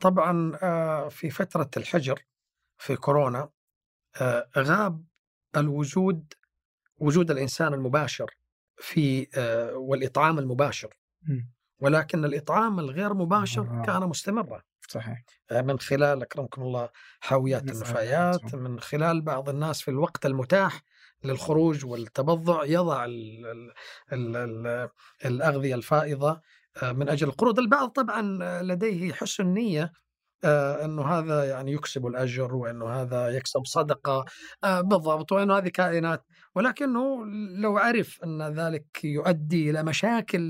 طبعا 0.00 0.52
في 1.08 1.30
فترة 1.30 1.70
الحجر 1.76 2.22
في 2.78 2.96
كورونا 2.96 3.50
غاب 4.58 5.04
الوجود 5.56 6.32
وجود 7.02 7.30
الإنسان 7.30 7.74
المباشر 7.74 8.30
في 8.76 9.26
آه، 9.36 9.74
والإطعام 9.74 10.38
المباشر. 10.38 10.94
ولكن 11.80 12.24
الإطعام 12.24 12.78
الغير 12.78 13.14
مباشر 13.14 13.62
آه. 13.62 13.82
كان 13.86 14.02
مستمرا. 14.02 14.62
صحيح. 14.88 15.22
آه، 15.50 15.60
من 15.62 15.78
خلال 15.78 16.22
أكرمكم 16.22 16.62
الله 16.62 16.88
حاويات 17.20 17.62
النفايات 17.62 18.54
من 18.54 18.80
خلال 18.80 19.22
بعض 19.22 19.48
الناس 19.48 19.80
في 19.82 19.90
الوقت 19.90 20.26
المتاح 20.26 20.82
للخروج 21.24 21.84
والتبضع 21.84 22.64
يضع 22.64 23.04
ال 23.04 23.46
ال 23.46 23.72
ال 24.12 24.36
ال 24.36 24.88
الأغذية 25.24 25.74
الفائضة 25.74 26.40
من 26.82 27.08
أجل 27.08 27.28
القروض. 27.28 27.58
البعض 27.58 27.88
طبعا 27.88 28.22
لديه 28.62 29.12
حسن 29.12 29.46
نية 29.46 29.92
آه 30.44 30.84
إنه 30.84 31.02
هذا 31.02 31.44
يعني 31.44 31.72
يكسب 31.72 32.06
الأجر 32.06 32.54
وإنه 32.54 32.88
هذا 32.88 33.28
يكسب 33.28 33.64
صدقة 33.66 34.24
آه 34.64 34.80
بالضبط 34.80 35.32
وإنه 35.32 35.58
هذه 35.58 35.68
كائنات. 35.68 36.24
ولكنه 36.54 37.26
لو 37.56 37.78
عرف 37.78 38.18
أن 38.24 38.42
ذلك 38.42 39.04
يؤدي 39.04 39.70
إلى 39.70 39.82
مشاكل 39.82 40.40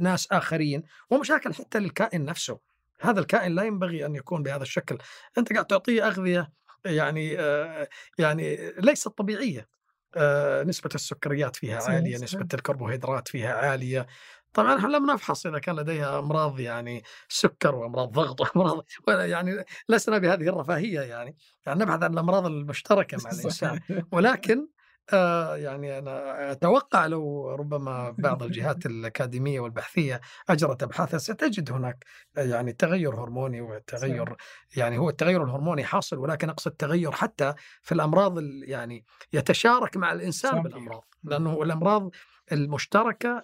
لناس 0.00 0.32
آخرين 0.32 0.82
ومشاكل 1.10 1.54
حتى 1.54 1.78
للكائن 1.78 2.24
نفسه. 2.24 2.58
هذا 3.00 3.20
الكائن 3.20 3.54
لا 3.54 3.62
ينبغي 3.62 4.06
أن 4.06 4.14
يكون 4.14 4.42
بهذا 4.42 4.62
الشكل. 4.62 4.98
أنت 5.38 5.52
قاعد 5.52 5.66
تعطيه 5.66 6.06
أغذية 6.06 6.52
يعني 6.84 7.38
آه، 7.40 7.88
يعني 8.18 8.72
ليست 8.78 9.08
طبيعية. 9.08 9.68
آه، 10.16 10.62
نسبة 10.62 10.90
السكريات 10.94 11.56
فيها 11.56 11.80
صحيح. 11.80 12.20
نسبة 12.22 12.46
الكربوهيدرات 12.54 13.28
فيها 13.28 13.54
عالية. 13.54 14.06
طبعا 14.54 14.78
إحنا 14.78 14.88
لم 14.88 15.10
نفحص 15.10 15.46
إذا 15.46 15.58
كان 15.58 15.76
لديها 15.76 16.18
أمراض 16.18 16.60
يعني 16.60 17.02
سكر 17.28 17.74
وأمراض 17.74 18.12
ضغط 18.12 18.40
وأمراض 18.56 18.84
ولا 19.08 19.26
يعني 19.26 19.64
لسنا 19.88 20.18
بهذه 20.18 20.48
الرفاهية 20.48 21.00
يعني. 21.00 21.36
يعني 21.66 21.80
نبحث 21.84 22.02
عن 22.02 22.12
الأمراض 22.12 22.46
المشتركة 22.46 23.18
مع 23.24 23.30
الإنسان. 23.30 23.80
ولكن 24.12 24.68
آه 25.12 25.56
يعني 25.56 25.98
أنا 25.98 26.52
أتوقع 26.52 27.06
لو 27.06 27.50
ربما 27.54 28.10
بعض 28.18 28.42
الجهات 28.42 28.86
الأكاديمية 28.86 29.60
والبحثية 29.60 30.20
أجرت 30.48 30.82
أبحاثها 30.82 31.18
ستجد 31.18 31.72
هناك 31.72 32.04
آه، 32.36 32.40
يعني 32.40 32.72
تغير 32.72 33.14
هرموني 33.14 33.60
وتغير 33.60 34.36
يعني 34.76 34.98
هو 34.98 35.08
التغير 35.08 35.44
الهرموني 35.44 35.84
حاصل 35.84 36.18
ولكن 36.18 36.48
أقصد 36.50 36.70
تغير 36.70 37.12
حتى 37.12 37.54
في 37.82 37.92
الأمراض 37.92 38.38
ال- 38.38 38.64
يعني 38.66 39.04
يتشارك 39.32 39.96
مع 39.96 40.12
الإنسان. 40.12 40.62
بالأمراض. 40.62 41.04
لأنه 41.24 41.62
الأمراض 41.62 42.10
المشتركة 42.52 43.42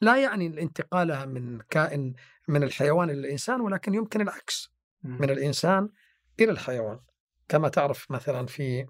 لا 0.00 0.16
يعني 0.16 0.46
انتقالها 0.46 1.24
من 1.24 1.60
كائن 1.70 2.14
من 2.48 2.62
الحيوان 2.62 3.10
إلى 3.10 3.20
الإنسان 3.20 3.60
ولكن 3.60 3.94
يمكن 3.94 4.20
العكس 4.20 4.72
من 5.02 5.30
الإنسان 5.30 5.88
إلى 6.40 6.50
الحيوان. 6.50 7.00
كما 7.48 7.68
تعرف 7.68 8.10
مثلا 8.10 8.46
في 8.46 8.86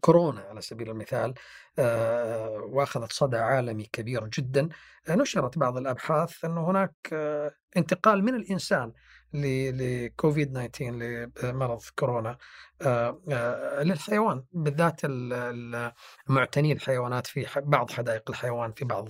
كورونا 0.00 0.40
على 0.40 0.60
سبيل 0.60 0.90
المثال 0.90 1.34
آه، 1.78 2.50
وأخذت 2.50 3.12
صدى 3.12 3.36
عالمي 3.36 3.84
كبير 3.92 4.26
جدا 4.26 4.68
نشرت 5.08 5.58
بعض 5.58 5.76
الأبحاث 5.76 6.44
أنه 6.44 6.70
هناك 6.70 6.94
آه، 7.12 7.52
انتقال 7.76 8.24
من 8.24 8.34
الإنسان 8.34 8.92
لكوفيد 9.34 10.52
19 10.70 10.90
لمرض 11.44 11.80
كورونا. 11.98 12.38
آه، 12.82 13.22
آه، 13.32 13.82
للحيوان 13.82 14.44
بالذات 14.52 15.04
ال- 15.04 15.32
ال- 15.32 15.92
معتني 16.28 16.72
الحيوانات 16.72 17.26
في 17.26 17.46
بعض 17.56 17.90
حدائق 17.90 18.30
الحيوان 18.30 18.72
في 18.72 18.84
بعض 18.84 19.08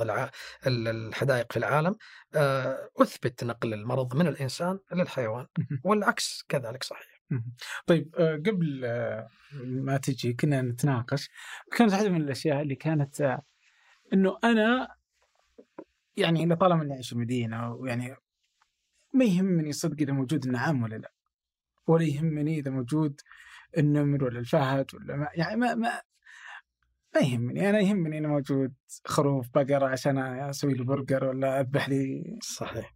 الحدائق 0.66 1.53
في 1.53 1.57
العالم. 1.59 1.97
آه، 2.35 2.90
أثبت 2.97 3.44
نقل 3.44 3.74
المرض 3.74 4.16
من 4.16 4.27
الإنسان 4.27 4.78
للحيوان 4.93 5.47
والعكس 5.85 6.44
كذلك 6.49 6.82
صحيح. 6.85 7.23
طيب 7.86 8.15
قبل 8.47 8.81
ما 9.65 9.97
تجي 9.97 10.32
كنا 10.32 10.62
نتناقش. 10.62 11.31
كانت 11.77 11.93
واحدة 11.93 12.09
من 12.09 12.20
الأشياء 12.20 12.62
اللي 12.62 12.74
كانت 12.74 13.40
إنه 14.12 14.39
أنا 14.44 14.89
يعني 16.16 16.47
لطالما 16.47 16.82
إني 16.82 16.94
أعيش 16.94 17.09
في 17.09 17.16
مدينة 17.19 17.74
ويعني 17.74 18.16
ما 19.13 19.25
يهمني 19.25 19.73
صدق 19.73 19.97
إذا 20.01 20.13
موجود 20.13 20.47
النعام 20.47 20.83
ولا 20.83 20.97
لا 20.97 21.13
ولا 21.87 22.05
يهمني 22.05 22.59
إذا 22.59 22.71
موجود 22.71 23.21
النمر 23.79 24.25
ولا 24.25 24.39
الفهد 24.39 24.95
ولا 24.95 25.17
ما 25.17 25.29
يعني 25.35 25.57
ما 25.57 25.75
ما 25.75 26.01
ما 27.15 27.21
يهمني. 27.21 27.71
أنا 27.71 27.81
يهمني 27.81 28.19
إنه 28.19 28.29
موجود 28.29 28.75
خروف 29.05 29.49
بقرة 29.55 29.87
عشان 29.89 30.19
أسوي 30.19 30.75
له 30.75 30.85
برجر 30.85 31.25
ولا 31.25 31.61
أذبح 31.61 31.89
لي. 31.89 32.39
صحيح. 32.43 32.95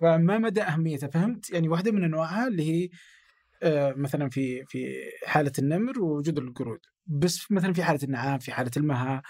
فما 0.00 0.38
مدى 0.38 0.62
اهميتها 0.62 1.08
فهمت؟ 1.08 1.50
يعني 1.50 1.68
واحدة 1.68 1.92
من 1.92 2.04
أنواعها 2.04 2.48
اللي 2.48 2.62
هي 2.62 2.88
آه، 3.62 3.94
مثلا 3.96 4.30
في 4.30 4.64
في 4.66 4.94
حالة 5.26 5.52
النمر 5.58 6.00
ووجود 6.00 6.38
القرود. 6.38 6.80
بس 7.06 7.52
مثلا 7.52 7.72
في 7.72 7.82
حالة 7.84 8.00
النعام 8.02 8.38
في 8.38 8.52
حالة 8.52 8.70
المها 8.76 9.22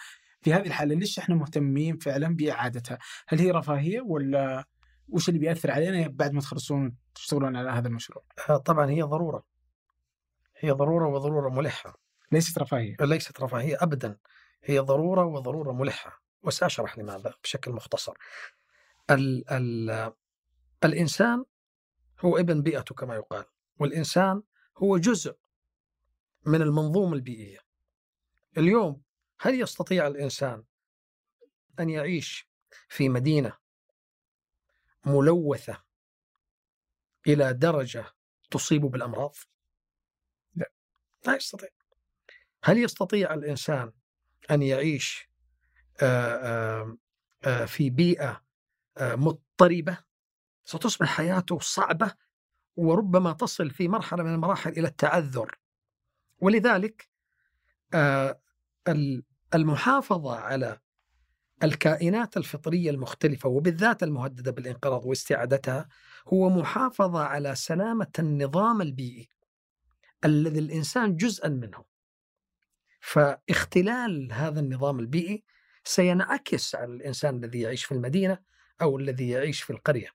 في 0.43 0.55
هذه 0.55 0.66
الحالة 0.66 0.94
ليش 0.94 1.18
إحنا 1.18 1.35
مهتمين 1.35 1.98
فعلا 1.98 2.36
بإعادتها؟ 2.36 2.98
هل 3.28 3.39
هي 3.39 3.51
رفاهية 3.51 4.01
ولا 4.01 4.64
وش 5.08 5.28
اللي 5.28 5.40
بيأثر 5.40 5.70
علينا 5.70 6.08
بعد 6.08 6.32
ما 6.32 6.40
تخلصون 6.40 6.96
تشتغلون 7.14 7.56
على 7.56 7.70
هذا 7.70 7.88
المشروع؟ 7.88 8.24
آه، 8.50 8.56
طبعا 8.56 8.90
هي 8.90 9.02
ضرورة. 9.02 9.44
هي 10.58 10.70
ضرورة 10.70 11.08
وضرورة 11.08 11.48
ملحة. 11.48 12.00
ليست 12.32 12.58
رفاهية. 12.58 12.96
ليست 13.00 13.40
رفاهية 13.40 13.76
أبدا. 13.80 14.18
هي 14.64 14.78
ضرورة 14.78 15.24
وضرورة 15.24 15.72
ملحة. 15.72 16.22
وسأشرح 16.42 16.98
لماذا 16.98 17.34
بشكل 17.42 17.70
مختصر. 17.70 18.14
ال 19.10 19.50
ال 19.50 20.12
الإنسان 20.84 21.44
هو 22.20 22.38
ابن 22.38 22.62
بيئته 22.62 22.94
كما 22.94 23.14
يقال. 23.14 23.44
والإنسان 23.78 24.42
هو 24.78 24.98
جزء 24.98 25.36
من 26.46 26.62
المنظومة 26.62 27.14
البيئية. 27.14 27.58
اليوم 28.58 29.02
هل 29.40 29.60
يستطيع 29.60 30.06
الإنسان 30.06 30.64
أن 31.80 31.90
يعيش 31.90 32.48
في 32.88 33.08
مدينة 33.08 33.52
ملوثة 35.06 35.82
إلى 37.26 37.52
درجة 37.52 38.04
تصيبه 38.50 38.88
بالأمراض؟ 38.88 39.34
لا. 40.54 40.70
لا 41.26 41.36
يستطيع 41.36 41.68
هل 42.64 42.78
يستطيع 42.78 43.34
الإنسان 43.34 43.92
أن 44.50 44.62
يعيش 44.62 45.30
آه، 46.02 46.36
آه، 46.36 46.96
آه، 47.44 47.64
في 47.64 47.90
بيئة 47.90 48.42
آه، 48.98 49.14
مضطربة 49.14 49.98
ستصبح 50.64 51.08
حياته 51.16 51.58
صعبة 51.58 52.14
وربما 52.76 53.32
تصل 53.32 53.70
في 53.70 53.88
مرحلة 53.88 54.22
من 54.22 54.34
المراحل 54.34 54.70
إلى 54.70 54.88
التعذر 54.88 55.58
ولذلك 56.38 57.08
ال- 58.88 59.22
المحافظة 59.54 60.36
على 60.36 60.80
الكائنات 61.62 62.36
الفطرية 62.36 62.90
المختلفة 62.90 63.48
وبالذات 63.48 64.02
المهددة 64.02 64.50
بالانقراض 64.50 65.04
واستعادتها 65.04 65.88
هو 66.28 66.50
محافظة 66.50 67.24
على 67.24 67.54
سلامة 67.54 68.10
النظام 68.18 68.82
البيئي 68.82 69.28
الذي 70.24 70.58
الإنسان 70.58 71.16
جزءا 71.16 71.48
منه. 71.48 71.84
فاختلال 73.00 74.32
هذا 74.32 74.60
النظام 74.60 74.98
البيئي 74.98 75.44
سينعكس 75.84 76.74
على 76.74 76.92
الإنسان 76.92 77.44
الذي 77.44 77.60
يعيش 77.60 77.84
في 77.84 77.92
المدينة 77.92 78.38
أو 78.82 78.98
الذي 78.98 79.30
يعيش 79.30 79.62
في 79.62 79.70
القرية. 79.70 80.08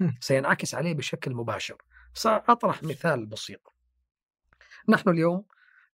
مم. 0.00 0.18
سينعكس 0.20 0.74
عليه 0.74 0.94
بشكل 0.94 1.34
مباشر. 1.34 1.76
سأطرح 2.14 2.82
مثال 2.82 3.26
بسيط. 3.26 3.74
نحن 4.88 5.08
اليوم 5.08 5.44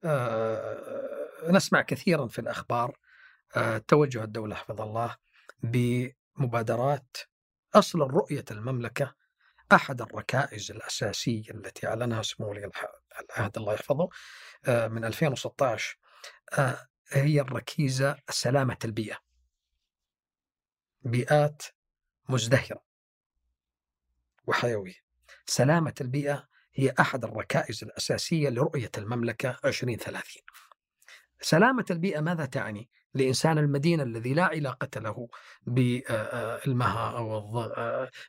آه، 0.04 1.52
نسمع 1.52 1.82
كثيرا 1.82 2.28
في 2.28 2.40
الأخبار 2.40 2.90
آه، 2.90 3.03
توجه 3.88 4.24
الدولة 4.24 4.56
حفظ 4.56 4.82
الله 4.82 5.18
بمبادرات 5.64 7.18
أصلا 7.76 8.06
رؤية 8.06 8.46
المملكة 8.52 9.16
أحد 9.72 10.02
الركائز 10.02 10.72
الأساسية 10.72 11.52
التي 11.52 11.88
أعلنها 11.88 12.22
سمو 12.22 12.50
ولي 12.50 12.72
العهد 13.30 13.58
الله 13.58 13.74
يحفظه 13.74 14.10
آه، 14.68 14.88
من 14.88 15.06
2016 15.06 15.98
آه، 16.58 16.88
هي 17.10 17.42
الركيزة 17.42 18.18
سلامة 18.30 18.78
البيئة. 18.86 19.18
بيئات 21.02 21.64
مزدهرة. 22.30 22.84
وحيوية. 24.48 25.04
سلامة 25.46 25.94
البيئة 26.02 26.48
هي 26.74 26.94
أحد 27.00 27.24
الركائز 27.24 27.84
الأساسية 27.84 28.50
لرؤية 28.50 28.92
المملكة 28.98 29.60
2030 29.66 30.42
سلامة 31.44 31.86
البيئة 31.92 32.22
ماذا 32.22 32.46
تعني؟ 32.46 32.90
لإنسان 33.14 33.58
المدينة 33.58 34.04
الذي 34.04 34.34
لا 34.34 34.44
علاقة 34.44 35.00
له 35.00 35.28
بالمها 35.66 37.18
أو 37.18 37.38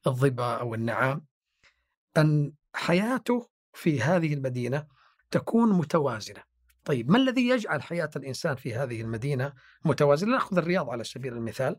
الظبا 0.07 0.55
أو 0.55 0.75
النعام. 0.75 1.25
أن 2.17 2.53
حياته 2.75 3.49
في 3.73 4.03
هذه 4.03 4.35
المدينة 4.35 4.87
تكون 5.31 5.73
متوازنة. 5.73 6.43
طيب 6.85 7.11
ما 7.11 7.19
الذي 7.19 7.49
يجعل 7.49 7.83
حياة 7.83 8.11
الإنسان 8.17 8.57
في 8.57 8.75
هذه 8.75 9.01
المدينة 9.01 9.53
متوازنة؟ 9.85 10.33
نأخذ 10.33 10.59
الرياض 10.59 10.91
على 10.91 11.05
سبيل 11.05 11.33
المثال. 11.33 11.77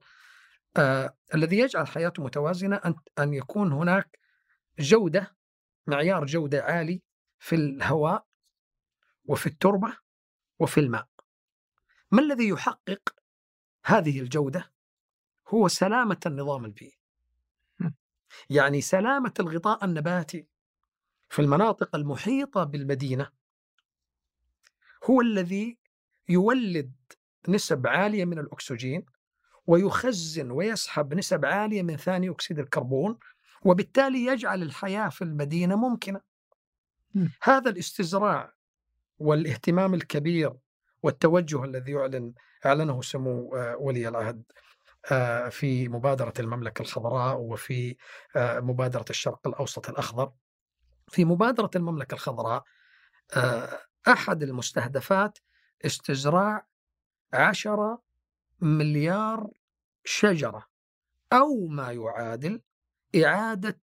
آه 0.78 1.16
الذي 1.34 1.60
يجعل 1.60 1.88
حياته 1.88 2.24
متوازنة 2.24 2.76
أن, 2.76 2.95
أن 3.20 3.34
يكون 3.34 3.72
هناك 3.72 4.20
جودة 4.80 5.36
معيار 5.88 6.26
جودة 6.26 6.64
عالي 6.64 7.02
في 7.40 7.56
الهواء 7.56 8.26
وفي 9.26 9.48
التربة 9.48 9.98
وفي 10.60 10.80
الماء. 10.80 11.07
ما 12.15 12.21
الذي 12.21 12.47
يحقق 12.47 13.15
هذه 13.85 14.19
الجودة؟ 14.19 14.71
هو 15.47 15.67
سلامة 15.67 16.19
النظام 16.25 16.65
البيئي. 16.65 16.97
يعني 18.49 18.81
سلامة 18.81 19.33
الغطاء 19.39 19.85
النباتي 19.85 20.47
في 21.29 21.41
المناطق 21.41 21.95
المحيطة 21.95 22.63
بالمدينة 22.63 23.31
هو 25.03 25.21
الذي 25.21 25.77
يولد 26.29 26.93
نسب 27.47 27.87
عالية 27.87 28.25
من 28.25 28.39
الأكسجين 28.39 29.05
ويخزن 29.67 30.51
ويسحب 30.51 31.13
نسب 31.13 31.45
عالية 31.45 31.83
من 31.83 31.97
ثاني 31.97 32.29
أكسيد 32.29 32.59
الكربون 32.59 33.17
وبالتالي 33.61 34.25
يجعل 34.25 34.61
الحياة 34.61 35.09
في 35.09 35.23
المدينة 35.23 35.75
ممكنة. 35.75 36.21
م. 37.15 37.27
هذا 37.41 37.69
الاستزراع 37.69 38.53
والاهتمام 39.19 39.93
الكبير 39.93 40.53
والتوجه 41.06 41.64
الذي 41.64 41.91
يعلن 41.91 42.34
أعلنه 42.65 43.02
سمو 43.02 43.56
آه، 43.56 43.76
ولي 43.77 44.07
العهد 44.07 44.44
آه، 45.11 45.49
في 45.49 45.90
مبادرة 45.90 46.34
المملكة 46.40 46.82
الخضراء 46.82 47.38
وفي 47.38 47.95
آه، 48.36 48.60
مبادرة 48.60 49.06
الشرق 49.10 49.48
الأوسط 49.48 49.90
الأخضر. 49.90 50.32
في 51.07 51.26
مبادرة 51.26 51.69
المملكة 51.76 52.15
الخضراء 52.15 52.64
أحد 54.07 54.44
المستهدفات 54.44 55.38
استزراع 55.86 56.68
عشرة 57.34 58.02
مليار 58.61 59.49
شجرة 60.03 60.65
أو 61.34 61.68
ما 61.68 61.91
يعادل 61.91 62.61
إعادة 63.15 63.80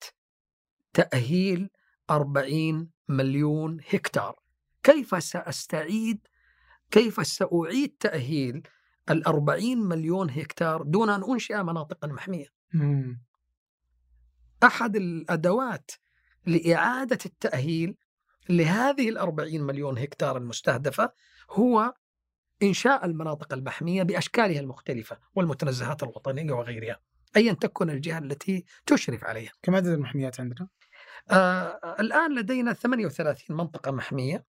تأهيل 0.93 1.70
40 2.11 2.90
مليون 3.09 3.81
هكتار. 3.93 4.40
كيف 4.82 5.23
سأستعيد 5.23 6.28
كيف 6.93 7.27
سأعيد 7.27 7.97
تأهيل 8.01 8.62
الأربعين 9.10 9.78
مليون 9.78 10.31
هكتار 10.31 10.82
دون 10.82 11.10
أن 11.10 11.23
أنشئ 11.31 11.62
مناطقا 11.62 12.09
محمية 12.09 12.47
مم. 12.74 13.23
أحد 14.64 14.97
الأدوات 14.97 15.90
لإعادة 16.47 17.19
التأهيل 17.27 17.97
لهذه 18.48 19.09
الأربعين 19.09 19.62
مليون 19.62 19.98
هكتار 19.98 20.36
المستهدفة 20.36 21.12
هو 21.51 21.94
إنشاء 22.62 23.06
المناطق 23.06 23.52
المحمية 23.52 24.02
بأشكالها 24.02 24.60
المختلفة 24.60 25.19
والمتنزهات 25.35 26.02
الوطنية 26.02 26.52
وغيرها 26.52 27.01
أيا 27.36 27.52
تكن 27.52 27.90
الجهة 27.90 28.19
التي 28.19 28.64
تشرف 28.86 29.24
عليها 29.24 29.52
كم 29.62 29.74
عدد 29.74 29.86
المحميات 29.86 30.40
عندنا؟ 30.40 30.69
آه 31.31 31.97
الآن 32.01 32.39
لدينا 32.39 32.73
38 32.73 33.56
منطقة 33.56 33.90
محمية 33.90 34.44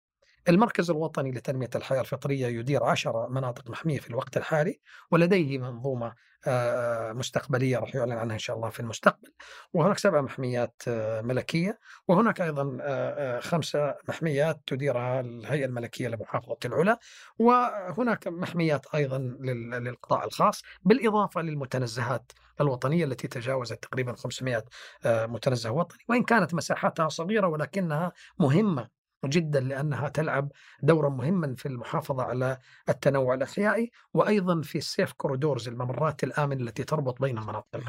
المركز 0.49 0.91
الوطني 0.91 1.31
لتنمية 1.31 1.70
الحياة 1.75 2.01
الفطرية 2.01 2.47
يدير 2.47 2.85
عشرة 2.85 3.29
مناطق 3.29 3.70
محمية 3.70 3.99
في 3.99 4.11
الوقت 4.11 4.37
الحالي 4.37 4.81
ولديه 5.11 5.59
منظومة 5.59 6.15
آه، 6.47 7.12
مستقبلية 7.12 7.79
راح 7.79 7.95
يعلن 7.95 8.12
عنها 8.12 8.35
إن 8.35 8.39
شاء 8.39 8.57
الله 8.57 8.70
في 8.70 8.81
المستقبل. 8.81 9.33
وهناك 9.73 9.99
سبع 9.99 10.20
محميات 10.20 10.83
آه، 10.89 11.20
ملكية 11.20 11.79
وهناك 12.09 12.41
أيضا 12.41 12.79
آه، 12.81 13.41
خمسة 13.41 13.95
محميات 14.09 14.61
تديرها 14.66 15.20
الهيئة 15.20 15.65
الملكية 15.65 16.09
لمحافظة 16.09 16.57
العلا. 16.65 16.99
وهناك 17.39 18.29
محميات 18.29 18.87
أيضا 18.95 19.19
للقطاع 19.19 20.25
الخاص 20.25 20.62
بالإضافة 20.83 21.41
للمتنزهات 21.41 22.33
الوطنية 22.61 23.05
التي 23.05 23.29
تجاوزت 23.29 23.83
تقريبا 23.83 24.12
500 24.12 24.65
متنزه 25.07 25.70
وطني. 25.70 26.05
وإن 26.09 26.23
كانت 26.23 26.55
مساحاتها 26.55 27.09
صغيرة 27.09 27.47
ولكنها 27.47 28.12
مهمة 28.39 28.98
جدا 29.24 29.61
لأنها 29.61 30.09
تلعب 30.09 30.53
دورا 30.82 31.09
مهما 31.09 31.55
في 31.55 31.66
المحافظة 31.66 32.23
على 32.23 32.59
التنوع 32.89 33.35
الأحيائي 33.35 33.90
وأيضا 34.15 34.62
في 34.62 34.78
السيف 34.78 35.12
كوريدورز 35.12 35.69
الممرات 35.69 36.24
الآمنة 36.24 36.61
التي 36.62 36.85
تربط 36.85 37.20
بين 37.20 37.39
المناطق. 37.39 37.81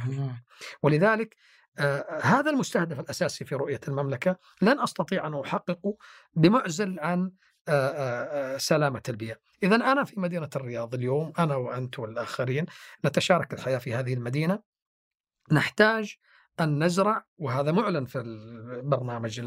ولذلك 0.83 1.35
آه 1.79 2.19
هذا 2.21 2.51
المستهدف 2.51 2.99
الأساسي 2.99 3.45
في 3.45 3.55
رؤية 3.55 3.79
المملكة 3.87 4.37
لن 4.61 4.79
أستطيع 4.79 5.27
أن 5.27 5.33
أحققه 5.33 5.95
بمعزل 6.33 6.99
عن 6.99 7.31
آه 7.67 7.71
آه 7.71 8.57
سلامة 8.57 9.01
البيئة. 9.09 9.35
اذا 9.63 9.75
أنا 9.75 10.03
في 10.03 10.19
مدينة 10.19 10.49
الرياض 10.55 10.93
اليوم 10.93 11.33
أنا 11.39 11.55
وأنت 11.55 11.99
والآخرين 11.99 12.65
نتشارك 13.05 13.53
الحياة 13.53 13.77
في 13.77 13.93
هذه 13.95 14.13
المدينة 14.13 14.59
نحتاج 15.51 16.15
أن 16.59 16.83
نزرع 16.83 17.25
وهذا 17.37 17.71
معلن 17.71 18.05
في 18.05 18.19
البرنامج 18.19 19.41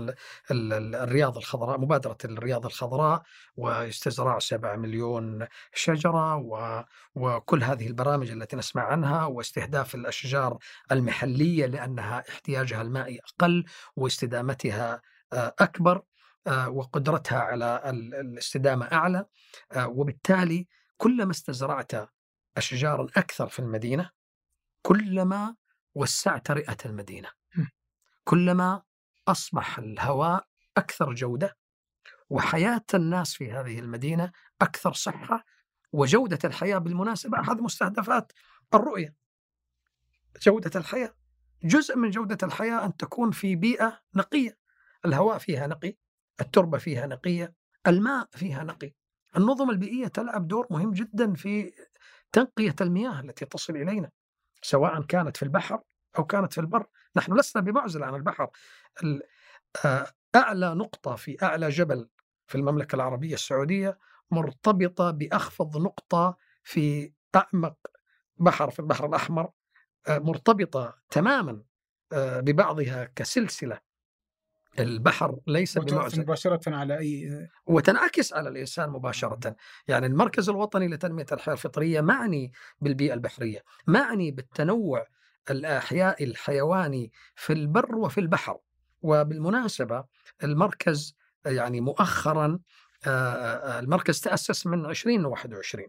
الرياض 0.51 1.37
الخضراء 1.37 1.81
مبادرة 1.81 2.17
الرياض 2.25 2.67
الخضراء 2.67 3.23
واستزراع 3.57 4.39
7 4.39 4.77
مليون 4.77 5.47
شجرة 5.75 6.37
وكل 7.15 7.65
هذه 7.65 7.87
البرامج 7.87 8.31
التي 8.31 8.57
نسمع 8.57 8.83
عنها 8.83 9.25
واستهداف 9.27 9.95
الأشجار 9.95 10.59
المحلية 10.93 11.67
لأنها 11.67 12.25
احتياجها 12.29 12.83
المائي 12.83 13.21
أقل 13.21 13.65
واستدامتها 13.97 15.03
آه، 15.33 15.55
أكبر 15.59 16.03
آه، 16.47 16.69
وقدرتها 16.69 17.39
على 17.39 17.83
الاستدامة 18.21 18.87
أعلى 18.93 19.27
آه، 19.73 19.89
وبالتالي 19.89 20.67
كلما 20.97 21.31
استزرعت 21.31 21.93
أشجارا 22.57 23.07
أكثر 23.17 23.49
في 23.49 23.59
المدينة 23.59 24.11
كلما 24.83 25.55
وسعت 25.95 26.51
رئة 26.51 26.77
المدينة. 26.87 27.29
كلما 28.25 28.83
أصبح 29.29 29.79
الهواء 29.79 30.47
أكثر 30.77 31.15
جودة 31.15 31.57
وحياة 32.31 32.85
الناس 32.95 33.35
في 33.35 33.53
هذه 33.53 33.79
المدينة 33.79 34.33
أكثر 34.63 34.93
صحة 34.93 35.45
وجودة 35.93 36.39
الحياة 36.45 36.79
بالمناسبة 36.79 37.41
أحد 37.41 37.61
مستهدفات 37.61 38.33
الرؤية. 38.75 39.15
جودة 40.43 40.81
الحياة 40.81 41.15
جزء 41.65 41.97
من 41.97 42.11
جودة 42.11 42.39
الحياة 42.43 42.85
أن 42.85 42.97
تكون 42.97 43.31
في 43.31 43.57
بيئة 43.57 44.01
نقية. 44.15 44.59
الهواء 45.05 45.39
فيها 45.39 45.67
نقي 45.67 45.97
التربة 46.41 46.79
فيها 46.79 47.07
نقية 47.07 47.55
الماء 47.87 48.29
فيها 48.33 48.65
نقي. 48.65 48.93
النظم 49.37 49.71
البيئية 49.71 50.07
تلعب 50.07 50.49
دور 50.49 50.67
مهم 50.71 50.93
جدا 50.93 51.35
في 51.35 51.73
تنقية 52.33 52.75
المياه 52.81 53.21
التي 53.21 53.45
تصل 53.45 53.77
إلينا. 53.77 54.11
سواء 54.63 55.03
كانت 55.03 55.37
في 55.37 55.43
البحر 55.43 55.81
أو 56.19 56.25
كانت 56.25 56.53
في 56.53 56.61
البر. 56.61 56.87
نحن 57.17 57.39
لسنا 57.39 57.63
بمعزل 57.63 58.03
عن 58.03 58.15
البحر. 58.15 58.51
آه، 59.85 60.07
أعلى 60.37 60.75
نقطة 60.75 61.15
في 61.17 61.37
أعلى 61.43 61.69
جبل 61.69 62.09
في 62.47 62.55
المملكة 62.55 62.97
العربية 62.97 63.35
السعودية 63.35 63.99
مرتبطة 64.31 65.11
بأخفض 65.11 65.77
نقطة 65.77 66.37
في 66.63 67.13
أعمق 67.37 67.77
بحر 68.37 68.71
في 68.71 68.79
البحر 68.81 69.07
الأحمر 69.07 69.51
آه، 70.09 70.19
مرتبطة 70.19 71.03
تماما 71.11 71.63
آه، 72.13 72.41
ببعضها 72.41 73.05
كسلسلة 73.17 73.81
البحر 74.79 75.39
ليس 75.47 75.79
بمعزل 75.79 76.21
مباشرة 76.21 76.75
على 76.75 76.99
أي 76.99 77.49
وتنعكس 77.67 78.33
على 78.33 78.49
الإنسان 78.49 78.91
مباشرة. 78.91 79.57
يعني 79.89 80.07
المركز 80.07 80.49
الوطني 80.49 80.89
لتنمية 80.89 81.27
الحياة 81.33 81.55
الفطرية 81.55 82.01
معني 82.01 82.53
بالبيئة 82.81 83.15
البحرية 83.15 83.65
معني 83.87 84.31
بالتنوع 84.31 85.07
الأحياء 85.51 86.25
الحيواني 86.25 87.13
في 87.35 87.53
البر 87.53 87.95
وفي 87.97 88.21
البحر. 88.21 88.59
وبالمناسبة 89.03 90.05
المركز 90.45 91.17
يعني 91.47 91.81
مؤخرا 91.81 92.59
المركز 93.07 94.21
تأسس 94.21 94.67
من 94.67 94.87
2021 94.87 95.87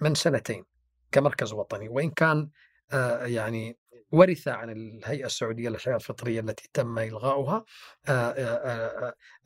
من 0.00 0.14
سنتين 0.14 0.64
كمركز 1.12 1.52
وطني. 1.52 1.88
وإن 1.88 2.10
كان 2.10 2.48
يعني 3.22 3.78
ورث 4.10 4.48
عن 4.48 4.70
الهيئة 4.70 5.26
السعودية 5.26 5.68
للحياة 5.68 5.94
الفطرية 5.96 6.40
التي 6.40 6.68
تم 6.72 6.98
إلغاؤها. 6.98 7.64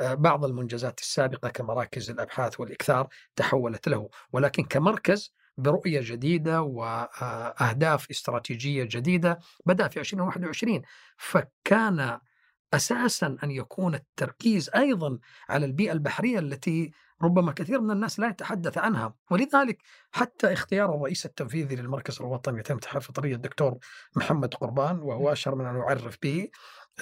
بعض 0.01 0.45
المنجزات 0.45 1.01
السابقة 1.01 1.49
كمراكز 1.49 2.11
الأبحاث 2.11 2.61
والإكثار 2.61 3.09
تحولت 3.37 3.89
له 3.89 4.09
ولكن 4.33 4.65
كمركز 4.65 5.35
برؤية 5.59 6.01
جديدة 6.05 6.63
وأهداف 6.63 8.11
استراتيجية 8.11 8.85
جديدة 8.85 9.39
بدأ 9.67 9.89
في 9.89 10.01
2021 10.01 10.83
فكان 11.17 12.19
أساسا 12.75 13.37
أن 13.45 13.51
يكون 13.51 13.95
التركيز 13.95 14.71
أيضا 14.77 15.19
على 15.49 15.67
البيئة 15.67 15.93
البحرية 15.93 16.39
التي 16.39 16.93
ربما 17.23 17.53
كثير 17.53 17.81
من 17.81 17.91
الناس 17.91 18.21
لا 18.21 18.29
يتحدث 18.29 18.79
عنها. 18.79 19.15
ولذلك 19.31 19.79
حتى 20.13 20.53
اختيار 20.53 20.95
الرئيس 20.95 21.27
التنفيذي 21.27 21.77
للمركز 21.77 22.21
الوطني 22.21 22.61
لتنمية 22.61 22.81
الحياة 22.83 22.99
الفطرية 22.99 23.35
الدكتور 23.35 23.79
محمد 24.17 24.55
قربان 24.55 24.99
وهو 24.99 25.33
أشهر 25.33 25.55
من 25.55 25.67
أن 25.67 25.77
يعرف 25.77 26.19
به 26.23 26.49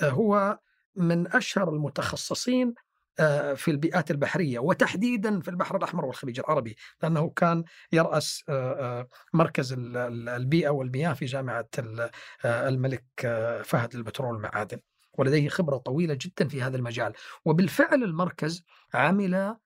هو 0.03 0.59
من 0.97 1.33
أشهر 1.33 1.69
المتخصصين 1.69 2.75
آه، 3.21 3.55
في 3.55 3.71
البيئات 3.71 4.11
البحرية 4.11 4.59
وتحديدا 4.59 5.41
في 5.41 5.49
البحر 5.49 5.77
الأحمر 5.77 6.05
والخليج 6.05 6.41
العربي 6.41 6.77
لأنه 7.03 7.31
كان 7.31 7.65
يرأس 7.93 8.45
آه، 8.49 8.73
آه، 8.73 9.09
مركز 9.33 9.75
البيئة 9.79 10.71
والمياه 10.71 11.13
في 11.13 11.25
جامعة 11.25 11.69
الملك 12.45 13.05
فهد 13.65 13.97
للبترول 13.97 14.33
والمعادن 14.33 14.79
ولديه 15.19 15.49
خبرة 15.49 15.77
طويلة 15.77 16.19
جدا 16.21 16.49
في 16.49 16.63
هذا 16.63 16.77
المجال. 16.77 17.13
وبالفعل 17.45 18.03
المركز 18.05 18.65
عمل 18.95 19.57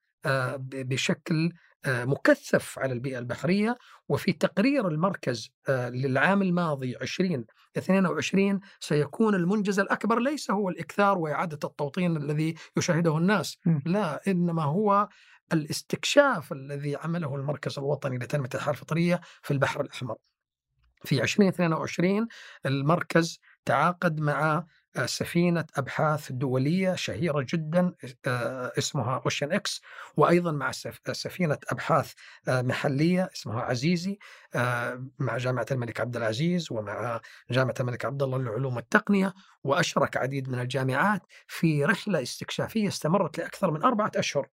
بشكل 0.69 1.53
مكثف 1.87 2.79
على 2.79 2.93
البيئة 2.93 3.19
البحرية. 3.19 3.77
وفي 4.09 4.33
تقرير 4.33 4.89
المركز 4.89 5.51
للعام 5.69 6.43
الماضي 6.43 6.97
2022 6.97 8.61
سيكون 8.81 9.35
المنجز 9.35 9.81
الأكبر. 9.81 10.19
ليس 10.19 10.51
هو 10.51 10.69
الإكثار 10.69 11.19
وإعادة 11.19 11.59
التوطين 11.65 12.16
الذي 12.16 12.55
يشاهده 12.77 13.19
الناس 13.19 13.59
لا 13.87 14.21
إنما 14.29 14.62
هو 14.62 15.09
الاستكشاف 15.53 16.53
الذي 16.53 16.97
عمله 16.97 17.37
المركز 17.37 17.79
الوطني 17.79 18.19
لتنمية 18.19 18.49
الحياة 18.55 18.73
الفطرية 18.73 19.21
في 19.43 19.51
البحر 19.51 19.81
الأحمر. 19.81 20.16
في 21.05 21.23
2022 21.23 22.27
المركز 22.66 23.41
تعاقد 23.65 24.21
مع 24.21 24.66
سفينة 25.07 25.65
أبحاث 25.77 26.33
دولية 26.33 26.95
شهيرة 26.95 27.47
جدا 27.49 27.93
آه، 28.27 28.73
اسمها 28.79 29.23
أوشن 29.25 29.53
إكس 29.53 29.83
وأيضا 30.16 30.53
مع 30.53 30.73
سفينة 31.12 31.59
أبحاث 31.69 32.12
آه، 32.49 32.62
محلية 32.62 33.31
اسمها 33.35 33.62
عزيزي 33.62 34.19
آه، 34.55 35.07
مع 35.19 35.37
جامعة 35.37 35.66
الملك 35.71 36.01
عبد 36.01 36.16
العزيز 36.16 36.73
ومع 36.73 37.21
جامعة 37.51 37.75
الملك 37.81 38.05
عبد 38.05 38.23
الله 38.23 38.39
للعلوم 38.39 38.77
والتقنية 38.77 39.35
وأشرك 39.65 40.16
عديد 40.16 40.49
من 40.49 40.59
الجامعات 40.59 41.23
في 41.47 41.85
رحلة 41.85 42.23
استكشافية 42.23 42.89
استمرت 42.89 43.39
لأكثر 43.39 43.71
من 43.71 43.83
أربعة 43.83 44.12
أشهر 44.16 44.49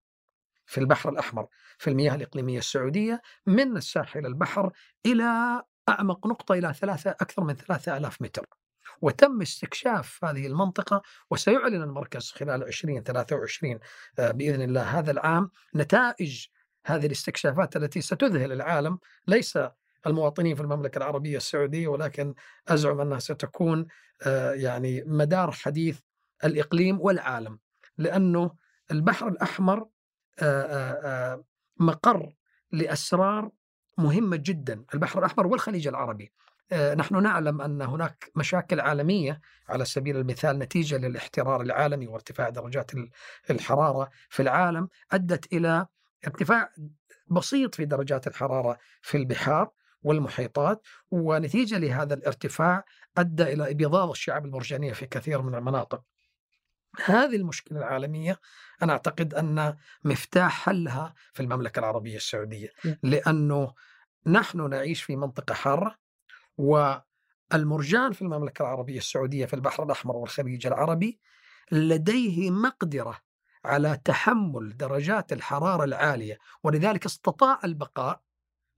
في 0.66 0.78
البحر 0.78 1.08
الأحمر 1.08 1.46
في 1.78 1.90
المياه 1.90 2.14
الإقليمية 2.14 2.58
السعودية 2.58 3.22
من 3.46 3.76
الساحل 3.76 4.26
البحر 4.26 4.72
إلى 5.06 5.62
أعمق 5.88 6.26
نقطة 6.26 6.52
إلى 6.52 6.74
ثلاثة 6.74 7.10
أكثر 7.10 7.44
من 7.44 7.54
ثلاثة 7.54 7.96
ألاف 7.96 8.22
متر. 8.22 8.59
وتم 9.00 9.42
استكشاف 9.42 10.24
هذه 10.24 10.46
المنطقة 10.46 11.02
وسيعلن 11.30 11.82
المركز 11.82 12.30
خلال 12.30 12.62
2023 12.62 13.78
آه، 14.18 14.30
بإذن 14.30 14.62
الله 14.62 14.82
هذا 14.82 15.10
العام 15.10 15.50
نتائج 15.74 16.46
هذه 16.86 17.06
الاستكشافات 17.06 17.76
التي 17.76 18.00
ستذهل 18.00 18.52
العالم. 18.52 18.98
ليس 19.26 19.58
المواطنين 20.06 20.56
في 20.56 20.62
المملكة 20.62 20.98
العربية 20.98 21.36
السعودية 21.36 21.88
ولكن 21.88 22.34
أزعم 22.68 23.00
أنها 23.00 23.18
ستكون 23.18 23.86
آه، 24.26 24.52
يعني 24.52 25.04
مدار 25.06 25.50
حديث 25.50 26.00
الإقليم 26.44 27.00
والعالم. 27.00 27.58
لأنه 27.98 28.50
البحر 28.90 29.28
الأحمر 29.28 29.86
آه، 30.42 31.44
مقر 31.76 32.32
لأسرار 32.72 33.50
مهمة 33.98 34.36
جدا 34.36 34.84
البحر 34.94 35.18
الأحمر 35.18 35.46
والخليج 35.46 35.88
العربي. 35.88 36.32
نحن 36.72 37.22
نعلم 37.22 37.60
أن 37.60 37.82
هناك 37.82 38.30
مشاكل 38.36 38.80
عالمية 38.80 39.40
على 39.68 39.84
سبيل 39.84 40.16
المثال 40.16 40.58
نتيجة 40.58 40.96
للاحترار 40.96 41.60
العالمي 41.60 42.06
وارتفاع 42.06 42.48
درجات 42.48 42.90
الحرارة 43.50 44.10
في 44.28 44.42
العالم 44.42 44.88
أدت 45.12 45.52
إلى 45.52 45.86
ارتفاع 46.26 46.72
بسيط 47.26 47.74
في 47.74 47.84
درجات 47.84 48.26
الحرارة 48.26 48.78
في 49.02 49.16
البحار 49.16 49.70
والمحيطات 50.02 50.86
ونتيجة 51.10 51.78
لهذا 51.78 52.14
الارتفاع 52.14 52.84
أدى 53.18 53.42
إلى 53.42 53.70
إبيضاض 53.70 54.10
الشعاب 54.10 54.44
المرجانية 54.44 54.92
في 54.92 55.06
كثير 55.06 55.42
من 55.42 55.54
المناطق. 55.54 56.02
هذه 57.04 57.36
المشكلة 57.36 57.78
العالمية 57.78 58.40
أنا 58.82 58.92
أعتقد 58.92 59.34
أن 59.34 59.76
مفتاح 60.04 60.64
حلها 60.64 61.14
في 61.32 61.40
المملكة 61.42 61.78
العربية 61.80 62.16
السعودية 62.16 62.68
لأنه 63.02 63.74
نحن 64.26 64.70
نعيش 64.70 65.02
في 65.02 65.16
منطقة 65.16 65.54
حارة 65.54 65.99
والمرجان 66.60 68.12
في 68.12 68.22
المملكة 68.22 68.62
العربية 68.62 68.98
السعودية 68.98 69.46
في 69.46 69.54
البحر 69.54 69.82
الأحمر 69.82 70.16
والخليج 70.16 70.66
العربي 70.66 71.20
لديه 71.72 72.50
مقدرة 72.50 73.18
على 73.64 74.00
تحمل 74.04 74.76
درجات 74.76 75.32
الحرارة 75.32 75.84
العالية 75.84 76.38
ولذلك 76.64 77.06
استطاع 77.06 77.60
البقاء 77.64 78.20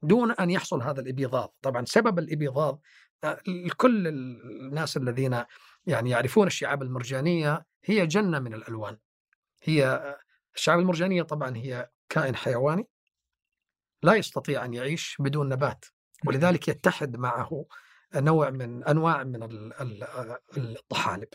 دون 0.02 0.30
أن 0.32 0.50
يحصل 0.50 0.82
هذا 0.82 1.00
الإبيضاض. 1.00 1.54
طبعا 1.62 1.84
سبب 1.84 2.18
الإبيضاض 2.18 2.80
آه، 3.24 3.40
كل 3.76 4.08
الناس 4.08 4.96
الذين 4.96 5.44
يعني 5.86 6.10
يعرفون 6.10 6.46
الشعاب 6.46 6.82
المرجانية 6.82 7.66
هي 7.84 8.06
جنة 8.06 8.38
من 8.38 8.54
الألوان. 8.54 8.98
هي 9.62 10.02
الشعاب 10.54 10.78
المرجانية 10.78 11.22
طبعا 11.22 11.56
هي 11.56 11.90
كائن 12.08 12.36
حيواني 12.36 12.88
لا 14.02 14.14
يستطيع 14.14 14.64
أن 14.64 14.74
يعيش 14.74 15.16
بدون 15.20 15.48
نبات. 15.48 15.84
ولذلك 16.26 16.68
يتحد 16.68 17.16
معه 17.16 17.64
نوع 18.14 18.50
من 18.50 18.84
أنواع 18.84 19.24
من 19.24 19.42
الطحالب. 20.56 21.28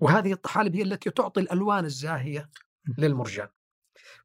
وهذه 0.00 0.32
الطحالب 0.32 0.76
هي 0.76 0.82
التي 0.82 1.10
تعطي 1.10 1.40
الألوان 1.40 1.84
الزاهية 1.84 2.50
للمرجان. 2.98 3.48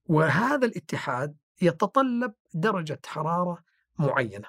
وهذا 0.05 0.65
الاتحاد 0.65 1.37
يتطلب 1.61 2.33
درجة 2.53 2.99
حرارة 3.05 3.63
معينة. 3.99 4.47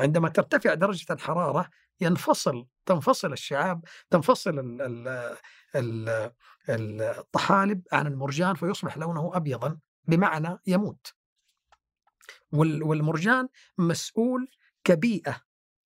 عندما 0.00 0.28
ترتفع 0.28 0.74
درجة 0.74 1.12
الحرارة 1.12 1.70
ينفصل 2.00 2.66
تنفصل 2.86 3.32
الشعاب 3.32 3.84
تنفصل 4.10 4.58
ال 4.58 4.82
ال 5.76 6.08
ال 6.68 7.02
الطحالب 7.02 7.82
عن 7.92 8.06
المرجان 8.06 8.54
فيصبح 8.54 8.98
لونه 8.98 9.30
ابيضا 9.34 9.78
بمعنى 10.04 10.58
يموت. 10.66 11.14
والمرجان 12.52 13.48
مسؤول 13.78 14.48
كبيئة 14.84 15.40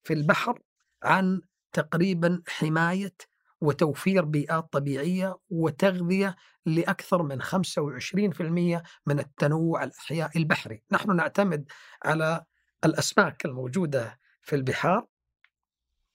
في 0.05 0.13
البحر 0.13 0.63
عن 1.03 1.41
تقريبا 1.73 2.43
حماية 2.49 3.15
وتوفير 3.61 4.25
بيئات 4.25 4.73
طبيعية 4.73 5.39
وتغذية 5.51 6.37
لأكثر 6.67 7.23
من 7.23 7.43
25% 7.43 8.83
من 9.07 9.19
التنوع 9.19 9.85
الأحياء 9.85 10.39
البحري. 10.39 10.83
نحن 10.93 11.17
نعتمد 11.17 11.71
على 12.05 12.45
الأسماك 12.85 13.45
الموجودة 13.45 14.21
في 14.43 14.57
البحار 14.57 15.07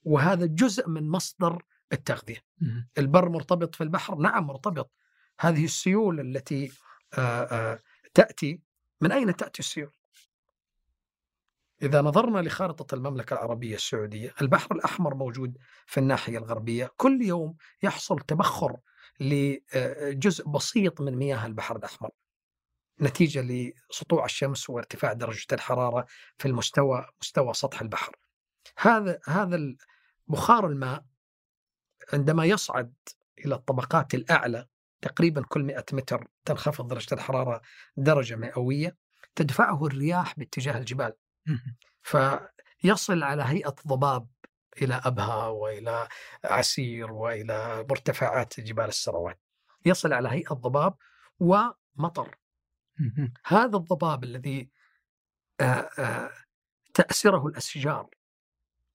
وهذا 0.03 0.45
جزء 0.45 0.89
من 0.89 1.09
مصدر 1.09 1.63
التغذية. 1.93 2.43
البر 2.97 3.30
مرتبط 3.30 3.76
في 3.76 3.84
البحر 3.84 4.15
نعم 4.15 4.47
مرتبط. 4.47 4.91
هذه 5.39 5.65
السيول 5.65 6.19
التي 6.19 6.72
تأتي. 8.13 8.61
من 9.01 9.11
أين 9.11 9.35
تأتي 9.35 9.59
السيول؟ 9.59 9.94
إذا 11.81 12.02
نظرنا 12.02 12.39
لخارطة 12.39 12.95
المملكة 12.95 13.34
العربية 13.34 13.76
السعودية 13.76 14.34
البحر 14.41 14.76
الأحمر 14.76 15.15
موجود 15.15 15.57
في 15.85 15.99
الناحية 15.99 16.38
الغربية. 16.38 16.91
كل 16.97 17.22
يوم 17.22 17.56
يحصل 17.84 18.19
تبخر 18.19 18.77
لجزء 19.19 20.47
بسيط 20.47 21.02
من 21.02 21.15
مياه 21.15 21.45
البحر 21.45 21.76
الأحمر. 21.76 22.10
نتيجة 23.02 23.41
لسطوع 23.41 24.26
الشمس 24.26 24.69
وارتفاع 24.69 25.14
درجة 25.14 25.47
الحرارة 25.52 26.06
في 26.38 26.47
المستوى 26.47 27.06
مستوى 27.22 27.53
سطح 27.53 27.81
البحر. 27.81 28.15
هذا 28.77 29.19
هذا 29.26 29.76
بخار 30.27 30.68
الماء 30.68 31.03
عندما 32.14 32.45
يصعد 32.45 32.93
إلى 33.45 33.56
الطبقات 33.56 34.14
الأعلى 34.14 34.68
تقريبا 35.02 35.43
كل 35.47 35.64
100 35.64 35.85
متر 35.93 36.27
تنخفض 36.45 36.88
درجة 36.88 37.14
الحرارة 37.14 37.61
درجة 37.97 38.35
مئوية 38.35 38.97
تدفعه 39.35 39.85
الرياح 39.85 40.39
باتجاه 40.39 40.77
الجبال. 40.77 41.14
فيصل 42.01 43.23
على 43.23 43.43
هيئة 43.43 43.76
ضباب 43.88 44.27
إلى 44.81 45.01
أبها 45.05 45.47
وإلى 45.47 46.07
عسير 46.43 47.11
وإلى 47.11 47.85
مرتفعات 47.89 48.59
جبال 48.59 48.85
السروات 48.85 49.39
يصل 49.85 50.13
على 50.13 50.30
هيئة 50.30 50.53
ضباب 50.53 50.95
ومطر. 51.39 52.38
هذا 53.45 53.77
الضباب 53.77 54.23
الذي 54.23 54.69
تأسره 56.93 57.47
الأشجار 57.47 58.09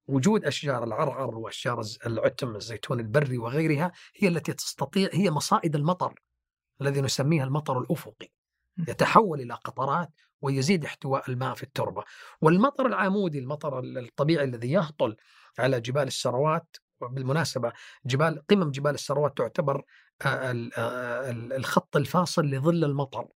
وجود 0.09 0.45
أشجار 0.45 0.85
العرعر 0.85 1.35
وأشجار 1.35 1.83
العتم 2.07 2.57
الزيتون 2.57 3.01
البري 3.01 3.39
وغيرها 3.39 3.93
هي 4.17 4.29
التي 4.29 4.53
تستطيع 4.53 5.09
هي 5.13 5.31
مصائد 5.31 5.77
المطر 5.77 6.21
الذي 6.81 7.01
نسميها 7.01 7.45
المطر 7.45 7.79
الأفقي. 7.79 8.29
يتحول 8.89 9.41
إلى 9.41 9.55
قطرات 9.55 10.11
ويزيد 10.41 10.85
احتواء 10.85 11.31
الماء 11.31 11.55
في 11.55 11.63
التربة. 11.63 12.05
والمطر 12.41 12.87
العمودي 12.87 13.39
المطر 13.39 13.81
الطبيعي 13.81 14.45
الذي 14.45 14.73
يهطل 14.73 15.17
على 15.59 15.81
جبال 15.81 16.07
السروات 16.07 16.77
وبالمناسبة 17.01 17.73
جبال 18.07 18.47
قمم 18.47 18.71
جبال 18.71 18.95
السروات 18.95 19.39
تعتبر 19.39 19.83
الخط 21.57 21.97
الفاصل 21.97 22.47
لظل 22.47 22.85
المطر. 22.85 23.29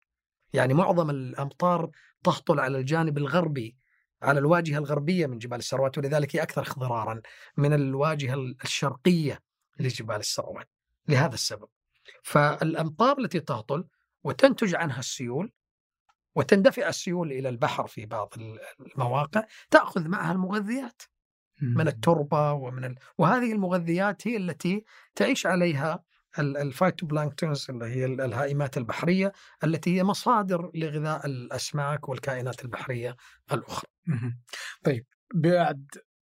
يعني 0.53 0.73
معظم 0.73 1.09
الأمطار 1.09 1.89
تهطل 2.23 2.59
على 2.59 2.77
الجانب 2.77 3.17
الغربي 3.17 3.77
على 4.21 4.39
الواجهة 4.39 4.77
الغربية 4.77 5.27
من 5.27 5.37
جبال 5.37 5.59
السروات 5.59 5.97
ولذلك 5.97 6.35
هي 6.35 6.41
أكثر 6.43 6.61
اخضرارا 6.61 7.21
من 7.57 7.73
الواجهة 7.73 8.35
الشرقية 8.63 9.39
لجبال 9.79 10.15
السروات 10.15 10.69
لهذا 11.07 11.33
السبب. 11.33 11.67
فالأمطار 12.23 13.19
التي 13.19 13.39
تهطل 13.39 13.85
وتنتج 14.23 14.75
عنها 14.75 14.99
السيول 14.99 15.51
وتندفع 16.35 16.89
السيول 16.89 17.31
إلى 17.31 17.49
البحر 17.49 17.87
في 17.87 18.05
بعض 18.05 18.33
المواقع 18.95 19.43
تأخذ 19.71 20.07
معها 20.07 20.31
المغذيات 20.31 21.01
من 21.61 21.87
التربة 21.87 22.51
ومن 22.51 22.85
ال... 22.85 22.95
وهذه 23.17 23.51
المغذيات 23.51 24.27
هي 24.27 24.37
التي 24.37 24.85
تعيش 25.15 25.45
عليها 25.45 26.03
ال 26.39 26.48
phytoplanktons 26.48 27.67
اللي 27.69 27.85
هي 27.85 28.05
الهائمات 28.05 28.77
البحرية 28.77 29.31
التي 29.63 29.97
هي 29.97 30.03
مصادر 30.03 30.71
لغذاء 30.75 31.25
الأسماك 31.25 32.09
والكائنات 32.09 32.65
البحرية 32.65 33.15
الأخرى. 33.51 33.89
طيب 34.83 35.05
بعد 35.33 35.87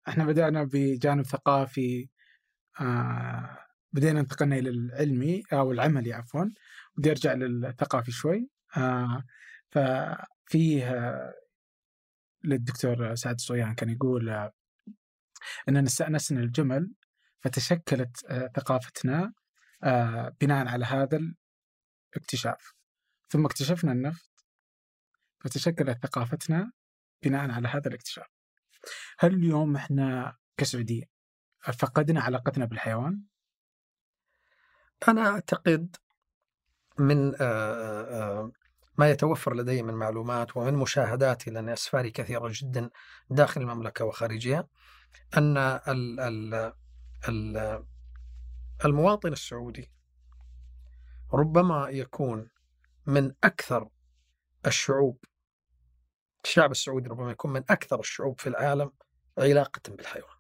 إحنا 0.08 0.26
بدأنا 0.26 0.64
بجانب 0.64 1.26
ثقافي 1.26 2.10
آه 2.82 3.58
بدينا 3.94 4.20
انتقلنا 4.20 4.58
إلى 4.58 4.70
العلمي 4.70 5.44
أو 5.54 5.72
العملي 5.72 6.14
عفوا 6.14 6.46
بدي 6.98 7.12
أرجع 7.12 7.34
للثقافي 7.34 8.12
شوي. 8.12 8.50
آه 8.78 9.24
ففيه 9.76 11.12
للدكتور 12.44 13.16
سعد 13.16 13.36
الصويان 13.36 13.76
كان 13.76 13.90
يقول 13.90 14.50
اننا 15.70 15.88
استانسنا 15.88 16.40
الجمل 16.40 16.94
فتشكلت 17.40 18.18
ثقافتنا 18.56 19.34
بناء 20.42 20.68
على 20.68 20.86
هذا 20.86 21.20
الاكتشاف 22.16 22.74
ثم 23.30 23.46
اكتشفنا 23.46 23.92
النفط 23.92 24.46
فتشكلت 25.40 26.06
ثقافتنا 26.06 26.72
بناء 27.24 27.52
على 27.52 27.68
هذا 27.68 27.88
الاكتشاف 27.88 28.28
هل 29.20 29.34
اليوم 29.34 29.76
إحنا 29.76 30.36
كسعودية 30.58 31.04
فقدنا 31.80 32.22
علاقتنا 32.22 32.66
بالحيوان؟ 32.66 33.24
أنا 35.08 35.28
أعتقد 35.28 35.96
من 37.00 37.36
آآ 37.36 37.42
آآ 37.42 38.52
ما 38.98 39.10
يتوفر 39.10 39.54
لدي 39.54 39.84
من 39.84 39.94
معلومات 39.94 40.58
ومن 40.58 40.74
مشاهداتي 40.74 41.52
لأن 41.52 41.70
أسفاري 41.70 42.12
كثيرة 42.12 42.52
جدا 42.52 42.90
داخل 43.30 43.62
المملكة 43.62 44.06
وخارجها 44.06 44.68
أن 45.38 45.58
ال 45.58 46.20
ال 46.20 46.74
ال 47.30 47.86
المواطن 48.86 49.32
السعودي 49.34 49.92
ربما 51.34 51.90
يكون 51.90 52.50
من 53.06 53.34
أكثر 53.44 53.90
الشعوب 54.66 55.26
الشعب 56.46 56.72
السعودي 56.72 57.10
ربما 57.10 57.32
يكون 57.32 57.54
من 57.54 57.64
أكثر 57.70 58.00
الشعوب 58.00 58.40
في 58.40 58.48
العالم 58.48 58.92
علاقة 59.38 59.82
بالحيوان 59.88 60.36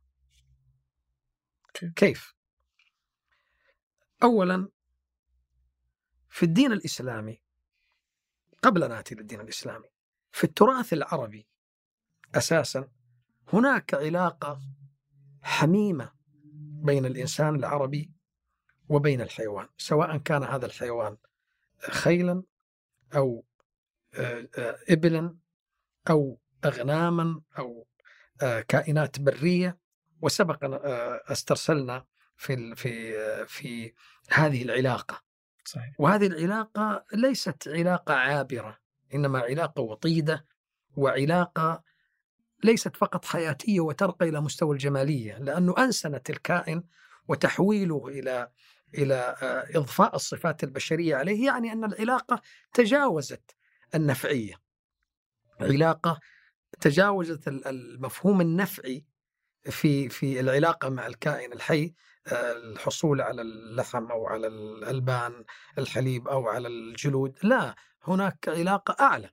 كيف؟ 1.96 2.36
أولا 4.24 4.70
في 6.30 6.44
الدين 6.44 6.72
الإسلامي 6.72 7.45
قبل 8.64 8.84
أن 8.84 8.92
آتي 8.92 9.16
للدين 9.16 9.42
الإسلامي. 9.42 9.88
في 10.32 10.44
التراث 10.44 10.94
العربي 10.94 11.48
أساسا 12.36 12.88
هناك 13.54 13.94
علاقة 13.94 14.62
حميمة 15.42 16.12
بين 16.84 17.06
الإنسان 17.06 17.56
العربي 17.56 18.12
وبين 18.90 19.22
الحيوان 19.22 19.68
سواء 19.78 20.18
كان 20.18 20.44
هذا 20.44 20.66
الحيوان 20.66 21.18
خيلا 21.90 22.44
أو 23.16 23.46
آه، 24.14 24.48
آه، 24.58 24.78
إبلا 24.90 25.38
أو 26.10 26.40
أغناما 26.66 27.42
أو 27.58 27.88
آه، 28.42 28.62
كائنات 28.62 29.20
برية. 29.20 29.86
وسبق 30.22 30.58
استرسلنا 31.32 32.06
في 32.38 32.76
في 32.76 33.14
في 33.48 33.94
هذه 34.30 34.64
العلاقة. 34.64 35.25
صحيح. 35.68 35.94
وهذه 36.00 36.28
العلاقة 36.28 37.06
ليست 37.14 37.68
علاقة 37.68 38.14
عابرة 38.14 38.78
إنما 39.14 39.40
علاقة 39.40 39.82
وطيدة 39.82 40.46
وعلاقة 40.96 41.84
ليست 42.64 42.96
فقط 42.96 43.26
حياتية 43.26 43.80
وترقى 43.80 44.30
إلى 44.30 44.42
مستوى 44.42 44.74
الجمالية 44.74 45.38
لأنه 45.38 45.76
أنسنت 45.78 46.30
الكائن 46.30 46.84
وتحويله 47.28 48.08
إلى 48.08 48.52
إلى 48.98 49.16
آه، 49.42 49.78
إضفاء 49.78 50.16
الصفات 50.16 50.64
البشرية 50.64 51.16
عليه 51.16 51.46
يعني 51.46 51.72
أن 51.72 51.84
العلاقة 51.84 52.42
تجاوزت 52.74 53.56
النفعية 53.96 54.54
علاقة 55.62 56.20
تجاوزت 56.82 57.48
المفهوم 57.48 58.42
النفعي 58.42 59.06
في 59.70 60.10
في 60.10 60.40
العلاقة 60.40 60.90
مع 60.90 61.08
الكائن 61.08 61.54
الحي 61.54 61.94
آه، 62.28 62.52
الحصول 62.52 63.22
على 63.22 63.42
اللحم 63.42 64.12
أو 64.12 64.28
على 64.28 64.48
الألبان 64.48 65.46
الحليب 65.78 66.28
أو 66.28 66.48
على 66.48 66.68
الجلود. 66.68 67.40
لا 67.44 67.76
هناك 68.04 68.50
علاقة 68.50 68.96
أعلى. 69.00 69.30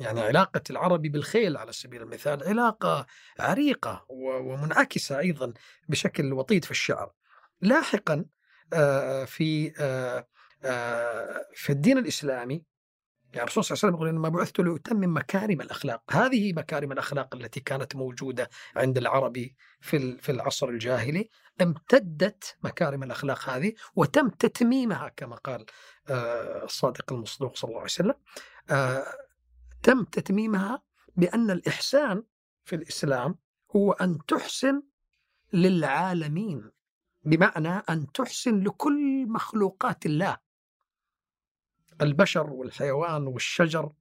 يعني 0.00 0.20
علاقة 0.20 0.62
العربي 0.70 1.08
بالخيل 1.08 1.56
على 1.56 1.72
سبيل 1.72 2.02
المثال 2.02 2.44
علاقة 2.44 3.06
عريقة 3.38 4.06
ومنعكسة 4.08 5.18
أيضا 5.18 5.52
بشكل 5.88 6.32
وطيد 6.32 6.64
في 6.64 6.70
الشعر. 6.70 7.12
لاحقا 7.60 8.24
آه، 8.72 9.24
في 9.24 9.72
آه، 9.78 10.26
في 11.54 11.70
الدين 11.70 11.98
الإسلامي 11.98 12.64
يعني 13.32 13.42
الرسول 13.42 13.64
صلى 13.64 13.74
الله 13.74 13.84
عليه 13.84 13.88
وسلم 13.88 13.94
يقول 13.94 14.08
إنما 14.08 14.28
بعثت 14.28 14.60
لأتمم 14.60 15.16
مكارم 15.16 15.60
الأخلاق، 15.60 16.02
هذه 16.10 16.52
مكارم 16.52 16.92
الأخلاق 16.92 17.34
التي 17.34 17.60
كانت 17.60 17.96
موجودة 17.96 18.50
عند 18.76 18.98
العربي 18.98 19.56
في 19.80 20.18
في 20.18 20.32
العصر 20.32 20.68
الجاهلي. 20.68 21.30
امتدت 21.62 22.56
مكارم 22.64 23.02
الأخلاق 23.02 23.48
هذه 23.50 23.72
وتم 23.96 24.28
تتميمها 24.28 25.08
كما 25.08 25.36
قال 25.36 25.66
آه، 26.08 26.64
الصادق 26.64 27.12
المصدوق 27.12 27.56
صلى 27.56 27.68
الله 27.68 27.80
عليه 27.80 27.90
وسلم. 27.90 28.14
آه، 28.70 29.04
تم 29.82 30.04
تتميمها 30.04 30.82
بأن 31.16 31.50
الإحسان 31.50 32.22
في 32.64 32.76
الإسلام 32.76 33.38
هو 33.76 33.92
أن 33.92 34.18
تحسن 34.28 34.82
للعالمين 35.52 36.70
بمعنى 37.24 37.68
أن 37.68 38.12
تحسن 38.12 38.60
لكل 38.60 39.26
مخلوقات 39.28 40.06
الله. 40.06 40.49
البشر 42.02 42.50
والحيوان 42.50 43.26
والشجر 43.26 43.92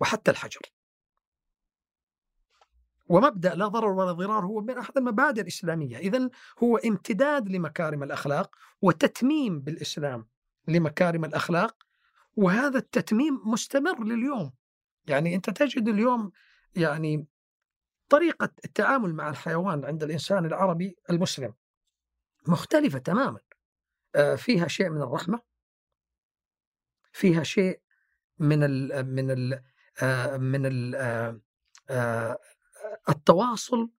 وحتى 0.00 0.30
الحجر 0.30 0.60
ومبدأ 3.08 3.54
لا 3.54 3.68
ضرر 3.68 3.90
ولا 3.90 4.12
ضرار 4.12 4.46
هو 4.46 4.60
من 4.60 4.78
أحد 4.78 4.96
المبادئ 4.96 5.40
الإسلامية، 5.40 5.98
اذا 5.98 6.30
هو 6.62 6.76
امتداد 6.76 7.48
لمكارم 7.48 8.02
الأخلاق 8.02 8.56
وتتميم 8.82 9.60
بالإسلام 9.60 10.28
لمكارم 10.68 11.24
الأخلاق 11.24 11.86
وهذا 12.36 12.78
التتميم 12.78 13.40
مستمر 13.44 14.04
لليوم. 14.04 14.52
يعني 15.06 15.34
أنت 15.34 15.50
تجد 15.50 15.88
اليوم 15.88 16.32
يعني 16.76 17.26
طريقة 18.08 18.50
التعامل 18.64 19.14
مع 19.14 19.28
الحيوان 19.28 19.84
عند 19.84 20.02
الإنسان 20.02 20.46
العربي 20.46 20.96
المسلم 21.10 21.54
مختلفة 22.46 22.98
تماما. 22.98 23.40
آه، 24.14 24.34
فيها 24.34 24.68
شيء 24.68 24.90
من 24.90 25.02
الرحمة 25.02 25.47
فيها 27.18 27.42
شيء 27.42 27.80
من 28.38 28.62
ال 28.62 29.06
من 29.14 29.30
ال 29.30 29.62
آه، 30.02 30.36
من 30.36 30.66
ال 30.66 30.94
آه، 31.90 32.38
التواصل 33.08 33.90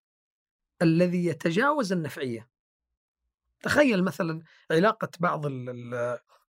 الذي 0.81 1.25
يتجاوز 1.25 1.91
النفعية. 1.91 2.49
تخيل 3.61 4.03
مثلا 4.03 4.41
علاقة 4.71 5.09
بعض 5.19 5.45
ال 5.45 5.69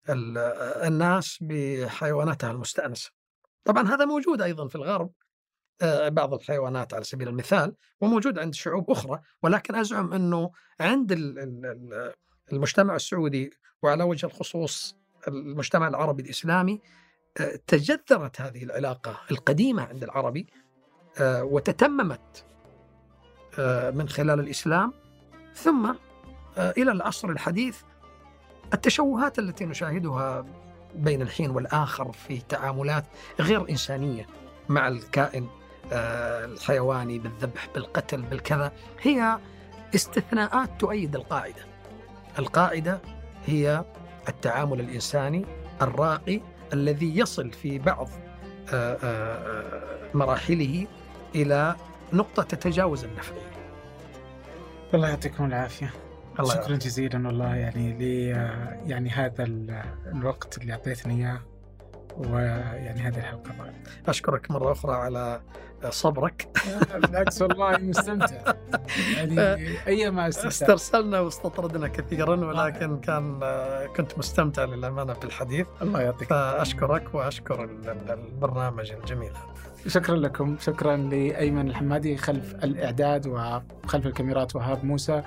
ال 0.09 0.39
الناس 0.87 1.39
بحيواناتها 1.41 2.51
المستأنسة. 2.51 3.11
طبعا 3.65 3.89
هذا 3.89 4.05
موجود 4.05 4.43
أيضا 4.43 4.69
في 4.69 4.75
الغرب 4.75 5.13
آه، 5.83 6.09
بعض 6.09 6.35
الحيوانات 6.35 6.95
على 6.95 7.05
سبيل 7.05 7.29
المثال 7.29 7.75
وموجود 8.01 8.39
عند 8.39 8.55
شعوب 8.55 8.91
أخرى 8.91 9.21
ولكن 9.43 9.75
أزعم 9.75 10.13
أنه 10.13 10.51
عند 10.81 11.13
المجتمع 12.53 12.97
السعودي 12.97 13.51
وعلى 13.83 14.05
وجه 14.05 14.27
الخصوص 14.27 15.00
المجتمع 15.29 15.89
العربي 15.89 16.23
الإسلامي 16.23 16.81
آه، 17.39 17.61
تجذرت 17.67 18.41
هذه 18.41 18.65
العلاقة 18.65 19.21
القديمة 19.31 19.83
عند 19.83 20.03
العربي 20.03 20.47
آه، 21.19 21.45
وتتممت 21.45 22.45
آه، 23.59 23.91
من 23.91 24.09
خلال 24.09 24.41
الإسلام 24.41 24.93
ثم 25.55 25.95
إلى 26.59 26.93
العصر 26.93 27.29
الحديث 27.29 27.79
التشوهات 28.75 29.39
التي 29.39 29.65
نشاهدها 29.65 30.47
بين 30.95 31.23
الحين 31.23 31.51
والآخر 31.51 32.13
في 32.13 32.41
تعاملات 32.41 33.05
غير 33.41 33.71
إنسانية 33.71 34.27
مع 34.69 34.89
الكائن 34.89 35.49
الحيواني 35.93 37.19
بالذبح 37.19 37.69
بالقتل 37.75 38.23
بالكذا 38.23 38.73
هي 39.01 39.39
استثناءات 39.95 40.81
تؤيد 40.81 41.17
القاعدة. 41.17 41.65
القاعدة 42.39 43.01
هي 43.47 43.85
التعامل 44.31 44.81
الإنساني 44.81 45.47
الراقي 45.83 46.41
الذي 46.73 47.19
يصل 47.19 47.53
في 47.53 47.79
بعض 47.79 48.09
آه، 48.73 48.95
آه، 48.95 48.97
آه، 49.05 50.09
مراحله 50.15 50.87
إلى 51.35 51.77
نقطة 52.13 52.43
تتجاوز 52.43 53.05
النفعيه. 53.05 53.51
الله 54.95 55.09
يعطيكم 55.09 55.45
العافية. 55.45 55.91
الله 56.41 56.55
شكرا 56.55 56.77
جزيلا 56.77 57.27
والله 57.27 57.57
يعني 57.57 57.93
ل 57.93 58.03
يعني 58.91 59.11
هذا 59.11 59.45
الوقت 60.15 60.59
اللي 60.59 60.73
أعطيتني 60.73 61.15
إياه 61.15 61.41
ويعني 62.17 63.01
هذه 63.01 63.19
الحلقة 63.19 63.73
أشكرك 64.09 64.51
مرة 64.51 64.73
أخرى 64.73 64.93
على 64.93 65.41
صبرك. 65.89 66.49
بالعكس 67.03 67.43
والله 67.43 67.77
مستمتع. 67.77 68.55
يعني 69.17 69.69
أيما 69.87 70.29
استرسلنا 70.29 71.21
واستطردنا 71.21 71.89
كثيرا 71.89 72.37
ولكن 72.37 73.01
كان 73.01 73.41
كنت 73.97 74.19
مستمتع 74.19 74.65
للأمانة 74.65 75.13
بالحديث. 75.13 75.67
الله 75.83 76.01
يعطيك 76.01 76.29
فأشكرك 76.29 77.15
وأشكر 77.15 77.65
البرنامج 78.11 78.93
الجميل. 78.93 79.33
شكرا 79.87 80.17
لكم. 80.17 80.57
شكرا 80.61 80.97
لأيمن 80.97 81.69
الحمادي 81.69 82.17
خلف 82.17 82.55
الإعداد 82.55 83.27
وخلف 83.27 84.07
الكاميرات 84.07 84.57
وهاب 84.57 84.85
موسى 84.85 85.23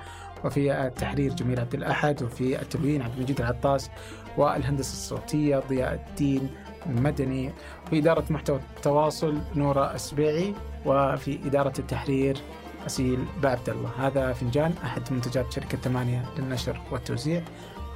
وفي 0.45 0.87
التحرير 0.87 1.33
جميل 1.33 1.59
عبد 1.59 1.73
الأحد 1.73 2.23
وفي 2.23 2.61
التدوين 2.61 3.01
عبد 3.01 3.17
المجيد 3.17 3.39
العطاس 3.39 3.89
والهندسة 4.37 4.93
الصوتية 4.93 5.59
ضياء 5.69 5.93
الدين 5.93 6.49
مدني 6.85 7.53
في 7.89 7.99
إدارة 7.99 8.33
محتوى 8.33 8.59
التواصل 8.77 9.41
نورة 9.55 9.95
السبيعي 9.95 10.55
وفي 10.85 11.47
إدارة 11.47 11.73
التحرير 11.79 12.37
أسيل 12.85 13.25
بعبد 13.41 13.69
الله. 13.69 14.07
هذا 14.07 14.33
فنجان 14.33 14.73
أحد 14.83 15.13
منتجات 15.13 15.51
شركة 15.51 15.77
ثمانية 15.77 16.25
للنشر 16.37 16.81
والتوزيع. 16.91 17.43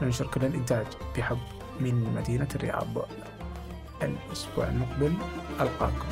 ننشر 0.01 0.27
كل 0.27 0.45
الإنتاج 0.45 0.85
بحب 1.17 1.39
من 1.79 2.13
مدينة 2.13 2.47
الرياض 2.55 2.87
الأسبوع 4.01 4.69
المقبل. 4.69 5.13
ألقاكم. 5.59 6.07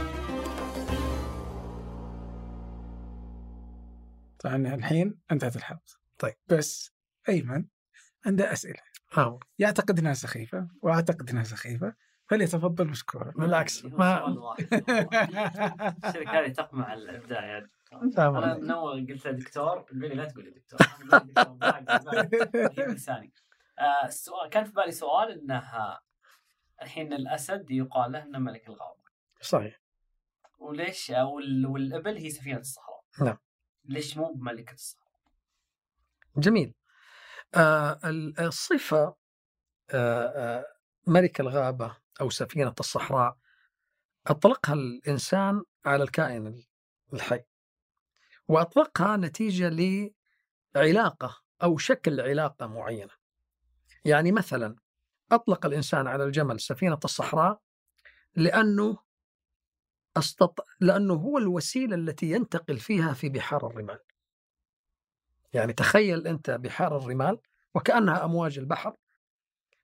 طبعا 4.40 4.56
الحين 4.56 5.16
انتهت 5.32 5.56
الحلقة. 5.56 5.98
طيب. 6.20 6.34
بس 6.48 6.92
أيمن 7.30 7.66
عنده 8.26 8.54
أسئلة. 8.54 8.80
ها. 9.14 9.40
يعتقد 9.60 10.00
إنها 10.00 10.14
سخيفة 10.14 10.68
وأعتقد 10.82 11.30
إنها 11.30 11.44
سخيفة. 11.44 11.94
فليتفضل 12.28 12.88
مشكورا 12.88 13.32
بالعكس. 13.36 13.86
هو 13.86 13.98
ما. 13.98 14.56
الشركة 16.08 16.40
هذه 16.40 16.48
تقمع 16.52 16.94
الابداع 16.94 17.46
يا 17.46 17.60
دكتور 17.60 18.12
فاهم 18.12 18.36
أنا. 18.36 18.54
من 18.58 18.72
أول 18.72 19.08
قلت 19.08 19.26
له 19.26 19.32
دكتور 19.32 19.80
قال 19.80 20.00
لي 20.00 20.08
لا 20.08 20.26
تقول 20.26 20.44
لي 20.46 20.52
دكتور. 20.52 20.80
لساني 22.88 23.34
السؤال 24.06 24.50
كان 24.50 24.64
في 24.64 24.72
بالي 24.72 24.92
سؤال 24.92 25.32
إنه 25.42 25.64
الحين 26.82 27.14
الأسد 27.14 27.72
يقال 27.72 28.12
له 28.12 28.24
إنه 28.24 28.40
ملك 28.40 28.68
الغابة. 28.68 29.00
صحيح. 29.42 29.82
وليش؟ 30.60 31.10
وال- 31.10 31.66
والإبل 31.66 32.18
هي 32.18 32.30
سفينة 32.30 32.60
الصحراء. 32.60 33.04
نعم. 33.22 33.38
ليش 33.86 34.18
مو 34.18 34.34
بملكة 34.34 34.74
الصحراء؟ 34.74 35.06
جميل. 36.38 36.74
آه 37.56 38.00
ال- 38.06 38.40
الصفة 38.40 39.16
آه 39.94 40.26
آه 40.28 40.66
ملك 41.08 41.40
الغابة 41.40 41.98
أو 42.22 42.30
سفينة 42.30 42.74
الصحراء 42.80 43.38
أطلقها 44.28 44.74
الإنسان 44.74 45.64
على 45.86 46.04
الكائن 46.04 46.64
الحي. 47.14 47.44
وأطلقها 48.48 49.18
نتيجة 49.18 49.70
لعلاقة 50.76 51.42
أو 51.64 51.78
شكل 51.78 52.22
علاقة 52.22 52.68
معينة. 52.68 53.12
يعني 54.06 54.32
مثلا 54.32 54.76
أطلق 55.32 55.66
الإنسان 55.66 56.08
على 56.08 56.24
الجمل 56.24 56.60
سفينة 56.60 57.00
الصحراء 57.06 57.62
لأنه 58.36 58.98
أستط... 60.18 60.66
لأنه 60.80 61.14
هو 61.14 61.38
الوسيلة 61.38 61.96
التي 61.96 62.32
ينتقل 62.32 62.78
فيها 62.80 63.14
في 63.14 63.30
بحار 63.30 63.68
الرمال. 63.68 64.00
يعني 65.54 65.74
تخيل 65.74 66.28
أنت 66.28 66.52
بحار 66.52 66.98
الرمال 66.98 67.40
وكأنها 67.76 68.26
أمواج 68.26 68.60
البحر. 68.60 68.96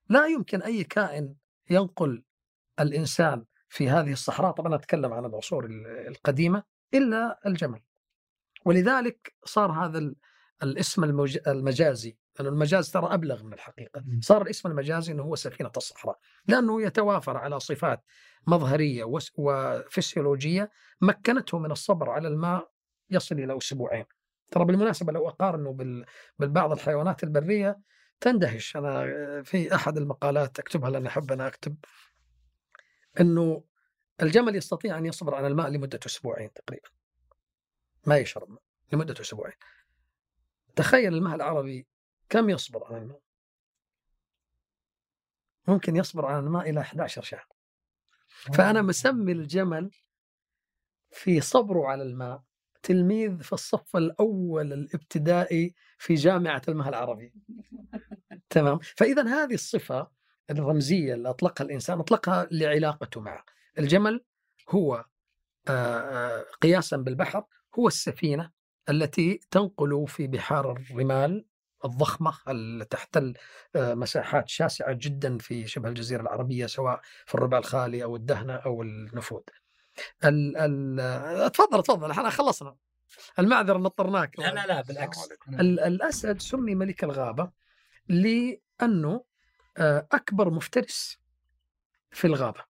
لا 0.08 0.26
يمكن 0.26 0.62
أي 0.62 0.84
كائن 0.84 1.34
ينقل 1.70 2.24
الإنسان 2.80 3.44
في 3.68 3.88
هذه 3.90 4.12
الصحراء. 4.12 4.52
طبعا 4.52 4.74
أتكلم 4.74 5.12
عن 5.12 5.24
العصور 5.24 5.64
ال- 5.64 5.86
القديمة 6.08 6.62
إلا 6.94 7.40
الجمل. 7.46 7.80
ولذلك 8.64 9.34
صار 9.44 9.70
هذا 9.72 9.98
ال- 9.98 10.16
الاسم 10.62 11.04
المج... 11.04 11.38
المجازي 11.46 12.16
لأن 12.38 12.46
المجاز 12.48 12.90
ترى 12.90 13.14
أبلغ 13.14 13.42
من 13.42 13.52
الحقيقة. 13.52 14.04
صار 14.20 14.42
الاسم 14.42 14.68
المجازي 14.68 15.12
أنه 15.12 15.22
هو 15.22 15.34
سفينة 15.34 15.70
الصحراء. 15.76 16.18
لأنه 16.46 16.82
يتوافر 16.82 17.36
على 17.36 17.60
صفات 17.60 18.04
مظهرية 18.46 19.04
وفسيولوجية 19.38 20.70
مكنته 21.00 21.58
من 21.58 21.70
الصبر 21.70 22.10
على 22.10 22.28
الماء 22.28 22.70
يصل 23.10 23.34
إلى 23.34 23.56
أسبوعين. 23.56 24.04
ترى 24.50 24.64
بالمناسبة 24.64 25.12
لو 25.12 25.28
أقارنه 25.28 25.72
بال- 25.72 26.04
بالبعض 26.38 26.72
الحيوانات 26.72 27.24
البرية 27.24 27.78
تندهش. 28.22 28.76
أنا 28.76 29.42
في 29.42 29.74
أحد 29.74 29.96
المقالات 29.96 30.58
أكتبها 30.58 30.90
لأن 30.90 31.06
أحب 31.06 31.32
أنا 31.32 31.46
أكتب. 31.46 31.76
أنه 33.20 33.64
الجمل 34.22 34.56
يستطيع 34.56 34.98
أن 34.98 35.06
يصبر 35.06 35.34
على 35.34 35.46
الماء 35.46 35.68
لمدة 35.68 36.00
أسبوعين 36.06 36.52
تقريبا. 36.52 36.88
ما 38.06 38.18
يشرب 38.18 38.50
ماء 38.50 38.62
لمدة 38.92 39.20
أسبوعين. 39.20 39.54
تخيل 40.76 41.14
الماء 41.14 41.34
العربي 41.34 41.86
كم 42.28 42.50
يصبر 42.50 42.84
على 42.84 42.98
الماء؟ 42.98 43.20
ممكن 45.68 45.96
يصبر 45.96 46.26
على 46.26 46.38
الماء 46.38 46.70
إلى 46.70 46.80
11 46.80 47.22
شهر. 47.22 47.46
فأنا 48.28 48.82
مسمي 48.82 49.32
الجمل 49.32 49.90
في 51.10 51.40
صبره 51.40 51.86
على 51.86 52.02
الماء 52.02 52.42
تلميذ 52.82 53.42
في 53.42 53.52
الصف 53.52 53.96
الأول 53.96 54.72
الابتدائي 54.72 55.74
في 55.98 56.14
جامعة 56.14 56.62
المها 56.68 56.88
العربي 56.88 57.34
تمام؟ 58.50 58.78
فإذا 58.96 59.22
هذه 59.22 59.54
الصفة 59.54 60.10
الرمزية 60.50 61.14
اللي 61.14 61.30
أطلقها 61.30 61.64
الإنسان 61.64 61.98
أطلقها 61.98 62.48
لعلاقته 62.50 63.20
معه. 63.20 63.44
الجمل 63.78 64.24
هو 64.70 65.04
آه، 65.68 65.70
آه، 65.70 66.44
قياسا 66.62 66.96
بالبحر 66.96 67.44
هو 67.78 67.86
السفينة 67.86 68.50
التي 68.88 69.40
تنقل 69.50 70.04
في 70.08 70.26
بحار 70.26 70.72
الرمال 70.72 71.44
الضخمة 71.84 72.34
التي 72.48 72.88
تحتل 72.90 73.34
آه، 73.76 73.94
مساحات 73.94 74.48
شاسعة 74.48 74.92
جدا 74.92 75.38
في 75.38 75.66
شبه 75.66 75.88
الجزيرة 75.88 76.22
العربية 76.22 76.66
سواء 76.66 77.00
في 77.26 77.34
الربع 77.34 77.58
الخالي 77.58 78.04
أو 78.04 78.16
الدهنة 78.16 78.54
أو 78.54 78.82
النفود 78.82 79.42
ال 80.24 80.56
ال 80.56 81.52
تفضل 81.52 81.82
تفضل 81.82 82.10
إحنا 82.10 82.30
خلصنا. 82.30 82.76
المعذرة 83.38 83.78
نطرناك 83.78 84.38
لا 84.38 84.54
لا 84.54 84.66
لا 84.66 84.80
بالعكس. 84.80 85.18
ال- 85.48 85.80
الأسد 85.80 86.40
سمي 86.40 86.74
ملك 86.74 87.04
الغابة 87.04 87.50
لأنه 88.08 89.24
آه، 89.78 90.06
أكبر 90.12 90.50
مفترس 90.50 91.18
في 92.10 92.26
الغابة. 92.26 92.64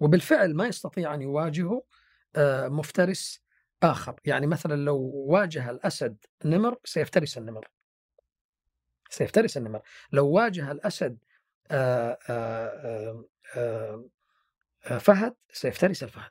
وبالفعل 0.00 0.54
ما 0.54 0.66
يستطيع 0.66 1.14
أن 1.14 1.22
يواجهه 1.22 1.82
آه، 2.36 2.68
مفترس 2.68 3.42
آخر. 3.82 4.20
يعني 4.24 4.46
مثلا 4.46 4.74
لو 4.74 4.96
واجه 5.14 5.70
الأسد 5.70 6.16
نمر 6.44 6.78
سيفترس 6.84 7.38
النمر. 7.38 7.68
سيفترس 9.10 9.56
النمر. 9.56 9.80
لو 10.12 10.28
واجه 10.28 10.72
الأسد 10.72 11.18
آه، 11.70 12.18
آه، 12.28 12.66
آه، 12.68 13.24
آه، 13.56 14.04
فهد 14.80 15.34
سيفترس 15.52 16.02
الفهد. 16.02 16.30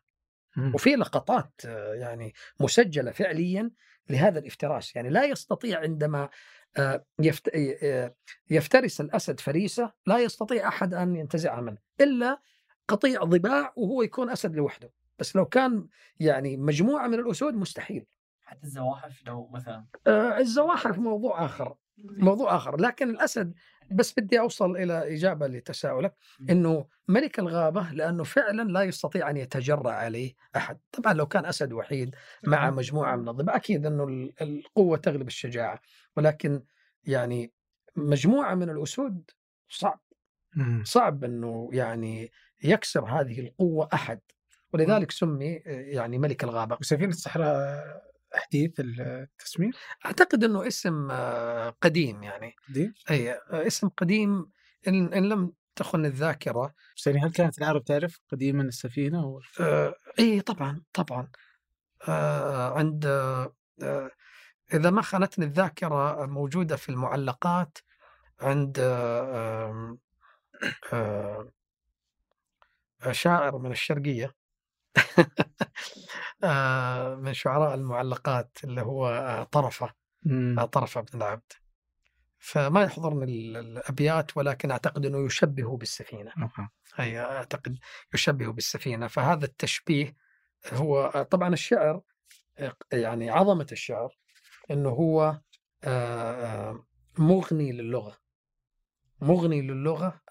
مم. 0.57 0.71
وفي 0.75 0.89
لقطات 0.95 1.53
آه، 1.65 1.93
يعني 1.93 2.33
مسجلة 2.59 3.11
فعليا 3.11 3.71
لهذا 4.09 4.39
الافتراس. 4.39 4.95
يعني 4.95 5.09
لا 5.09 5.23
يستطيع 5.25 5.79
عندما 5.79 6.29
آه، 6.77 7.05
يفت- 7.19 7.49
آه، 7.83 8.15
يفترس 8.49 9.01
الأسد 9.01 9.39
فريسة 9.39 9.93
لا 10.05 10.19
يستطيع 10.19 10.67
أحد 10.67 10.93
أن 10.93 11.15
ينتزعها 11.15 11.61
منه 11.61 11.77
إلا 12.01 12.41
قطيع 12.87 13.23
ضباع 13.23 13.73
وهو 13.75 14.01
يكون 14.01 14.29
أسد 14.29 14.55
لوحده. 14.55 14.91
بس 15.19 15.35
لو 15.35 15.45
كان 15.45 15.87
يعني 16.19 16.57
مجموعة 16.57 17.07
من 17.07 17.19
الأسود 17.19 17.53
مستحيل. 17.53 18.05
حتى 18.41 18.63
الزواحف 18.63 19.23
لو 19.27 19.47
مثلا. 19.47 19.85
آه، 20.07 20.37
الزواحف 20.37 20.97
موضوع 20.97 21.45
آخر 21.45 21.75
موضوع 21.97 22.55
آخر. 22.55 22.77
لكن 22.81 23.09
الأسد 23.09 23.53
بس 23.91 24.13
بدي 24.19 24.39
أوصل 24.39 24.77
إلى 24.77 25.15
إجابة 25.15 25.47
لتساؤلك. 25.47 26.13
إنه 26.49 26.87
ملك 27.07 27.39
الغابة 27.39 27.91
لأنه 27.91 28.23
فعلا 28.23 28.61
لا 28.71 28.81
يستطيع 28.83 29.29
أن 29.29 29.37
يتجرأ 29.37 29.91
عليه 29.91 30.33
أحد، 30.55 30.79
طبعا 30.91 31.13
لو 31.13 31.25
كان 31.25 31.45
أسد 31.45 31.73
وحيد 31.73 32.15
مع 32.47 32.69
مجموعة 32.77 33.15
من 33.15 33.29
الضباع 33.29 33.55
أكيد 33.55 33.85
إنه 33.85 34.03
ال- 34.03 34.33
القوة 34.41 34.97
تغلب 34.97 35.27
الشجاعة، 35.27 35.81
ولكن 36.17 36.63
يعني 37.03 37.53
مجموعة 37.95 38.55
من 38.55 38.69
الأسود 38.69 39.31
صعب. 39.69 40.01
صعب 40.83 41.23
إنه 41.23 41.69
يعني 41.73 42.31
يكسر 42.63 43.05
هذه 43.05 43.39
القوة 43.39 43.89
أحد. 43.93 44.19
ولذلك 44.73 45.11
سمي 45.11 45.57
آه، 45.57 45.61
يعني 45.67 46.17
ملك 46.17 46.43
الغابة. 46.43 46.77
وسفينة 46.81 47.09
الصحراء 47.09 47.83
حديث 48.33 48.79
التسمية 48.79 49.71
أعتقد 50.05 50.43
إنه 50.43 50.67
اسم 50.67 51.11
آه، 51.11 51.69
قديم 51.81 52.23
يعني. 52.23 52.55
دي 52.69 52.93
أي 53.09 53.31
آه، 53.31 53.67
اسم 53.67 53.89
قديم 53.89 54.51
إن, 54.87 55.13
إن 55.13 55.29
لم 55.29 55.51
تخن 55.75 56.05
الذاكرة. 56.05 56.73
بس 56.97 57.07
يعني 57.07 57.19
هل 57.19 57.31
كانت 57.31 57.57
العرب 57.57 57.83
تعرف 57.83 58.19
قديما 58.31 58.63
السفينة 58.63 59.23
أو 59.23 59.41
آه، 59.59 59.95
إي 60.19 60.41
طبعا 60.41 60.81
طبعا. 60.93 61.27
آه، 62.07 62.73
عند 62.77 63.05
آه، 63.05 64.11
إذا 64.73 64.89
ما 64.89 65.01
خانتني 65.01 65.45
الذاكرة 65.45 66.25
موجوده 66.25 66.75
في 66.75 66.89
المعلقات 66.89 67.77
عند 68.41 68.79
آه، 68.79 69.97
آه، 70.93 71.51
شاعر 73.11 73.57
من 73.57 73.71
الشرقية. 73.71 74.36
من 77.23 77.33
شعراء 77.33 77.75
المعلقات 77.75 78.57
اللي 78.63 78.81
هو 78.81 79.07
آه، 79.07 79.43
طرفة 79.43 79.93
مم. 80.23 80.65
طرفة 80.65 81.01
بن 81.01 81.17
العبد 81.17 81.51
فما 82.39 82.83
يحضرني 82.83 83.23
ال- 83.23 83.57
الأبيات 83.57 84.37
ولكن 84.37 84.71
أعتقد 84.71 85.05
إنه 85.05 85.25
يشبه 85.25 85.77
بالسفينة. 85.77 86.31
أي 86.99 87.19
أعتقد 87.19 87.77
يشبه 88.13 88.51
بالسفينة 88.51 89.07
فهذا 89.07 89.45
التشبيه 89.45 90.15
هو 90.73 91.25
طبعا 91.31 91.53
الشعر 91.53 92.01
يعني 92.91 93.29
عظمة 93.29 93.67
الشعر 93.71 94.17
أنه 94.71 94.89
هو 94.89 95.39
آه، 95.83 96.69
آه، 96.69 96.85
مغني 97.17 97.71
للغة 97.71 98.17
مغني 99.21 99.61
للغة 99.61 100.21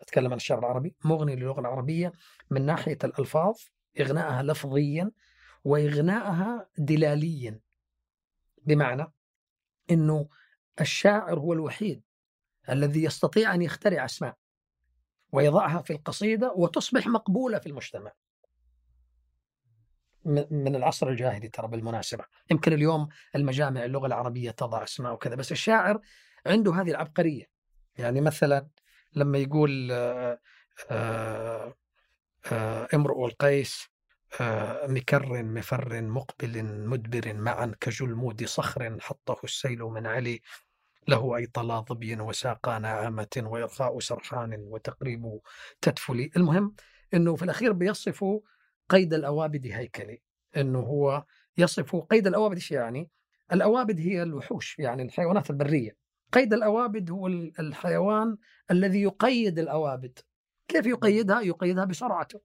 أتكلم 0.00 0.30
عن 0.30 0.36
الشعر 0.36 0.58
العربي 0.58 0.94
مغني 1.04 1.36
للغة 1.36 1.60
العربية 1.60 2.12
من 2.50 2.66
ناحية 2.66 2.98
الألفاظ 3.04 3.58
إغناءها 4.00 4.42
لفظيا 4.42 5.10
وإغناءها 5.64 6.68
دلاليا. 6.78 7.60
بمعنى 8.62 9.12
أنه 9.90 10.28
الشاعر 10.80 11.38
هو 11.38 11.52
الوحيد 11.52 12.02
الذي 12.68 13.04
يستطيع 13.04 13.54
أن 13.54 13.62
يخترع 13.62 14.04
أسماء 14.04 14.36
ويضعها 15.32 15.82
في 15.82 15.92
القصيدة 15.92 16.52
وتصبح 16.52 17.06
مقبولة 17.06 17.58
في 17.58 17.66
المجتمع. 17.66 18.12
من 20.50 20.76
العصر 20.76 21.08
الجاهلي 21.08 21.48
ترى 21.48 21.68
بالمناسبة. 21.68 22.24
يمكن 22.50 22.72
اليوم 22.72 23.08
المجامع 23.36 23.84
اللغة 23.84 24.06
العربية 24.06 24.50
تضع 24.50 24.82
أسماء 24.82 25.12
وكذا 25.12 25.34
بس 25.34 25.52
الشاعر 25.52 26.00
عنده 26.46 26.74
هذه 26.74 26.90
العبقرية. 26.90 27.50
يعني 27.98 28.20
مثلا 28.20 28.68
لما 29.14 29.38
يقول 29.38 29.92
امرؤ 32.94 33.26
القيس 33.26 33.88
مكر 34.88 35.42
مفر 35.42 36.02
مقبل 36.02 36.64
مدبر 36.64 37.34
معا 37.34 37.74
كجلمود 37.80 38.44
صخر 38.44 38.96
حطه 39.00 39.40
السيل 39.44 39.78
من 39.78 40.06
علي 40.06 40.40
له 41.08 41.36
أي 41.36 41.46
طلا 41.46 41.80
ظبي 41.80 42.20
وساقا 42.20 42.78
نعامة 42.78 43.26
وإرخاء 43.36 43.98
سرحان 43.98 44.54
وتقريب 44.54 45.40
تدفلي 45.80 46.30
المهم 46.36 46.74
أنه 47.14 47.36
في 47.36 47.42
الأخير 47.42 47.72
بيصفوا 47.72 48.40
قيد 48.88 49.14
الأوابد 49.14 49.66
هيكلي. 49.66 50.22
أنه 50.56 50.78
هو 50.78 51.24
يصف 51.58 51.96
قيد 51.96 52.26
الأوابد 52.26 52.54
إيش 52.54 52.70
يعني؟ 52.70 53.10
الأوابد 53.52 54.00
هي 54.00 54.22
الوحوش 54.22 54.78
يعني 54.78 55.02
الحيوانات 55.02 55.50
البرية. 55.50 55.96
قيد 56.32 56.52
الأوابد 56.54 57.10
هو 57.10 57.26
الحيوان 57.58 58.36
الذي 58.70 59.02
يقيد 59.02 59.58
الأوابد. 59.58 60.18
كيف 60.68 60.86
يقيدها؟ 60.86 61.40
يقيدها 61.40 61.84
بسرعته 61.84 62.40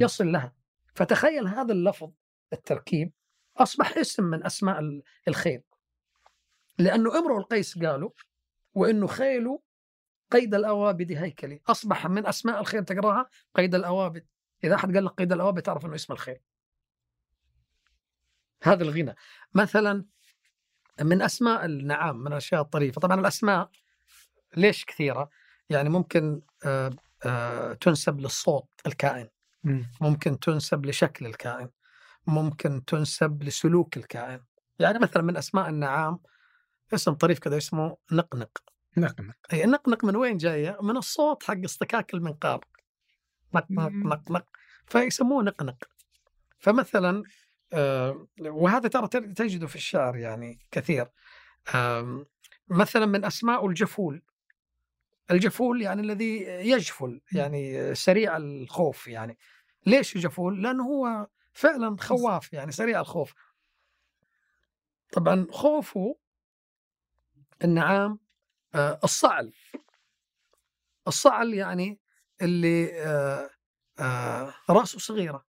يصل 0.00 0.32
لها. 0.32 0.54
فتخيل 0.94 1.46
هذا 1.46 1.72
اللفظ 1.72 2.10
التركيب 2.52 3.12
أصبح 3.56 3.98
اسم 3.98 4.24
من 4.24 4.46
أسماء 4.46 5.00
الخيل. 5.28 5.62
لأنه 6.78 7.18
امرؤ 7.18 7.38
القيس 7.38 7.78
قالوا 7.78 8.10
وإنه 8.74 9.06
خيله 9.06 9.60
قيد 10.30 10.54
الأوابد 10.54 11.12
هيكلي. 11.12 11.60
أصبح 11.66 12.06
من 12.06 12.26
أسماء 12.26 12.60
الخيل 12.60 12.84
تقراها 12.84 13.28
قيد 13.54 13.74
الأوابد. 13.74 14.26
إذا 14.64 14.74
أحد 14.74 14.94
قال 14.94 15.04
لك 15.04 15.10
قيد 15.12 15.32
الأوابد 15.32 15.62
تعرف 15.62 15.86
أنه 15.86 15.94
اسم 15.94 16.12
الخيل. 16.12 16.40
هذا 18.62 18.82
الغنى. 18.82 19.14
مثلا 19.54 20.04
من 21.00 21.22
أسماء 21.22 21.64
النعام 21.64 22.16
من 22.16 22.26
الأشياء 22.26 22.60
الطريفة. 22.60 23.00
طبعا 23.00 23.20
الأسماء 23.20 23.70
ليش 24.56 24.84
كثيرة؟ 24.84 25.30
يعني 25.70 25.88
ممكن 25.88 26.42
آه، 26.64 26.90
آه، 27.26 27.72
تنسب 27.72 28.20
للصوت 28.20 28.68
الكائن. 28.86 29.28
ممكن 30.00 30.38
تنسب 30.38 30.86
لشكل 30.86 31.26
الكائن. 31.26 31.68
ممكن 32.26 32.84
تنسب 32.84 33.42
لسلوك 33.42 33.96
الكائن. 33.96 34.40
يعني 34.78 34.98
مثلا 34.98 35.22
من 35.22 35.36
أسماء 35.36 35.68
النعام 35.68 36.18
اسم 36.94 37.14
طريف 37.14 37.38
كذا 37.38 37.56
اسمه 37.56 37.96
نقنق. 38.12 38.62
نقنق. 38.96 39.34
اي 39.52 39.66
نقنق 39.66 40.04
من 40.04 40.16
وين 40.16 40.36
جاية؟ 40.36 40.78
من 40.82 40.96
الصوت 40.96 41.42
حق 41.42 41.64
اصطكاك 41.64 42.14
المنقار. 42.14 42.64
نق 43.54 43.66
نق 43.70 43.90
نق 43.90 44.30
نق. 44.30 44.46
فيسموه 44.86 45.42
نقنق. 45.42 45.84
فمثلا 46.58 47.22
وهذا 48.40 48.88
ترى 48.88 49.08
تجده 49.08 49.66
في 49.66 49.76
الشعر 49.76 50.16
يعني 50.16 50.58
كثير. 50.70 51.06
آه 51.74 52.26
مثلا 52.68 53.06
من 53.06 53.24
أسماء 53.24 53.66
الجفول. 53.66 54.22
الجفول 55.30 55.82
يعني 55.82 56.02
الذي 56.02 56.42
يجفل 56.42 57.20
يعني 57.32 57.94
سريع 57.94 58.36
الخوف 58.36 59.08
يعني. 59.08 59.38
ليش 59.86 60.18
جفول؟ 60.18 60.62
لأنه 60.62 60.84
هو 60.84 61.26
فعلا 61.52 61.96
خواف 62.00 62.52
يعني 62.52 62.72
سريع 62.72 63.00
الخوف. 63.00 63.34
طبعا 65.12 65.46
خوفه 65.50 66.16
النعام 67.64 68.18
آه، 68.74 69.00
الصعل. 69.04 69.52
الصعل 71.08 71.54
يعني 71.54 72.00
اللي 72.42 73.02
آه، 73.02 73.50
آه، 73.98 74.54
رأسه 74.70 74.98
صغيرة. 74.98 75.44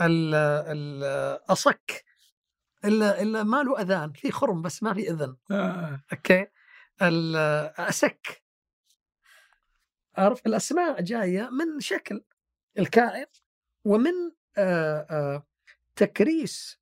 الأصك 0.00 2.04
إلا 2.84 3.22
إلا 3.22 3.42
ما 3.42 3.62
له 3.62 3.80
أذان 3.80 4.12
في 4.12 4.30
خرم 4.30 4.62
بس 4.62 4.82
ما 4.82 4.94
في 4.94 5.10
إذن. 5.10 5.36
أوكي؟ 6.12 6.46
الاسك 7.02 8.42
عرف؟ 10.16 10.46
الأسماء 10.46 11.00
جاية 11.00 11.50
من 11.50 11.80
شكل 11.80 12.24
الكائن 12.78 13.26
ومن 13.84 14.12
تكريس 15.96 16.80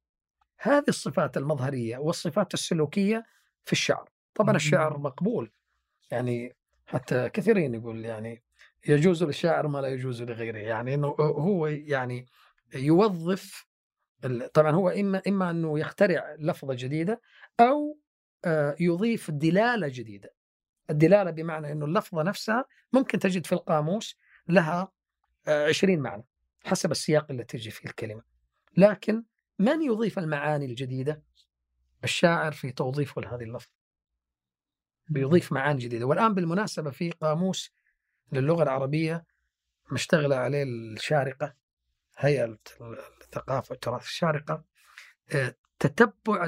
هذه 0.58 0.84
الصفات 0.88 1.36
المظهرية 1.36 1.98
والصفات 1.98 2.54
السلوكية 2.54 3.26
في 3.64 3.72
الشعر. 3.72 4.10
طبعا 4.34 4.56
الشعر 4.56 4.98
مقبول. 4.98 5.52
يعني 6.10 6.56
حتى 6.86 7.28
كثيرين 7.28 7.74
يقول 7.74 8.04
يعني 8.04 8.42
يجوز 8.88 9.24
للشاعر 9.24 9.68
ما 9.68 9.78
لا 9.78 9.88
يجوز 9.88 10.22
لغيره. 10.22 10.58
يعني 10.58 10.94
إنه 10.94 11.08
هو 11.18 11.66
يعني 11.66 12.26
يوظف 12.74 13.66
طبعا 14.54 14.72
هو 14.72 14.88
إما 14.88 15.22
إما 15.28 15.50
إنه 15.50 15.78
يخترع 15.78 16.36
لفظة 16.38 16.74
جديدة 16.74 17.20
أو 17.60 17.98
آه، 18.44 18.76
يضيف 18.80 19.30
دلالة 19.30 19.88
جديدة. 19.88 20.34
الدلالة 20.90 21.30
بمعنى 21.30 21.72
إنه 21.72 21.84
اللفظة 21.84 22.22
نفسها 22.22 22.64
ممكن 22.92 23.18
تجد 23.18 23.46
في 23.46 23.52
القاموس 23.52 24.18
لها 24.48 24.92
20 25.48 25.98
آه، 25.98 26.02
معنى 26.02 26.24
حسب 26.64 26.90
السياق 26.90 27.26
اللي 27.30 27.44
تجي 27.44 27.70
فيه 27.70 27.88
الكلمة. 27.88 28.22
لكن 28.76 29.24
من 29.58 29.82
يضيف 29.82 30.18
المعاني 30.18 30.64
الجديدة؟ 30.64 31.22
الشاعر 32.04 32.52
في 32.52 32.72
توظيفه 32.72 33.22
لهذه 33.22 33.42
اللفظ 33.42 33.70
بيضيف 35.08 35.52
معاني 35.52 35.78
جديدة. 35.78 36.04
والآن 36.06 36.34
بالمناسبة 36.34 36.90
في 36.90 37.10
قاموس 37.10 37.74
للغة 38.32 38.62
العربية 38.62 39.24
مشتغلة 39.92 40.36
عليه 40.36 40.62
الشارقة. 40.62 41.54
هيئة 42.16 42.58
الثقافة 43.22 43.72
والتراث 43.72 44.02
الشارقة 44.02 44.64
آه، 45.34 45.54
تتبع 45.78 46.44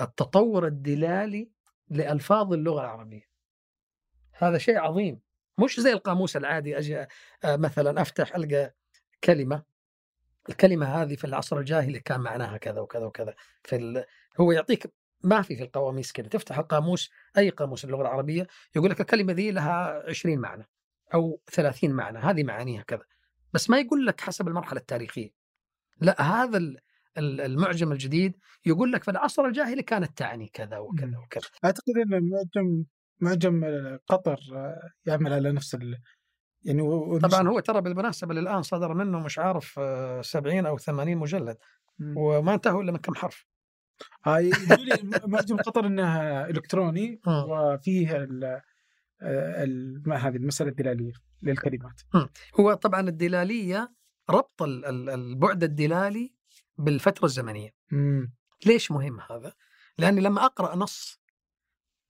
التطور 0.00 0.66
الدلالي 0.66 1.50
لألفاظ 1.88 2.52
اللغة 2.52 2.80
العربية. 2.80 3.28
هذا 4.32 4.58
شيء 4.58 4.78
عظيم. 4.78 5.20
مش 5.58 5.80
زي 5.80 5.92
القاموس 5.92 6.36
العادي 6.36 6.78
أجي 6.78 6.98
آه، 6.98 7.08
مثلا 7.44 8.02
أفتح 8.02 8.36
ألقى 8.36 8.74
كلمة 9.24 9.62
الكلمة 10.48 10.86
هذه 10.86 11.14
في 11.14 11.24
العصر 11.24 11.58
الجاهلي 11.58 12.00
كان 12.00 12.20
معناها 12.20 12.56
كذا 12.56 12.80
وكذا 12.80 13.04
وكذا. 13.04 13.34
في 13.64 13.76
ال... 13.76 14.04
هو 14.40 14.52
يعطيك 14.52 14.92
ما 15.22 15.42
في 15.42 15.56
في 15.56 15.62
القواميس 15.62 16.12
كذا 16.12 16.28
تفتح 16.28 16.58
القاموس 16.58 17.10
أي 17.38 17.50
قاموس 17.50 17.84
اللغة 17.84 18.02
العربية 18.02 18.46
يقول 18.76 18.90
لك 18.90 19.00
الكلمة 19.00 19.32
ذي 19.32 19.50
لها 19.50 20.02
20 20.08 20.38
معنى 20.38 20.68
أو 21.14 21.40
30 21.52 21.90
معنى 21.90 22.18
هذه 22.18 22.42
معانيها 22.42 22.82
كذا. 22.82 23.04
بس 23.52 23.70
ما 23.70 23.78
يقول 23.78 24.06
لك 24.06 24.20
حسب 24.20 24.48
المرحلة 24.48 24.80
التاريخية. 24.80 25.30
لا 26.00 26.22
هذا 26.22 26.74
المعجم 27.18 27.92
الجديد 27.92 28.36
يقول 28.66 28.92
لك 28.92 29.04
في 29.04 29.10
العصر 29.10 29.44
الجاهلي 29.44 29.82
كانت 29.82 30.18
تعني 30.18 30.48
كذا 30.48 30.78
وكذا 30.78 31.18
وكذا. 31.18 31.48
أعتقد 31.64 31.96
إن 31.96 32.14
المعجم 32.14 32.84
معجم 33.20 33.64
قطر 34.06 34.38
يعمل 35.06 35.32
على 35.32 35.52
نفس 35.52 35.76
يعني 36.64 36.82
طبعا 37.18 37.48
هو 37.48 37.60
ترى 37.60 37.80
بالمناسبة 37.80 38.34
للآن 38.34 38.62
صدر 38.62 38.94
منه 38.94 39.18
مش 39.18 39.38
عارف 39.38 39.80
70 40.22 40.66
أو 40.66 40.78
80 40.78 41.16
مجلد. 41.16 41.56
وما 42.16 42.54
انتهوا 42.54 42.82
إلا 42.82 42.92
من 42.92 42.98
كم 42.98 43.14
حرف. 43.14 43.46
هاي 44.24 44.50
لي 44.50 45.20
معجم 45.26 45.56
قطر 45.56 45.86
انه 45.86 46.20
إلكتروني 46.44 47.20
وفيه 47.50 48.16
ال 48.16 48.60
ما 50.06 50.16
هذه 50.16 50.36
المسألة 50.36 50.70
الدلالية 50.70 51.12
للكلمات. 51.42 52.00
هو 52.60 52.74
طبعا 52.74 53.00
الدلالية 53.08 53.92
ربط 54.30 54.62
البعد 54.62 55.64
الدلالي 55.64 56.34
بالفترة 56.78 57.24
الزمنية. 57.24 57.70
مم. 57.90 58.32
ليش 58.66 58.90
مهم 58.90 59.20
هذا؟ 59.20 59.52
لأني 59.98 60.20
لما 60.20 60.44
أقرأ 60.44 60.76
نص 60.76 61.20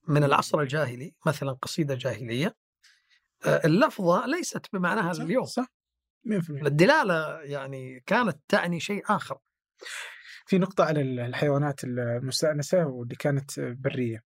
من 0.09 0.25
العصر 0.25 0.61
الجاهلي 0.61 1.15
مثلا 1.27 1.53
قصيدة 1.53 1.95
جاهلية 1.95 2.57
آه، 3.47 3.67
اللفظة 3.67 4.27
ليست 4.27 4.67
بمعناها 4.73 5.13
صح 5.13 5.23
اليوم. 5.23 5.45
صح. 5.45 5.67
100% 6.25 6.67
الدلالة 6.67 7.41
يعني 7.41 8.01
كانت 8.07 8.39
تعني 8.49 8.81
شيء 8.81 9.03
آخر. 9.09 9.39
في 10.47 10.59
نقطة 10.59 10.85
على 10.85 11.01
الحيوانات 11.01 11.85
المستأنسة 11.85 12.87
واللي 12.87 13.15
كانت 13.15 13.61
برية. 13.61 14.25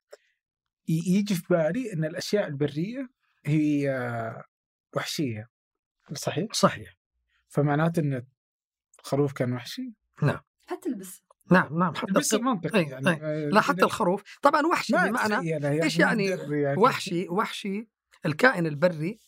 يجي 0.87 1.35
في 1.35 1.43
بالي 1.49 1.93
أن 1.93 2.05
الأشياء 2.05 2.47
البرية 2.47 3.09
هي 3.45 4.43
وحشية. 4.95 5.49
صحيح؟ 6.13 6.47
صحيح. 6.53 6.97
فمعناته 7.47 7.99
أن 7.99 8.25
الخروف 8.99 9.33
كان 9.33 9.53
وحشي؟ 9.53 9.93
نعم. 10.21 10.39
حتى 10.67 10.89
البس. 10.89 11.23
نعم 11.51 11.79
نعم. 11.79 11.95
حتى 11.95 12.11
البس 12.11 12.33
منطقي 12.33 12.83
يعني. 12.83 13.09
أي. 13.09 13.49
لا 13.49 13.61
حتى 13.61 13.85
الخروف. 13.85 14.23
طبعا 14.41 14.65
وحشي 14.65 14.93
بمعنى 14.93 15.49
يعني 15.49 15.83
إيش 15.83 15.99
يعني, 15.99 16.25
يعني. 16.25 16.77
وحشي 16.77 17.29
وحشي 17.29 17.89
الكائن 18.25 18.67
البري 18.67 19.19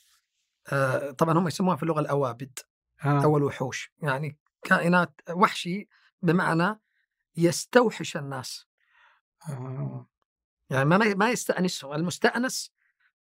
آه 0.71 1.11
طبعا 1.11 1.37
هم 1.37 1.47
يسموها 1.47 1.75
في 1.75 1.83
اللغة 1.83 1.99
الاوابد 1.99 2.59
آه. 3.05 3.23
أو 3.23 3.37
الوحوش. 3.37 3.91
يعني 4.01 4.37
كائنات 4.63 5.21
وحشي 5.29 5.87
بمعنى 6.21 6.79
يستوحش 7.37 8.17
الناس. 8.17 8.67
آه. 9.49 10.07
يعني 10.69 10.85
ما 10.85 10.97
ما 11.13 11.29
يستانسهم 11.31 11.93
المستأنس 11.93 12.71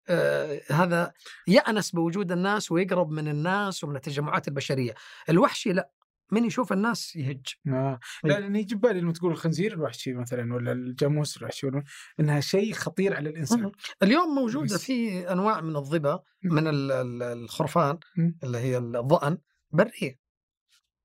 آه 0.10 0.62
هذا 0.72 1.14
يأنس 1.48 1.92
بوجود 1.92 2.32
الناس 2.32 2.72
ويقرب 2.72 3.10
من 3.12 3.28
الناس 3.28 3.84
ومن 3.84 3.96
التجمعات 3.96 4.48
البشرية 4.48 4.94
الوحشي 5.30 5.74
لا 5.74 5.92
من 6.32 6.46
يشوف 6.46 6.74
الناس 6.74 7.16
يهج 7.16 7.46
آه. 7.68 8.00
لا 8.24 8.40
لأن 8.40 8.56
يجي 8.56 8.76
بالي 8.76 9.02
لما 9.02 9.14
تقول 9.14 9.32
الخنزير 9.32 9.74
الوحشي 9.74 10.14
مثلا 10.14 10.54
ولا 10.54 10.72
الجاموس 10.72 11.38
الوحشي 11.38 11.68
ولا 11.68 11.84
إنها 12.20 12.40
شيء 12.40 12.74
خطير 12.74 13.16
على 13.16 13.30
الإنسان 13.30 13.62
مم. 13.64 13.72
اليوم 14.04 14.36
موجودة 14.36 14.76
بس- 14.76 14.84
في 14.84 15.32
أنواع 15.32 15.62
من 15.62 15.76
الظبا. 15.76 16.24
من 16.44 16.68
ال- 16.68 16.92
ال- 16.92 17.24
الخرفان 17.24 17.98
مم. 18.18 18.38
اللي 18.44 18.58
هي 18.58 18.78
الظأن 18.78 19.38
برية 19.72 20.20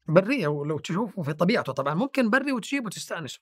برية 0.09 0.47
ولو 0.49 0.79
تشوفه 0.79 1.23
في 1.23 1.33
طبيعته 1.33 1.73
طبعا 1.73 1.95
ممكن 1.95 2.31
بري 2.31 2.53
وتجيبه 2.53 2.87
وتستأنسه. 2.87 3.41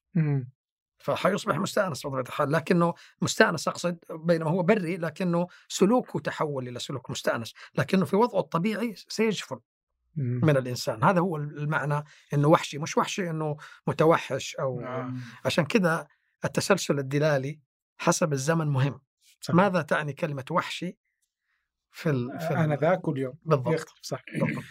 فحيصبح 1.04 1.56
مستأنس 1.56 2.06
بطبيعه 2.06 2.20
الحال 2.22 2.52
لكنه 2.52 2.94
مستأنس 3.22 3.68
أقصد 3.68 3.98
بينما 4.10 4.50
هو 4.50 4.62
بري 4.62 4.96
لكنه 4.96 5.46
سلوكه 5.68 6.20
تحول 6.20 6.68
إلى 6.68 6.78
سلوك 6.78 7.10
مستأنس 7.10 7.54
لكنه 7.74 8.04
في 8.04 8.16
وضعه 8.16 8.40
الطبيعي 8.40 8.94
سيجفل 8.96 9.58
مم. 10.16 10.40
من 10.42 10.56
الإنسان 10.56 11.04
هذا 11.04 11.20
هو 11.20 11.36
المعنى 11.36 12.04
إنه 12.34 12.48
وحشي 12.48 12.78
مش 12.78 12.96
وحشي 12.96 13.30
إنه 13.30 13.56
متوحش 13.86 14.56
أو 14.56 14.80
آه. 14.80 15.12
عشان 15.44 15.64
كذا 15.64 16.06
التسلسل 16.44 16.98
الدلالي 16.98 17.60
حسب 17.98 18.32
الزمن 18.32 18.66
مهم 18.66 19.00
صح. 19.40 19.54
ماذا 19.54 19.82
تعني 19.82 20.12
كلمة 20.12 20.44
وحشي 20.50 20.96
في 21.90 22.10
ال... 22.10 22.40
في. 22.40 22.54
أنا 22.54 22.76
ذاك 22.76 23.08
واليوم 23.08 23.34
بالضبط 23.42 23.94
صح 24.02 24.22
بالضبط 24.32 24.64